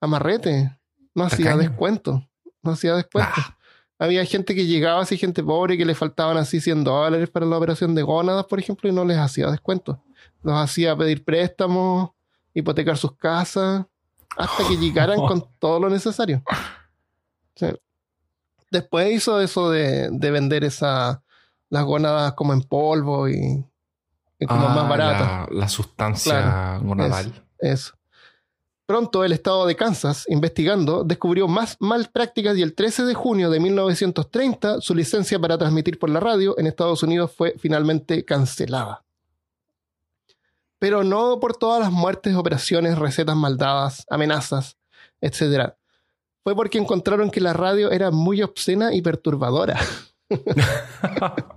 amarrete. 0.00 0.75
No 1.16 1.24
hacía 1.24 1.46
Tacaño. 1.46 1.68
descuento. 1.68 2.28
No 2.62 2.70
hacía 2.72 2.94
descuento. 2.94 3.32
Ah. 3.36 3.56
Había 3.98 4.24
gente 4.26 4.54
que 4.54 4.66
llegaba 4.66 5.00
así, 5.00 5.16
gente 5.16 5.42
pobre, 5.42 5.78
que 5.78 5.84
le 5.86 5.94
faltaban 5.94 6.36
así 6.36 6.60
100 6.60 6.84
dólares 6.84 7.30
para 7.30 7.46
la 7.46 7.56
operación 7.56 7.94
de 7.94 8.02
gónadas, 8.02 8.44
por 8.46 8.58
ejemplo, 8.60 8.88
y 8.88 8.92
no 8.92 9.04
les 9.04 9.16
hacía 9.16 9.50
descuento. 9.50 10.04
Los 10.42 10.56
hacía 10.58 10.94
pedir 10.96 11.24
préstamos, 11.24 12.10
hipotecar 12.52 12.98
sus 12.98 13.16
casas, 13.16 13.86
hasta 14.36 14.68
que 14.68 14.76
llegaran 14.76 15.16
con 15.26 15.44
todo 15.58 15.80
lo 15.80 15.88
necesario. 15.88 16.42
Sí. 17.54 17.68
Después 18.70 19.10
hizo 19.12 19.40
eso 19.40 19.70
de, 19.70 20.10
de 20.10 20.30
vender 20.30 20.62
esa, 20.64 21.22
las 21.70 21.84
gónadas 21.84 22.34
como 22.34 22.52
en 22.52 22.60
polvo 22.62 23.28
y, 23.30 23.64
y 24.38 24.46
como 24.46 24.66
Ah, 24.68 24.74
más 24.74 24.88
baratas. 24.90 25.48
La, 25.50 25.60
la 25.60 25.68
sustancia 25.70 26.32
Claro, 26.42 26.84
gonadal. 26.84 27.44
Eso. 27.58 27.94
Pronto 28.86 29.24
el 29.24 29.32
estado 29.32 29.66
de 29.66 29.74
Kansas, 29.74 30.26
investigando, 30.28 31.02
descubrió 31.02 31.48
más 31.48 31.76
mal 31.80 32.08
prácticas 32.12 32.56
y 32.56 32.62
el 32.62 32.76
13 32.76 33.02
de 33.04 33.14
junio 33.14 33.50
de 33.50 33.58
1930 33.58 34.80
su 34.80 34.94
licencia 34.94 35.40
para 35.40 35.58
transmitir 35.58 35.98
por 35.98 36.08
la 36.08 36.20
radio 36.20 36.56
en 36.56 36.68
Estados 36.68 37.02
Unidos 37.02 37.32
fue 37.36 37.56
finalmente 37.58 38.24
cancelada. 38.24 39.04
Pero 40.78 41.02
no 41.02 41.40
por 41.40 41.56
todas 41.56 41.80
las 41.80 41.90
muertes, 41.90 42.36
operaciones, 42.36 42.96
recetas 42.96 43.34
maldadas, 43.34 44.06
amenazas, 44.08 44.76
etc. 45.20 45.72
Fue 46.44 46.54
porque 46.54 46.78
encontraron 46.78 47.32
que 47.32 47.40
la 47.40 47.54
radio 47.54 47.90
era 47.90 48.12
muy 48.12 48.40
obscena 48.42 48.94
y 48.94 49.02
perturbadora. 49.02 49.80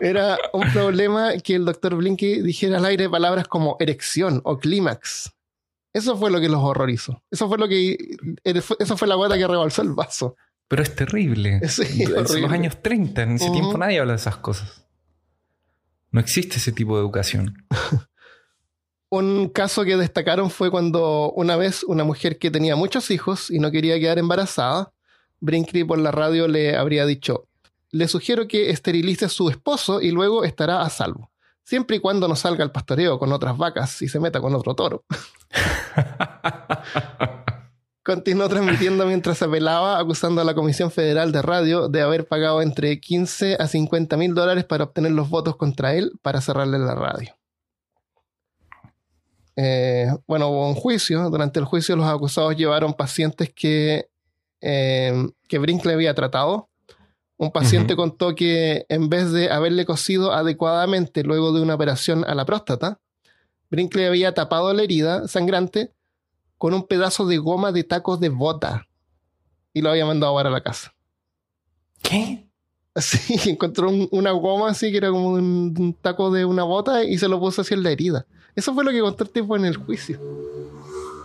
Era 0.00 0.38
un 0.52 0.70
problema 0.72 1.32
que 1.38 1.56
el 1.56 1.64
doctor 1.64 1.96
Blinky 1.96 2.42
dijera 2.42 2.76
al 2.76 2.84
aire 2.84 3.08
palabras 3.08 3.48
como 3.48 3.76
erección 3.80 4.40
o 4.44 4.58
clímax. 4.58 5.32
Eso 5.92 6.16
fue 6.16 6.30
lo 6.30 6.40
que 6.40 6.48
los 6.48 6.62
horrorizó. 6.62 7.22
Eso 7.30 7.48
fue 7.48 7.58
lo 7.58 7.68
que. 7.68 7.96
Eso 8.44 8.96
fue 8.96 9.08
la 9.08 9.14
gota 9.14 9.36
que 9.36 9.46
rebalsó 9.46 9.82
el 9.82 9.92
vaso. 9.92 10.36
Pero 10.68 10.82
es 10.82 10.94
terrible. 10.94 11.60
Sí, 11.68 12.04
horrible. 12.04 12.40
los 12.42 12.52
años 12.52 12.82
30, 12.82 13.22
en 13.22 13.32
ese 13.32 13.50
tiempo 13.50 13.76
nadie 13.78 14.00
habla 14.00 14.12
de 14.12 14.18
esas 14.18 14.36
cosas. 14.36 14.84
No 16.10 16.20
existe 16.20 16.56
ese 16.56 16.72
tipo 16.72 16.96
de 16.96 17.02
educación. 17.02 17.66
Un 19.10 19.48
caso 19.48 19.84
que 19.84 19.96
destacaron 19.96 20.50
fue 20.50 20.70
cuando 20.70 21.32
una 21.32 21.56
vez 21.56 21.82
una 21.82 22.04
mujer 22.04 22.38
que 22.38 22.50
tenía 22.50 22.76
muchos 22.76 23.10
hijos 23.10 23.50
y 23.50 23.58
no 23.58 23.70
quería 23.70 23.98
quedar 23.98 24.18
embarazada, 24.18 24.92
Brinkley 25.40 25.84
por 25.84 25.98
la 25.98 26.10
radio 26.10 26.46
le 26.46 26.76
habría 26.76 27.06
dicho: 27.06 27.48
Le 27.90 28.06
sugiero 28.06 28.46
que 28.46 28.68
esterilice 28.68 29.24
a 29.24 29.30
su 29.30 29.48
esposo 29.48 30.02
y 30.02 30.10
luego 30.10 30.44
estará 30.44 30.82
a 30.82 30.90
salvo. 30.90 31.30
Siempre 31.68 31.98
y 31.98 32.00
cuando 32.00 32.26
no 32.28 32.34
salga 32.34 32.64
al 32.64 32.72
pastoreo 32.72 33.18
con 33.18 33.30
otras 33.30 33.58
vacas 33.58 34.00
y 34.00 34.08
se 34.08 34.18
meta 34.18 34.40
con 34.40 34.54
otro 34.54 34.74
toro. 34.74 35.04
Continuó 38.02 38.48
transmitiendo 38.48 39.04
mientras 39.04 39.42
apelaba, 39.42 39.98
acusando 39.98 40.40
a 40.40 40.44
la 40.44 40.54
Comisión 40.54 40.90
Federal 40.90 41.30
de 41.30 41.42
Radio 41.42 41.90
de 41.90 42.00
haber 42.00 42.26
pagado 42.26 42.62
entre 42.62 42.98
15 42.98 43.58
a 43.60 43.66
50 43.66 44.16
mil 44.16 44.34
dólares 44.34 44.64
para 44.64 44.84
obtener 44.84 45.12
los 45.12 45.28
votos 45.28 45.56
contra 45.56 45.92
él 45.92 46.12
para 46.22 46.40
cerrarle 46.40 46.78
la 46.78 46.94
radio. 46.94 47.36
Eh, 49.54 50.06
bueno, 50.26 50.48
hubo 50.48 50.70
un 50.70 50.74
juicio. 50.74 51.28
Durante 51.28 51.60
el 51.60 51.66
juicio, 51.66 51.96
los 51.96 52.06
acusados 52.06 52.56
llevaron 52.56 52.94
pacientes 52.94 53.52
que, 53.52 54.08
eh, 54.62 55.12
que 55.46 55.58
Brinkley 55.58 55.96
había 55.96 56.14
tratado. 56.14 56.70
Un 57.40 57.52
paciente 57.52 57.94
contó 57.96 58.34
que 58.34 58.84
en 58.88 59.08
vez 59.08 59.30
de 59.32 59.50
haberle 59.50 59.86
cosido 59.86 60.32
adecuadamente 60.32 61.22
luego 61.22 61.52
de 61.52 61.62
una 61.62 61.74
operación 61.76 62.24
a 62.26 62.34
la 62.34 62.44
próstata, 62.44 62.98
Brinkley 63.70 64.06
había 64.06 64.34
tapado 64.34 64.72
la 64.74 64.82
herida 64.82 65.28
sangrante 65.28 65.92
con 66.56 66.74
un 66.74 66.86
pedazo 66.86 67.26
de 67.26 67.38
goma 67.38 67.70
de 67.70 67.84
tacos 67.84 68.18
de 68.18 68.28
bota 68.28 68.88
y 69.72 69.82
lo 69.82 69.90
había 69.90 70.04
mandado 70.04 70.34
para 70.34 70.50
la 70.50 70.62
casa. 70.62 70.94
¿Qué? 72.02 72.44
Así, 72.94 73.48
encontró 73.48 73.90
un- 73.90 74.08
una 74.10 74.32
goma 74.32 74.70
así 74.70 74.90
que 74.90 74.96
era 74.96 75.10
como 75.10 75.28
un, 75.30 75.72
un 75.78 75.94
taco 75.94 76.32
de 76.32 76.44
una 76.44 76.64
bota 76.64 77.04
y 77.04 77.16
se 77.18 77.28
lo 77.28 77.38
puso 77.38 77.60
así 77.60 77.74
en 77.74 77.84
la 77.84 77.92
herida. 77.92 78.26
Eso 78.56 78.74
fue 78.74 78.82
lo 78.82 78.90
que 78.90 78.98
contó 79.00 79.22
el 79.22 79.30
tipo 79.30 79.54
en 79.54 79.64
el 79.64 79.76
juicio. 79.76 80.18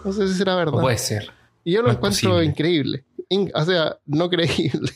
No 0.05 0.13
sé 0.13 0.27
si 0.27 0.35
será 0.35 0.55
verdad. 0.55 0.79
puede 0.79 0.99
ser. 0.99 1.31
y 1.63 1.71
yo 1.71 1.81
lo 1.81 1.87
no 1.87 1.93
encuentro 1.95 2.43
increíble. 2.43 3.05
In- 3.29 3.51
o 3.55 3.65
sea, 3.65 3.97
no 4.05 4.29
creíble. 4.29 4.91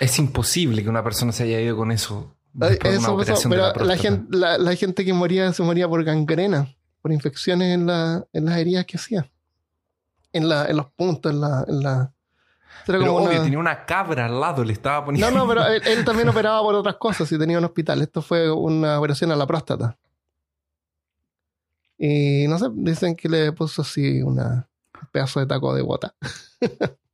Es 0.00 0.18
imposible 0.18 0.82
que 0.82 0.88
una 0.88 1.02
persona 1.02 1.32
se 1.32 1.44
haya 1.44 1.60
ido 1.60 1.76
con 1.76 1.90
eso. 1.92 2.34
Eso 2.82 3.16
pasó, 3.16 3.48
pero 3.50 3.72
la 3.84 3.96
gente, 3.96 4.36
la, 4.36 4.56
la 4.58 4.74
gente 4.76 5.04
que 5.04 5.12
moría 5.12 5.52
se 5.52 5.62
moría 5.62 5.88
por 5.88 6.02
gangrena, 6.04 6.74
por 7.02 7.12
infecciones 7.12 7.74
en, 7.74 7.86
la, 7.86 8.24
en 8.32 8.44
las 8.46 8.56
heridas 8.58 8.84
que 8.86 8.96
hacía. 8.96 9.30
En, 10.32 10.48
los 10.48 10.86
puntos, 10.92 11.32
en 11.32 11.40
la... 11.40 11.64
En 11.68 11.80
Pero 12.86 12.98
obvio, 13.16 13.30
una- 13.30 13.42
tenía 13.42 13.58
una 13.58 13.84
cabra 13.86 14.26
al 14.26 14.38
lado, 14.40 14.62
le 14.64 14.72
estaba 14.74 15.04
poniendo. 15.04 15.30
No, 15.30 15.38
no, 15.38 15.48
pero 15.48 15.66
él, 15.68 15.82
él 15.86 16.04
también 16.04 16.28
operaba 16.28 16.60
por 16.62 16.74
otras 16.74 16.96
cosas 16.96 17.30
y 17.32 17.38
tenía 17.38 17.58
un 17.58 17.64
hospital. 17.64 18.00
Esto 18.02 18.20
fue 18.22 18.50
una 18.50 18.98
operación 18.98 19.32
a 19.32 19.36
la 19.36 19.46
próstata. 19.46 19.96
Y 21.98 22.46
no 22.48 22.58
sé, 22.58 22.66
dicen 22.74 23.16
que 23.16 23.28
le 23.28 23.52
puso 23.52 23.82
así 23.82 24.20
una, 24.22 24.68
un 25.00 25.08
pedazo 25.10 25.40
de 25.40 25.46
taco 25.46 25.74
de 25.74 25.82
bota. 25.82 26.14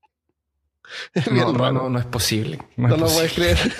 No, 1.31 1.53
no, 1.53 1.59
raro. 1.59 1.73
no, 1.73 1.89
no 1.91 1.99
es 1.99 2.07
posible. 2.07 2.59
No, 2.77 2.89
No 2.89 2.95
es, 2.95 3.01
lo 3.01 3.07
posible. 3.07 3.29
puedes 3.29 3.33
creer. 3.61 3.73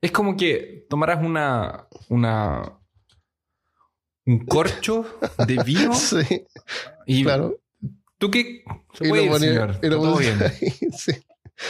Es 0.00 0.12
como 0.12 0.36
que 0.36 0.86
tomaras 0.88 1.22
una, 1.24 1.86
una 2.08 2.72
un 4.26 4.44
corcho 4.46 5.04
de 5.46 5.62
vino 5.64 5.94
sí, 5.94 6.44
y 7.06 7.22
claro. 7.22 7.58
tú 8.18 8.30
qué 8.30 8.64
se 8.92 9.06
Y 9.06 9.08
puede 9.08 9.26
lo 9.26 9.34
ir, 9.36 9.40
señor. 9.40 9.78
y 9.82 9.86
lo 9.88 9.96
todo 10.00 10.16
bien. 10.18 10.38
sí. 10.96 11.12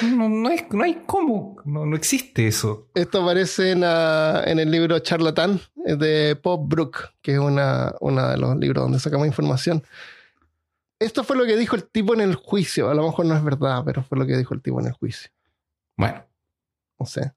No, 0.02 0.28
no, 0.28 0.50
es- 0.50 0.64
no 0.72 0.82
hay 0.82 1.02
cómo, 1.06 1.58
no, 1.64 1.86
no 1.86 1.94
existe 1.96 2.48
eso. 2.48 2.88
Esto 2.94 3.22
aparece 3.22 3.70
en, 3.70 3.82
ah, 3.84 4.42
en 4.44 4.58
el 4.58 4.68
libro 4.70 4.98
Charlatán 4.98 5.60
eh, 5.86 5.94
de 5.94 6.34
Pop 6.34 6.68
Brook, 6.68 7.10
que 7.22 7.34
es 7.34 7.38
una, 7.38 7.94
uno 8.00 8.28
de 8.28 8.36
los 8.36 8.56
libros 8.56 8.82
donde 8.82 8.98
sacamos 8.98 9.28
información. 9.28 9.84
Esto 10.98 11.24
fue 11.24 11.36
lo 11.36 11.44
que 11.44 11.56
dijo 11.56 11.76
el 11.76 11.84
tipo 11.88 12.14
en 12.14 12.20
el 12.22 12.34
juicio. 12.34 12.88
A 12.90 12.94
lo 12.94 13.02
mejor 13.04 13.26
no 13.26 13.36
es 13.36 13.44
verdad, 13.44 13.82
pero 13.84 14.02
fue 14.02 14.18
lo 14.18 14.26
que 14.26 14.36
dijo 14.36 14.54
el 14.54 14.62
tipo 14.62 14.80
en 14.80 14.86
el 14.86 14.92
juicio. 14.92 15.30
Bueno, 15.96 16.24
No 16.98 17.06
sé. 17.06 17.32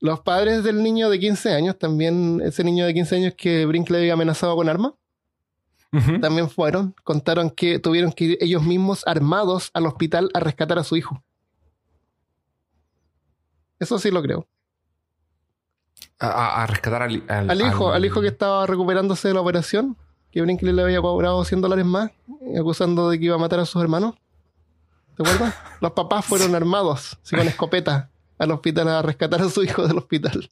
Los 0.00 0.20
padres 0.20 0.62
del 0.64 0.82
niño 0.82 1.08
de 1.08 1.18
15 1.18 1.54
años, 1.54 1.78
también 1.78 2.40
ese 2.44 2.62
niño 2.62 2.84
de 2.86 2.92
15 2.94 3.16
años 3.16 3.34
que 3.36 3.64
Brinkley 3.66 4.00
había 4.02 4.12
amenazado 4.12 4.54
con 4.56 4.68
arma, 4.68 4.94
también 6.20 6.50
fueron, 6.50 6.94
contaron 7.04 7.50
que 7.50 7.78
tuvieron 7.78 8.12
que 8.12 8.24
ir 8.24 8.38
ellos 8.40 8.62
mismos 8.64 9.02
armados 9.06 9.70
al 9.74 9.86
hospital 9.86 10.28
a 10.34 10.40
rescatar 10.40 10.76
a 10.78 10.84
su 10.84 10.96
hijo. 10.96 11.22
Eso 13.78 13.98
sí 13.98 14.10
lo 14.10 14.20
creo. 14.22 14.46
A, 16.18 16.26
a- 16.28 16.62
a 16.62 16.66
rescatar 16.66 17.02
al, 17.02 17.22
al- 17.28 17.50
Al 17.50 17.60
hijo, 17.60 17.88
al- 17.88 17.94
al 17.96 18.04
hijo 18.04 18.20
que 18.20 18.28
estaba 18.28 18.66
recuperándose 18.66 19.28
de 19.28 19.34
la 19.34 19.40
operación, 19.40 19.96
que 20.34 20.42
Brinkley 20.42 20.72
le 20.72 20.82
había 20.82 21.00
cobrado 21.00 21.44
100 21.44 21.60
dólares 21.60 21.84
más, 21.86 22.10
acusando 22.58 23.08
de 23.08 23.20
que 23.20 23.26
iba 23.26 23.36
a 23.36 23.38
matar 23.38 23.60
a 23.60 23.66
sus 23.66 23.80
hermanos. 23.80 24.16
¿Te 25.16 25.22
acuerdas? 25.22 25.54
Los 25.80 25.92
papás 25.92 26.24
fueron 26.24 26.56
armados, 26.56 27.16
así 27.22 27.36
con 27.36 27.46
escopeta, 27.46 28.10
al 28.36 28.50
hospital 28.50 28.88
a 28.88 29.00
rescatar 29.00 29.40
a 29.42 29.48
su 29.48 29.62
hijo 29.62 29.86
del 29.86 29.96
hospital. 29.98 30.50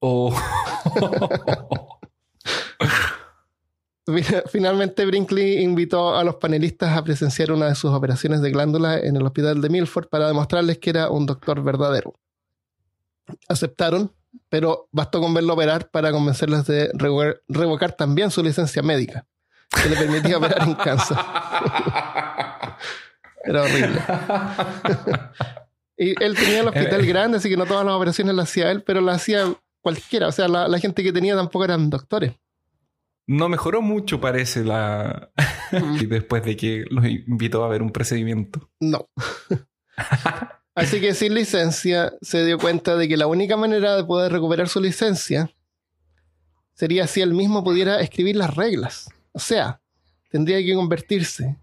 Oh. 0.00 0.34
Fina- 4.06 4.42
Finalmente, 4.50 5.04
Brinkley 5.06 5.62
invitó 5.62 6.16
a 6.16 6.24
los 6.24 6.36
panelistas 6.36 6.96
a 6.96 7.04
presenciar 7.04 7.52
una 7.52 7.66
de 7.66 7.74
sus 7.76 7.92
operaciones 7.92 8.40
de 8.40 8.50
glándula 8.50 8.98
en 8.98 9.14
el 9.16 9.22
hospital 9.24 9.60
de 9.60 9.68
Milford 9.68 10.08
para 10.08 10.26
demostrarles 10.26 10.78
que 10.78 10.90
era 10.90 11.10
un 11.10 11.26
doctor 11.26 11.62
verdadero. 11.62 12.14
Aceptaron, 13.48 14.10
pero 14.48 14.88
bastó 14.92 15.20
con 15.20 15.34
verlo 15.34 15.54
operar 15.54 15.90
para 15.90 16.10
convencerles 16.12 16.66
de 16.66 16.90
revo- 16.92 17.38
revocar 17.48 17.92
también 17.92 18.30
su 18.30 18.42
licencia 18.42 18.82
médica, 18.82 19.26
que 19.82 19.88
le 19.88 19.96
permitía 19.96 20.38
operar 20.38 20.62
en 20.68 20.74
Kansas. 20.74 21.18
Era 23.44 23.62
horrible. 23.62 24.00
y 25.96 26.22
él 26.22 26.36
tenía 26.36 26.60
el 26.60 26.68
hospital 26.68 27.06
grande, 27.06 27.38
así 27.38 27.48
que 27.48 27.56
no 27.56 27.66
todas 27.66 27.84
las 27.84 27.94
operaciones 27.94 28.34
las 28.34 28.50
hacía 28.50 28.70
él, 28.70 28.82
pero 28.82 29.00
las 29.00 29.16
hacía 29.16 29.44
cualquiera. 29.80 30.28
O 30.28 30.32
sea, 30.32 30.48
la, 30.48 30.68
la 30.68 30.78
gente 30.78 31.02
que 31.02 31.12
tenía 31.12 31.36
tampoco 31.36 31.64
eran 31.64 31.88
doctores. 31.90 32.32
No 33.26 33.48
mejoró 33.48 33.82
mucho, 33.82 34.20
parece, 34.20 34.64
la. 34.64 35.30
después 36.08 36.42
de 36.44 36.56
que 36.56 36.84
los 36.90 37.04
invitó 37.06 37.62
a 37.64 37.68
ver 37.68 37.82
un 37.82 37.90
procedimiento. 37.90 38.70
No. 38.80 39.08
Así 40.78 41.00
que 41.00 41.12
sin 41.12 41.34
licencia 41.34 42.12
se 42.22 42.44
dio 42.44 42.56
cuenta 42.56 42.94
de 42.94 43.08
que 43.08 43.16
la 43.16 43.26
única 43.26 43.56
manera 43.56 43.96
de 43.96 44.04
poder 44.04 44.30
recuperar 44.30 44.68
su 44.68 44.80
licencia 44.80 45.50
sería 46.72 47.08
si 47.08 47.20
él 47.20 47.34
mismo 47.34 47.64
pudiera 47.64 48.00
escribir 48.00 48.36
las 48.36 48.54
reglas. 48.54 49.10
O 49.32 49.40
sea, 49.40 49.80
tendría 50.30 50.58
que 50.58 50.74
convertirse 50.74 51.58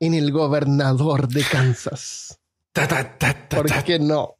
en 0.00 0.14
el 0.14 0.32
gobernador 0.32 1.28
de 1.28 1.44
Kansas. 1.44 2.40
Ta, 2.72 2.88
ta, 2.88 3.16
ta, 3.16 3.48
ta, 3.48 3.56
¿Por 3.58 3.84
qué 3.84 4.00
no? 4.00 4.34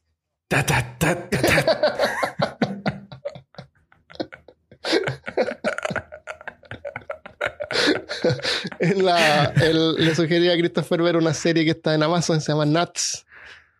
En 8.80 9.04
la, 9.04 9.44
él 9.62 9.94
le 9.94 10.12
sugería 10.16 10.54
a 10.54 10.56
Christopher 10.56 11.02
ver 11.02 11.16
una 11.16 11.34
serie 11.34 11.64
que 11.64 11.70
está 11.70 11.94
en 11.94 12.02
Amazon, 12.02 12.40
se 12.40 12.50
llama 12.50 12.64
Nuts. 12.64 13.24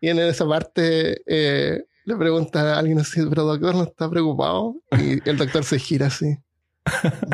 Y 0.01 0.09
en 0.09 0.19
esa 0.19 0.47
parte 0.47 1.21
eh, 1.25 1.83
le 2.05 2.15
pregunta 2.15 2.75
a 2.75 2.79
alguien 2.79 2.99
así, 2.99 3.21
pero 3.27 3.43
doctor, 3.43 3.75
¿no 3.75 3.83
está 3.83 4.09
preocupado? 4.09 4.75
Y 4.97 5.27
el 5.29 5.37
doctor 5.37 5.63
se 5.63 5.79
gira 5.79 6.07
así. 6.07 6.37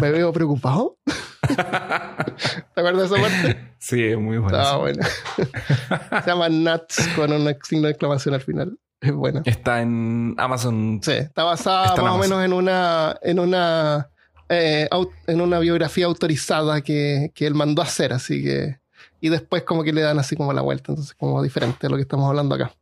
¿Me 0.02 0.12
veo 0.12 0.34
preocupado? 0.34 0.98
¿Te 1.48 2.82
acuerdas 2.82 3.10
de 3.10 3.18
esa 3.18 3.28
parte? 3.28 3.76
Sí, 3.80 4.04
es 4.04 4.18
muy 4.18 4.38
bueno. 4.38 4.58
Está 4.58 4.78
bueno. 4.78 5.04
se 6.24 6.30
llama 6.30 6.50
Nuts 6.50 7.08
con 7.16 7.32
un 7.32 7.56
signo 7.64 7.86
de 7.86 7.92
exclamación 7.92 8.34
al 8.34 8.42
final. 8.42 8.78
Es 9.00 9.14
bueno. 9.14 9.42
Está 9.46 9.82
en 9.82 10.36
Amazon. 10.38 11.00
Sí, 11.04 11.12
está 11.12 11.44
basada 11.44 11.86
Está 11.88 12.02
más 12.02 12.14
o 12.14 12.18
menos 12.18 12.44
en 12.44 12.54
una, 12.54 13.16
en 13.22 13.40
una, 13.40 14.10
eh, 14.50 14.90
en 15.28 15.42
una 15.42 15.60
biografía 15.60 16.06
autorizada 16.06 16.82
que, 16.82 17.32
que 17.36 17.46
él 17.46 17.54
mandó 17.54 17.82
a 17.82 17.86
hacer, 17.86 18.14
así 18.14 18.44
que, 18.44 18.80
y 19.26 19.30
después 19.30 19.64
como 19.64 19.84
que 19.84 19.92
le 19.92 20.02
dan 20.02 20.20
así 20.20 20.36
como 20.36 20.54
la 20.54 20.62
vuelta, 20.62 20.92
entonces 20.92 21.16
como 21.16 21.42
diferente 21.42 21.80
de 21.82 21.90
lo 21.90 21.96
que 21.96 22.04
estamos 22.04 22.30
hablando 22.30 22.54
acá. 22.54 22.76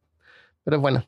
Pero 0.65 0.77
bueno. 0.81 1.07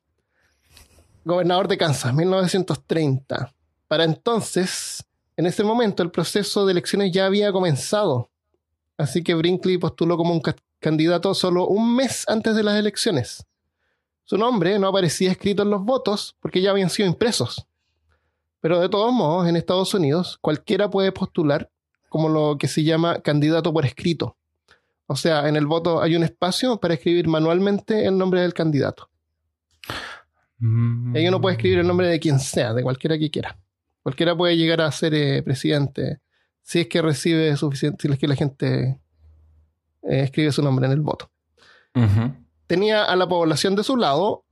Gobernador 1.25 1.67
de 1.67 1.77
Kansas, 1.77 2.13
1930. 2.13 3.53
Para 3.89 4.05
entonces, 4.05 5.03
en 5.35 5.45
ese 5.45 5.65
momento, 5.65 6.03
el 6.03 6.09
proceso 6.11 6.65
de 6.65 6.71
elecciones 6.71 7.11
ya 7.11 7.25
había 7.25 7.51
comenzado. 7.51 8.29
Así 8.97 9.23
que 9.23 9.33
Brinkley 9.33 9.77
postuló 9.77 10.15
como 10.15 10.31
un 10.33 10.39
ca- 10.39 10.55
candidato 10.79 11.33
solo 11.33 11.67
un 11.67 11.95
mes 11.97 12.23
antes 12.29 12.55
de 12.55 12.63
las 12.63 12.79
elecciones. 12.79 13.45
Su 14.23 14.37
nombre 14.37 14.79
no 14.79 14.87
aparecía 14.87 15.31
escrito 15.31 15.63
en 15.63 15.69
los 15.69 15.83
votos 15.83 16.37
porque 16.39 16.61
ya 16.61 16.71
habían 16.71 16.89
sido 16.89 17.09
impresos. 17.09 17.67
Pero 18.61 18.79
de 18.79 18.87
todos 18.87 19.11
modos, 19.11 19.49
en 19.49 19.57
Estados 19.57 19.93
Unidos, 19.93 20.37
cualquiera 20.39 20.89
puede 20.89 21.11
postular 21.11 21.69
como 22.07 22.29
lo 22.29 22.57
que 22.57 22.69
se 22.69 22.83
llama 22.83 23.19
candidato 23.19 23.73
por 23.73 23.85
escrito. 23.85 24.37
O 25.07 25.15
sea, 25.15 25.47
en 25.47 25.55
el 25.55 25.67
voto 25.67 26.01
hay 26.01 26.15
un 26.15 26.23
espacio 26.23 26.77
para 26.77 26.95
escribir 26.95 27.27
manualmente 27.27 28.05
el 28.05 28.17
nombre 28.17 28.41
del 28.41 28.53
candidato. 28.53 29.09
Mm. 30.57 31.15
Y 31.15 31.19
ahí 31.19 31.27
uno 31.27 31.41
puede 31.41 31.55
escribir 31.55 31.79
el 31.79 31.87
nombre 31.87 32.07
de 32.07 32.19
quien 32.19 32.39
sea, 32.39 32.73
de 32.73 32.81
cualquiera 32.83 33.17
que 33.17 33.29
quiera. 33.29 33.57
Cualquiera 34.01 34.35
puede 34.35 34.57
llegar 34.57 34.81
a 34.81 34.91
ser 34.91 35.13
eh, 35.13 35.43
presidente 35.43 36.19
si 36.61 36.79
es 36.79 36.87
que 36.87 37.01
recibe 37.01 37.55
suficiente, 37.57 38.07
si 38.07 38.13
es 38.13 38.19
que 38.19 38.27
la 38.27 38.35
gente 38.35 38.99
eh, 40.01 40.21
escribe 40.21 40.51
su 40.51 40.63
nombre 40.63 40.87
en 40.87 40.91
el 40.91 41.01
voto. 41.01 41.29
Tenía 42.67 43.05
a 43.05 43.15
la 43.15 43.27
población 43.27 43.75
de 43.75 43.83
su 43.83 43.95
lado 43.95 44.43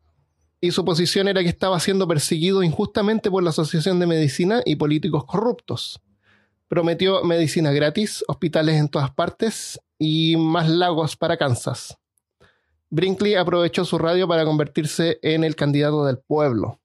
y 0.62 0.72
su 0.72 0.86
posición 0.86 1.28
era 1.28 1.42
que 1.42 1.50
estaba 1.50 1.80
siendo 1.80 2.08
perseguido 2.08 2.64
injustamente 2.64 3.30
por 3.30 3.44
la 3.44 3.50
Asociación 3.50 4.00
de 4.00 4.08
Medicina 4.08 4.62
y 4.64 4.78
políticos 4.78 5.26
corruptos. 5.26 6.02
Prometió 6.70 7.24
medicina 7.24 7.72
gratis, 7.72 8.24
hospitales 8.28 8.80
en 8.80 8.88
todas 8.88 9.12
partes 9.12 9.80
y 10.04 10.36
más 10.38 10.70
lagos 10.70 11.16
para 11.16 11.38
Kansas. 11.38 11.98
Brinkley 12.90 13.36
aprovechó 13.36 13.86
su 13.86 13.98
radio 13.98 14.28
para 14.28 14.46
convertirse 14.46 15.20
en 15.22 15.44
el 15.44 15.56
candidato 15.56 16.06
del 16.06 16.20
pueblo. 16.20 16.80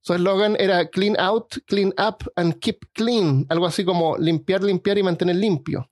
Su 0.00 0.14
eslogan 0.14 0.56
era 0.58 0.88
Clean 0.88 1.18
Out, 1.18 1.56
Clean 1.66 1.92
Up 1.98 2.30
and 2.36 2.58
Keep 2.58 2.92
Clean, 2.92 3.46
algo 3.48 3.66
así 3.66 3.84
como 3.84 4.16
limpiar, 4.16 4.62
limpiar 4.62 4.98
y 4.98 5.02
mantener 5.02 5.36
limpio 5.36 5.90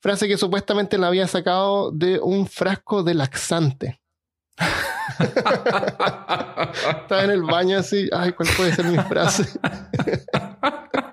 frase 0.00 0.26
que 0.26 0.36
supuestamente 0.36 0.98
la 0.98 1.06
había 1.08 1.26
sacado 1.28 1.90
de 1.92 2.18
un 2.18 2.46
frasco 2.46 3.02
de 3.02 3.14
laxante. 3.14 4.00
Estaba 7.02 7.24
en 7.24 7.30
el 7.30 7.42
baño 7.42 7.78
así, 7.78 8.08
ay, 8.12 8.32
¿cuál 8.32 8.48
puede 8.56 8.74
ser 8.74 8.86
mi 8.86 8.98
frase? 8.98 9.46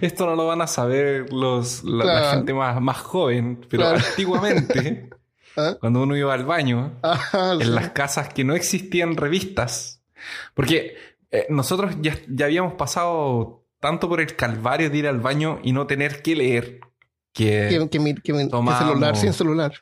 Esto 0.00 0.26
no 0.26 0.36
lo 0.36 0.46
van 0.46 0.60
a 0.60 0.66
saber 0.66 1.32
los, 1.32 1.84
la, 1.84 2.30
gente 2.32 2.52
más, 2.54 2.80
más 2.80 2.98
joven, 2.98 3.60
pero 3.68 3.82
Claro. 3.84 3.98
antiguamente, 4.08 5.10
¿Ah? 5.56 5.76
cuando 5.80 6.02
uno 6.02 6.16
iba 6.16 6.32
al 6.34 6.44
baño, 6.44 6.92
Ajá, 7.02 7.56
sí. 7.56 7.62
en 7.62 7.74
las 7.74 7.90
casas 7.90 8.32
que 8.32 8.44
no 8.44 8.54
existían 8.54 9.16
revistas, 9.16 10.02
porque 10.54 10.96
eh, 11.30 11.46
nosotros 11.50 11.96
ya, 12.00 12.16
ya 12.28 12.46
habíamos 12.46 12.74
pasado 12.74 13.64
tanto 13.80 14.08
por 14.08 14.20
el 14.20 14.34
calvario 14.34 14.90
de 14.90 14.98
ir 14.98 15.06
al 15.08 15.20
baño 15.20 15.60
y 15.62 15.72
no 15.72 15.86
tener 15.86 16.22
que 16.22 16.34
leer, 16.36 16.80
que 17.32 17.88
que, 17.90 18.00
que 18.00 18.14
que 18.22 18.32
celular 18.78 19.16
sin 19.16 19.32
celular. 19.32 19.72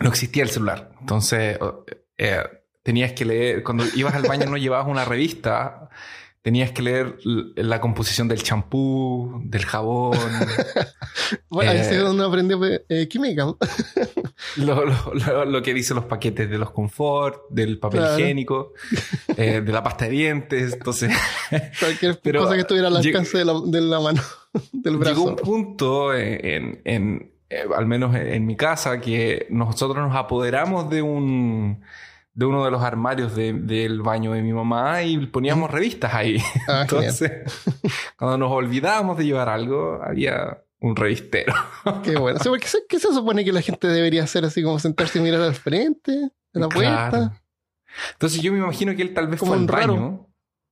no 0.00 0.08
existía 0.08 0.42
el 0.42 0.50
celular. 0.50 0.90
Entonces, 1.00 1.58
eh, 2.18 2.42
tenías 2.82 3.12
que 3.12 3.24
leer, 3.24 3.62
cuando 3.62 3.84
ibas 3.94 4.14
al 4.14 4.22
baño 4.24 4.46
no 4.46 4.56
llevabas 4.56 4.88
una 4.88 5.04
revista, 5.04 5.88
tenías 6.42 6.72
que 6.72 6.80
leer 6.82 7.18
la 7.24 7.80
composición 7.80 8.26
del 8.28 8.42
champú, 8.42 9.40
del 9.44 9.64
jabón, 9.66 10.16
Bueno, 11.48 11.70
ahí 11.72 11.78
Eh. 11.78 11.80
es 11.90 11.98
donde 12.00 12.24
aprendí 12.24 12.54
eh, 12.88 13.08
química. 13.08 13.44
lo, 14.56 14.84
lo- 14.84 15.14
lo- 15.14 15.44
lo 15.44 15.62
que 15.62 15.74
dicen 15.74 15.96
los 15.96 16.04
paquetes 16.06 16.48
de 16.48 16.58
los 16.58 16.70
confort, 16.70 17.42
del 17.50 17.78
papel 17.78 18.00
Claro. 18.00 18.18
higiénico, 18.18 18.72
eh, 19.36 19.60
de 19.60 19.72
la 19.72 19.82
pasta 19.82 20.06
de 20.06 20.10
dientes. 20.12 20.72
Entonces, 20.74 21.12
Cualquier 21.78 22.18
Pero, 22.22 22.40
cosa 22.42 22.54
que 22.54 22.60
estuviera 22.60 22.88
al 22.88 22.96
alcance 22.96 23.38
de 23.38 23.44
la, 23.44 23.54
de 23.66 23.80
la 23.80 24.00
mano, 24.00 24.22
del 24.72 24.94
llegó 24.94 25.00
brazo. 25.00 25.24
un 25.24 25.36
punto 25.36 26.14
en, 26.14 26.80
en- 26.84 27.32
eh, 27.50 27.64
al 27.76 27.86
menos 27.86 28.14
en, 28.14 28.26
en 28.28 28.46
mi 28.46 28.56
casa, 28.56 29.00
que 29.00 29.46
nosotros 29.50 29.96
nos 30.06 30.16
apoderamos 30.16 30.88
de 30.88 31.02
un 31.02 31.82
de 32.32 32.46
uno 32.46 32.64
de 32.64 32.70
los 32.70 32.82
armarios 32.82 33.34
de- 33.34 33.52
del 33.52 34.02
baño 34.02 34.32
de 34.32 34.42
mi 34.42 34.52
mamá 34.52 35.02
y 35.02 35.26
poníamos 35.26 35.70
revistas 35.70 36.14
ahí. 36.14 36.38
Ah. 36.68 36.82
Entonces, 36.88 37.32
cuando 38.16 38.38
nos 38.38 38.52
olvidábamos 38.52 39.18
de 39.18 39.24
llevar 39.26 39.48
algo, 39.48 40.00
había 40.02 40.62
un 40.80 40.96
revistero. 40.96 41.52
Qué 42.04 42.16
bueno. 42.16 42.38
Sí, 42.38 42.48
porque 42.48 42.66
se- 42.68 42.86
¿Qué 42.88 42.98
se 42.98 43.08
supone 43.12 43.44
que 43.44 43.52
la 43.52 43.60
gente 43.62 43.88
debería 43.88 44.22
hacer 44.24 44.44
así 44.44 44.62
como 44.62 44.78
sentarse 44.78 45.18
y 45.18 45.22
mirar 45.22 45.42
al 45.42 45.54
frente, 45.54 46.30
a 46.54 46.58
la 46.58 46.68
puerta? 46.68 47.08
Claro. 47.10 47.32
Entonces 48.12 48.40
yo 48.40 48.52
me 48.52 48.58
imagino 48.58 48.94
que 48.94 49.02
él 49.02 49.12
tal 49.12 49.26
vez 49.26 49.40
Como 49.40 49.50
fue 49.50 49.56
al 49.56 49.62
un 49.62 49.68
raro. 49.68 49.94
baño 49.94 50.26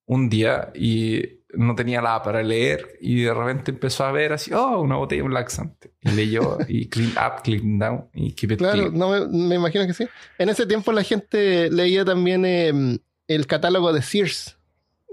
un 0.06 0.28
día 0.30 0.70
y 0.74 1.37
no 1.54 1.74
tenía 1.74 2.00
nada 2.02 2.22
para 2.22 2.42
leer 2.42 2.98
y 3.00 3.22
de 3.22 3.32
repente 3.32 3.70
empezó 3.70 4.04
a 4.04 4.12
ver 4.12 4.32
así, 4.32 4.52
oh, 4.52 4.80
una 4.80 4.96
botella 4.96 5.22
de 5.22 5.26
un 5.26 5.34
laxante. 5.34 5.92
Y 6.02 6.10
leyó 6.10 6.58
y 6.68 6.88
clean 6.88 7.12
up, 7.12 7.42
clean 7.42 7.78
down 7.78 8.08
y 8.12 8.32
keep 8.32 8.52
it 8.52 8.58
Claro, 8.58 8.74
clean. 8.90 8.98
no 8.98 9.08
me, 9.10 9.26
me 9.26 9.54
imagino 9.54 9.86
que 9.86 9.94
sí. 9.94 10.06
En 10.38 10.48
ese 10.48 10.66
tiempo 10.66 10.92
la 10.92 11.02
gente 11.02 11.70
leía 11.70 12.04
también 12.04 12.44
eh, 12.44 12.98
el 13.26 13.46
catálogo 13.46 13.92
de 13.92 14.02
Sears. 14.02 14.58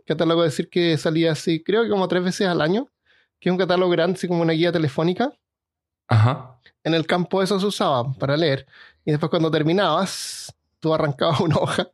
Catálogo 0.05 0.43
de 0.43 0.51
Sears 0.51 0.69
que 0.69 0.97
salía 0.97 1.31
así, 1.31 1.63
creo 1.63 1.83
que 1.83 1.89
como 1.89 2.07
tres 2.07 2.23
veces 2.23 2.47
al 2.47 2.61
año. 2.61 2.89
Que 3.39 3.49
es 3.49 3.51
un 3.51 3.57
catálogo 3.57 3.91
grande, 3.91 4.17
así 4.17 4.27
como 4.27 4.41
una 4.41 4.53
guía 4.53 4.71
telefónica. 4.71 5.31
Ajá. 6.07 6.59
En 6.83 6.93
el 6.93 7.05
campo 7.07 7.41
eso 7.41 7.59
se 7.59 7.65
usaba 7.65 8.11
para 8.13 8.37
leer. 8.37 8.65
Y 9.05 9.11
después 9.11 9.29
cuando 9.29 9.49
terminabas, 9.51 10.53
tú 10.79 10.93
arrancabas 10.93 11.39
una 11.41 11.55
hoja. 11.57 11.87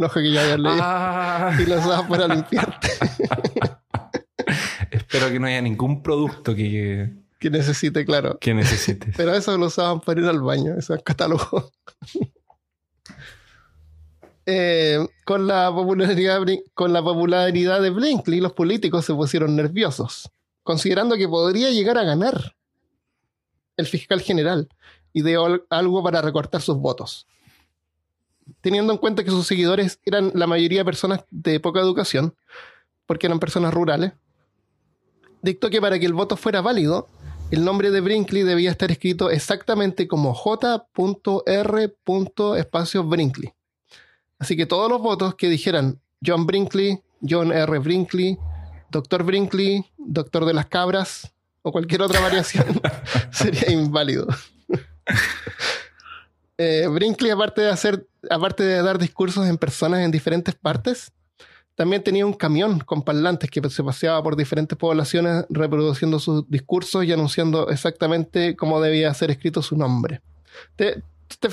Una 0.00 0.06
hoja 0.06 0.22
que 0.22 0.32
ya 0.32 0.42
habías 0.42 0.58
leído. 0.58 0.80
Ah, 0.82 1.52
Y 1.60 1.66
la 1.66 1.78
usabas 1.78 2.08
para 2.08 2.26
limpiarte. 2.26 2.88
espero 4.90 5.28
que 5.28 5.38
no 5.38 5.46
haya 5.46 5.60
ningún 5.60 6.02
producto 6.02 6.54
que, 6.54 7.12
que 7.38 7.50
necesite, 7.50 8.06
claro. 8.06 8.38
que 8.40 8.54
necesites. 8.54 9.14
Pero 9.16 9.34
eso 9.34 9.56
lo 9.58 9.66
usaban 9.66 10.00
para 10.00 10.20
ir 10.20 10.26
al 10.26 10.40
baño, 10.40 10.74
esos 10.76 11.02
catálogos. 11.02 11.70
Eh, 14.52 14.98
con, 15.24 15.46
la 15.46 15.72
popularidad, 15.72 16.40
con 16.74 16.92
la 16.92 17.04
popularidad 17.04 17.80
de 17.80 17.90
Brinkley, 17.90 18.40
los 18.40 18.52
políticos 18.52 19.04
se 19.04 19.14
pusieron 19.14 19.54
nerviosos, 19.54 20.28
considerando 20.64 21.14
que 21.14 21.28
podría 21.28 21.70
llegar 21.70 21.98
a 21.98 22.02
ganar 22.02 22.56
el 23.76 23.86
fiscal 23.86 24.20
general 24.22 24.68
y 25.12 25.22
de 25.22 25.36
algo 25.68 26.02
para 26.02 26.20
recortar 26.20 26.62
sus 26.62 26.78
votos. 26.78 27.28
Teniendo 28.60 28.92
en 28.92 28.98
cuenta 28.98 29.24
que 29.24 29.30
sus 29.30 29.46
seguidores 29.46 30.00
eran 30.04 30.32
la 30.34 30.46
mayoría 30.46 30.84
personas 30.84 31.24
de 31.30 31.60
poca 31.60 31.80
educación, 31.80 32.34
porque 33.06 33.26
eran 33.26 33.40
personas 33.40 33.74
rurales, 33.74 34.12
dictó 35.42 35.70
que 35.70 35.80
para 35.80 35.98
que 35.98 36.06
el 36.06 36.12
voto 36.12 36.36
fuera 36.36 36.60
válido, 36.60 37.08
el 37.50 37.64
nombre 37.64 37.90
de 37.90 38.00
Brinkley 38.00 38.44
debía 38.44 38.70
estar 38.70 38.90
escrito 38.92 39.30
exactamente 39.30 40.06
como 40.06 40.34
J.R. 40.34 41.94
espacio 42.56 43.04
Brinkley. 43.04 43.52
Así 44.38 44.56
que 44.56 44.66
todos 44.66 44.88
los 44.88 45.02
votos 45.02 45.34
que 45.34 45.48
dijeran 45.48 46.00
John 46.24 46.46
Brinkley, 46.46 47.02
John 47.28 47.52
R. 47.52 47.78
Brinkley, 47.80 48.38
Doctor 48.90 49.24
Brinkley, 49.24 49.84
Doctor 49.98 50.44
de 50.44 50.54
las 50.54 50.66
Cabras 50.66 51.32
o 51.62 51.72
cualquier 51.72 52.02
otra 52.02 52.20
variación 52.20 52.80
sería 53.32 53.70
inválido. 53.70 54.28
Eh, 56.62 56.86
Brinkley, 56.88 57.30
aparte 57.30 57.62
de, 57.62 57.70
hacer, 57.70 58.06
aparte 58.28 58.62
de 58.62 58.82
dar 58.82 58.98
discursos 58.98 59.46
en 59.48 59.56
personas 59.56 60.00
en 60.00 60.10
diferentes 60.10 60.54
partes, 60.54 61.10
también 61.74 62.02
tenía 62.02 62.26
un 62.26 62.34
camión 62.34 62.80
con 62.80 63.02
parlantes 63.02 63.48
que 63.50 63.66
se 63.70 63.82
paseaba 63.82 64.22
por 64.22 64.36
diferentes 64.36 64.76
poblaciones 64.76 65.46
reproduciendo 65.48 66.18
sus 66.18 66.46
discursos 66.50 67.02
y 67.06 67.12
anunciando 67.12 67.70
exactamente 67.70 68.54
cómo 68.56 68.78
debía 68.82 69.14
ser 69.14 69.30
escrito 69.30 69.62
su 69.62 69.74
nombre. 69.78 70.20
¿Te, 70.76 71.02
te, 71.38 71.48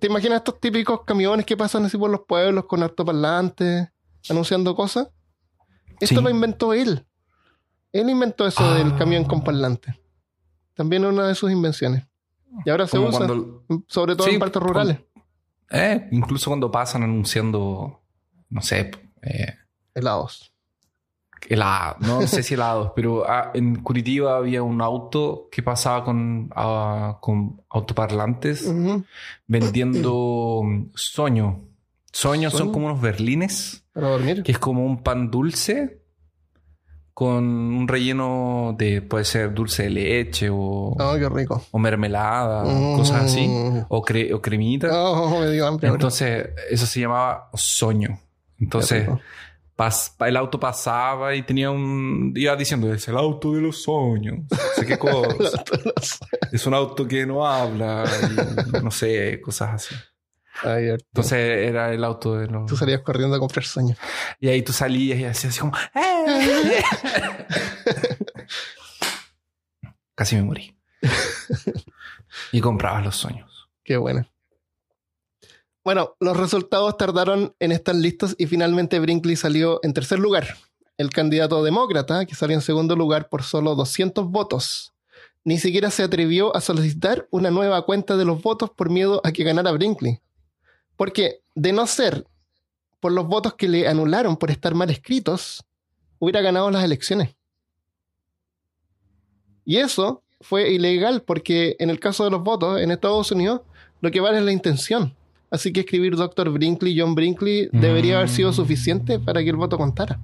te 0.00 0.06
imaginas 0.08 0.38
estos 0.38 0.58
típicos 0.58 1.04
camiones 1.04 1.46
que 1.46 1.56
pasan 1.56 1.84
así 1.84 1.96
por 1.96 2.10
los 2.10 2.22
pueblos 2.26 2.64
con 2.64 2.82
altoparlantes 2.82 3.86
anunciando 4.28 4.74
cosas? 4.74 5.06
Esto 6.00 6.16
Sí. 6.16 6.20
lo 6.22 6.30
inventó 6.30 6.72
él. 6.72 7.04
Él 7.92 8.10
inventó 8.10 8.48
eso 8.48 8.64
Ah. 8.64 8.74
del 8.74 8.96
camión 8.96 9.24
con 9.24 9.44
parlantes. 9.44 9.94
También 10.74 11.04
una 11.04 11.28
de 11.28 11.36
sus 11.36 11.52
invenciones. 11.52 12.07
Y 12.64 12.70
ahora 12.70 12.86
se 12.86 12.98
usa, 12.98 13.26
cuando- 13.26 13.64
sobre 13.86 14.16
todo 14.16 14.26
Sí, 14.26 14.34
en 14.34 14.40
partes 14.40 14.62
rurales. 14.62 14.98
Eh, 15.70 16.08
incluso 16.12 16.50
cuando 16.50 16.70
pasan 16.70 17.02
anunciando, 17.02 18.00
no 18.50 18.62
sé, 18.62 18.90
eh, 19.22 19.54
Helados. 19.94 20.52
helado, 21.48 21.96
no 22.00 22.26
sé 22.26 22.42
si 22.42 22.54
helados, 22.54 22.92
pero 22.96 23.24
ah, 23.28 23.50
en 23.54 23.76
Curitiba 23.82 24.36
había 24.38 24.62
un 24.62 24.80
auto 24.82 25.48
que 25.52 25.62
pasaba 25.62 26.04
con, 26.04 26.50
ah, 26.56 27.18
con 27.20 27.62
autoparlantes 27.70 28.62
Ujú. 28.66 29.04
vendiendo 29.46 30.62
soño. 30.94 31.64
Soños 32.12 32.52
son 32.54 32.72
como 32.72 32.86
unos 32.86 33.00
berlines, 33.00 33.84
Para 33.92 34.08
dormir. 34.08 34.42
que 34.42 34.52
es 34.52 34.58
como 34.58 34.84
un 34.84 35.02
pan 35.02 35.30
dulce 35.30 35.97
con 37.18 37.42
un 37.44 37.88
relleno 37.88 38.76
de, 38.78 39.02
puede 39.02 39.24
ser 39.24 39.52
dulce 39.52 39.82
de 39.82 39.90
leche 39.90 40.48
o, 40.50 40.94
Oh, 40.96 41.16
qué 41.18 41.28
rico. 41.28 41.64
o 41.72 41.76
mermelada, 41.80 42.62
Mm. 42.62 42.96
cosas 42.96 43.24
así, 43.24 43.44
o, 43.88 44.02
cre- 44.04 44.32
o 44.32 44.40
cremita. 44.40 44.88
Oh, 44.92 45.40
me 45.40 45.50
dio 45.50 45.66
hambre. 45.66 45.88
Entonces, 45.88 46.50
eso 46.70 46.86
se 46.86 47.00
llamaba 47.00 47.50
soño. 47.54 48.20
Entonces, 48.60 49.08
pas- 49.76 50.12
el 50.28 50.36
auto 50.36 50.60
pasaba 50.60 51.34
y 51.34 51.42
tenía 51.42 51.72
un. 51.72 52.32
iba 52.36 52.54
diciendo, 52.54 52.94
es 52.94 53.08
el 53.08 53.16
auto 53.16 53.52
de 53.52 53.62
los 53.62 53.82
sueños. 53.82 54.38
No 54.48 54.56
sé 54.76 54.86
qué 54.86 54.96
cosa. 54.98 55.64
es 56.52 56.66
un 56.68 56.74
auto 56.74 57.08
que 57.08 57.26
no 57.26 57.44
habla. 57.44 58.04
y 58.68 58.80
no 58.84 58.92
sé, 58.92 59.40
cosas 59.40 59.70
así. 59.74 59.94
Ay. 60.62 60.88
Entonces, 60.88 61.38
era 61.68 61.92
el 61.92 62.02
auto 62.04 62.36
de 62.36 62.46
los. 62.48 62.66
Tú 62.66 62.76
salías 62.76 63.00
corriendo 63.02 63.36
a 63.36 63.38
comprar 63.38 63.64
sueños. 63.64 63.96
Y 64.40 64.48
ahí 64.48 64.62
tú 64.62 64.72
salías 64.72 65.18
y 65.18 65.24
hacías 65.24 65.52
así 65.52 65.60
como. 65.60 65.72
"Eh". 65.94 66.82
Casi 70.14 70.36
me 70.36 70.42
morí. 70.42 70.76
y 72.52 72.60
comprabas 72.60 73.04
los 73.04 73.16
sueños. 73.16 73.68
Qué 73.84 73.96
bueno. 73.96 74.28
Bueno, 75.84 76.16
los 76.20 76.36
resultados 76.36 76.96
tardaron 76.96 77.54
en 77.60 77.72
estar 77.72 77.94
listos 77.94 78.34
y 78.36 78.46
finalmente 78.46 78.98
Brinkley 78.98 79.36
salió 79.36 79.80
en 79.82 79.94
tercer 79.94 80.18
lugar. 80.18 80.56
El 80.98 81.10
candidato 81.10 81.62
demócrata, 81.62 82.26
que 82.26 82.34
salió 82.34 82.56
en 82.56 82.62
segundo 82.62 82.96
lugar 82.96 83.28
por 83.28 83.42
solo 83.44 83.74
200 83.76 84.26
votos, 84.28 84.92
ni 85.44 85.58
siquiera 85.58 85.90
se 85.90 86.02
atrevió 86.02 86.54
a 86.54 86.60
solicitar 86.60 87.28
una 87.30 87.50
nueva 87.50 87.86
cuenta 87.86 88.16
de 88.16 88.24
los 88.24 88.42
votos 88.42 88.70
por 88.70 88.90
miedo 88.90 89.20
a 89.24 89.32
que 89.32 89.44
ganara 89.44 89.70
Brinkley. 89.72 90.20
Porque, 90.98 91.40
de 91.54 91.72
no 91.72 91.86
ser 91.86 92.26
por 93.00 93.12
los 93.12 93.26
votos 93.26 93.54
que 93.54 93.68
le 93.68 93.88
anularon 93.88 94.36
por 94.36 94.50
estar 94.50 94.74
mal 94.74 94.90
escritos, 94.90 95.64
hubiera 96.18 96.42
ganado 96.42 96.70
las 96.70 96.84
elecciones. 96.84 97.34
Y 99.64 99.76
eso 99.76 100.22
fue 100.40 100.70
ilegal 100.72 101.22
porque 101.22 101.76
en 101.78 101.88
el 101.90 102.00
caso 102.00 102.24
de 102.24 102.30
los 102.30 102.42
votos 102.42 102.80
en 102.80 102.90
Estados 102.90 103.30
Unidos 103.32 103.60
lo 104.00 104.10
que 104.10 104.20
vale 104.20 104.38
es 104.38 104.44
la 104.44 104.52
intención. 104.52 105.14
Así 105.50 105.72
que 105.72 105.80
escribir 105.80 106.16
Dr. 106.16 106.50
Brinkley, 106.50 106.98
John 106.98 107.14
Brinkley, 107.14 107.68
debería 107.72 108.16
haber 108.18 108.28
sido 108.28 108.50
Mm. 108.50 108.54
suficiente 108.54 109.18
para 109.18 109.42
que 109.42 109.50
el 109.50 109.56
voto 109.56 109.78
contara. 109.78 110.20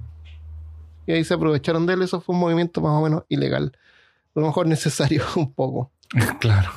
Y 1.07 1.13
ahí 1.13 1.23
se 1.23 1.33
aprovecharon 1.33 1.85
de 1.85 1.93
él. 1.93 2.01
Eso 2.01 2.19
fue 2.21 2.35
un 2.35 2.41
movimiento 2.41 2.81
más 2.81 2.91
o 2.91 3.01
menos 3.01 3.23
ilegal. 3.29 3.71
A 4.35 4.39
lo 4.41 4.47
mejor 4.47 4.67
necesario 4.67 5.23
un 5.37 5.51
poco. 5.53 5.91
claro. 6.39 6.69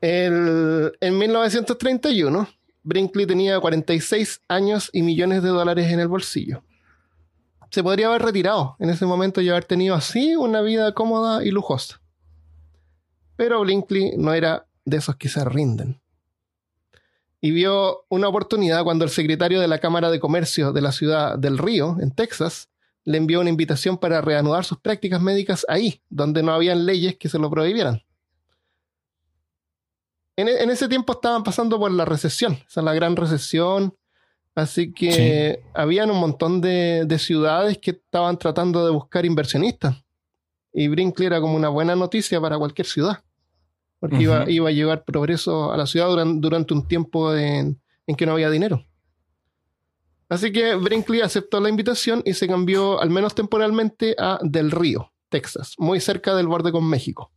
El- 0.00 0.92
en 1.00 1.18
1931, 1.18 2.48
Brinkley 2.82 3.26
tenía 3.26 3.58
46 3.58 4.42
años 4.48 4.90
y 4.92 5.02
millones 5.02 5.42
de 5.42 5.48
dólares 5.48 5.90
en 5.90 6.00
el 6.00 6.08
bolsillo. 6.08 6.62
Se 7.70 7.82
podría 7.82 8.08
haber 8.08 8.22
retirado 8.22 8.76
en 8.78 8.90
ese 8.90 9.06
momento 9.06 9.40
y 9.40 9.48
haber 9.48 9.64
tenido 9.64 9.94
así 9.94 10.36
una 10.36 10.60
vida 10.60 10.92
cómoda 10.92 11.44
y 11.44 11.50
lujosa. 11.50 12.00
Pero 13.36 13.60
Brinkley 13.60 14.12
no 14.16 14.32
era 14.32 14.66
de 14.84 14.98
esos 14.98 15.16
que 15.16 15.28
se 15.28 15.44
rinden. 15.44 16.00
Y 17.40 17.50
vio 17.50 18.04
una 18.08 18.28
oportunidad 18.28 18.84
cuando 18.84 19.04
el 19.04 19.10
secretario 19.10 19.60
de 19.60 19.68
la 19.68 19.78
Cámara 19.78 20.10
de 20.10 20.20
Comercio 20.20 20.72
de 20.72 20.80
la 20.80 20.92
ciudad 20.92 21.38
del 21.38 21.58
Río, 21.58 21.96
en 22.00 22.12
Texas, 22.12 22.68
le 23.04 23.18
envió 23.18 23.40
una 23.40 23.50
invitación 23.50 23.98
para 23.98 24.20
reanudar 24.20 24.64
sus 24.64 24.78
prácticas 24.78 25.20
médicas 25.20 25.66
ahí, 25.68 26.00
donde 26.08 26.42
no 26.42 26.52
habían 26.52 26.86
leyes 26.86 27.16
que 27.16 27.28
se 27.28 27.38
lo 27.38 27.50
prohibieran 27.50 28.05
en, 30.36 30.48
en 30.48 30.70
ese 30.70 30.88
tiempo 30.88 31.14
estaban 31.14 31.42
pasando 31.42 31.78
por 31.78 31.90
la 31.90 32.04
recesión, 32.04 32.54
o 32.54 32.70
sea, 32.70 32.82
la 32.82 32.94
gran 32.94 33.16
recesión. 33.16 33.96
Así 34.54 34.92
que 34.92 35.62
habían 35.74 36.10
un 36.10 36.18
montón 36.18 36.62
de, 36.62 37.04
de 37.06 37.18
ciudades 37.18 37.76
que 37.76 37.90
estaban 37.90 38.38
tratando 38.38 38.86
de 38.86 38.90
buscar 38.90 39.26
inversionistas. 39.26 40.02
Y 40.72 40.88
Brinkley 40.88 41.26
era 41.26 41.42
como 41.42 41.56
una 41.56 41.68
buena 41.68 41.94
noticia 41.94 42.40
para 42.40 42.56
cualquier 42.56 42.86
ciudad. 42.86 43.22
Porque 43.98 44.22
iba, 44.22 44.68
a 44.68 44.72
llevar 44.72 45.04
progreso 45.04 45.72
a 45.72 45.76
la 45.76 45.86
ciudad 45.86 46.08
duran- 46.08 46.40
durante 46.40 46.72
un 46.74 46.88
tiempo 46.88 47.34
en, 47.34 47.80
en 48.06 48.16
que 48.16 48.24
no 48.24 48.32
había 48.32 48.50
dinero. 48.50 48.86
Así 50.28 50.50
que 50.52 50.74
Brinkley 50.74 51.20
aceptó 51.20 51.60
la 51.60 51.68
invitación 51.68 52.22
y 52.24 52.32
se 52.34 52.48
cambió, 52.48 53.00
al 53.00 53.10
menos 53.10 53.34
temporalmente, 53.34 54.16
a 54.18 54.38
Del 54.42 54.70
Río, 54.70 55.12
Texas, 55.28 55.74
muy 55.78 56.00
cerca 56.00 56.34
del 56.34 56.46
borde 56.48 56.72
con 56.72 56.88
México. 56.88 57.30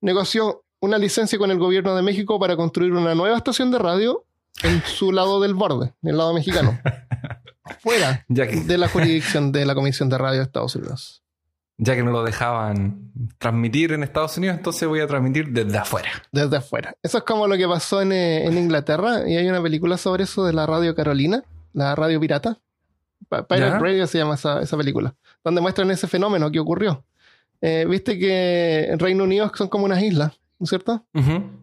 Negoció 0.00 0.61
una 0.82 0.98
licencia 0.98 1.38
con 1.38 1.50
el 1.50 1.58
gobierno 1.58 1.94
de 1.94 2.02
México 2.02 2.38
para 2.38 2.56
construir 2.56 2.92
una 2.92 3.14
nueva 3.14 3.36
estación 3.36 3.70
de 3.70 3.78
radio 3.78 4.24
en 4.64 4.82
su 4.82 5.12
lado 5.12 5.40
del 5.40 5.54
borde, 5.54 5.94
en 6.02 6.10
el 6.10 6.18
lado 6.18 6.34
mexicano, 6.34 6.78
fuera 7.80 8.24
Ya 8.28 8.46
que, 8.48 8.56
de 8.60 8.76
la 8.78 8.88
jurisdicción 8.88 9.52
de 9.52 9.64
la 9.64 9.74
Comisión 9.74 10.08
de 10.08 10.18
Radio 10.18 10.38
de 10.38 10.44
Estados 10.44 10.74
Unidos. 10.76 11.22
ya 11.78 11.94
que 11.94 12.02
no 12.02 12.10
lo 12.10 12.24
dejaban 12.24 13.12
transmitir 13.38 13.92
en 13.92 14.02
Estados 14.02 14.36
Unidos, 14.36 14.56
entonces 14.56 14.88
voy 14.88 15.00
a 15.00 15.06
transmitir 15.06 15.48
desde 15.50 15.78
afuera. 15.78 16.10
Desde 16.32 16.56
afuera. 16.56 16.94
Eso 17.02 17.18
es 17.18 17.24
como 17.24 17.46
lo 17.46 17.56
que 17.56 17.66
pasó 17.68 18.02
en, 18.02 18.12
eh, 18.12 18.44
en 18.44 18.58
Inglaterra 18.58 19.28
y 19.28 19.36
hay 19.36 19.48
una 19.48 19.62
película 19.62 19.96
sobre 19.96 20.24
eso 20.24 20.44
de 20.44 20.52
la 20.52 20.66
Radio 20.66 20.94
Carolina, 20.96 21.44
la 21.72 21.94
radio 21.94 22.20
pirata. 22.20 22.58
Pirate 23.28 23.58
¿Ya? 23.60 23.78
Radio 23.78 24.06
se 24.08 24.18
llama 24.18 24.34
esa, 24.34 24.60
esa 24.60 24.76
película, 24.76 25.14
donde 25.44 25.60
muestran 25.60 25.90
ese 25.92 26.08
fenómeno 26.08 26.50
que 26.50 26.58
ocurrió. 26.58 27.04
Eh, 27.60 27.86
Viste 27.88 28.18
que 28.18 28.86
en 28.90 28.98
Reino 28.98 29.22
Unido 29.24 29.50
son 29.54 29.68
como 29.68 29.84
unas 29.86 30.02
islas, 30.02 30.32
¿no 30.62 30.64
es 30.66 30.68
cierto? 30.70 31.04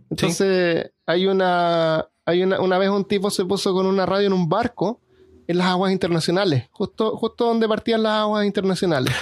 Entonces, 0.09 0.91
hay 1.05 1.25
una, 1.25 2.05
hay 2.25 2.43
una, 2.43 2.59
una 2.59 2.77
vez 2.77 2.89
un 2.89 3.05
tipo 3.05 3.29
se 3.29 3.45
puso 3.45 3.73
con 3.73 3.85
una 3.85 4.05
radio 4.05 4.27
en 4.27 4.33
un 4.33 4.49
barco 4.49 4.99
en 5.47 5.57
las 5.57 5.67
aguas 5.67 5.93
internacionales, 5.93 6.67
justo, 6.71 7.15
justo 7.15 7.45
donde 7.45 7.65
partían 7.65 8.03
las 8.03 8.11
aguas 8.23 8.45
internacionales. 8.45 9.15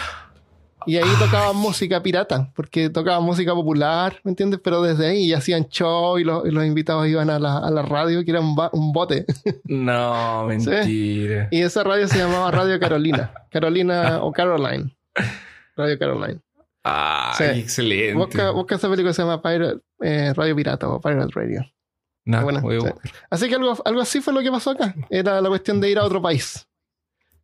Y 0.87 0.95
ahí 0.97 1.07
tocaban 1.19 1.55
música 1.57 2.01
pirata, 2.01 2.51
porque 2.55 2.89
tocaban 2.89 3.21
música 3.23 3.53
popular, 3.53 4.19
¿me 4.23 4.31
entiendes? 4.31 4.59
Pero 4.63 4.81
desde 4.81 5.09
ahí 5.09 5.25
y 5.25 5.33
hacían 5.33 5.67
show 5.69 6.17
y 6.17 6.23
los, 6.23 6.47
y 6.47 6.49
los 6.49 6.65
invitados 6.65 7.05
iban 7.07 7.29
a 7.29 7.37
la, 7.37 7.59
a 7.59 7.69
la 7.69 7.83
radio, 7.83 8.25
que 8.25 8.31
era 8.31 8.39
un, 8.39 8.55
un 8.71 8.91
bote. 8.93 9.25
No, 9.65 10.45
mentira. 10.47 11.49
y 11.51 11.61
esa 11.61 11.83
radio 11.83 12.07
se 12.07 12.17
llamaba 12.17 12.49
Radio 12.49 12.79
Carolina. 12.79 13.31
Carolina 13.51 14.19
o 14.23 14.31
Caroline. 14.31 14.97
Radio 15.75 15.99
Caroline. 15.99 16.39
Ah, 16.89 17.33
Sí. 17.37 17.43
excelente. 17.43 18.13
Busca, 18.13 18.51
busca 18.51 18.75
esa 18.75 18.89
película 18.89 19.09
que 19.11 19.13
se 19.15 19.21
llama 19.21 19.41
Pirate, 19.41 19.79
eh, 20.01 20.33
Radio 20.35 20.55
Pirata 20.55 20.87
o 20.89 21.01
Pirate 21.01 21.31
Radio. 21.33 21.65
No, 22.25 22.43
buscar. 22.43 22.95
Así 23.29 23.47
que 23.47 23.55
algo, 23.55 23.77
algo 23.85 24.01
así 24.01 24.19
fue 24.21 24.33
lo 24.33 24.41
que 24.41 24.51
pasó 24.51 24.71
acá. 24.71 24.93
Era 25.09 25.39
la 25.41 25.49
cuestión 25.49 25.79
de 25.79 25.89
ir 25.89 25.97
a 25.99 26.03
otro 26.03 26.21
país. 26.21 26.67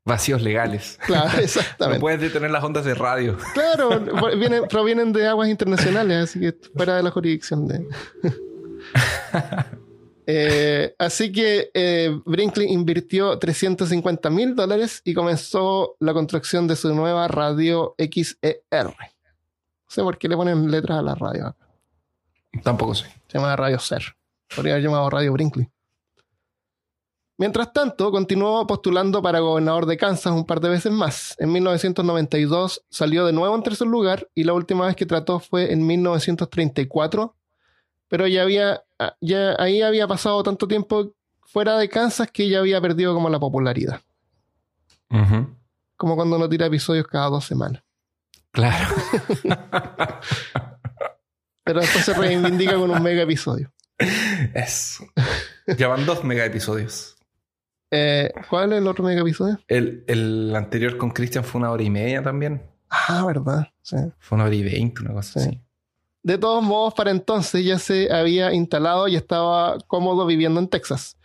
Vacíos 0.06 0.42
legales. 0.42 1.00
Claro, 1.06 1.30
No 1.38 1.40
exactamente. 1.40 2.00
puedes 2.02 2.20
detener 2.20 2.52
las 2.52 2.64
ondas 2.64 2.84
de 2.84 2.94
radio. 2.94 3.38
Claro, 3.54 4.00
vienen, 4.38 4.64
provienen 4.68 5.14
de 5.14 5.28
aguas 5.28 5.48
internacionales, 5.50 6.24
así 6.30 6.40
que 6.42 6.54
fuera 6.76 6.98
de 6.98 7.04
la 7.04 7.12
jurisdicción 7.12 7.68
de. 7.68 7.88
Eh, 10.26 10.96
así 11.00 11.34
que 11.34 11.70
eh, 11.74 12.18
Brinkley 12.26 12.72
invirtió 12.72 13.38
350 13.38 14.30
mil 14.30 14.56
dólares 14.56 15.02
y 15.04 15.14
comenzó 15.14 15.98
la 16.00 16.14
construcción 16.14 16.66
de 16.66 16.78
su 16.78 16.96
nueva 16.96 17.28
radio 17.28 17.94
XER. 17.98 18.96
No 19.94 19.96
sé 19.96 20.02
por 20.02 20.18
qué 20.18 20.28
le 20.28 20.36
ponen 20.36 20.72
letras 20.72 20.98
a 20.98 21.02
la 21.04 21.14
radio. 21.14 21.56
Tampoco 22.64 22.96
sé. 22.96 23.06
Se 23.28 23.38
llama 23.38 23.56
Radio 23.56 23.78
Ser. 23.78 24.02
Podría 24.56 24.74
haber 24.74 24.86
llamado 24.86 25.08
Radio 25.08 25.32
Brinkley. 25.34 25.70
Mientras 27.38 27.72
tanto, 27.74 28.10
continuó 28.10 28.66
postulando 28.66 29.22
para 29.22 29.38
gobernador 29.38 29.86
de 29.86 29.96
Kansas 29.96 30.34
un 30.34 30.48
par 30.48 30.62
de 30.62 30.70
veces 30.70 30.92
más. 30.92 31.36
En 31.38 31.52
1992 31.52 32.84
salió 32.90 33.28
de 33.28 33.34
nuevo 33.34 33.56
en 33.56 33.62
tercer 33.62 33.86
lugar 33.86 34.28
y 34.34 34.46
la 34.46 34.54
última 34.54 34.88
vez 34.88 34.96
que 34.96 35.06
trató 35.06 35.40
fue 35.40 35.72
en 35.72 35.86
1934. 35.86 37.36
Pero 38.08 38.26
ya 38.26 38.42
había, 38.42 38.84
ah, 38.98 39.16
ya 39.22 39.56
ahí 39.60 39.84
había 39.84 40.08
pasado 40.08 40.42
tanto 40.42 40.68
tiempo 40.68 41.14
fuera 41.42 41.78
de 41.78 41.88
Kansas 41.88 42.32
que 42.32 42.50
ya 42.50 42.58
había 42.58 42.82
perdido 42.82 43.14
como 43.14 43.30
la 43.30 43.40
popularidad. 43.40 44.02
Como 45.98 46.16
cuando 46.16 46.38
uno 46.38 46.50
tira 46.50 46.66
episodios 46.66 47.06
cada 47.06 47.30
dos 47.30 47.46
semanas. 47.46 47.84
Claro. 48.54 48.96
Pero 51.66 51.80
después 51.80 52.06
se 52.06 52.14
reivindica 52.14 52.76
con 52.76 52.90
un 52.92 53.02
mega 53.02 53.24
episodio. 53.24 53.72
Eso. 54.54 55.06
Ya 55.78 55.88
van 55.88 56.06
dos 56.06 56.24
mega 56.24 56.46
episodios. 56.46 57.16
Eh, 57.92 58.32
¿Cuál 58.50 58.74
es 58.74 58.80
el 58.80 58.88
otro 58.88 59.04
mega 59.04 59.22
episodio? 59.22 59.60
El, 59.68 60.04
el 60.08 60.54
anterior 60.56 60.98
con 60.98 61.12
Christian 61.12 61.44
fue 61.44 61.60
una 61.60 61.72
hora 61.72 61.84
y 61.84 61.90
media 61.90 62.22
también. 62.24 62.62
Ah, 62.90 63.24
verdad. 63.26 63.68
Sí. 63.82 63.98
Fue 64.20 64.36
una 64.36 64.46
hora 64.46 64.56
y 64.56 64.64
veinte, 64.64 65.02
una 65.02 65.14
cosa 65.14 65.40
Sí. 65.40 65.50
así. 65.50 65.62
De 66.24 66.38
todos 66.38 66.64
modos, 66.64 66.94
para 66.94 67.12
entonces 67.12 67.66
ya 67.66 67.78
se 67.80 68.12
había 68.12 68.54
instalado 68.54 69.08
y 69.08 69.16
estaba 69.16 69.78
cómodo 69.88 70.26
viviendo 70.26 70.60
en 70.60 70.70
Texas. 70.70 71.18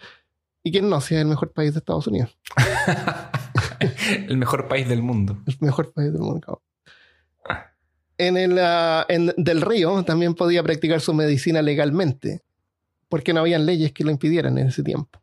¿Y 0.65 0.73
quién 0.73 0.89
no? 0.89 1.01
Si 1.01 1.15
es 1.15 1.21
el 1.21 1.27
mejor 1.29 1.53
país 1.53 1.73
de 1.73 1.79
Estados 1.79 2.07
Unidos. 2.09 2.37
el 4.29 4.37
mejor 4.37 4.67
país 4.69 4.89
del 4.89 5.03
mundo. 5.03 5.39
El 5.47 5.57
mejor 5.61 5.93
país 5.93 6.13
del 6.13 6.21
mundo. 6.23 6.41
cabrón. 6.41 6.63
En 8.19 8.37
el 8.37 8.59
en 9.09 9.33
Del 9.37 9.61
Río 9.61 10.03
también 10.03 10.35
podía 10.35 10.63
practicar 10.63 11.01
su 11.01 11.15
medicina 11.15 11.63
legalmente, 11.63 12.43
porque 13.09 13.33
no 13.33 13.41
habían 13.41 13.65
leyes 13.65 13.93
que 13.93 14.05
lo 14.05 14.11
impidieran 14.11 14.59
en 14.59 14.69
ese 14.69 14.83
tiempo. 14.83 15.21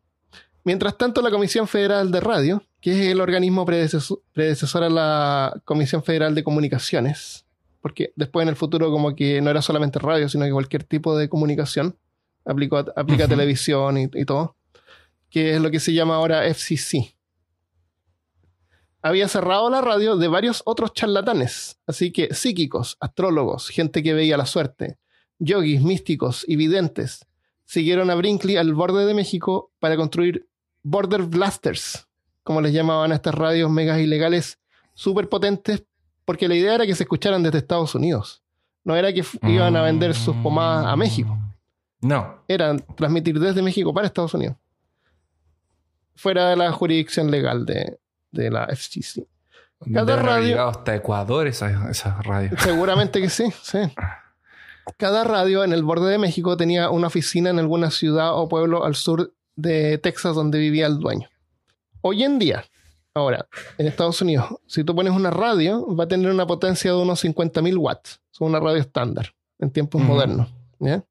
Mientras 0.64 0.96
tanto, 0.98 1.22
la 1.22 1.30
Comisión 1.30 1.68
Federal 1.68 2.10
de 2.10 2.20
Radio, 2.20 2.62
que 2.80 2.92
es 2.92 3.12
el 3.12 3.20
organismo 3.20 3.64
predecesor, 3.64 4.20
predecesor 4.32 4.82
a 4.82 4.90
la 4.90 5.60
Comisión 5.64 6.02
Federal 6.02 6.34
de 6.34 6.42
Comunicaciones, 6.42 7.44
porque 7.80 8.12
después 8.16 8.42
en 8.42 8.48
el 8.48 8.56
futuro 8.56 8.90
como 8.90 9.14
que 9.14 9.40
no 9.40 9.50
era 9.50 9.62
solamente 9.62 9.98
radio, 9.98 10.28
sino 10.28 10.44
que 10.44 10.50
cualquier 10.50 10.82
tipo 10.82 11.16
de 11.16 11.28
comunicación, 11.28 11.96
aplicó, 12.44 12.78
aplica 12.78 13.28
televisión 13.28 13.98
y, 13.98 14.08
y 14.14 14.24
todo, 14.24 14.56
que 15.30 15.54
es 15.54 15.60
lo 15.60 15.70
que 15.70 15.80
se 15.80 15.92
llama 15.92 16.16
ahora 16.16 16.42
FCC 16.52 17.15
había 19.06 19.28
cerrado 19.28 19.70
la 19.70 19.80
radio 19.80 20.16
de 20.16 20.28
varios 20.28 20.62
otros 20.64 20.92
charlatanes, 20.92 21.78
así 21.86 22.10
que 22.12 22.34
psíquicos, 22.34 22.96
astrólogos, 23.00 23.68
gente 23.68 24.02
que 24.02 24.14
veía 24.14 24.36
la 24.36 24.46
suerte, 24.46 24.98
yogis, 25.38 25.80
místicos 25.80 26.44
y 26.48 26.56
videntes, 26.56 27.26
siguieron 27.64 28.10
a 28.10 28.14
Brinkley 28.16 28.56
al 28.56 28.74
borde 28.74 29.06
de 29.06 29.14
México 29.14 29.70
para 29.78 29.96
construir 29.96 30.48
border 30.82 31.22
blasters, 31.22 32.08
como 32.42 32.60
les 32.60 32.72
llamaban 32.72 33.12
a 33.12 33.16
estas 33.16 33.34
radios 33.34 33.70
megas 33.70 34.00
ilegales 34.00 34.58
súper 34.94 35.28
potentes, 35.28 35.84
porque 36.24 36.48
la 36.48 36.54
idea 36.56 36.74
era 36.74 36.86
que 36.86 36.94
se 36.94 37.04
escucharan 37.04 37.42
desde 37.42 37.58
Estados 37.58 37.94
Unidos. 37.94 38.42
No 38.82 38.96
era 38.96 39.12
que 39.12 39.24
iban 39.42 39.76
a 39.76 39.82
vender 39.82 40.14
sus 40.14 40.34
pomadas 40.36 40.86
a 40.86 40.96
México 40.96 41.36
No. 42.00 42.42
era 42.46 42.76
transmitir 42.76 43.38
desde 43.38 43.62
México 43.62 43.92
para 43.92 44.06
Estados 44.06 44.34
Unidos. 44.34 44.56
Fuera 46.14 46.50
de 46.50 46.56
la 46.56 46.72
jurisdicción 46.72 47.30
legal 47.30 47.66
de, 47.66 47.98
de 48.36 48.50
la 48.50 48.66
FCC. 48.66 49.26
Cada 49.92 50.16
radio- 50.16 50.68
hasta 50.68 50.94
Ecuador 50.94 51.46
esas 51.46 52.24
radios. 52.24 52.54
Seguramente 52.62 53.20
que 53.20 53.28
sí, 53.28 53.52
sí. 53.62 53.78
Cada 54.96 55.24
radio 55.24 55.64
en 55.64 55.72
el 55.72 55.82
borde 55.82 56.10
de 56.12 56.18
México 56.18 56.56
tenía 56.56 56.90
una 56.90 57.08
oficina 57.08 57.50
en 57.50 57.58
alguna 57.58 57.90
ciudad 57.90 58.34
o 58.38 58.48
pueblo 58.48 58.84
al 58.84 58.94
sur 58.94 59.32
de 59.56 59.98
Texas 59.98 60.34
donde 60.34 60.58
vivía 60.58 60.86
el 60.86 60.98
dueño. 60.98 61.28
Hoy 62.02 62.22
en 62.22 62.38
día, 62.38 62.64
ahora, 63.14 63.48
en 63.78 63.86
Estados 63.86 64.22
Unidos, 64.22 64.46
si 64.66 64.84
tú 64.84 64.94
pones 64.94 65.12
una 65.12 65.30
radio, 65.30 65.84
va 65.94 66.04
a 66.04 66.08
tener 66.08 66.30
una 66.30 66.46
potencia 66.46 66.92
de 66.92 66.98
unos 66.98 67.24
50.000 67.24 67.76
watts. 67.76 68.20
Es 68.32 68.40
una 68.40 68.60
radio 68.60 68.80
estándar 68.80 69.34
en 69.58 69.70
tiempos 69.70 70.00
modernos. 70.00 70.48
¿ya? 70.78 71.02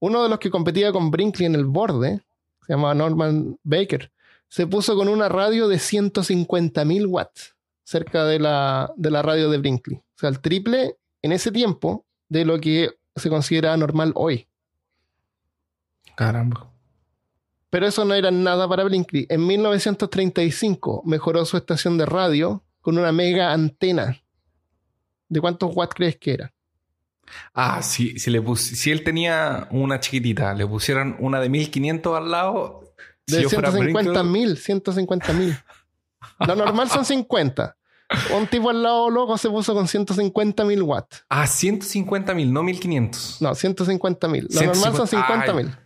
Uno 0.00 0.22
de 0.22 0.28
los 0.30 0.38
que 0.38 0.50
competía 0.50 0.90
con 0.92 1.10
Brinkley 1.10 1.46
en 1.46 1.56
el 1.56 1.66
borde, 1.66 2.22
se 2.66 2.72
llamaba 2.72 2.94
Norman 2.94 3.58
Baker, 3.64 4.10
se 4.48 4.66
puso 4.66 4.96
con 4.96 5.08
una 5.08 5.28
radio 5.28 5.68
de 5.68 5.76
150.000 5.76 7.06
watts 7.06 7.54
cerca 7.84 8.24
de 8.24 8.38
la, 8.38 8.92
de 8.96 9.10
la 9.10 9.22
radio 9.22 9.50
de 9.50 9.58
Brinkley. 9.58 9.96
O 9.98 10.02
sea, 10.18 10.28
el 10.28 10.40
triple 10.40 10.96
en 11.22 11.32
ese 11.32 11.50
tiempo 11.52 12.06
de 12.28 12.44
lo 12.44 12.60
que 12.60 12.90
se 13.16 13.28
considera 13.30 13.76
normal 13.76 14.12
hoy. 14.14 14.46
Caramba. 16.16 16.70
Pero 17.70 17.86
eso 17.86 18.04
no 18.04 18.14
era 18.14 18.30
nada 18.30 18.66
para 18.68 18.84
Brinkley. 18.84 19.26
En 19.28 19.46
1935 19.46 21.02
mejoró 21.04 21.44
su 21.44 21.56
estación 21.56 21.98
de 21.98 22.06
radio 22.06 22.64
con 22.80 22.96
una 22.98 23.12
mega 23.12 23.52
antena. 23.52 24.22
¿De 25.28 25.40
cuántos 25.40 25.74
watts 25.76 25.94
crees 25.94 26.16
que 26.16 26.32
era? 26.32 26.54
Ah, 27.52 27.82
si, 27.82 28.18
si, 28.18 28.30
le 28.30 28.40
pus- 28.40 28.60
si 28.76 28.90
él 28.90 29.04
tenía 29.04 29.68
una 29.70 30.00
chiquitita, 30.00 30.54
le 30.54 30.66
pusieran 30.66 31.16
una 31.18 31.40
de 31.40 31.50
1500 31.50 32.16
al 32.16 32.30
lado. 32.30 32.87
De 33.28 33.42
yo 33.42 33.50
fuera 33.50 33.70
150 33.70 34.22
Brinkley- 34.22 34.30
mil, 34.30 34.56
150 34.56 35.32
mil. 35.32 35.56
Lo 36.46 36.56
normal 36.56 36.88
son 36.90 37.04
50. 37.04 37.76
Un 38.34 38.46
tipo 38.46 38.70
al 38.70 38.82
lado 38.82 39.10
loco 39.10 39.36
se 39.36 39.50
puso 39.50 39.74
con 39.74 39.86
150 39.86 40.64
mil 40.64 40.82
watts. 40.82 41.24
Ah, 41.28 41.46
150 41.46 42.32
mil, 42.34 42.52
no 42.52 42.62
1500. 42.62 43.36
No, 43.42 43.54
150 43.54 44.28
mil. 44.28 44.48
Lo 44.50 44.62
normal 44.62 44.96
son 44.96 45.06
50 45.06 45.52
mil. 45.52 45.76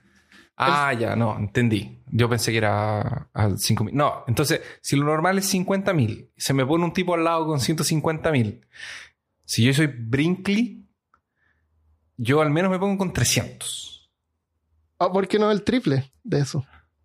Ah, 0.56 0.92
ya, 0.92 1.16
no, 1.16 1.36
entendí. 1.36 1.98
Yo 2.12 2.28
pensé 2.28 2.52
que 2.52 2.58
era 2.58 3.28
a 3.32 3.56
5 3.56 3.84
mil. 3.84 3.96
No, 3.96 4.22
entonces, 4.28 4.60
si 4.80 4.94
lo 4.96 5.04
normal 5.04 5.38
es 5.38 5.46
50 5.46 5.92
mil, 5.94 6.30
se 6.36 6.52
me 6.54 6.64
pone 6.64 6.84
un 6.84 6.92
tipo 6.92 7.14
al 7.14 7.24
lado 7.24 7.46
con 7.46 7.58
150 7.58 8.30
mil. 8.30 8.64
Si 9.44 9.64
yo 9.64 9.74
soy 9.74 9.86
Brinkley, 9.88 10.86
yo 12.16 12.40
al 12.40 12.50
menos 12.50 12.70
me 12.70 12.78
pongo 12.78 12.98
con 12.98 13.12
300. 13.12 14.10
Ah, 14.98 15.10
¿Por 15.10 15.26
qué 15.26 15.38
no 15.40 15.50
el 15.50 15.64
triple 15.64 16.12
de 16.22 16.38
eso? 16.40 16.64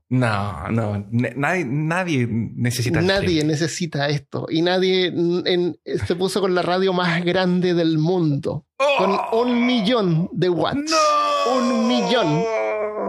No, 0.09 0.69
no, 0.69 1.05
nadie, 1.11 1.65
nadie 1.65 2.27
necesita. 2.29 3.01
Nadie 3.01 3.43
necesita 3.43 4.07
esto. 4.07 4.47
Y 4.49 4.61
nadie 4.61 5.07
en- 5.07 5.77
se 6.05 6.15
puso 6.15 6.39
con 6.39 6.55
la 6.55 6.61
radio 6.61 6.93
más 6.93 7.23
grande 7.25 7.73
del 7.73 7.97
mundo. 7.97 8.65
Con 8.97 9.17
un 9.33 9.65
millón 9.65 10.29
de 10.31 10.49
watts. 10.49 10.89
¡No! 10.91 11.57
Un 11.57 11.87
millón 11.89 12.43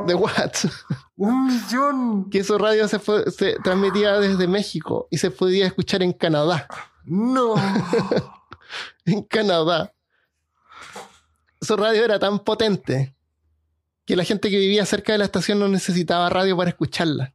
de 0.09 0.15
watts. 0.15 0.69
Un 1.17 1.47
millón. 1.47 2.31
Que 2.31 2.43
su 2.43 2.59
radio 2.59 2.89
se, 2.89 2.99
fue- 2.99 3.31
se 3.31 3.55
transmitía 3.63 4.19
desde 4.19 4.49
México 4.49 5.07
y 5.11 5.19
se 5.19 5.31
podía 5.31 5.67
escuchar 5.67 6.03
en 6.03 6.13
Canadá. 6.13 6.67
No. 7.05 7.55
En 9.07 9.23
Canadá. 9.23 9.95
Su 11.61 11.77
radio 11.77 12.05
era 12.05 12.19
tan 12.19 12.41
potente 12.41 13.17
que 14.09 14.17
la 14.17 14.25
gente 14.25 14.49
que 14.49 14.57
vivía 14.57 14.87
cerca 14.87 15.13
de 15.13 15.19
la 15.19 15.27
estación 15.27 15.59
no 15.61 15.69
necesitaba 15.69 16.31
radio 16.31 16.57
para 16.57 16.71
escucharla. 16.71 17.35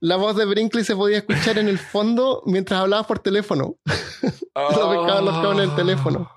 La 0.00 0.16
voz 0.16 0.34
de 0.34 0.44
Brinkley 0.46 0.82
se 0.82 0.96
podía 0.96 1.18
escuchar 1.18 1.58
en 1.58 1.68
el 1.68 1.78
fondo 1.78 2.42
mientras 2.44 2.80
hablabas 2.80 3.06
por 3.06 3.20
teléfono. 3.20 3.76
Lo 4.56 4.90
pescaban 4.90 5.24
los 5.24 5.38
cables 5.42 5.68
del 5.68 5.76
teléfono. 5.76 6.28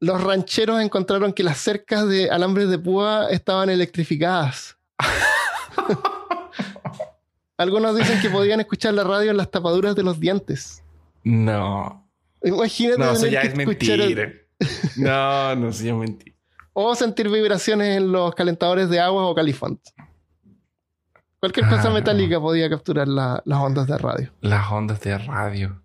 Los 0.00 0.20
rancheros 0.24 0.80
encontraron 0.80 1.32
que 1.32 1.44
las 1.44 1.58
cercas 1.58 2.08
de 2.08 2.28
alambres 2.30 2.68
de 2.68 2.80
púa 2.80 3.28
estaban 3.30 3.70
electrificadas. 3.70 4.76
Algunos 7.56 7.96
dicen 7.96 8.20
que 8.20 8.28
podían 8.28 8.58
escuchar 8.58 8.94
la 8.94 9.04
radio 9.04 9.30
en 9.30 9.36
las 9.36 9.52
tapaduras 9.52 9.94
de 9.94 10.02
los 10.02 10.18
dientes. 10.18 10.82
No. 11.22 12.08
Imagínate. 12.42 12.98
No, 12.98 13.12
eso 13.12 13.28
ya 13.28 13.42
que 13.42 13.46
es 13.46 13.52
el- 13.54 13.66
mentira. 13.66 14.32
No, 14.96 15.54
no, 15.54 15.68
es 15.68 15.82
mentira. 15.82 16.36
O 16.72 16.94
sentir 16.94 17.28
vibraciones 17.28 17.96
en 17.96 18.12
los 18.12 18.34
calentadores 18.34 18.88
de 18.90 19.00
agua 19.00 19.26
o 19.26 19.34
califont. 19.34 19.80
Cualquier 21.40 21.66
Ah, 21.66 21.70
cosa 21.70 21.90
metálica 21.90 22.40
podía 22.40 22.68
capturar 22.68 23.06
la- 23.06 23.42
las 23.44 23.58
ondas 23.60 23.86
de 23.86 23.96
radio. 23.98 24.32
Las 24.40 24.70
ondas 24.72 25.00
de 25.00 25.16
radio. 25.18 25.82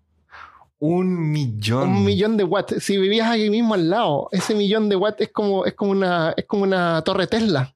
Un 0.80 1.30
millón. 1.32 1.88
Un 1.90 2.04
millón 2.04 2.36
de 2.36 2.44
watts. 2.44 2.82
Si 2.82 2.98
vivías 2.98 3.28
ahí 3.28 3.48
mismo 3.50 3.74
al 3.74 3.88
lado, 3.88 4.28
ese 4.32 4.54
millón 4.54 4.88
de 4.88 4.96
watts 4.96 5.20
es 5.20 5.30
como, 5.32 5.64
es 5.64 5.74
como, 5.74 5.92
una, 5.92 6.34
es 6.36 6.44
como 6.46 6.64
una 6.64 7.00
torre 7.02 7.26
Tesla. 7.26 7.74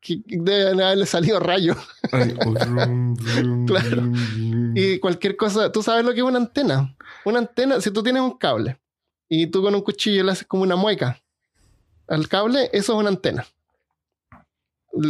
Que 0.00 0.20
deben 0.26 0.80
haberle 0.80 1.06
salido 1.06 1.40
rayos. 1.40 1.76
Brum, 2.12 3.16
Claro. 3.66 4.02
Y 4.74 4.98
cualquier 5.00 5.36
cosa, 5.36 5.72
tú 5.72 5.82
sabes 5.82 6.04
lo 6.04 6.12
que 6.12 6.18
es 6.20 6.24
una 6.26 6.38
antena. 6.38 6.94
Una 7.24 7.38
antena, 7.40 7.80
si 7.80 7.90
tú 7.90 8.02
tienes 8.02 8.22
un 8.22 8.36
cable 8.38 8.78
y 9.28 9.46
tú 9.48 9.62
con 9.62 9.74
un 9.74 9.80
cuchillo 9.82 10.22
le 10.24 10.32
haces 10.32 10.46
como 10.46 10.62
una 10.62 10.76
mueca 10.76 11.20
al 12.08 12.28
cable, 12.28 12.70
eso 12.72 12.92
es 12.94 12.98
una 12.98 13.08
antena. 13.08 13.44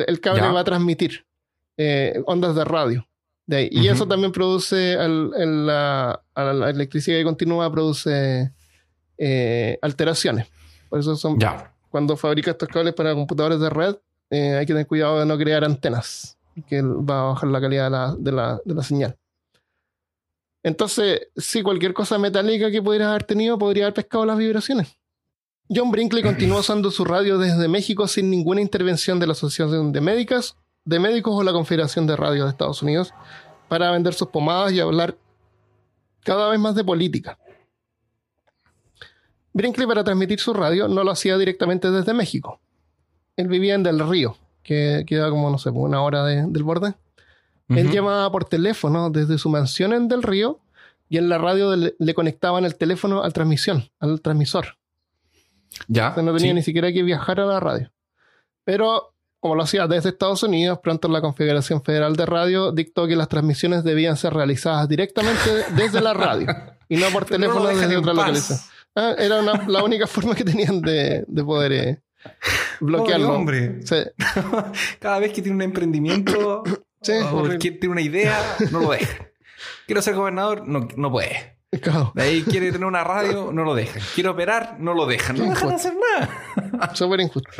El 0.06 0.20
cable 0.20 0.40
Ya. 0.42 0.52
va 0.52 0.60
a 0.60 0.64
transmitir 0.64 1.24
eh, 1.76 2.22
ondas 2.26 2.54
de 2.56 2.64
radio. 2.64 3.06
De 3.46 3.56
ahí. 3.56 3.68
Y 3.70 3.86
eso 3.86 4.08
también 4.08 4.32
produce, 4.32 4.94
al- 4.94 5.30
la, 5.66 6.20
a 6.34 6.44
la 6.52 6.70
electricidad 6.70 7.18
que 7.18 7.24
continúa, 7.24 7.70
produce 7.70 8.50
eh, 9.18 9.78
alteraciones. 9.82 10.48
Por 10.88 10.98
eso 10.98 11.14
son, 11.16 11.38
Ya. 11.38 11.72
cuando 11.90 12.16
fabrica 12.16 12.50
estos 12.52 12.68
cables 12.68 12.94
para 12.94 13.14
computadores 13.14 13.60
de 13.60 13.70
red, 13.70 13.96
eh, 14.30 14.54
hay 14.56 14.66
que 14.66 14.72
tener 14.72 14.86
cuidado 14.88 15.20
de 15.20 15.26
no 15.26 15.38
crear 15.38 15.62
antenas, 15.64 16.36
que 16.66 16.82
va 16.82 17.20
a 17.20 17.24
bajar 17.32 17.48
la 17.50 17.60
calidad 17.60 17.84
de 17.84 17.90
la, 17.90 18.14
de 18.18 18.32
la- 18.32 18.60
de 18.64 18.74
la 18.74 18.82
señal. 18.82 19.16
Entonces, 20.66 21.28
sí, 21.36 21.62
cualquier 21.62 21.94
cosa 21.94 22.18
metálica 22.18 22.72
que 22.72 22.82
pudieras 22.82 23.10
haber 23.10 23.22
tenido 23.22 23.56
podría 23.56 23.84
haber 23.84 23.94
pescado 23.94 24.26
las 24.26 24.36
vibraciones. 24.36 24.96
John 25.72 25.92
Brinkley 25.92 26.24
continuó 26.24 26.58
usando 26.58 26.90
su 26.90 27.04
radio 27.04 27.38
desde 27.38 27.68
México 27.68 28.08
sin 28.08 28.30
ninguna 28.30 28.60
intervención 28.60 29.20
de 29.20 29.28
la 29.28 29.32
Asociación 29.34 29.92
de 29.92 30.00
Médicas, 30.00 30.56
de 30.84 30.98
Médicos 30.98 31.34
o 31.36 31.44
la 31.44 31.52
Confederación 31.52 32.08
de 32.08 32.16
Radio 32.16 32.42
de 32.42 32.50
Estados 32.50 32.82
Unidos 32.82 33.14
para 33.68 33.92
vender 33.92 34.14
sus 34.14 34.26
pomadas 34.26 34.72
y 34.72 34.80
hablar 34.80 35.16
cada 36.24 36.48
vez 36.50 36.58
más 36.58 36.74
de 36.74 36.82
política. 36.82 37.38
Brinkley 39.52 39.86
para 39.86 40.02
transmitir 40.02 40.40
su 40.40 40.52
radio 40.52 40.88
no 40.88 41.04
lo 41.04 41.12
hacía 41.12 41.38
directamente 41.38 41.92
desde 41.92 42.12
México. 42.12 42.58
Él 43.36 43.46
vivía 43.46 43.76
en 43.76 43.84
Del 43.84 44.00
Río, 44.08 44.36
que 44.64 45.04
queda 45.06 45.30
como, 45.30 45.48
no 45.48 45.58
sé, 45.58 45.70
una 45.70 46.02
hora 46.02 46.24
de- 46.24 46.44
del 46.48 46.64
borde. 46.64 46.94
Él 47.68 47.90
llamaba 47.90 48.30
por 48.30 48.44
teléfono 48.44 49.10
desde 49.10 49.38
su 49.38 49.48
mansión 49.48 49.92
en 49.92 50.08
Del 50.08 50.22
Río 50.22 50.60
y 51.08 51.18
en 51.18 51.28
la 51.28 51.38
radio 51.38 51.74
le, 51.74 51.94
le 51.98 52.14
conectaban 52.14 52.64
el 52.64 52.76
teléfono 52.76 53.22
al 53.22 53.32
transmisión, 53.32 53.88
al 53.98 54.20
transmisor. 54.20 54.76
Ya. 55.88 56.10
O 56.10 56.14
sea, 56.14 56.22
no 56.22 56.32
tenía 56.34 56.50
sí. 56.50 56.54
ni 56.54 56.62
siquiera 56.62 56.92
que 56.92 57.02
viajar 57.02 57.40
a 57.40 57.46
la 57.46 57.60
radio. 57.60 57.92
Pero 58.64 59.12
como 59.40 59.54
lo 59.54 59.62
hacía 59.62 59.86
desde 59.86 60.08
Estados 60.08 60.42
Unidos, 60.42 60.78
pronto 60.82 61.08
la 61.08 61.20
Confederación 61.20 61.82
Federal 61.82 62.16
de 62.16 62.26
Radio 62.26 62.72
dictó 62.72 63.06
que 63.06 63.14
las 63.16 63.28
transmisiones 63.28 63.84
debían 63.84 64.16
ser 64.16 64.32
realizadas 64.34 64.88
directamente 64.88 65.38
desde 65.76 66.00
la 66.00 66.14
radio 66.14 66.46
y 66.88 66.96
no 66.96 67.06
por 67.10 67.22
no 67.22 67.28
teléfono 67.28 67.66
desde 67.68 67.96
otra 67.96 68.14
localización. 68.14 68.58
Ah, 68.94 69.14
era 69.18 69.40
una- 69.40 69.66
la 69.68 69.84
única 69.84 70.06
forma 70.06 70.34
que 70.34 70.42
tenían 70.44 70.80
de, 70.80 71.24
de 71.28 71.44
poder 71.44 71.72
eh, 71.72 72.02
bloquearlo. 72.80 73.26
Pobre 73.26 73.38
hombre. 73.38 73.80
Sí, 73.86 73.96
Cada 74.98 75.18
vez 75.18 75.32
que 75.32 75.42
tiene 75.42 75.56
un 75.56 75.62
emprendimiento 75.62 76.62
Sí, 77.06 77.58
que 77.60 77.70
tiene 77.72 77.92
una 77.92 78.00
idea, 78.02 78.56
no 78.70 78.80
lo 78.80 78.90
deja. 78.90 79.26
Quiero 79.86 80.02
ser 80.02 80.14
gobernador, 80.14 80.66
no, 80.66 80.88
no 80.96 81.10
puede. 81.10 81.58
claro, 81.80 82.12
De 82.14 82.22
ahí 82.22 82.42
quiere 82.42 82.72
tener 82.72 82.86
una 82.86 83.04
radio, 83.04 83.50
no 83.52 83.64
lo 83.64 83.74
dejan. 83.74 84.02
Quiere 84.14 84.28
operar, 84.30 84.76
no 84.80 84.94
lo 84.94 85.06
dejan. 85.06 85.36
No 85.36 85.44
Qué 85.44 85.50
dejan 85.50 85.72
hacer 85.72 85.94
nada. 85.94 86.94
súper 86.94 87.20
injusto. 87.20 87.50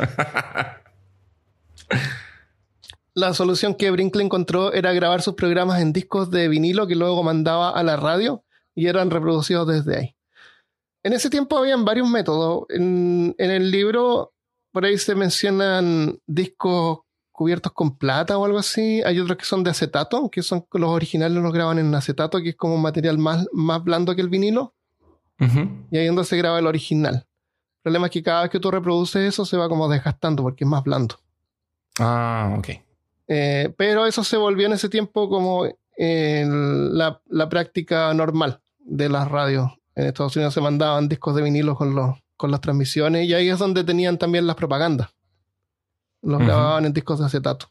La 3.13 3.33
solución 3.33 3.73
que 3.75 3.89
Brinkley 3.89 4.25
encontró 4.25 4.73
era 4.73 4.93
grabar 4.93 5.21
sus 5.21 5.33
programas 5.33 5.81
en 5.81 5.91
discos 5.91 6.29
de 6.29 6.47
vinilo 6.49 6.85
que 6.85 6.95
luego 6.95 7.23
mandaba 7.23 7.71
a 7.71 7.81
la 7.83 7.95
radio 7.95 8.43
y 8.75 8.87
eran 8.87 9.09
reproducidos 9.09 9.67
desde 9.67 9.97
ahí. 9.97 10.15
En 11.03 11.13
ese 11.13 11.29
tiempo 11.29 11.57
habían 11.57 11.83
varios 11.83 12.07
métodos. 12.09 12.65
En, 12.69 13.33
en 13.39 13.51
el 13.51 13.71
libro, 13.71 14.33
por 14.71 14.85
ahí 14.85 14.97
se 14.99 15.15
mencionan 15.15 16.19
discos 16.27 16.99
cubiertos 17.37 17.71
con 17.71 17.95
plata 17.95 18.35
o 18.35 18.45
algo 18.45 18.57
así. 18.57 19.03
Hay 19.05 19.19
otros 19.19 19.37
que 19.37 19.45
son 19.45 19.63
de 19.63 19.69
acetato, 19.69 20.27
que 20.31 20.41
son 20.41 20.65
los 20.73 20.89
originales 20.89 21.37
los 21.37 21.53
graban 21.53 21.77
en 21.77 21.93
acetato, 21.93 22.41
que 22.41 22.49
es 22.49 22.55
como 22.55 22.73
un 22.73 22.81
material 22.81 23.19
más, 23.19 23.45
más 23.53 23.83
blando 23.83 24.15
que 24.15 24.21
el 24.21 24.29
vinilo. 24.29 24.73
Y 25.39 25.97
ahí 25.97 26.05
es 26.05 26.07
donde 26.07 26.23
se 26.23 26.35
graba 26.35 26.57
el 26.57 26.65
original. 26.65 27.27
El 27.77 27.81
problema 27.83 28.07
es 28.07 28.11
que 28.11 28.23
cada 28.23 28.41
vez 28.41 28.49
que 28.49 28.59
tú 28.59 28.71
reproduces 28.71 29.21
eso 29.21 29.45
se 29.45 29.55
va 29.55 29.69
como 29.69 29.87
desgastando 29.87 30.41
porque 30.41 30.63
es 30.63 30.67
más 30.67 30.83
blando. 30.83 31.19
Ah, 31.99 32.55
ok. 32.57 32.69
Eh, 33.27 33.71
pero 33.77 34.07
eso 34.07 34.23
se 34.23 34.35
volvió 34.35 34.65
en 34.65 34.73
ese 34.73 34.89
tiempo 34.89 35.29
como 35.29 35.65
eh, 35.95 36.43
la, 36.47 37.21
la 37.27 37.49
práctica 37.49 38.11
normal 38.15 38.61
de 38.79 39.09
las 39.09 39.29
radios. 39.29 39.71
En 39.93 40.07
Estados 40.07 40.35
Unidos 40.35 40.55
se 40.55 40.61
mandaban 40.61 41.07
discos 41.07 41.35
de 41.35 41.43
vinilo 41.43 41.75
con, 41.75 41.93
los, 41.93 42.17
con 42.35 42.49
las 42.49 42.61
transmisiones 42.61 43.27
y 43.27 43.35
ahí 43.35 43.47
es 43.47 43.59
donde 43.59 43.83
tenían 43.83 44.17
también 44.17 44.47
las 44.47 44.55
propagandas. 44.55 45.09
Los 46.21 46.39
grababan 46.41 46.85
en 46.85 46.93
discos 46.93 47.19
de 47.19 47.25
acetato. 47.25 47.69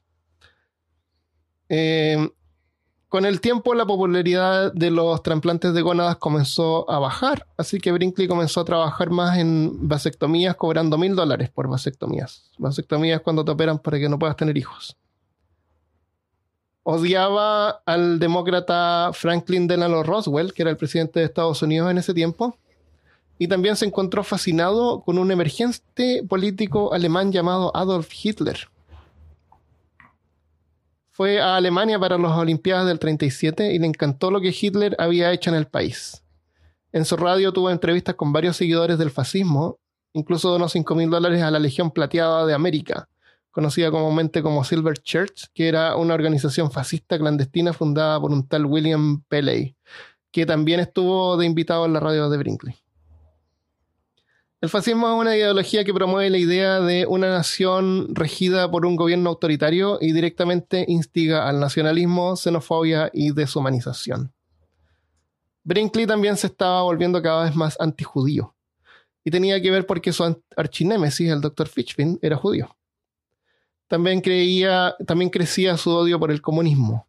Eh, 1.69 2.29
con 3.09 3.25
el 3.25 3.41
tiempo 3.41 3.73
la 3.75 3.87
popularidad 3.87 4.73
de 4.73 4.91
los 4.91 5.23
trasplantes 5.23 5.73
de 5.73 5.83
gónadas 5.83 6.17
comenzó 6.17 6.91
a 6.91 6.99
bajar, 6.99 7.47
así 7.57 7.79
que 7.79 7.93
Brinkley 7.93 8.27
comenzó 8.27 8.61
a 8.61 8.65
trabajar 8.65 9.11
más 9.11 9.39
en 9.39 9.89
vasectomías 9.89 10.57
cobrando 10.57 10.99
mil 10.99 11.15
dólares 11.15 11.49
por 11.51 11.69
vasectomías. 11.69 12.51
Vasectomías 12.59 13.21
cuando 13.21 13.45
te 13.45 13.53
operan 13.53 13.79
para 13.79 13.99
que 13.99 14.09
no 14.09 14.19
puedas 14.19 14.37
tener 14.37 14.59
hijos. 14.59 14.97
Odiaba 16.83 17.83
al 17.87 18.19
demócrata 18.19 19.11
Franklin 19.13 19.67
Delano 19.67 20.03
Roswell, 20.03 20.53
que 20.53 20.63
era 20.63 20.71
el 20.71 20.77
presidente 20.77 21.21
de 21.21 21.27
Estados 21.27 21.63
Unidos 21.63 21.91
en 21.91 21.99
ese 21.99 22.13
tiempo, 22.13 22.59
y 23.39 23.49
también 23.49 23.77
se 23.77 23.85
encontró 23.85 24.25
fascinado 24.25 25.03
con 25.03 25.19
un 25.19 25.31
emergente 25.31 26.25
político 26.29 26.93
alemán 26.95 27.33
llamado 27.33 27.75
Adolf 27.77 28.11
Hitler. 28.13 28.69
Fue 31.11 31.41
a 31.41 31.57
Alemania 31.57 31.99
para 31.99 32.19
las 32.19 32.33
Olimpiadas 32.33 32.87
del 32.87 32.99
37 32.99 33.73
y 33.73 33.79
le 33.79 33.87
encantó 33.87 34.31
lo 34.31 34.41
que 34.41 34.55
Hitler 34.59 34.95
había 34.99 35.33
hecho 35.33 35.51
en 35.51 35.57
el 35.57 35.67
país. 35.67 36.23
En 36.93 37.05
su 37.05 37.17
radio 37.17 37.53
tuvo 37.53 37.71
entrevistas 37.71 38.15
con 38.15 38.33
varios 38.33 38.57
seguidores 38.57 38.99
del 38.99 39.11
fascismo, 39.11 39.79
incluso 40.13 40.51
donó 40.51 40.69
5 40.69 40.95
mil 40.95 41.11
dólares 41.11 41.43
a 41.43 41.51
la 41.51 41.59
Legión 41.59 41.91
Plateada 41.91 42.47
de 42.47 42.55
América, 42.55 43.09
conocida 43.51 43.91
comúnmente 43.91 44.43
como 44.43 44.65
Silver 44.65 44.99
Church, 44.99 45.47
que 45.55 45.69
era 45.69 45.97
una 45.97 46.15
organización 46.15 46.71
fascista 46.71 47.19
clandestina 47.19 47.73
fundada 47.73 48.21
por 48.21 48.31
un 48.31 48.47
tal 48.47 48.67
William 48.67 49.23
Pelley, 49.29 49.75
que 50.31 50.45
también 50.45 50.81
estuvo 50.81 51.39
de 51.39 51.47
invitado 51.47 51.87
en 51.87 51.95
la 51.95 52.01
radio 52.01 52.29
de 52.29 52.37
Brinkley. 52.37 52.86
El 54.63 54.71
fascismo 54.71 55.07
es 55.09 55.21
una 55.21 55.37
ideología 55.37 55.85
que 55.85 55.93
promueve 55.93 56.31
la 56.31 56.39
idea 56.39 56.81
de 56.81 57.07
una 57.07 57.29
nación 57.29 58.15
regida 58.15 58.71
por 58.71 58.87
un 58.87 58.97
gobierno 58.97 59.29
autoritario 59.29 59.99
y 60.01 60.13
directamente 60.13 60.87
instiga 60.89 61.47
al 61.47 61.61
nacionalismo, 61.61 62.37
xenofobia 62.37 63.11
y 63.13 63.33
deshumanización. 63.33 64.33
Brinkley 65.63 66.07
también 66.07 66.39
se 66.39 66.47
estaba 66.47 66.83
volviendo 66.83 67.21
cada 67.21 67.45
vez 67.45 67.55
más 67.55 67.77
antijudío. 67.79 68.55
Y 69.25 69.31
tenía 69.31 69.61
que 69.61 69.71
ver 69.71 69.85
porque 69.85 70.13
su 70.13 70.41
archinémesis, 70.57 71.31
el 71.31 71.43
Dr. 71.43 71.69
Fitchpin, 71.69 72.19
era 72.23 72.37
judío. 72.37 72.75
También, 73.89 74.21
creía, 74.23 74.97
también 75.07 75.29
crecía 75.29 75.77
su 75.77 75.91
odio 75.91 76.19
por 76.19 76.31
el 76.31 76.41
comunismo. 76.41 77.07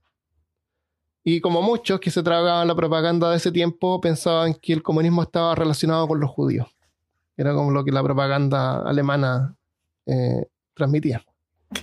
Y 1.24 1.40
como 1.40 1.61
muchos 1.61 1.99
que 1.99 2.11
se 2.11 2.24
tragaban 2.24 2.68
la 2.68 2.76
propaganda 2.76 3.30
de 3.30 3.38
ese 3.38 3.52
tiempo, 3.52 4.02
pensaban 4.02 4.53
que 4.53 4.74
el 4.74 4.84
comunismo 4.84 5.22
estaba 5.22 5.56
relacionado 5.56 6.07
con 6.07 6.19
los 6.19 6.30
judíos. 6.30 6.68
Era 7.38 7.53
como 7.53 7.72
lo 7.72 7.85
que 7.85 7.91
la 7.91 8.01
propaganda 8.03 8.80
alemana 8.81 9.55
eh, 10.07 10.45
transmitía. 10.73 11.23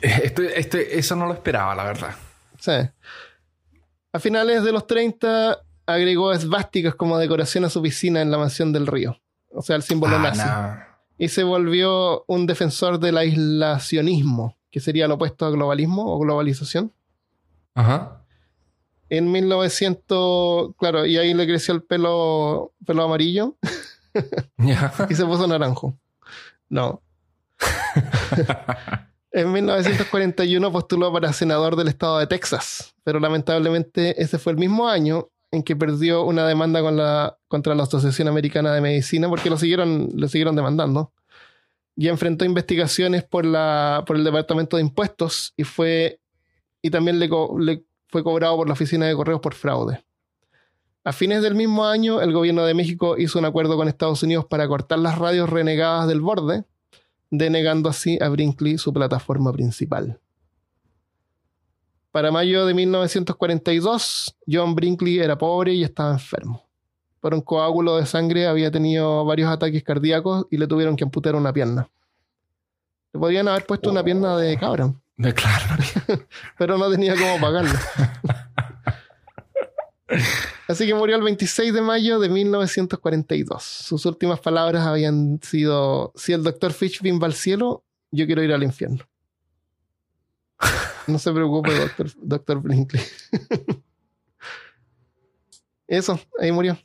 Esto, 0.02 0.42
esto- 0.54 0.78
eso 0.78 1.14
no 1.16 1.26
lo 1.26 1.34
esperaba, 1.34 1.74
la 1.74 1.84
verdad. 1.84 2.14
Sí. 2.58 2.72
A 4.12 4.18
finales 4.18 4.62
de 4.64 4.72
los 4.72 4.86
30 4.86 5.58
agregó 5.86 6.32
esvásticas 6.32 6.94
como 6.94 7.18
decoración 7.18 7.64
a 7.64 7.70
su 7.70 7.80
piscina 7.82 8.20
en 8.22 8.30
la 8.30 8.38
mansión 8.38 8.72
del 8.72 8.86
río. 8.86 9.16
O 9.50 9.62
sea, 9.62 9.76
el 9.76 9.82
símbolo 9.82 10.16
Ah, 10.16 10.18
nazi. 10.20 10.40
no. 10.46 10.94
Y 11.18 11.28
se 11.28 11.44
volvió 11.44 12.24
un 12.26 12.46
defensor 12.46 12.98
del 12.98 13.16
aislacionismo, 13.18 14.56
que 14.70 14.80
sería 14.80 15.06
lo 15.06 15.14
opuesto 15.14 15.46
a 15.46 15.50
globalismo 15.50 16.12
o 16.12 16.18
globalización. 16.18 16.92
Ajá. 17.76 18.20
En 19.10 19.30
1900, 19.30 20.74
claro, 20.78 21.06
y 21.06 21.16
ahí 21.18 21.34
le 21.34 21.46
creció 21.46 21.74
el 21.74 21.82
pelo, 21.82 22.72
pelo 22.86 23.02
amarillo 23.04 23.54
Y 25.10 25.14
se 25.14 25.24
puso 25.24 25.46
naranjo. 25.46 25.98
No. 26.68 27.02
en 29.32 29.52
1941 29.52 30.72
postuló 30.72 31.12
para 31.12 31.32
senador 31.32 31.76
del 31.76 31.88
estado 31.88 32.18
de 32.18 32.26
Texas, 32.26 32.94
pero 33.04 33.20
lamentablemente 33.20 34.20
ese 34.22 34.38
fue 34.38 34.52
el 34.52 34.58
mismo 34.58 34.88
año 34.88 35.28
en 35.50 35.62
que 35.62 35.76
perdió 35.76 36.24
una 36.24 36.46
demanda 36.46 36.80
con 36.82 36.96
la, 36.96 37.36
contra 37.48 37.74
la 37.74 37.84
Asociación 37.84 38.28
Americana 38.28 38.72
de 38.72 38.80
Medicina 38.80 39.28
porque 39.28 39.50
lo 39.50 39.56
siguieron, 39.56 40.10
lo 40.14 40.28
siguieron 40.28 40.56
demandando. 40.56 41.12
Y 41.96 42.08
enfrentó 42.08 42.44
investigaciones 42.44 43.22
por, 43.22 43.46
la, 43.46 44.02
por 44.04 44.16
el 44.16 44.24
Departamento 44.24 44.76
de 44.76 44.82
Impuestos 44.82 45.52
y 45.56 45.62
fue 45.62 46.18
y 46.82 46.90
también 46.90 47.20
le, 47.20 47.28
co- 47.28 47.56
le 47.58 47.84
fue 48.08 48.24
cobrado 48.24 48.56
por 48.56 48.66
la 48.66 48.72
Oficina 48.72 49.06
de 49.06 49.14
Correos 49.14 49.40
por 49.40 49.54
fraude. 49.54 50.03
A 51.06 51.12
fines 51.12 51.42
del 51.42 51.54
mismo 51.54 51.84
año, 51.84 52.22
el 52.22 52.32
gobierno 52.32 52.64
de 52.64 52.72
México 52.72 53.18
hizo 53.18 53.38
un 53.38 53.44
acuerdo 53.44 53.76
con 53.76 53.88
Estados 53.88 54.22
Unidos 54.22 54.46
para 54.46 54.66
cortar 54.66 54.98
las 54.98 55.18
radios 55.18 55.50
renegadas 55.50 56.08
del 56.08 56.22
borde, 56.22 56.64
denegando 57.30 57.90
así 57.90 58.18
a 58.22 58.30
Brinkley 58.30 58.78
su 58.78 58.90
plataforma 58.90 59.52
principal. 59.52 60.18
Para 62.10 62.30
mayo 62.30 62.64
de 62.64 62.72
1942, 62.72 64.34
John 64.50 64.74
Brinkley 64.74 65.18
era 65.18 65.36
pobre 65.36 65.74
y 65.74 65.84
estaba 65.84 66.10
enfermo. 66.10 66.64
Por 67.20 67.34
un 67.34 67.42
coágulo 67.42 67.98
de 67.98 68.06
sangre 68.06 68.46
había 68.46 68.70
tenido 68.70 69.26
varios 69.26 69.50
ataques 69.50 69.82
cardíacos 69.82 70.46
y 70.50 70.56
le 70.56 70.66
tuvieron 70.66 70.96
que 70.96 71.04
amputar 71.04 71.34
una 71.34 71.52
pierna. 71.52 71.90
Le 73.12 73.20
podían 73.20 73.46
haber 73.48 73.66
puesto 73.66 73.90
una 73.90 74.02
pierna 74.02 74.38
de 74.38 74.56
cabra, 74.56 74.94
De 75.18 75.34
claro. 75.34 75.84
pero 76.58 76.78
no 76.78 76.90
tenía 76.90 77.14
cómo 77.14 77.38
pagarla. 77.38 77.78
Así 80.66 80.86
que 80.86 80.94
murió 80.94 81.16
el 81.16 81.22
26 81.22 81.74
de 81.74 81.80
mayo 81.82 82.18
de 82.18 82.28
1942. 82.28 83.62
Sus 83.62 84.06
últimas 84.06 84.40
palabras 84.40 84.86
habían 84.86 85.40
sido: 85.42 86.12
Si 86.14 86.32
el 86.32 86.42
doctor 86.42 86.72
Fishbin 86.72 87.20
va 87.20 87.26
al 87.26 87.34
cielo, 87.34 87.84
yo 88.10 88.26
quiero 88.26 88.42
ir 88.42 88.52
al 88.52 88.62
infierno. 88.62 89.04
No 91.06 91.18
se 91.18 91.32
preocupe, 91.32 91.74
doctor, 91.74 92.10
doctor 92.16 92.60
Brinkley. 92.62 93.02
Eso, 95.86 96.18
ahí 96.40 96.50
murió. 96.50 96.78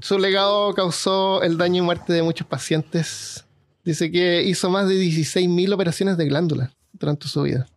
Su 0.00 0.18
legado 0.18 0.74
causó 0.74 1.42
el 1.42 1.56
daño 1.56 1.82
y 1.82 1.86
muerte 1.86 2.12
de 2.12 2.22
muchos 2.22 2.46
pacientes. 2.46 3.44
Dice 3.84 4.10
que 4.10 4.42
hizo 4.42 4.70
más 4.70 4.88
de 4.88 4.96
16.000 4.96 5.72
operaciones 5.72 6.16
de 6.16 6.26
glándula 6.26 6.72
durante 6.92 7.28
su 7.28 7.42
vida. 7.42 7.68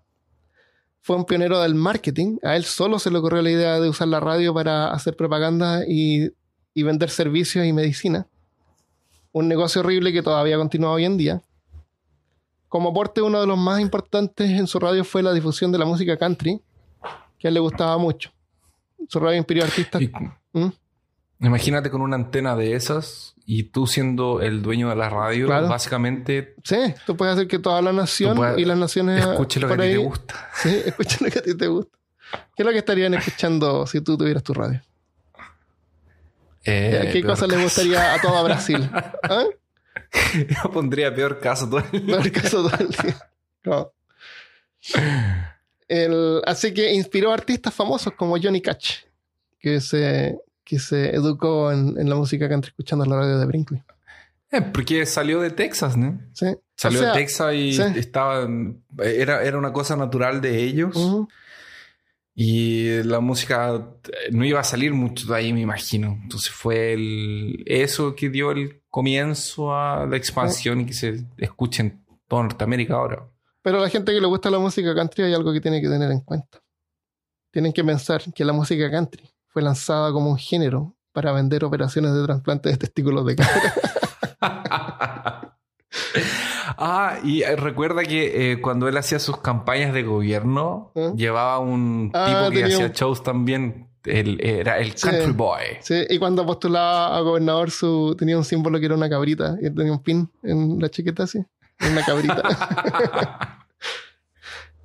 Fue 1.02 1.15
un 1.15 1.26
pionero 1.26 1.60
del 1.61 1.73
marketing. 1.76 2.38
A 2.44 2.56
él 2.56 2.64
solo 2.64 2.99
se 2.99 3.10
le 3.10 3.18
ocurrió 3.18 3.41
la 3.41 3.49
idea 3.52 3.80
de 3.80 3.90
usar 3.90 4.07
la 4.07 4.19
radio 4.19 4.53
para 4.53 4.91
hacer 4.91 5.15
propaganda 5.15 5.82
y, 5.88 6.30
y 6.73 6.84
vender 6.84 7.10
servicios 7.10 7.65
y 7.65 7.73
medicina. 7.73 8.28
Un 9.32 9.48
negocio 9.48 9.82
horrible 9.82 10.14
que 10.14 10.22
todavía 10.22 10.57
continúa 10.57 10.91
hoy 10.91 11.06
en 11.06 11.18
día. 11.18 11.41
Como 12.68 12.90
aporte, 12.90 13.22
uno 13.22 13.41
de 13.41 13.48
los 13.48 13.57
más 13.57 13.82
importantes 13.82 14.49
en 14.49 14.68
su 14.68 14.80
radio 14.80 15.03
fue 15.03 15.23
la 15.23 15.34
difusión 15.34 15.72
de 15.72 15.78
la 15.80 15.86
música 15.86 16.18
country, 16.18 16.61
que 17.40 17.48
a 17.48 17.49
él 17.49 17.53
le 17.56 17.60
gustaba 17.60 17.98
mucho. 17.98 18.32
Su 19.10 19.19
radio 19.19 19.38
inspiró 19.38 19.64
a 19.64 19.65
artistas. 19.65 20.02
Y- 20.02 20.11
¿Mm? 20.53 20.69
Imagínate 21.42 21.90
con 21.90 22.02
una 22.02 22.16
antena 22.16 22.56
de 22.56 22.76
esas 22.76 23.34
y 23.46 23.64
tú 23.64 23.88
siendo 23.88 24.42
el 24.42 24.62
dueño 24.62 24.90
de 24.90 24.96
la 24.96 25.10
radio, 25.10 25.48
Claro. 25.48 25.68
básicamente 25.68 26.56
Sí, 26.64 26.94
tú 27.06 27.18
puedes 27.18 27.34
hacer 27.34 27.48
que 27.48 27.58
toda 27.60 27.82
la 27.82 27.92
nación 27.92 28.38
y 28.60 28.66
las 28.66 28.78
naciones. 28.78 29.26
escuche 29.26 29.60
lo 29.60 29.68
que 29.68 29.74
a 29.74 29.78
ti 29.78 29.82
te 29.84 29.98
gusta. 29.98 30.50
Sí, 30.62 30.82
escucha 30.86 31.18
lo 31.22 31.30
que 31.32 31.40
a 31.40 31.42
ti 31.42 31.58
te 31.58 31.68
gusta. 31.68 31.98
¿Qué 32.56 32.62
es 32.64 32.66
lo 32.66 32.72
que 32.72 32.78
estarían 32.78 33.14
escuchando 33.16 33.86
si 33.88 34.02
tú 34.02 34.18
tuvieras 34.18 34.44
tu 34.44 34.54
radio? 34.54 34.82
Eh, 36.64 37.10
¿Qué 37.12 37.24
cosa 37.24 37.46
le 37.48 37.54
caso. 37.56 37.64
gustaría 37.64 38.14
a 38.14 38.22
toda 38.22 38.44
Brasil? 38.44 38.88
¿Ah? 39.24 39.46
Yo 40.64 40.72
pondría 40.72 41.14
peor 41.14 41.40
caso 41.40 41.68
todo 41.68 41.84
el- 41.92 42.04
Peor 42.06 42.32
caso 42.32 42.70
todo 42.70 42.78
el 42.80 42.90
día. 42.90 43.18
No. 43.64 43.92
El- 45.88 46.42
así 46.46 46.74
que 46.74 46.94
inspiró 46.94 47.32
a 47.32 47.34
artistas 47.34 47.74
famosos 47.74 48.14
como 48.14 48.38
Johnny 48.42 48.62
Cash, 48.62 49.00
que 49.60 49.82
se, 49.82 50.38
que 50.72 50.80
se 50.80 51.14
educó 51.14 51.69
en, 51.69 51.99
en 51.99 52.10
la 52.10 52.15
música 52.15 52.48
country 52.48 52.69
escuchando 52.69 53.03
la 53.03 53.18
radio 53.18 53.38
de 53.38 53.45
Brinkley. 53.45 53.84
Eh, 54.52 54.61
porque 54.61 55.06
salió 55.06 55.41
de 55.41 55.49
Texas, 55.49 55.98
¿no? 55.98 56.18
¿Sí? 56.31 56.45
Salió 56.77 56.99
O 56.99 57.03
sea, 57.03 57.11
de 57.11 57.19
Texas 57.19 57.53
y 57.53 57.73
sí. 57.73 57.84
estaba 57.98 58.48
era, 59.03 59.43
era 59.43 59.57
una 59.57 59.73
cosa 59.73 59.98
natural 59.98 60.39
de 60.39 60.64
ellos. 60.64 60.95
Y 62.34 63.03
la 63.03 63.19
música 63.19 63.85
eh, 64.06 64.30
no 64.31 64.45
iba 64.45 64.61
a 64.61 64.64
salir 64.64 64.93
mucho 64.93 65.27
de 65.27 65.35
ahí, 65.35 65.52
me 65.52 65.60
imagino. 65.60 66.18
Entonces 66.23 66.52
fue 66.52 66.93
el, 66.93 67.65
eso 67.65 68.15
que 68.15 68.30
dio 68.30 68.52
el 68.52 68.81
comienzo 68.88 69.76
a 69.76 70.06
la 70.06 70.15
expansión 70.15 70.80
y 70.80 70.85
que 70.85 70.93
se 70.93 71.26
escuche 71.35 71.81
en 71.81 72.02
toda 72.30 72.43
Norteamérica 72.43 72.93
ahora. 72.93 73.27
Pero 73.61 73.80
a 73.80 73.81
la 73.81 73.89
gente 73.89 74.14
que 74.14 74.22
le 74.22 74.27
gusta 74.27 74.49
la 74.49 74.60
música 74.60 74.95
country 74.95 75.26
hay 75.26 75.34
algo 75.34 75.52
que 75.52 75.60
tiene 75.60 75.81
que 75.81 75.89
tener 75.89 76.10
en 76.10 76.22
cuenta. 76.22 76.64
Tienen 77.52 77.73
que 77.73 77.84
pensar 77.84 78.23
que 78.34 78.45
la 78.45 78.53
música 78.53 78.89
country 78.89 79.30
fue 79.52 79.61
lanzada 79.61 80.11
como 80.11 80.30
un 80.32 80.38
género 80.38 80.95
para 81.14 81.32
vender 81.34 81.64
operaciones 81.65 82.14
de 82.14 82.23
trasplante 82.23 82.69
de 82.69 82.78
testículos 82.78 83.26
de 83.26 83.36
cabra. 83.36 83.73
ah, 86.78 87.18
y 87.23 87.41
eh, 87.44 87.56
recuerda 87.56 88.03
que 88.03 88.52
eh, 88.53 88.61
cuando 88.61 88.88
él 88.88 88.98
hacía 88.98 89.19
sus 89.19 89.38
campañas 89.38 89.94
de 89.94 90.03
gobierno, 90.03 90.91
¿Eh? 90.95 91.11
llevaba 91.15 91.60
un 91.60 92.11
Ah, 92.14 92.26
tipo 92.48 92.52
que 92.52 92.65
hacía 92.65 92.86
un- 92.88 92.91
shows 92.94 93.23
también. 93.23 93.88
El, 94.03 94.44
era 94.44 94.80
el 94.80 94.95
Sí. 94.98 95.07
country 95.07 95.32
boy. 95.32 95.61
Sí, 95.82 95.94
y 96.10 96.18
cuando 96.18 96.44
postulaba 96.44 97.15
a 97.15 97.22
gobernador 97.22 97.69
su, 97.69 98.15
tenía 98.18 98.36
un 98.36 98.44
símbolo 98.44 98.80
que 98.80 98.88
era 98.88 98.95
una 98.95 99.07
cabrita. 99.07 99.57
Y 99.61 99.68
él 99.68 99.76
tenía 99.76 99.91
un 99.91 100.02
pin 100.02 100.28
en 100.41 100.80
la 100.80 100.90
chaqueta 100.90 101.23
así. 101.23 101.38
Una 101.88 102.03
cabrita. 102.03 102.41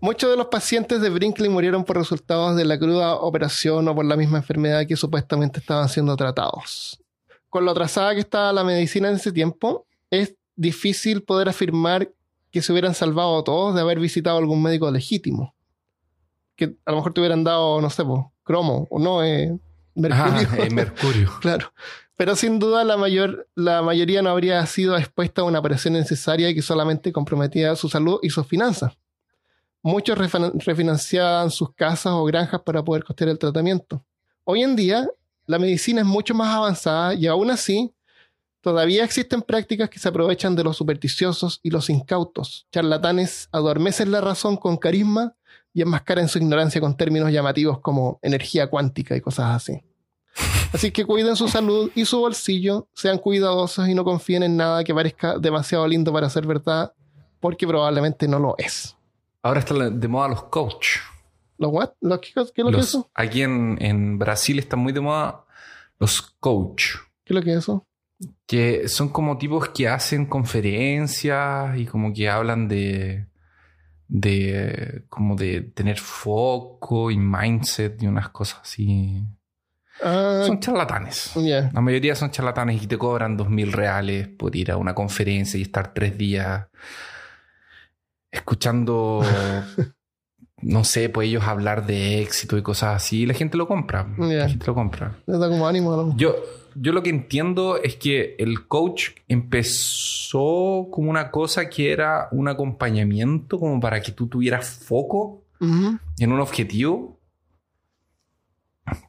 Muchos 0.00 0.30
de 0.30 0.36
los 0.36 0.46
pacientes 0.48 1.00
de 1.00 1.08
Brinkley 1.08 1.48
murieron 1.48 1.84
por 1.84 1.96
resultados 1.96 2.54
de 2.56 2.64
la 2.64 2.78
cruda 2.78 3.14
operación 3.14 3.88
o 3.88 3.94
por 3.94 4.04
la 4.04 4.16
misma 4.16 4.38
enfermedad 4.38 4.86
que 4.86 4.96
supuestamente 4.96 5.60
estaban 5.60 5.88
siendo 5.88 6.16
tratados. 6.16 7.02
Con 7.48 7.64
lo 7.64 7.70
atrasada 7.70 8.14
que 8.14 8.20
estaba 8.20 8.52
la 8.52 8.62
medicina 8.62 9.08
en 9.08 9.16
ese 9.16 9.32
tiempo, 9.32 9.86
es 10.10 10.34
difícil 10.54 11.22
poder 11.22 11.48
afirmar 11.48 12.10
que 12.50 12.60
se 12.60 12.72
hubieran 12.72 12.94
salvado 12.94 13.42
todos 13.42 13.74
de 13.74 13.80
haber 13.80 13.98
visitado 13.98 14.36
algún 14.36 14.62
médico 14.62 14.90
legítimo. 14.90 15.54
Que 16.56 16.76
a 16.84 16.90
lo 16.90 16.98
mejor 16.98 17.14
te 17.14 17.20
hubieran 17.20 17.44
dado, 17.44 17.80
no 17.80 17.88
sé, 17.88 18.04
po, 18.04 18.32
cromo 18.42 18.86
o 18.90 18.98
no, 18.98 19.24
eh, 19.24 19.58
mercurio. 19.94 20.48
Ah, 20.50 20.56
eh, 20.58 20.70
Mercurio. 20.70 21.30
Claro. 21.40 21.72
Pero 22.16 22.34
sin 22.34 22.58
duda 22.58 22.84
la, 22.84 22.96
mayor, 22.96 23.46
la 23.54 23.82
mayoría 23.82 24.22
no 24.22 24.30
habría 24.30 24.64
sido 24.66 24.96
expuesta 24.96 25.42
a 25.42 25.44
una 25.44 25.58
operación 25.58 25.94
necesaria 25.94 26.52
que 26.54 26.62
solamente 26.62 27.12
comprometía 27.12 27.76
su 27.76 27.90
salud 27.90 28.18
y 28.22 28.30
sus 28.30 28.46
finanzas. 28.46 28.96
Muchos 29.86 30.18
refin- 30.18 30.52
refinanciaban 30.64 31.48
sus 31.48 31.72
casas 31.72 32.12
o 32.12 32.24
granjas 32.24 32.60
para 32.62 32.82
poder 32.82 33.04
costear 33.04 33.30
el 33.30 33.38
tratamiento. 33.38 34.04
Hoy 34.42 34.64
en 34.64 34.74
día, 34.74 35.08
la 35.46 35.60
medicina 35.60 36.00
es 36.00 36.06
mucho 36.08 36.34
más 36.34 36.52
avanzada 36.52 37.14
y 37.14 37.28
aún 37.28 37.52
así, 37.52 37.94
todavía 38.60 39.04
existen 39.04 39.42
prácticas 39.42 39.88
que 39.88 40.00
se 40.00 40.08
aprovechan 40.08 40.56
de 40.56 40.64
los 40.64 40.76
supersticiosos 40.76 41.60
y 41.62 41.70
los 41.70 41.88
incautos. 41.88 42.66
Charlatanes 42.72 43.48
adormecen 43.52 44.10
la 44.10 44.20
razón 44.20 44.56
con 44.56 44.76
carisma 44.76 45.36
y 45.72 45.82
enmascaran 45.82 46.26
su 46.26 46.38
ignorancia 46.38 46.80
con 46.80 46.96
términos 46.96 47.30
llamativos 47.30 47.78
como 47.78 48.18
energía 48.22 48.68
cuántica 48.68 49.14
y 49.14 49.20
cosas 49.20 49.54
así. 49.54 49.84
Así 50.72 50.90
que 50.90 51.04
cuiden 51.04 51.36
su 51.36 51.46
salud 51.46 51.92
y 51.94 52.06
su 52.06 52.18
bolsillo, 52.18 52.88
sean 52.92 53.18
cuidadosos 53.18 53.88
y 53.88 53.94
no 53.94 54.02
confíen 54.02 54.42
en 54.42 54.56
nada 54.56 54.82
que 54.82 54.92
parezca 54.92 55.38
demasiado 55.38 55.86
lindo 55.86 56.12
para 56.12 56.28
ser 56.28 56.44
verdad, 56.44 56.92
porque 57.38 57.68
probablemente 57.68 58.26
no 58.26 58.40
lo 58.40 58.56
es. 58.58 58.95
Ahora 59.46 59.60
están 59.60 60.00
de 60.00 60.08
moda 60.08 60.28
los 60.28 60.42
coach. 60.44 60.98
¿Los 61.58 61.70
what? 61.72 61.90
¿Los 62.00 62.20
qué, 62.20 62.32
qué 62.34 62.40
es 62.40 62.64
lo 62.64 62.70
que 62.70 62.78
es 62.78 62.88
eso? 62.88 63.10
aquí 63.14 63.42
en, 63.42 63.78
en 63.80 64.18
Brasil 64.18 64.58
están 64.58 64.80
muy 64.80 64.92
de 64.92 65.00
moda 65.00 65.44
los 65.98 66.20
coach. 66.40 66.96
¿Qué 67.24 67.32
es 67.32 67.34
lo 67.36 67.42
que 67.42 67.52
es 67.52 67.58
eso? 67.58 67.86
Que 68.46 68.88
son 68.88 69.08
como 69.10 69.38
tipos 69.38 69.68
que 69.68 69.88
hacen 69.88 70.26
conferencias 70.26 71.78
y 71.78 71.86
como 71.86 72.12
que 72.12 72.28
hablan 72.28 72.66
de. 72.66 73.26
de. 74.08 75.04
como 75.08 75.36
de 75.36 75.60
tener 75.60 75.98
foco 75.98 77.10
y 77.10 77.16
mindset 77.16 78.02
y 78.02 78.06
unas 78.06 78.30
cosas 78.30 78.60
así. 78.62 79.22
Ah, 80.02 80.42
Son 80.46 80.60
charlatanes. 80.60 81.32
La 81.72 81.80
mayoría 81.80 82.14
son 82.14 82.30
charlatanes 82.30 82.82
y 82.82 82.86
te 82.86 82.98
cobran 82.98 83.36
dos 83.36 83.48
mil 83.48 83.72
reales 83.72 84.28
por 84.28 84.54
ir 84.56 84.70
a 84.70 84.76
una 84.76 84.94
conferencia 84.94 85.58
y 85.58 85.62
estar 85.62 85.94
tres 85.94 86.18
días 86.18 86.66
escuchando, 88.36 89.22
no 90.62 90.84
sé, 90.84 91.08
pues 91.08 91.28
ellos 91.28 91.44
hablar 91.44 91.86
de 91.86 92.20
éxito 92.22 92.56
y 92.56 92.62
cosas 92.62 92.96
así. 92.96 93.22
Y 93.22 93.26
la 93.26 93.34
gente 93.34 93.56
lo 93.56 93.66
compra. 93.68 94.06
La 94.18 94.48
gente 94.48 94.66
lo 94.66 94.74
compra. 94.74 95.16
Da 95.26 95.48
como 95.48 95.66
ánimo. 95.66 95.96
¿no? 95.96 96.16
Yo, 96.16 96.34
yo 96.74 96.92
lo 96.92 97.02
que 97.02 97.10
entiendo 97.10 97.80
es 97.82 97.96
que 97.96 98.36
el 98.38 98.66
coach 98.66 99.10
empezó 99.28 100.88
como 100.90 101.10
una 101.10 101.30
cosa 101.30 101.68
que 101.68 101.90
era 101.92 102.28
un 102.32 102.48
acompañamiento 102.48 103.58
como 103.58 103.80
para 103.80 104.00
que 104.00 104.12
tú 104.12 104.26
tuvieras 104.28 104.68
foco 104.84 105.44
en 106.18 106.32
un 106.32 106.40
objetivo 106.40 107.18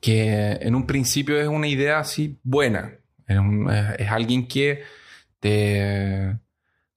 que 0.02 0.54
en 0.62 0.76
un 0.76 0.88
principio 0.88 1.40
es 1.40 1.48
una 1.48 1.68
idea 1.68 2.00
así 2.00 2.40
buena. 2.44 2.94
Es, 3.28 3.38
un- 3.38 3.70
es- 3.70 4.00
es 4.00 4.10
alguien 4.10 4.48
que 4.48 4.82
te 5.40 6.38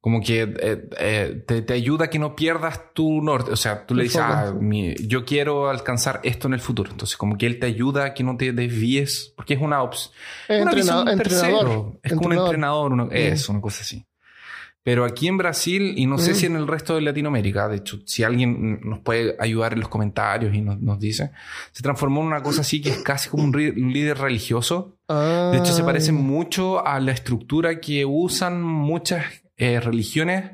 como 0.00 0.20
que 0.22 0.42
eh, 0.42 0.88
eh, 0.98 1.44
te, 1.46 1.60
te 1.62 1.72
ayuda 1.74 2.06
a 2.06 2.10
que 2.10 2.18
no 2.18 2.34
pierdas 2.34 2.80
tu 2.94 3.20
norte. 3.20 3.50
O 3.52 3.56
sea, 3.56 3.86
tú 3.86 3.94
le 3.94 4.04
dices, 4.04 4.20
ah, 4.22 4.54
mi- 4.58 4.94
yo 5.06 5.24
quiero 5.26 5.68
alcanzar 5.68 6.20
esto 6.24 6.48
en 6.48 6.54
el 6.54 6.60
futuro. 6.60 6.90
Entonces, 6.90 7.16
como 7.18 7.36
que 7.36 7.46
él 7.46 7.58
te 7.58 7.66
ayuda 7.66 8.06
a 8.06 8.14
que 8.14 8.24
no 8.24 8.36
te 8.36 8.52
desvíes, 8.52 9.32
porque 9.36 9.54
es 9.54 9.60
una 9.60 9.82
opción. 9.82 10.12
Es 10.48 10.62
Una 10.62 10.70
entrenador, 10.72 11.08
entrenador. 11.10 11.48
tercero. 11.50 12.00
Es 12.02 12.12
como 12.14 12.26
un 12.28 12.32
entrenador, 12.32 12.92
uno- 12.92 13.08
es 13.10 13.48
una 13.50 13.60
cosa 13.60 13.82
así. 13.82 14.06
Pero 14.82 15.04
aquí 15.04 15.28
en 15.28 15.36
Brasil, 15.36 15.92
y 15.98 16.06
no 16.06 16.16
sé 16.16 16.34
si 16.34 16.46
en 16.46 16.56
el 16.56 16.66
resto 16.66 16.94
de 16.94 17.02
Latinoamérica, 17.02 17.68
de 17.68 17.76
hecho, 17.76 17.98
si 18.06 18.22
alguien 18.24 18.80
nos 18.82 19.00
puede 19.00 19.36
ayudar 19.38 19.74
en 19.74 19.80
los 19.80 19.90
comentarios 19.90 20.54
y 20.54 20.62
nos, 20.62 20.80
nos 20.80 20.98
dice, 20.98 21.32
se 21.72 21.82
transformó 21.82 22.22
en 22.22 22.28
una 22.28 22.42
cosa 22.42 22.62
así 22.62 22.80
que 22.80 22.88
es 22.88 23.02
casi 23.02 23.28
como 23.28 23.44
un, 23.44 23.54
un 23.54 23.92
líder 23.92 24.16
religioso. 24.16 24.96
De 25.06 25.58
hecho, 25.58 25.74
se 25.74 25.84
parece 25.84 26.12
mucho 26.12 26.84
a 26.86 26.98
la 26.98 27.12
estructura 27.12 27.78
que 27.78 28.06
usan 28.06 28.62
muchas 28.62 29.39
eh, 29.60 29.78
religiones 29.80 30.52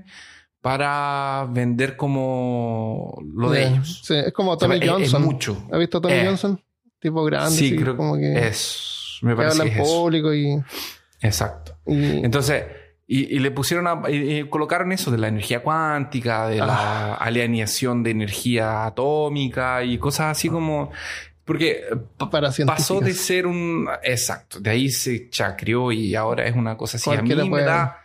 para 0.60 1.46
vender 1.50 1.96
como 1.96 3.16
lo 3.34 3.50
de 3.50 3.68
ellos. 3.68 4.02
Sí, 4.04 4.14
es 4.14 4.32
como 4.32 4.52
O 4.52 4.58
sea, 4.58 4.68
Tommy 4.68 4.76
es- 4.78 4.82
es 4.84 4.90
Johnson. 4.90 5.22
mucho. 5.22 5.64
¿Has 5.72 5.78
visto 5.78 5.98
a 5.98 6.00
Tommy 6.00 6.14
Eh, 6.14 6.24
Johnson? 6.26 6.60
Tipo 6.98 7.24
grande. 7.24 7.56
Sí, 7.56 7.76
creo 7.76 7.96
como 7.96 8.16
que, 8.16 8.48
es. 8.48 9.18
Me 9.22 9.32
que 9.32 9.36
parece 9.36 9.60
habla 9.62 9.64
que 9.72 9.80
es 9.80 9.86
eso. 9.86 9.96
público 10.02 10.34
y, 10.34 10.60
Exacto. 11.20 11.76
y- 11.86 12.24
Entonces, 12.24 12.64
y, 13.06 13.36
y 13.36 13.38
le 13.38 13.50
pusieron 13.52 13.86
a, 13.86 14.10
y, 14.10 14.38
y 14.40 14.48
colocaron 14.48 14.90
eso 14.92 15.10
de 15.12 15.18
la 15.18 15.28
energía 15.28 15.62
cuántica, 15.62 16.48
de 16.48 16.56
la 16.56 17.14
alineación 17.14 18.02
de 18.02 18.10
energía 18.10 18.86
atómica 18.86 19.84
y 19.84 19.98
cosas 19.98 20.36
así 20.36 20.48
como. 20.48 20.90
Porque 21.44 21.84
pa- 22.16 22.28
para 22.28 22.50
científicos. 22.50 22.88
pasó 22.88 23.00
de 23.00 23.12
ser 23.14 23.46
un. 23.46 23.88
Exacto, 24.02 24.58
de 24.58 24.70
ahí 24.70 24.88
se 24.88 25.30
chacrió 25.30 25.92
y 25.92 26.16
ahora 26.16 26.44
es 26.46 26.56
una 26.56 26.76
cosa 26.76 26.96
así. 26.96 27.08
A 27.10 27.22
mí 27.22 27.32
me 27.34 27.62
da. 27.62 28.00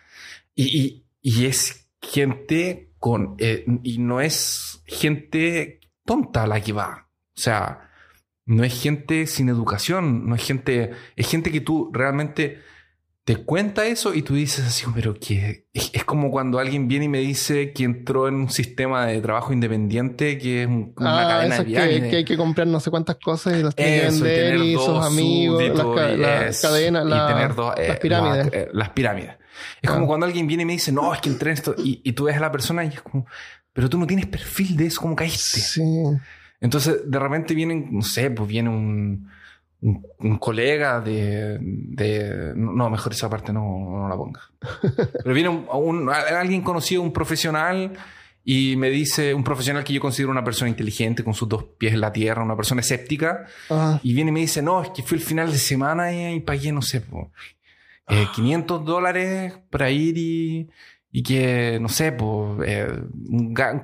Y, 0.56 0.80
y, 0.80 1.06
y 1.22 1.46
es 1.46 1.90
gente 2.02 2.92
con. 2.98 3.36
eh, 3.40 3.66
y 3.84 3.98
no 4.00 4.22
es 4.22 4.82
gente 4.86 5.80
tonta 6.06 6.48
la 6.48 6.62
que 6.62 6.74
va. 6.74 7.08
O 7.36 7.40
sea, 7.40 7.90
no 8.46 8.64
es 8.64 8.82
gente 8.82 9.28
sin 9.28 9.50
educación, 9.50 10.28
no 10.28 10.36
es 10.36 10.44
gente. 10.44 10.92
Es 11.16 11.30
gente 11.30 11.52
que 11.52 11.62
tú 11.62 11.90
realmente 11.94 12.60
te 13.24 13.36
cuenta 13.38 13.86
eso 13.86 14.16
y 14.16 14.24
tú 14.24 14.34
dices 14.34 14.66
así, 14.66 14.84
pero 14.96 15.14
que 15.14 15.68
es, 15.74 15.92
es 15.94 16.04
como 16.04 16.32
cuando 16.32 16.58
alguien 16.58 16.88
viene 16.88 17.06
y 17.06 17.08
me 17.08 17.20
dice 17.20 17.72
que 17.72 17.84
entró 17.84 18.28
en 18.28 18.34
un 18.34 18.50
sistema 18.50 19.06
de 19.06 19.22
trabajo 19.22 19.54
independiente 19.54 20.40
que 20.40 20.64
es 20.64 20.68
un- 20.68 20.92
una 20.98 21.22
Ah, 21.22 21.28
cadena 21.28 21.56
eso 21.56 21.64
de 21.64 21.96
es 21.98 22.02
que, 22.04 22.10
que 22.10 22.16
hay 22.18 22.26
que 22.26 22.36
comprar 22.36 22.66
no 22.66 22.80
sé 22.80 22.90
cuántas 22.90 23.18
cosas 23.24 23.60
y 23.60 23.62
las 23.64 23.76
tiene 23.76 23.92
que 24.00 24.06
vender 24.08 24.36
tener 24.54 24.66
y 24.66 24.74
sus 24.74 25.06
amigos, 25.06 25.62
las, 25.64 25.86
cadenas, 26.62 27.06
la- 27.06 27.16
las 27.88 28.00
pirámides. 28.00 28.46
la- 28.52 28.58
eh, 28.60 28.70
las 28.74 28.90
pirámides. 28.90 29.36
Es 29.82 29.90
Ah. 29.90 29.94
como 29.94 30.08
cuando 30.08 30.26
alguien 30.26 30.48
viene 30.48 30.64
y 30.64 30.66
me 30.66 30.74
dice, 30.74 30.92
no, 30.92 31.14
es 31.14 31.22
que 31.22 31.30
entré 31.30 31.52
en 31.52 31.58
esto, 31.58 31.76
y, 31.78 32.02
y 32.04 32.14
tú 32.14 32.26
ves 32.26 32.38
a 32.38 32.40
la 32.40 32.52
persona 32.52 32.84
y 32.86 32.90
es 32.90 33.02
como, 33.02 33.26
pero 33.74 33.90
tú 33.90 33.98
no 33.98 34.08
tienes 34.08 34.26
perfil 34.28 34.76
de 34.78 34.88
eso, 34.88 35.02
¿cómo 35.02 35.16
caíste? 35.16 35.60
Sí. 35.60 35.82
Entonces, 36.60 37.10
de 37.10 37.20
repente 37.20 37.54
vienen, 37.54 37.88
no 37.92 38.02
sé, 38.04 38.30
pues 38.32 38.48
viene 38.48 38.70
un, 38.70 39.30
un, 39.82 40.06
un 40.20 40.38
colega 40.38 41.00
de, 41.02 41.58
de- 41.60 42.54
No, 42.56 42.90
mejor 42.90 43.14
esa 43.14 43.30
parte 43.30 43.52
no, 43.52 43.62
no 43.62 44.08
la 44.10 44.16
ponga. 44.16 44.42
Pero 45.24 45.34
viene 45.34 45.50
un, 45.50 45.66
un- 45.72 46.10
alguien 46.10 46.62
conocido, 46.62 47.02
un 47.02 47.12
profesional, 47.14 47.94
y 48.44 48.76
me 48.76 48.90
dice, 48.90 49.34
un 49.36 49.44
profesional 49.44 49.84
que 49.84 49.94
yo 49.94 50.02
considero 50.02 50.32
una 50.32 50.44
persona 50.44 50.70
inteligente, 50.70 51.24
con 51.24 51.34
sus 51.34 51.48
dos 51.48 51.64
pies 51.78 51.94
en 51.94 52.02
la 52.02 52.12
tierra, 52.12 52.44
una 52.44 52.56
persona 52.56 52.82
escéptica, 52.82 53.46
y 54.04 54.14
viene 54.14 54.30
y 54.30 54.34
me 54.34 54.40
dice, 54.42 54.62
no, 54.62 54.82
es 54.84 54.90
que 54.90 55.04
fui 55.04 55.18
el 55.18 55.24
final 55.24 55.52
de 55.52 55.58
semana 55.60 56.12
y, 56.12 56.36
y 56.36 56.40
pagué, 56.42 56.72
no 56.72 56.82
sé, 56.82 57.02
po, 57.02 57.32
eh, 58.08 58.28
500 58.34 58.84
dólares 58.86 59.54
para 59.70 59.90
ir 59.90 60.18
y, 60.18 60.70
y 61.12 61.24
que, 61.24 61.78
no 61.82 61.90
sé, 61.90 62.12
pues, 62.12 62.30
un, 63.30 63.54
ga- 63.56 63.82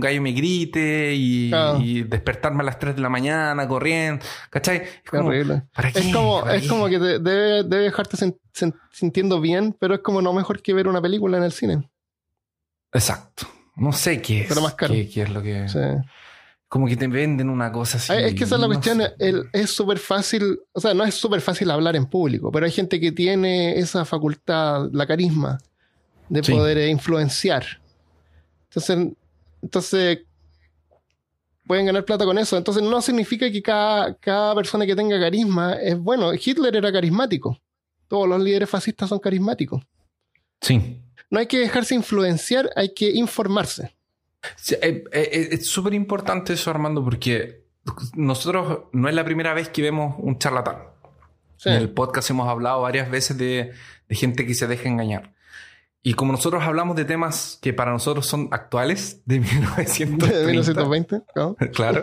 gallo 0.00 0.22
me 0.22 0.32
grite 0.32 1.12
y, 1.14 1.48
Claro. 1.50 1.80
y 1.80 2.02
despertarme 2.02 2.60
a 2.62 2.66
las 2.66 2.78
3 2.78 2.96
de 2.96 3.02
la 3.02 3.08
mañana 3.08 3.66
corriendo, 3.68 4.24
¿cachai? 4.50 4.76
Es 4.78 5.10
como, 5.10 5.28
horrible. 5.28 5.62
¿para 5.74 5.92
qué? 5.92 5.98
Es 6.00 6.14
como, 6.14 6.40
¿Para 6.42 6.56
es 6.56 6.62
qué? 6.62 6.68
como 6.68 6.86
que 6.88 6.98
te- 6.98 7.18
debe, 7.18 7.62
debe 7.64 7.82
dejarte 7.84 8.16
sintiendo 8.92 9.40
bien, 9.40 9.76
pero 9.78 9.94
es 9.94 10.00
como 10.00 10.20
no 10.22 10.32
mejor 10.32 10.62
que 10.62 10.74
ver 10.74 10.88
una 10.88 11.00
película 11.02 11.36
en 11.38 11.44
el 11.44 11.52
cine. 11.52 11.88
Exacto. 12.92 13.46
No 13.76 13.92
sé 13.92 14.20
qué 14.20 14.42
es. 14.42 14.48
Pero 14.48 14.60
más 14.62 14.74
caro. 14.74 14.92
Qué, 14.94 15.08
qué 15.08 15.22
es 15.22 15.30
lo 15.30 15.42
que... 15.42 15.68
Sí. 15.68 15.78
Como 16.68 16.86
que 16.86 16.96
te 16.96 17.08
venden 17.08 17.48
una 17.48 17.72
cosa 17.72 17.96
así. 17.96 18.12
Es 18.12 18.34
que 18.34 18.44
esa 18.44 18.56
es 18.56 18.60
la 18.60 18.66
no 18.68 18.74
cuestión. 18.74 19.00
el- 19.18 19.48
es 19.52 19.70
súper 19.70 19.98
fácil, 19.98 20.60
o 20.72 20.80
sea, 20.80 20.92
no 20.92 21.02
es 21.04 21.14
súper 21.14 21.40
fácil 21.40 21.70
hablar 21.70 21.96
en 21.96 22.04
público, 22.06 22.52
pero 22.52 22.66
hay 22.66 22.72
gente 22.72 23.00
que 23.00 23.10
tiene 23.12 23.78
esa 23.78 24.04
facultad, 24.04 24.88
la 24.92 25.06
carisma, 25.06 25.58
de 26.28 26.42
Sí. 26.44 26.52
poder 26.52 26.76
eh, 26.76 26.88
influenciar. 26.90 27.64
Entonces, 28.68 29.14
entonces, 29.62 30.18
pueden 31.66 31.86
ganar 31.86 32.04
plata 32.04 32.24
con 32.26 32.38
eso. 32.38 32.56
Entonces, 32.56 32.82
no 32.82 33.00
significa 33.00 33.50
que 33.50 33.62
cada, 33.62 34.14
cada 34.14 34.54
persona 34.54 34.84
que 34.86 34.94
tenga 34.96 35.18
carisma 35.18 35.74
es 35.74 35.98
bueno. 35.98 36.32
Hitler 36.34 36.76
era 36.76 36.92
carismático. 36.92 37.58
Todos 38.08 38.28
los 38.28 38.40
líderes 38.42 38.68
fascistas 38.70 39.08
son 39.08 39.18
carismáticos. 39.18 39.82
Sí. 40.60 41.00
No 41.30 41.38
hay 41.38 41.46
que 41.46 41.58
dejarse 41.58 41.94
influenciar, 41.94 42.70
hay 42.76 42.92
que 42.94 43.10
informarse. 43.10 43.94
Sí, 44.56 44.76
eh, 44.80 45.04
eh, 45.12 45.48
es 45.52 45.66
súper 45.68 45.94
importante 45.94 46.52
eso, 46.52 46.70
Armando, 46.70 47.02
porque 47.04 47.64
nosotros 48.14 48.80
no 48.92 49.08
es 49.08 49.14
la 49.14 49.24
primera 49.24 49.54
vez 49.54 49.68
que 49.68 49.82
vemos 49.82 50.14
un 50.18 50.38
charlatán. 50.38 50.78
Sí. 51.56 51.70
En 51.70 51.76
el 51.76 51.90
podcast 51.90 52.30
hemos 52.30 52.48
hablado 52.48 52.82
varias 52.82 53.10
veces 53.10 53.36
de, 53.36 53.72
de 54.08 54.14
gente 54.16 54.46
que 54.46 54.54
se 54.54 54.66
deja 54.66 54.88
engañar. 54.88 55.34
Y 56.02 56.14
como 56.14 56.30
nosotros 56.32 56.62
hablamos 56.62 56.94
de 56.96 57.04
temas 57.04 57.58
que 57.60 57.72
para 57.72 57.90
nosotros 57.90 58.26
son 58.26 58.48
actuales, 58.52 59.22
de 59.26 59.40
1930, 59.40 60.26
De 60.38 60.46
1920, 60.46 61.22
¿no? 61.34 61.56
claro, 61.74 62.02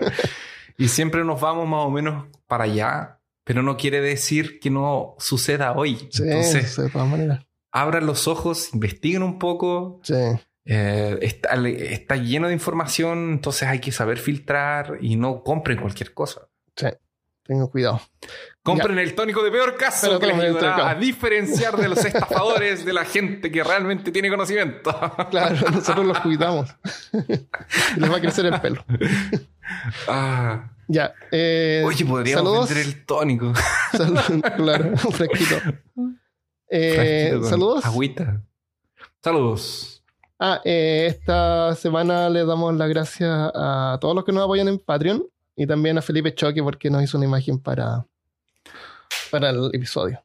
y 0.77 0.89
siempre 0.89 1.23
nos 1.23 1.39
vamos 1.39 1.67
más 1.69 1.85
o 1.85 1.89
menos 1.89 2.25
para 2.47 2.65
allá, 2.65 3.19
pero 3.45 3.61
no 3.63 3.77
quiere 3.77 4.01
decir 4.01 4.59
que 4.59 4.69
no 4.69 5.15
suceda 5.19 5.71
hoy. 5.73 6.09
Sí, 6.11 6.23
Entonces, 6.23 6.75
de 6.75 6.89
todas 6.89 7.07
maneras. 7.07 7.45
abran 7.71 8.05
los 8.05 8.27
ojos, 8.27 8.73
investiguen 8.73 9.23
un 9.23 9.39
poco, 9.39 10.01
Sí. 10.03 10.15
Eh, 10.65 11.17
está, 11.21 11.55
está 11.67 12.15
lleno 12.17 12.47
de 12.47 12.53
información, 12.53 13.31
entonces 13.33 13.67
hay 13.67 13.79
que 13.79 13.91
saber 13.91 14.17
filtrar 14.17 14.97
y 15.01 15.15
no 15.15 15.43
compren 15.43 15.79
cualquier 15.79 16.13
cosa. 16.13 16.47
Sí, 16.75 16.87
tengo 17.43 17.69
cuidado. 17.69 18.01
Compren 18.63 18.97
el 18.97 19.13
tónico 19.13 19.43
de 19.43 19.51
peor 19.51 19.77
caso 19.77 20.07
Pero 20.07 20.19
que 20.19 20.25
les 20.27 20.39
ayudará 20.39 20.89
a 20.89 20.95
diferenciar 20.95 21.77
de 21.77 21.87
los 21.87 22.03
estafadores 22.03 22.83
de 22.83 22.93
la 22.93 23.05
gente 23.05 23.51
que 23.51 23.63
realmente 23.63 24.11
tiene 24.11 24.29
conocimiento. 24.29 24.91
Claro, 25.29 25.55
nosotros 25.71 26.05
los 26.05 26.19
cuidamos. 26.19 26.75
Les 27.97 28.11
va 28.11 28.17
a 28.17 28.21
crecer 28.21 28.45
el 28.47 28.59
pelo. 28.59 28.83
Ah. 30.07 30.71
Ya. 30.87 31.13
eh, 31.31 31.83
Oye, 31.85 32.05
podríamos 32.05 32.43
saludos. 32.45 32.69
vender 32.69 32.85
el 32.87 33.05
tónico. 33.05 33.53
Salud- 33.91 34.41
claro, 34.55 34.85
un 34.89 34.97
fresquito. 35.11 35.55
Eh, 36.69 37.39
saludos. 37.43 37.85
Agüita. 37.85 38.43
Saludos. 39.23 39.94
Ah, 40.39 40.61
eh, 40.65 41.07
esta 41.09 41.73
semana 41.75 42.29
le 42.29 42.45
damos 42.45 42.75
las 42.75 42.89
gracias 42.89 43.29
a 43.53 43.97
todos 44.01 44.13
los 44.13 44.25
que 44.25 44.33
nos 44.33 44.43
apoyan 44.43 44.67
en 44.67 44.79
Patreon 44.79 45.25
y 45.55 45.65
también 45.65 45.97
a 45.97 46.01
Felipe 46.01 46.35
Choque 46.35 46.61
porque 46.61 46.89
nos 46.89 47.03
hizo 47.03 47.17
una 47.17 47.25
imagen 47.25 47.57
para, 47.57 48.05
para 49.31 49.51
el 49.51 49.69
episodio, 49.71 50.21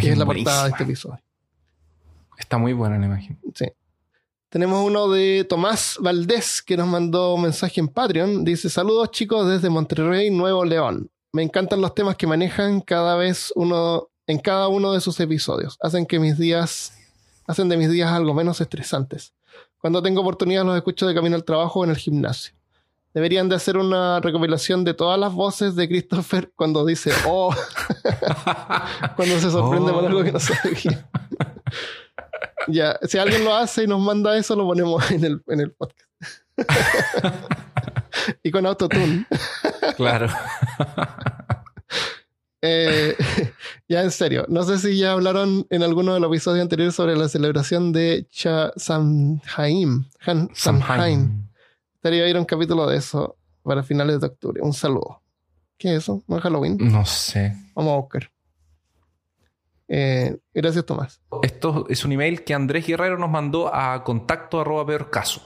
que 0.00 0.10
es 0.10 0.18
la 0.18 0.24
portada 0.24 0.64
de 0.64 0.70
este 0.70 0.84
episodio. 0.84 1.20
Está 2.38 2.58
muy 2.58 2.72
buena 2.72 2.96
la 2.98 3.06
imagen. 3.06 3.38
Sí. 3.54 3.66
Tenemos 4.48 4.86
uno 4.86 5.08
de 5.08 5.44
Tomás 5.48 5.98
Valdés 6.00 6.62
que 6.62 6.76
nos 6.76 6.86
mandó 6.86 7.34
un 7.34 7.42
mensaje 7.42 7.80
en 7.80 7.88
Patreon. 7.88 8.44
Dice: 8.44 8.70
Saludos 8.70 9.10
chicos 9.10 9.48
desde 9.48 9.68
Monterrey, 9.68 10.30
Nuevo 10.30 10.64
León. 10.64 11.10
Me 11.32 11.42
encantan 11.42 11.80
los 11.80 11.94
temas 11.94 12.16
que 12.16 12.28
manejan 12.28 12.80
cada 12.80 13.16
vez 13.16 13.52
uno 13.56 14.08
en 14.28 14.38
cada 14.38 14.68
uno 14.68 14.92
de 14.92 15.00
sus 15.00 15.18
episodios. 15.18 15.76
Hacen 15.80 16.06
que 16.06 16.20
mis 16.20 16.38
días 16.38 16.92
hacen 17.48 17.68
de 17.68 17.76
mis 17.76 17.90
días 17.90 18.12
algo 18.12 18.32
menos 18.34 18.60
estresantes. 18.60 19.34
Cuando 19.78 20.02
tengo 20.02 20.20
oportunidad 20.20 20.64
los 20.64 20.76
escucho 20.76 21.06
de 21.08 21.14
camino 21.14 21.34
al 21.34 21.44
trabajo 21.44 21.80
o 21.80 21.84
en 21.84 21.90
el 21.90 21.96
gimnasio. 21.96 22.54
Deberían 23.14 23.48
de 23.48 23.56
hacer 23.56 23.76
una 23.78 24.20
recopilación 24.20 24.84
de 24.84 24.94
todas 24.94 25.18
las 25.18 25.32
voces 25.32 25.74
de 25.74 25.88
Christopher 25.88 26.52
cuando 26.54 26.84
dice 26.84 27.10
oh, 27.26 27.52
cuando 29.16 29.40
se 29.40 29.50
sorprende 29.50 29.92
por 29.92 30.04
Oh. 30.04 30.06
algo 30.06 30.22
que 30.22 30.30
no 30.32 30.38
sabía. 30.38 31.08
Ya, 32.70 32.98
si 33.08 33.16
alguien 33.16 33.44
lo 33.44 33.54
hace 33.54 33.84
y 33.84 33.86
nos 33.86 33.98
manda 33.98 34.36
eso, 34.36 34.54
lo 34.54 34.66
ponemos 34.66 35.10
en 35.10 35.24
el, 35.24 35.42
en 35.46 35.60
el 35.60 35.72
podcast. 35.72 36.10
y 38.42 38.50
con 38.50 38.66
autotune. 38.66 39.26
Claro. 39.96 40.28
Eh, 42.60 43.16
ya 43.88 44.02
en 44.02 44.10
serio, 44.10 44.44
no 44.48 44.62
sé 44.64 44.78
si 44.78 44.98
ya 44.98 45.12
hablaron 45.12 45.66
en 45.70 45.82
alguno 45.82 46.14
de 46.14 46.20
los 46.20 46.28
episodios 46.30 46.62
anteriores 46.62 46.94
sobre 46.94 47.16
la 47.16 47.28
celebración 47.28 47.92
de 47.92 48.26
Cha 48.30 48.72
Samhain. 48.76 50.06
Han- 50.26 50.50
Samhain. 50.54 51.48
Estaría 51.94 52.28
ir 52.28 52.36
a 52.36 52.40
un 52.40 52.44
capítulo 52.46 52.86
de 52.86 52.96
eso 52.96 53.36
para 53.62 53.82
finales 53.82 54.20
de 54.20 54.26
octubre. 54.26 54.60
Un 54.62 54.72
saludo. 54.72 55.22
¿Qué 55.76 55.90
es 55.94 56.02
eso? 56.02 56.22
¿No 56.26 56.36
es 56.38 56.42
Halloween? 56.42 56.76
No 56.80 57.04
sé. 57.06 57.54
Vamos 57.74 57.92
a 57.92 57.96
buscar. 57.96 58.30
Eh, 59.86 60.36
gracias, 60.52 60.84
Tomás. 60.84 61.20
Esto 61.42 61.86
es 61.88 62.04
un 62.04 62.12
email 62.12 62.44
que 62.44 62.54
Andrés 62.54 62.86
Guerrero 62.86 63.16
nos 63.18 63.30
mandó 63.30 63.72
a 63.74 64.02
contacto 64.04 64.60
arroba 64.60 64.84
peor 64.86 65.10
caso. 65.10 65.42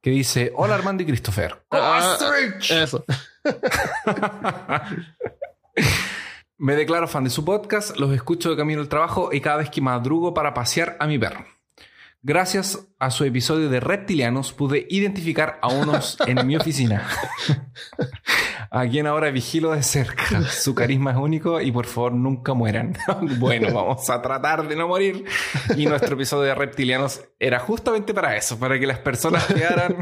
Que 0.00 0.10
dice: 0.10 0.52
Hola 0.54 0.74
Armando 0.76 1.02
y 1.02 1.06
Christopher. 1.06 1.62
Ah, 1.70 2.16
eso. 2.70 3.04
Me 6.58 6.76
declaro 6.76 7.08
fan 7.08 7.24
de 7.24 7.30
su 7.30 7.44
podcast, 7.44 7.96
los 7.98 8.12
escucho 8.12 8.50
de 8.50 8.56
camino 8.56 8.80
al 8.80 8.88
trabajo 8.88 9.30
y 9.32 9.40
cada 9.40 9.56
vez 9.56 9.70
que 9.70 9.80
madrugo 9.80 10.34
para 10.34 10.52
pasear 10.52 10.96
a 11.00 11.06
mi 11.06 11.18
perro. 11.18 11.46
Gracias 12.22 12.86
a 12.98 13.10
su 13.10 13.24
episodio 13.24 13.70
de 13.70 13.80
Reptilianos 13.80 14.52
pude 14.52 14.86
identificar 14.90 15.58
a 15.62 15.68
unos 15.68 16.18
en 16.26 16.46
mi 16.46 16.54
oficina, 16.54 17.08
a 18.70 18.86
quien 18.88 19.06
ahora 19.06 19.30
vigilo 19.30 19.70
de 19.70 19.82
cerca. 19.82 20.42
Su 20.42 20.74
carisma 20.74 21.12
es 21.12 21.16
único 21.16 21.62
y 21.62 21.72
por 21.72 21.86
favor 21.86 22.12
nunca 22.12 22.52
mueran. 22.52 22.94
bueno, 23.38 23.72
vamos 23.72 24.10
a 24.10 24.20
tratar 24.20 24.68
de 24.68 24.76
no 24.76 24.86
morir. 24.86 25.24
Y 25.78 25.86
nuestro 25.86 26.14
episodio 26.14 26.42
de 26.42 26.54
Reptilianos 26.54 27.22
era 27.38 27.58
justamente 27.58 28.12
para 28.12 28.36
eso, 28.36 28.58
para 28.58 28.78
que 28.78 28.86
las 28.86 28.98
personas 28.98 29.46
quedaran 29.54 29.96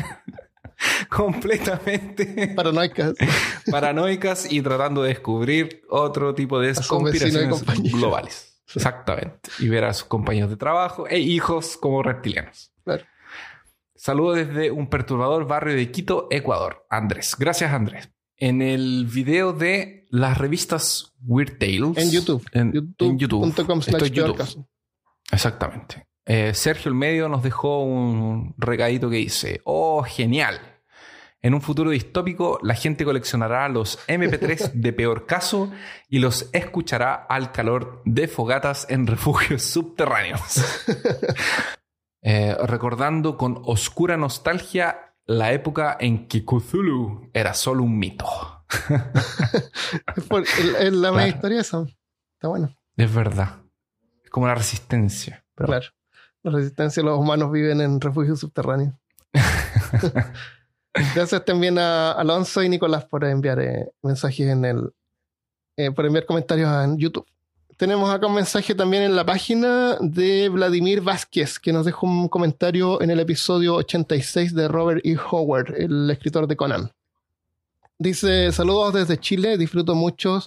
completamente 1.09 2.49
paranoicas. 2.55 3.15
paranoicas 3.71 4.51
y 4.51 4.63
tratando 4.63 5.03
de 5.03 5.11
descubrir 5.11 5.83
otro 5.89 6.35
tipo 6.35 6.61
de 6.61 6.75
conspiraciones 6.75 7.65
globales. 7.93 8.63
Exactamente. 8.75 9.51
Y 9.59 9.69
ver 9.69 9.85
a 9.85 9.95
sus 9.95 10.09
compañeros 10.09 10.51
de 10.51 10.57
trabajo 10.57 11.09
e 11.09 11.19
hijos 11.19 11.77
como 11.77 12.03
reptilianos. 12.03 12.73
Claro. 12.85 13.05
Saludo 13.95 14.35
desde 14.35 14.71
un 14.71 14.89
perturbador 14.89 15.47
barrio 15.47 15.75
de 15.75 15.91
Quito, 15.91 16.29
Ecuador. 16.31 16.87
Andrés. 16.91 17.35
Gracias, 17.39 17.73
Andrés. 17.73 18.11
En 18.37 18.63
el 18.63 19.07
video 19.07 19.53
de 19.53 20.07
las 20.11 20.39
revistas 20.39 21.15
Weird 21.25 21.59
Tales. 21.59 21.97
En 21.97 22.11
YouTube. 22.11 22.47
En 22.53 22.73
YouTube. 22.73 23.49
Estoy 23.49 24.11
YouTube. 24.11 24.67
Exactamente. 25.33 26.08
Eh, 26.29 26.53
Sergio 26.53 26.91
el 26.91 26.95
Medio 26.95 27.27
nos 27.31 27.43
dejó 27.43 27.83
un 27.83 28.55
regadito 28.59 29.09
que 29.09 29.17
dice: 29.17 29.63
Oh, 29.65 30.03
genial. 30.03 30.61
En 31.41 31.55
un 31.55 31.63
futuro 31.63 31.91
distópico, 31.91 32.59
la 32.63 32.75
gente 32.75 33.05
coleccionará 33.05 33.69
los 33.71 33.99
MP3 34.09 34.73
de 34.75 34.93
peor 34.93 35.25
caso 35.25 35.73
y 36.09 36.19
los 36.19 36.51
escuchará 36.53 37.15
al 37.15 37.51
calor 37.51 38.03
de 38.05 38.29
fogatas 38.29 38.87
en 38.91 39.07
refugios 39.07 39.63
subterráneos. 39.65 40.85
Eh, 42.21 42.57
recordando 42.65 43.37
con 43.39 43.63
oscura 43.65 44.17
nostalgia 44.17 45.15
la 45.25 45.53
época 45.53 45.97
en 46.01 46.27
que 46.27 46.45
Cthulhu 46.45 47.31
era 47.33 47.55
solo 47.55 47.85
un 47.85 47.97
mito. 47.97 48.27
es 50.19 50.93
la 50.93 51.11
claro. 51.13 51.27
historia 51.29 51.61
esa. 51.61 51.87
Está 52.35 52.49
bueno. 52.49 52.77
Es 52.97 53.15
verdad. 53.15 53.63
Es 54.25 54.31
como 54.31 54.49
la 54.49 54.57
resistencia. 54.57 55.47
Claro. 55.55 55.87
La 56.49 56.57
resistencia, 56.57 57.03
los 57.03 57.19
humanos 57.19 57.53
viven 57.53 57.83
en 57.83 58.01
refugios 58.01 58.41
subterráneos. 58.41 58.95
Gracias 61.15 61.45
también 61.45 61.79
a 61.79 62.13
Alonso 62.13 62.63
y 62.63 62.71
Nicolás 62.71 63.05
por 63.05 63.25
enviar 63.25 63.61
eh, 63.61 63.93
mensajes 64.03 64.49
en 64.49 64.65
el. 64.65 64.95
Eh, 65.77 65.91
por 65.91 66.07
enviar 66.07 66.25
comentarios 66.25 66.71
en 66.85 66.97
YouTube. 66.97 67.27
Tenemos 67.77 68.11
acá 68.11 68.27
un 68.29 68.35
mensaje 68.35 68.75
también 68.75 69.03
en 69.03 69.15
la 69.15 69.27
página 69.27 69.99
de 70.01 70.49
Vladimir 70.49 71.03
Vázquez, 71.03 71.59
que 71.59 71.73
nos 71.73 71.85
dejó 71.85 72.07
un 72.07 72.29
comentario 72.29 73.03
en 73.03 73.11
el 73.11 73.21
episodio 73.21 73.75
86 73.75 74.55
de 74.55 74.69
Robert 74.69 75.05
E. 75.05 75.17
Howard, 75.31 75.75
el 75.77 76.11
escritor 76.11 76.47
de 76.47 76.57
Conan. 76.57 76.93
Dice: 77.99 78.51
Saludos 78.53 78.95
desde 78.95 79.21
Chile, 79.21 79.59
disfruto 79.59 79.95
mucho 79.95 80.41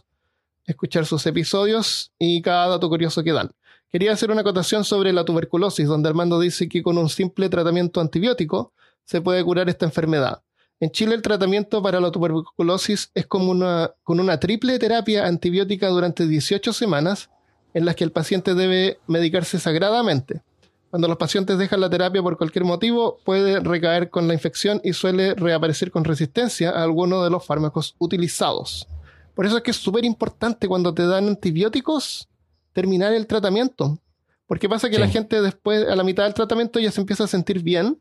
escuchar 0.65 1.05
sus 1.05 1.25
episodios 1.27 2.11
y 2.17 2.41
cada 2.41 2.69
dato 2.69 2.89
curioso 2.89 3.23
que 3.23 3.33
dan. 3.33 3.51
Quería 3.91 4.13
hacer 4.13 4.31
una 4.31 4.39
acotación 4.39 4.85
sobre 4.85 5.11
la 5.11 5.25
tuberculosis, 5.25 5.85
donde 5.85 6.07
Armando 6.07 6.39
dice 6.39 6.69
que 6.69 6.81
con 6.81 6.97
un 6.97 7.09
simple 7.09 7.49
tratamiento 7.49 7.99
antibiótico 7.99 8.71
se 9.03 9.19
puede 9.19 9.43
curar 9.43 9.67
esta 9.67 9.85
enfermedad. 9.85 10.43
En 10.79 10.91
Chile 10.91 11.13
el 11.13 11.21
tratamiento 11.21 11.83
para 11.83 11.99
la 11.99 12.09
tuberculosis 12.09 13.11
es 13.13 13.27
como 13.27 13.51
una, 13.51 13.91
con 14.03 14.21
una 14.21 14.39
triple 14.39 14.79
terapia 14.79 15.27
antibiótica 15.27 15.89
durante 15.89 16.25
18 16.25 16.71
semanas 16.71 17.29
en 17.73 17.83
las 17.83 17.97
que 17.97 18.05
el 18.05 18.13
paciente 18.13 18.55
debe 18.55 18.99
medicarse 19.07 19.59
sagradamente. 19.59 20.41
Cuando 20.89 21.09
los 21.09 21.17
pacientes 21.17 21.57
dejan 21.57 21.81
la 21.81 21.89
terapia 21.89 22.23
por 22.23 22.37
cualquier 22.37 22.63
motivo, 22.63 23.19
puede 23.25 23.59
recaer 23.59 24.09
con 24.09 24.25
la 24.25 24.33
infección 24.33 24.79
y 24.85 24.93
suele 24.93 25.35
reaparecer 25.35 25.91
con 25.91 26.05
resistencia 26.05 26.69
a 26.69 26.83
alguno 26.83 27.25
de 27.25 27.29
los 27.29 27.45
fármacos 27.45 27.95
utilizados. 27.99 28.87
Por 29.35 29.45
eso 29.45 29.57
es 29.57 29.63
que 29.63 29.71
es 29.71 29.77
súper 29.77 30.05
importante 30.05 30.69
cuando 30.69 30.93
te 30.93 31.05
dan 31.05 31.27
antibióticos 31.27 32.29
terminar 32.73 33.13
el 33.13 33.27
tratamiento. 33.27 33.99
Porque 34.47 34.67
pasa 34.67 34.89
que 34.89 34.99
la 34.99 35.07
gente 35.07 35.41
después, 35.41 35.87
a 35.87 35.95
la 35.95 36.03
mitad 36.03 36.23
del 36.25 36.33
tratamiento, 36.33 36.79
ya 36.79 36.91
se 36.91 36.99
empieza 36.99 37.23
a 37.23 37.27
sentir 37.27 37.63
bien 37.63 37.99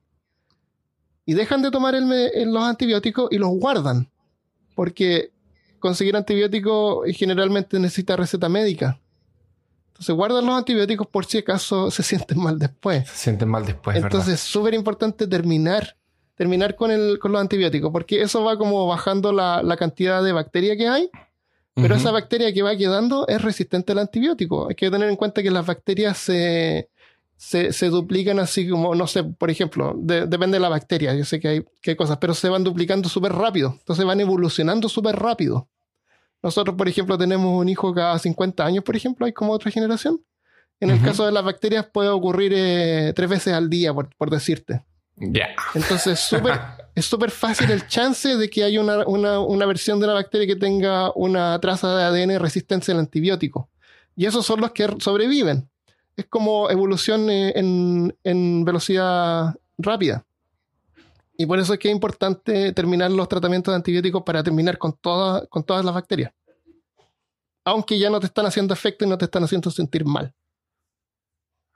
y 1.25 1.35
dejan 1.35 1.63
de 1.63 1.71
tomar 1.71 1.95
los 1.95 2.63
antibióticos 2.65 3.29
y 3.31 3.39
los 3.39 3.51
guardan. 3.51 4.11
Porque 4.75 5.31
conseguir 5.79 6.17
antibióticos 6.17 7.07
generalmente 7.17 7.79
necesita 7.79 8.17
receta 8.17 8.49
médica. 8.49 8.99
Entonces 9.89 10.15
guardan 10.15 10.47
los 10.47 10.57
antibióticos 10.57 11.07
por 11.07 11.27
si 11.27 11.39
acaso 11.39 11.91
se 11.93 12.03
sienten 12.03 12.39
mal 12.41 12.59
después. 12.59 13.09
Se 13.09 13.17
sienten 13.17 13.49
mal 13.49 13.65
después. 13.65 13.97
Entonces 13.97 14.35
es 14.35 14.41
súper 14.41 14.75
importante 14.75 15.27
terminar, 15.27 15.97
terminar 16.35 16.75
con, 16.75 16.91
el, 16.91 17.19
con 17.19 17.33
los 17.33 17.41
antibióticos, 17.41 17.93
porque 17.93 18.23
eso 18.23 18.43
va 18.43 18.57
como 18.57 18.87
bajando 18.87 19.33
la, 19.33 19.63
la 19.63 19.77
cantidad 19.77 20.23
de 20.23 20.33
bacteria 20.33 20.77
que 20.77 20.89
hay, 20.89 21.11
pero 21.75 21.95
esa 21.95 22.11
bacteria 22.11 22.53
que 22.53 22.63
va 22.63 22.77
quedando 22.77 23.27
es 23.29 23.41
resistente 23.41 23.93
al 23.93 23.99
antibiótico. 23.99 24.69
Hay 24.69 24.75
que 24.75 24.91
tener 24.91 25.09
en 25.09 25.17
cuenta 25.17 25.43
que 25.43 25.51
las 25.51 25.65
bacterias 25.65 26.19
se, 26.19 26.91
se, 27.37 27.87
duplican 27.89 28.39
así 28.39 28.69
como, 28.69 28.95
no 28.95 29.07
sé, 29.07 29.25
por 29.25 29.51
ejemplo, 29.51 29.95
depende 29.97 30.57
de 30.57 30.61
la 30.61 30.69
bacteria, 30.69 31.15
yo 31.15 31.25
sé 31.25 31.41
que 31.41 31.49
hay, 31.49 31.65
que 31.81 31.97
cosas, 31.97 32.19
pero 32.19 32.35
se 32.35 32.49
van 32.49 32.65
duplicando 32.65 33.09
súper 33.09 33.33
rápido, 33.33 33.77
entonces 33.79 34.05
van 34.05 34.21
evolucionando 34.21 34.89
súper 34.89 35.17
rápido. 35.17 35.69
Nosotros, 36.43 36.77
por 36.77 36.89
ejemplo, 36.89 37.17
tenemos 37.19 37.59
un 37.59 37.69
hijo 37.69 37.95
cada 37.95 38.19
50 38.19 38.65
años, 38.65 38.85
por 38.85 38.97
ejemplo, 38.97 39.27
hay 39.27 39.33
como 39.33 39.53
otra 39.53 39.71
generación. 39.71 40.21
En 40.81 40.89
el 40.89 41.03
caso 41.03 41.27
de 41.27 41.33
las 41.33 41.45
bacterias 41.45 41.87
puede 41.93 42.09
ocurrir 42.09 42.53
eh, 42.57 43.13
tres 43.15 43.29
veces 43.29 43.53
al 43.53 43.69
día, 43.69 43.93
por, 43.93 44.31
decirte. 44.31 44.83
Ya. 45.17 45.49
Entonces 45.75 46.31
es 47.01 47.07
súper 47.07 47.31
fácil 47.31 47.71
el 47.71 47.87
chance 47.87 48.37
de 48.37 48.49
que 48.49 48.65
haya 48.65 48.81
una, 48.81 49.05
una, 49.41 49.67
versión 49.67 50.01
de 50.01 50.07
la 50.07 50.15
bacteria 50.15 50.47
que 50.47 50.57
tenga 50.57 51.13
una 51.15 51.59
traza 51.61 51.97
de 51.97 52.05
ADN 52.05 52.39
resistencia 52.39 52.95
al 52.95 53.01
antibiótico. 53.01 53.69
Y 54.17 54.27
esos 54.27 54.47
son 54.47 54.61
los 54.61 54.73
que 54.73 54.89
sobreviven 54.99 55.71
es 56.21 56.27
como 56.27 56.71
evolución 56.71 57.31
eh, 57.31 57.53
en, 57.57 58.65
velocidad 58.65 59.57
rápida. 59.79 60.25
Y 61.37 61.47
por 61.47 61.59
eso 61.59 61.73
es 61.73 61.79
que 61.79 61.89
es 61.89 61.95
importante 61.95 62.73
terminar 62.73 63.11
los 63.11 63.29
tratamientos 63.29 63.73
de 63.73 63.77
antibióticos 63.77 64.23
para 64.23 64.43
terminar 64.43 64.77
con, 64.77 64.93
con 64.93 65.65
todas 65.65 65.85
las 65.85 65.95
bacterias. 65.95 66.33
Aunque 67.65 67.99
ya 67.99 68.11
no 68.11 68.21
te 68.21 68.27
están 68.27 68.47
haciendo 68.47 68.75
efecto 68.75 69.05
y 69.05 69.09
no 69.09 69.17
te 69.17 69.25
están 69.25 69.45
haciendo 69.45 69.71
sentir 69.71 70.05
mal. 70.05 70.35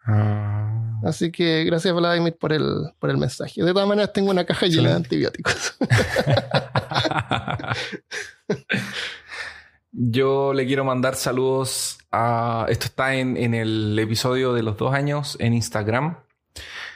Ah. 0.05 0.74
Así 1.05 1.31
que 1.31 1.65
gracias 1.65 1.95
Vladimir 1.95 2.37
por 2.39 2.53
el, 2.53 2.91
por 2.99 3.11
el 3.11 3.19
mensaje. 3.19 3.63
De 3.63 3.73
todas 3.73 3.89
maneras 3.89 4.13
tengo 4.13 4.31
una 4.31 4.45
caja 4.45 4.67
llena 4.67 4.91
de 4.91 4.97
antibióticos. 4.97 5.77
Yo 9.97 10.53
le 10.53 10.67
quiero 10.67 10.85
mandar 10.85 11.15
saludos 11.15 11.99
a... 12.11 12.67
Esto 12.69 12.87
está 12.87 13.15
en, 13.15 13.55
el 13.55 13.97
episodio 13.99 14.53
de 14.53 14.65
los 14.65 14.77
dos 14.77 14.93
años 14.93 15.37
en 15.39 15.55
Instagram. 15.55 16.19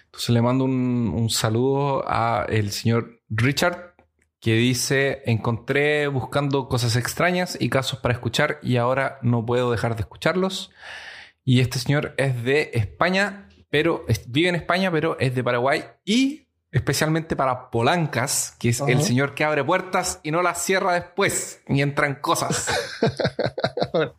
Entonces 0.06 0.30
le 0.30 0.42
mando 0.42 0.64
un, 0.64 1.28
saludo 1.30 2.04
a 2.08 2.44
el 2.48 2.72
señor 2.72 3.20
Richard 3.28 3.94
que 4.40 4.54
dice, 4.54 5.22
encontré 5.26 6.08
buscando 6.08 6.68
cosas 6.68 6.96
extrañas 6.96 7.56
y 7.60 7.68
casos 7.68 8.00
para 8.00 8.14
escuchar 8.14 8.58
y 8.62 8.76
ahora 8.76 9.18
no 9.22 9.46
puedo 9.46 9.70
dejar 9.70 9.94
de 9.94 10.02
escucharlos. 10.02 10.72
Y 11.44 11.60
este 11.60 11.78
señor 11.78 12.14
es 12.18 12.42
de 12.42 12.72
España, 12.74 13.47
pero 13.70 14.04
vive 14.26 14.48
en 14.48 14.54
España, 14.54 14.90
pero 14.90 15.18
es 15.18 15.34
de 15.34 15.44
Paraguay 15.44 15.84
y 16.04 16.48
especialmente 16.70 17.34
para 17.34 17.70
Polancas, 17.70 18.54
que 18.58 18.68
es 18.68 18.80
el 18.80 19.02
señor 19.02 19.34
que 19.34 19.44
abre 19.44 19.64
puertas 19.64 20.20
y 20.22 20.30
no 20.30 20.42
las 20.42 20.62
cierra 20.62 20.94
después, 20.94 21.62
y 21.66 21.80
entran 21.80 22.16
cosas. 22.16 22.68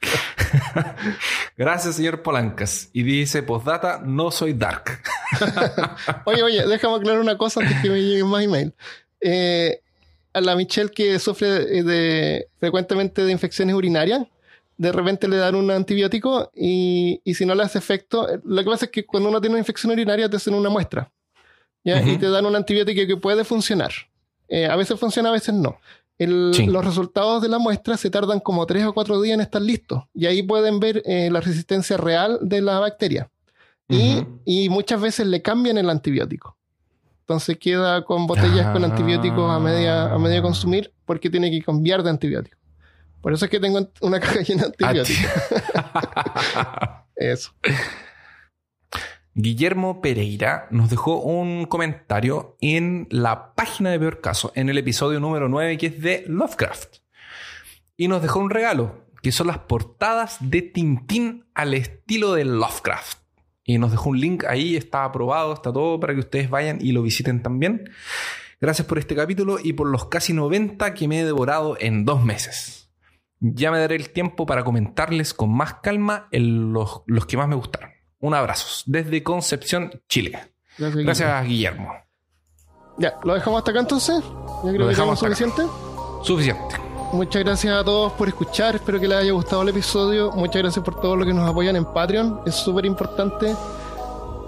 Gracias, 1.58 1.96
señor 1.96 2.24
Polancas. 2.24 2.90
Y 2.92 3.04
dice, 3.04 3.44
postdata, 3.44 4.02
no 4.04 4.32
soy 4.32 4.54
dark. 4.54 5.02
oye, 6.26 6.42
oye, 6.42 6.66
déjame 6.66 6.96
aclarar 6.96 7.22
una 7.22 7.38
cosa 7.38 7.62
antes 7.62 7.80
que 7.82 7.90
me 7.90 8.02
lleguen 8.02 8.28
más 8.28 8.44
email. 8.44 8.74
Eh, 9.22 9.82
a 10.34 10.42
la 10.42 10.56
Michelle 10.56 10.90
que 10.90 11.20
sufre 11.20 11.48
de, 11.84 12.48
frecuentemente 12.60 13.24
de 13.24 13.32
infecciones 13.32 13.76
urinarias, 13.76 14.26
de 14.80 14.91
repente 14.93 15.27
le 15.27 15.35
dan 15.38 15.56
un 15.56 15.69
antibiótico 15.69 16.51
y, 16.56 17.22
y 17.26 17.34
si 17.34 17.45
no 17.45 17.53
le 17.53 17.64
hace 17.64 17.77
efecto, 17.77 18.26
lo 18.45 18.64
que 18.64 18.69
pasa 18.69 18.85
es 18.85 18.91
que 18.91 19.06
cuando 19.06 19.27
uno 19.30 19.39
tiene 19.41 19.53
una 19.56 19.60
infección 19.60 19.91
urinaria 19.91 20.30
te 20.30 20.38
hacen 20.38 20.53
una 20.53 20.69
muestra 20.69 21.11
¿ya? 21.84 22.01
Y 22.01 22.18
te 22.18 22.30
dan 22.30 22.45
un 22.45 22.56
antibiótico 22.56 23.06
que 23.07 23.18
puede 23.18 23.43
funcionar. 23.43 23.91
Eh, 24.47 24.65
a 24.68 24.76
veces 24.76 24.99
funciona, 24.99 25.30
a 25.30 25.34
veces 25.34 25.53
no. 25.53 25.77
El- 26.18 26.51
Sí. 26.53 26.65
Los 26.65 26.84
resultados 26.85 27.41
de 27.41 27.47
la 27.49 27.60
muestra 27.60 27.95
se 27.97 28.10
tardan 28.10 28.39
como 28.39 28.65
tres 28.65 28.85
o 28.85 28.93
cuatro 28.93 29.22
días 29.22 29.35
en 29.35 29.41
estar 29.41 29.61
listos 29.61 30.03
y 30.14 30.26
ahí 30.26 30.43
pueden 30.43 30.80
ver 30.80 31.01
eh, 31.06 31.30
la 31.31 31.39
resistencia 31.41 31.97
real 31.97 32.39
de 32.41 32.61
la 32.61 32.80
bacteria. 32.80 33.30
Y, 33.91 34.23
y 34.45 34.69
muchas 34.69 35.01
veces 35.01 35.26
le 35.27 35.41
cambian 35.41 35.77
el 35.77 35.89
antibiótico. 35.89 36.56
Entonces 37.22 37.57
queda 37.57 38.03
con 38.06 38.27
botellas 38.27 38.72
con 38.72 38.84
Ah. 38.84 38.88
antibióticos 38.88 39.49
a 39.51 39.60
media, 39.60 40.14
a 40.14 40.18
media 40.19 40.41
consumir 40.41 40.91
porque 41.06 41.30
tiene 41.30 41.49
que 41.51 41.61
cambiar 41.64 42.03
de 42.03 42.10
antibiótico. 42.11 42.57
Por 43.22 43.34
eso 43.34 43.46
es 43.46 43.52
que 43.52 43.60
tengo 43.60 43.90
una 44.02 44.20
caja 44.20 44.41
llena 44.48 44.64
de 44.64 44.68
antibióticos. 44.68 45.26
Eso. 47.16 47.52
Guillermo 49.34 50.02
Pereira 50.02 50.68
nos 50.72 50.90
dejó 50.90 51.22
un 51.22 51.66
comentario 51.66 52.58
en 52.62 53.08
la 53.10 53.54
página 53.56 53.91
de 53.91 54.00
Peor 54.00 54.22
Caso, 54.22 54.52
en 54.56 54.70
el 54.70 54.78
episodio 54.78 55.20
número 55.20 55.48
9, 55.48 55.78
que 55.78 55.88
es 55.88 56.02
de 56.02 56.24
Lovecraft. 56.28 56.98
Y 57.96 58.08
nos 58.08 58.22
dejó 58.22 58.40
un 58.40 58.50
regalo, 58.50 59.06
que 59.22 59.32
son 59.32 59.48
las 59.48 59.60
portadas 59.60 60.38
de 60.40 60.62
Tintín 60.62 61.46
al 61.54 61.74
estilo 61.74 62.34
de 62.34 62.46
Lovecraft. 62.46 63.20
Y 63.64 63.78
nos 63.78 63.91
dejó 63.91 64.10
un 64.10 64.20
link 64.20 64.46
ahí, 64.46 64.76
está 64.76 65.04
aprobado, 65.04 65.54
está 65.54 65.72
todo 65.72 66.00
para 66.00 66.14
que 66.14 66.22
ustedes 66.22 66.50
vayan 66.50 66.80
y 66.82 66.91
lo 66.91 67.04
visiten 67.04 67.44
también. 67.44 67.90
Gracias 68.60 68.88
por 68.88 68.98
este 68.98 69.16
capítulo 69.16 69.58
y 69.62 69.74
por 69.74 69.88
los 69.88 70.06
casi 70.06 70.34
90 70.34 70.94
que 70.94 71.08
me 71.08 71.22
he 71.22 71.26
devorado 71.26 71.78
en 71.80 72.04
dos 72.04 72.24
meses. 72.24 72.89
Ya 73.40 73.72
me 73.72 73.80
daré 73.80 73.95
el 73.95 74.10
tiempo 74.11 74.45
para 74.45 74.64
comentarles 74.64 75.34
con 75.34 75.53
más 75.56 75.76
calma 75.76 76.28
los, 76.32 77.02
los 77.06 77.26
que 77.26 77.38
más 77.38 77.48
me 77.48 77.56
gustaron. 77.56 77.91
Un 78.20 78.34
abrazo 78.34 78.84
desde 78.86 79.24
Concepción, 79.24 80.02
Chile. 80.10 80.38
Gracias. 80.78 81.03
Gracias, 81.06 81.45
Guillermo. 81.48 81.94
Ya, 82.98 83.18
¿lo 83.24 83.34
dejamos 83.36 83.60
hasta 83.60 83.72
acá 83.72 83.80
entonces? 83.80 84.22
Yo 84.22 84.61
creo 84.61 84.74
Lo 84.74 84.84
que 84.86 84.90
dejamos 84.90 85.20
tenemos 85.20 85.24
hasta 85.24 85.28
acá. 85.28 85.36
suficiente. 85.36 86.26
Suficiente. 86.26 86.76
Muchas 87.14 87.44
gracias 87.44 87.74
a 87.76 87.84
todos 87.84 88.11
por 88.14 88.28
escuchar. 88.28 88.76
Espero 88.76 88.99
que 88.99 89.07
les 89.07 89.18
haya 89.18 89.32
gustado 89.32 89.61
el 89.61 89.70
episodio. 89.70 90.32
Muchas 90.34 90.61
gracias 90.61 90.84
por 90.84 90.99
todo 90.99 91.16
lo 91.16 91.26
que 91.26 91.34
nos 91.34 91.49
apoyan 91.49 91.76
en 91.78 91.86
Patreon. 91.86 92.41
Es 92.45 92.56
súper 92.56 92.86
importante. 92.86 93.56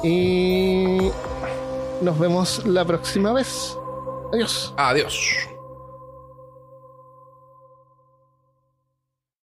Y 0.03 0.97
nos 2.01 2.19
vemos 2.19 2.65
la 2.65 2.84
próxima 2.85 3.31
vez. 3.34 3.77
Adiós. 4.34 4.73
Adiós. 4.77 5.51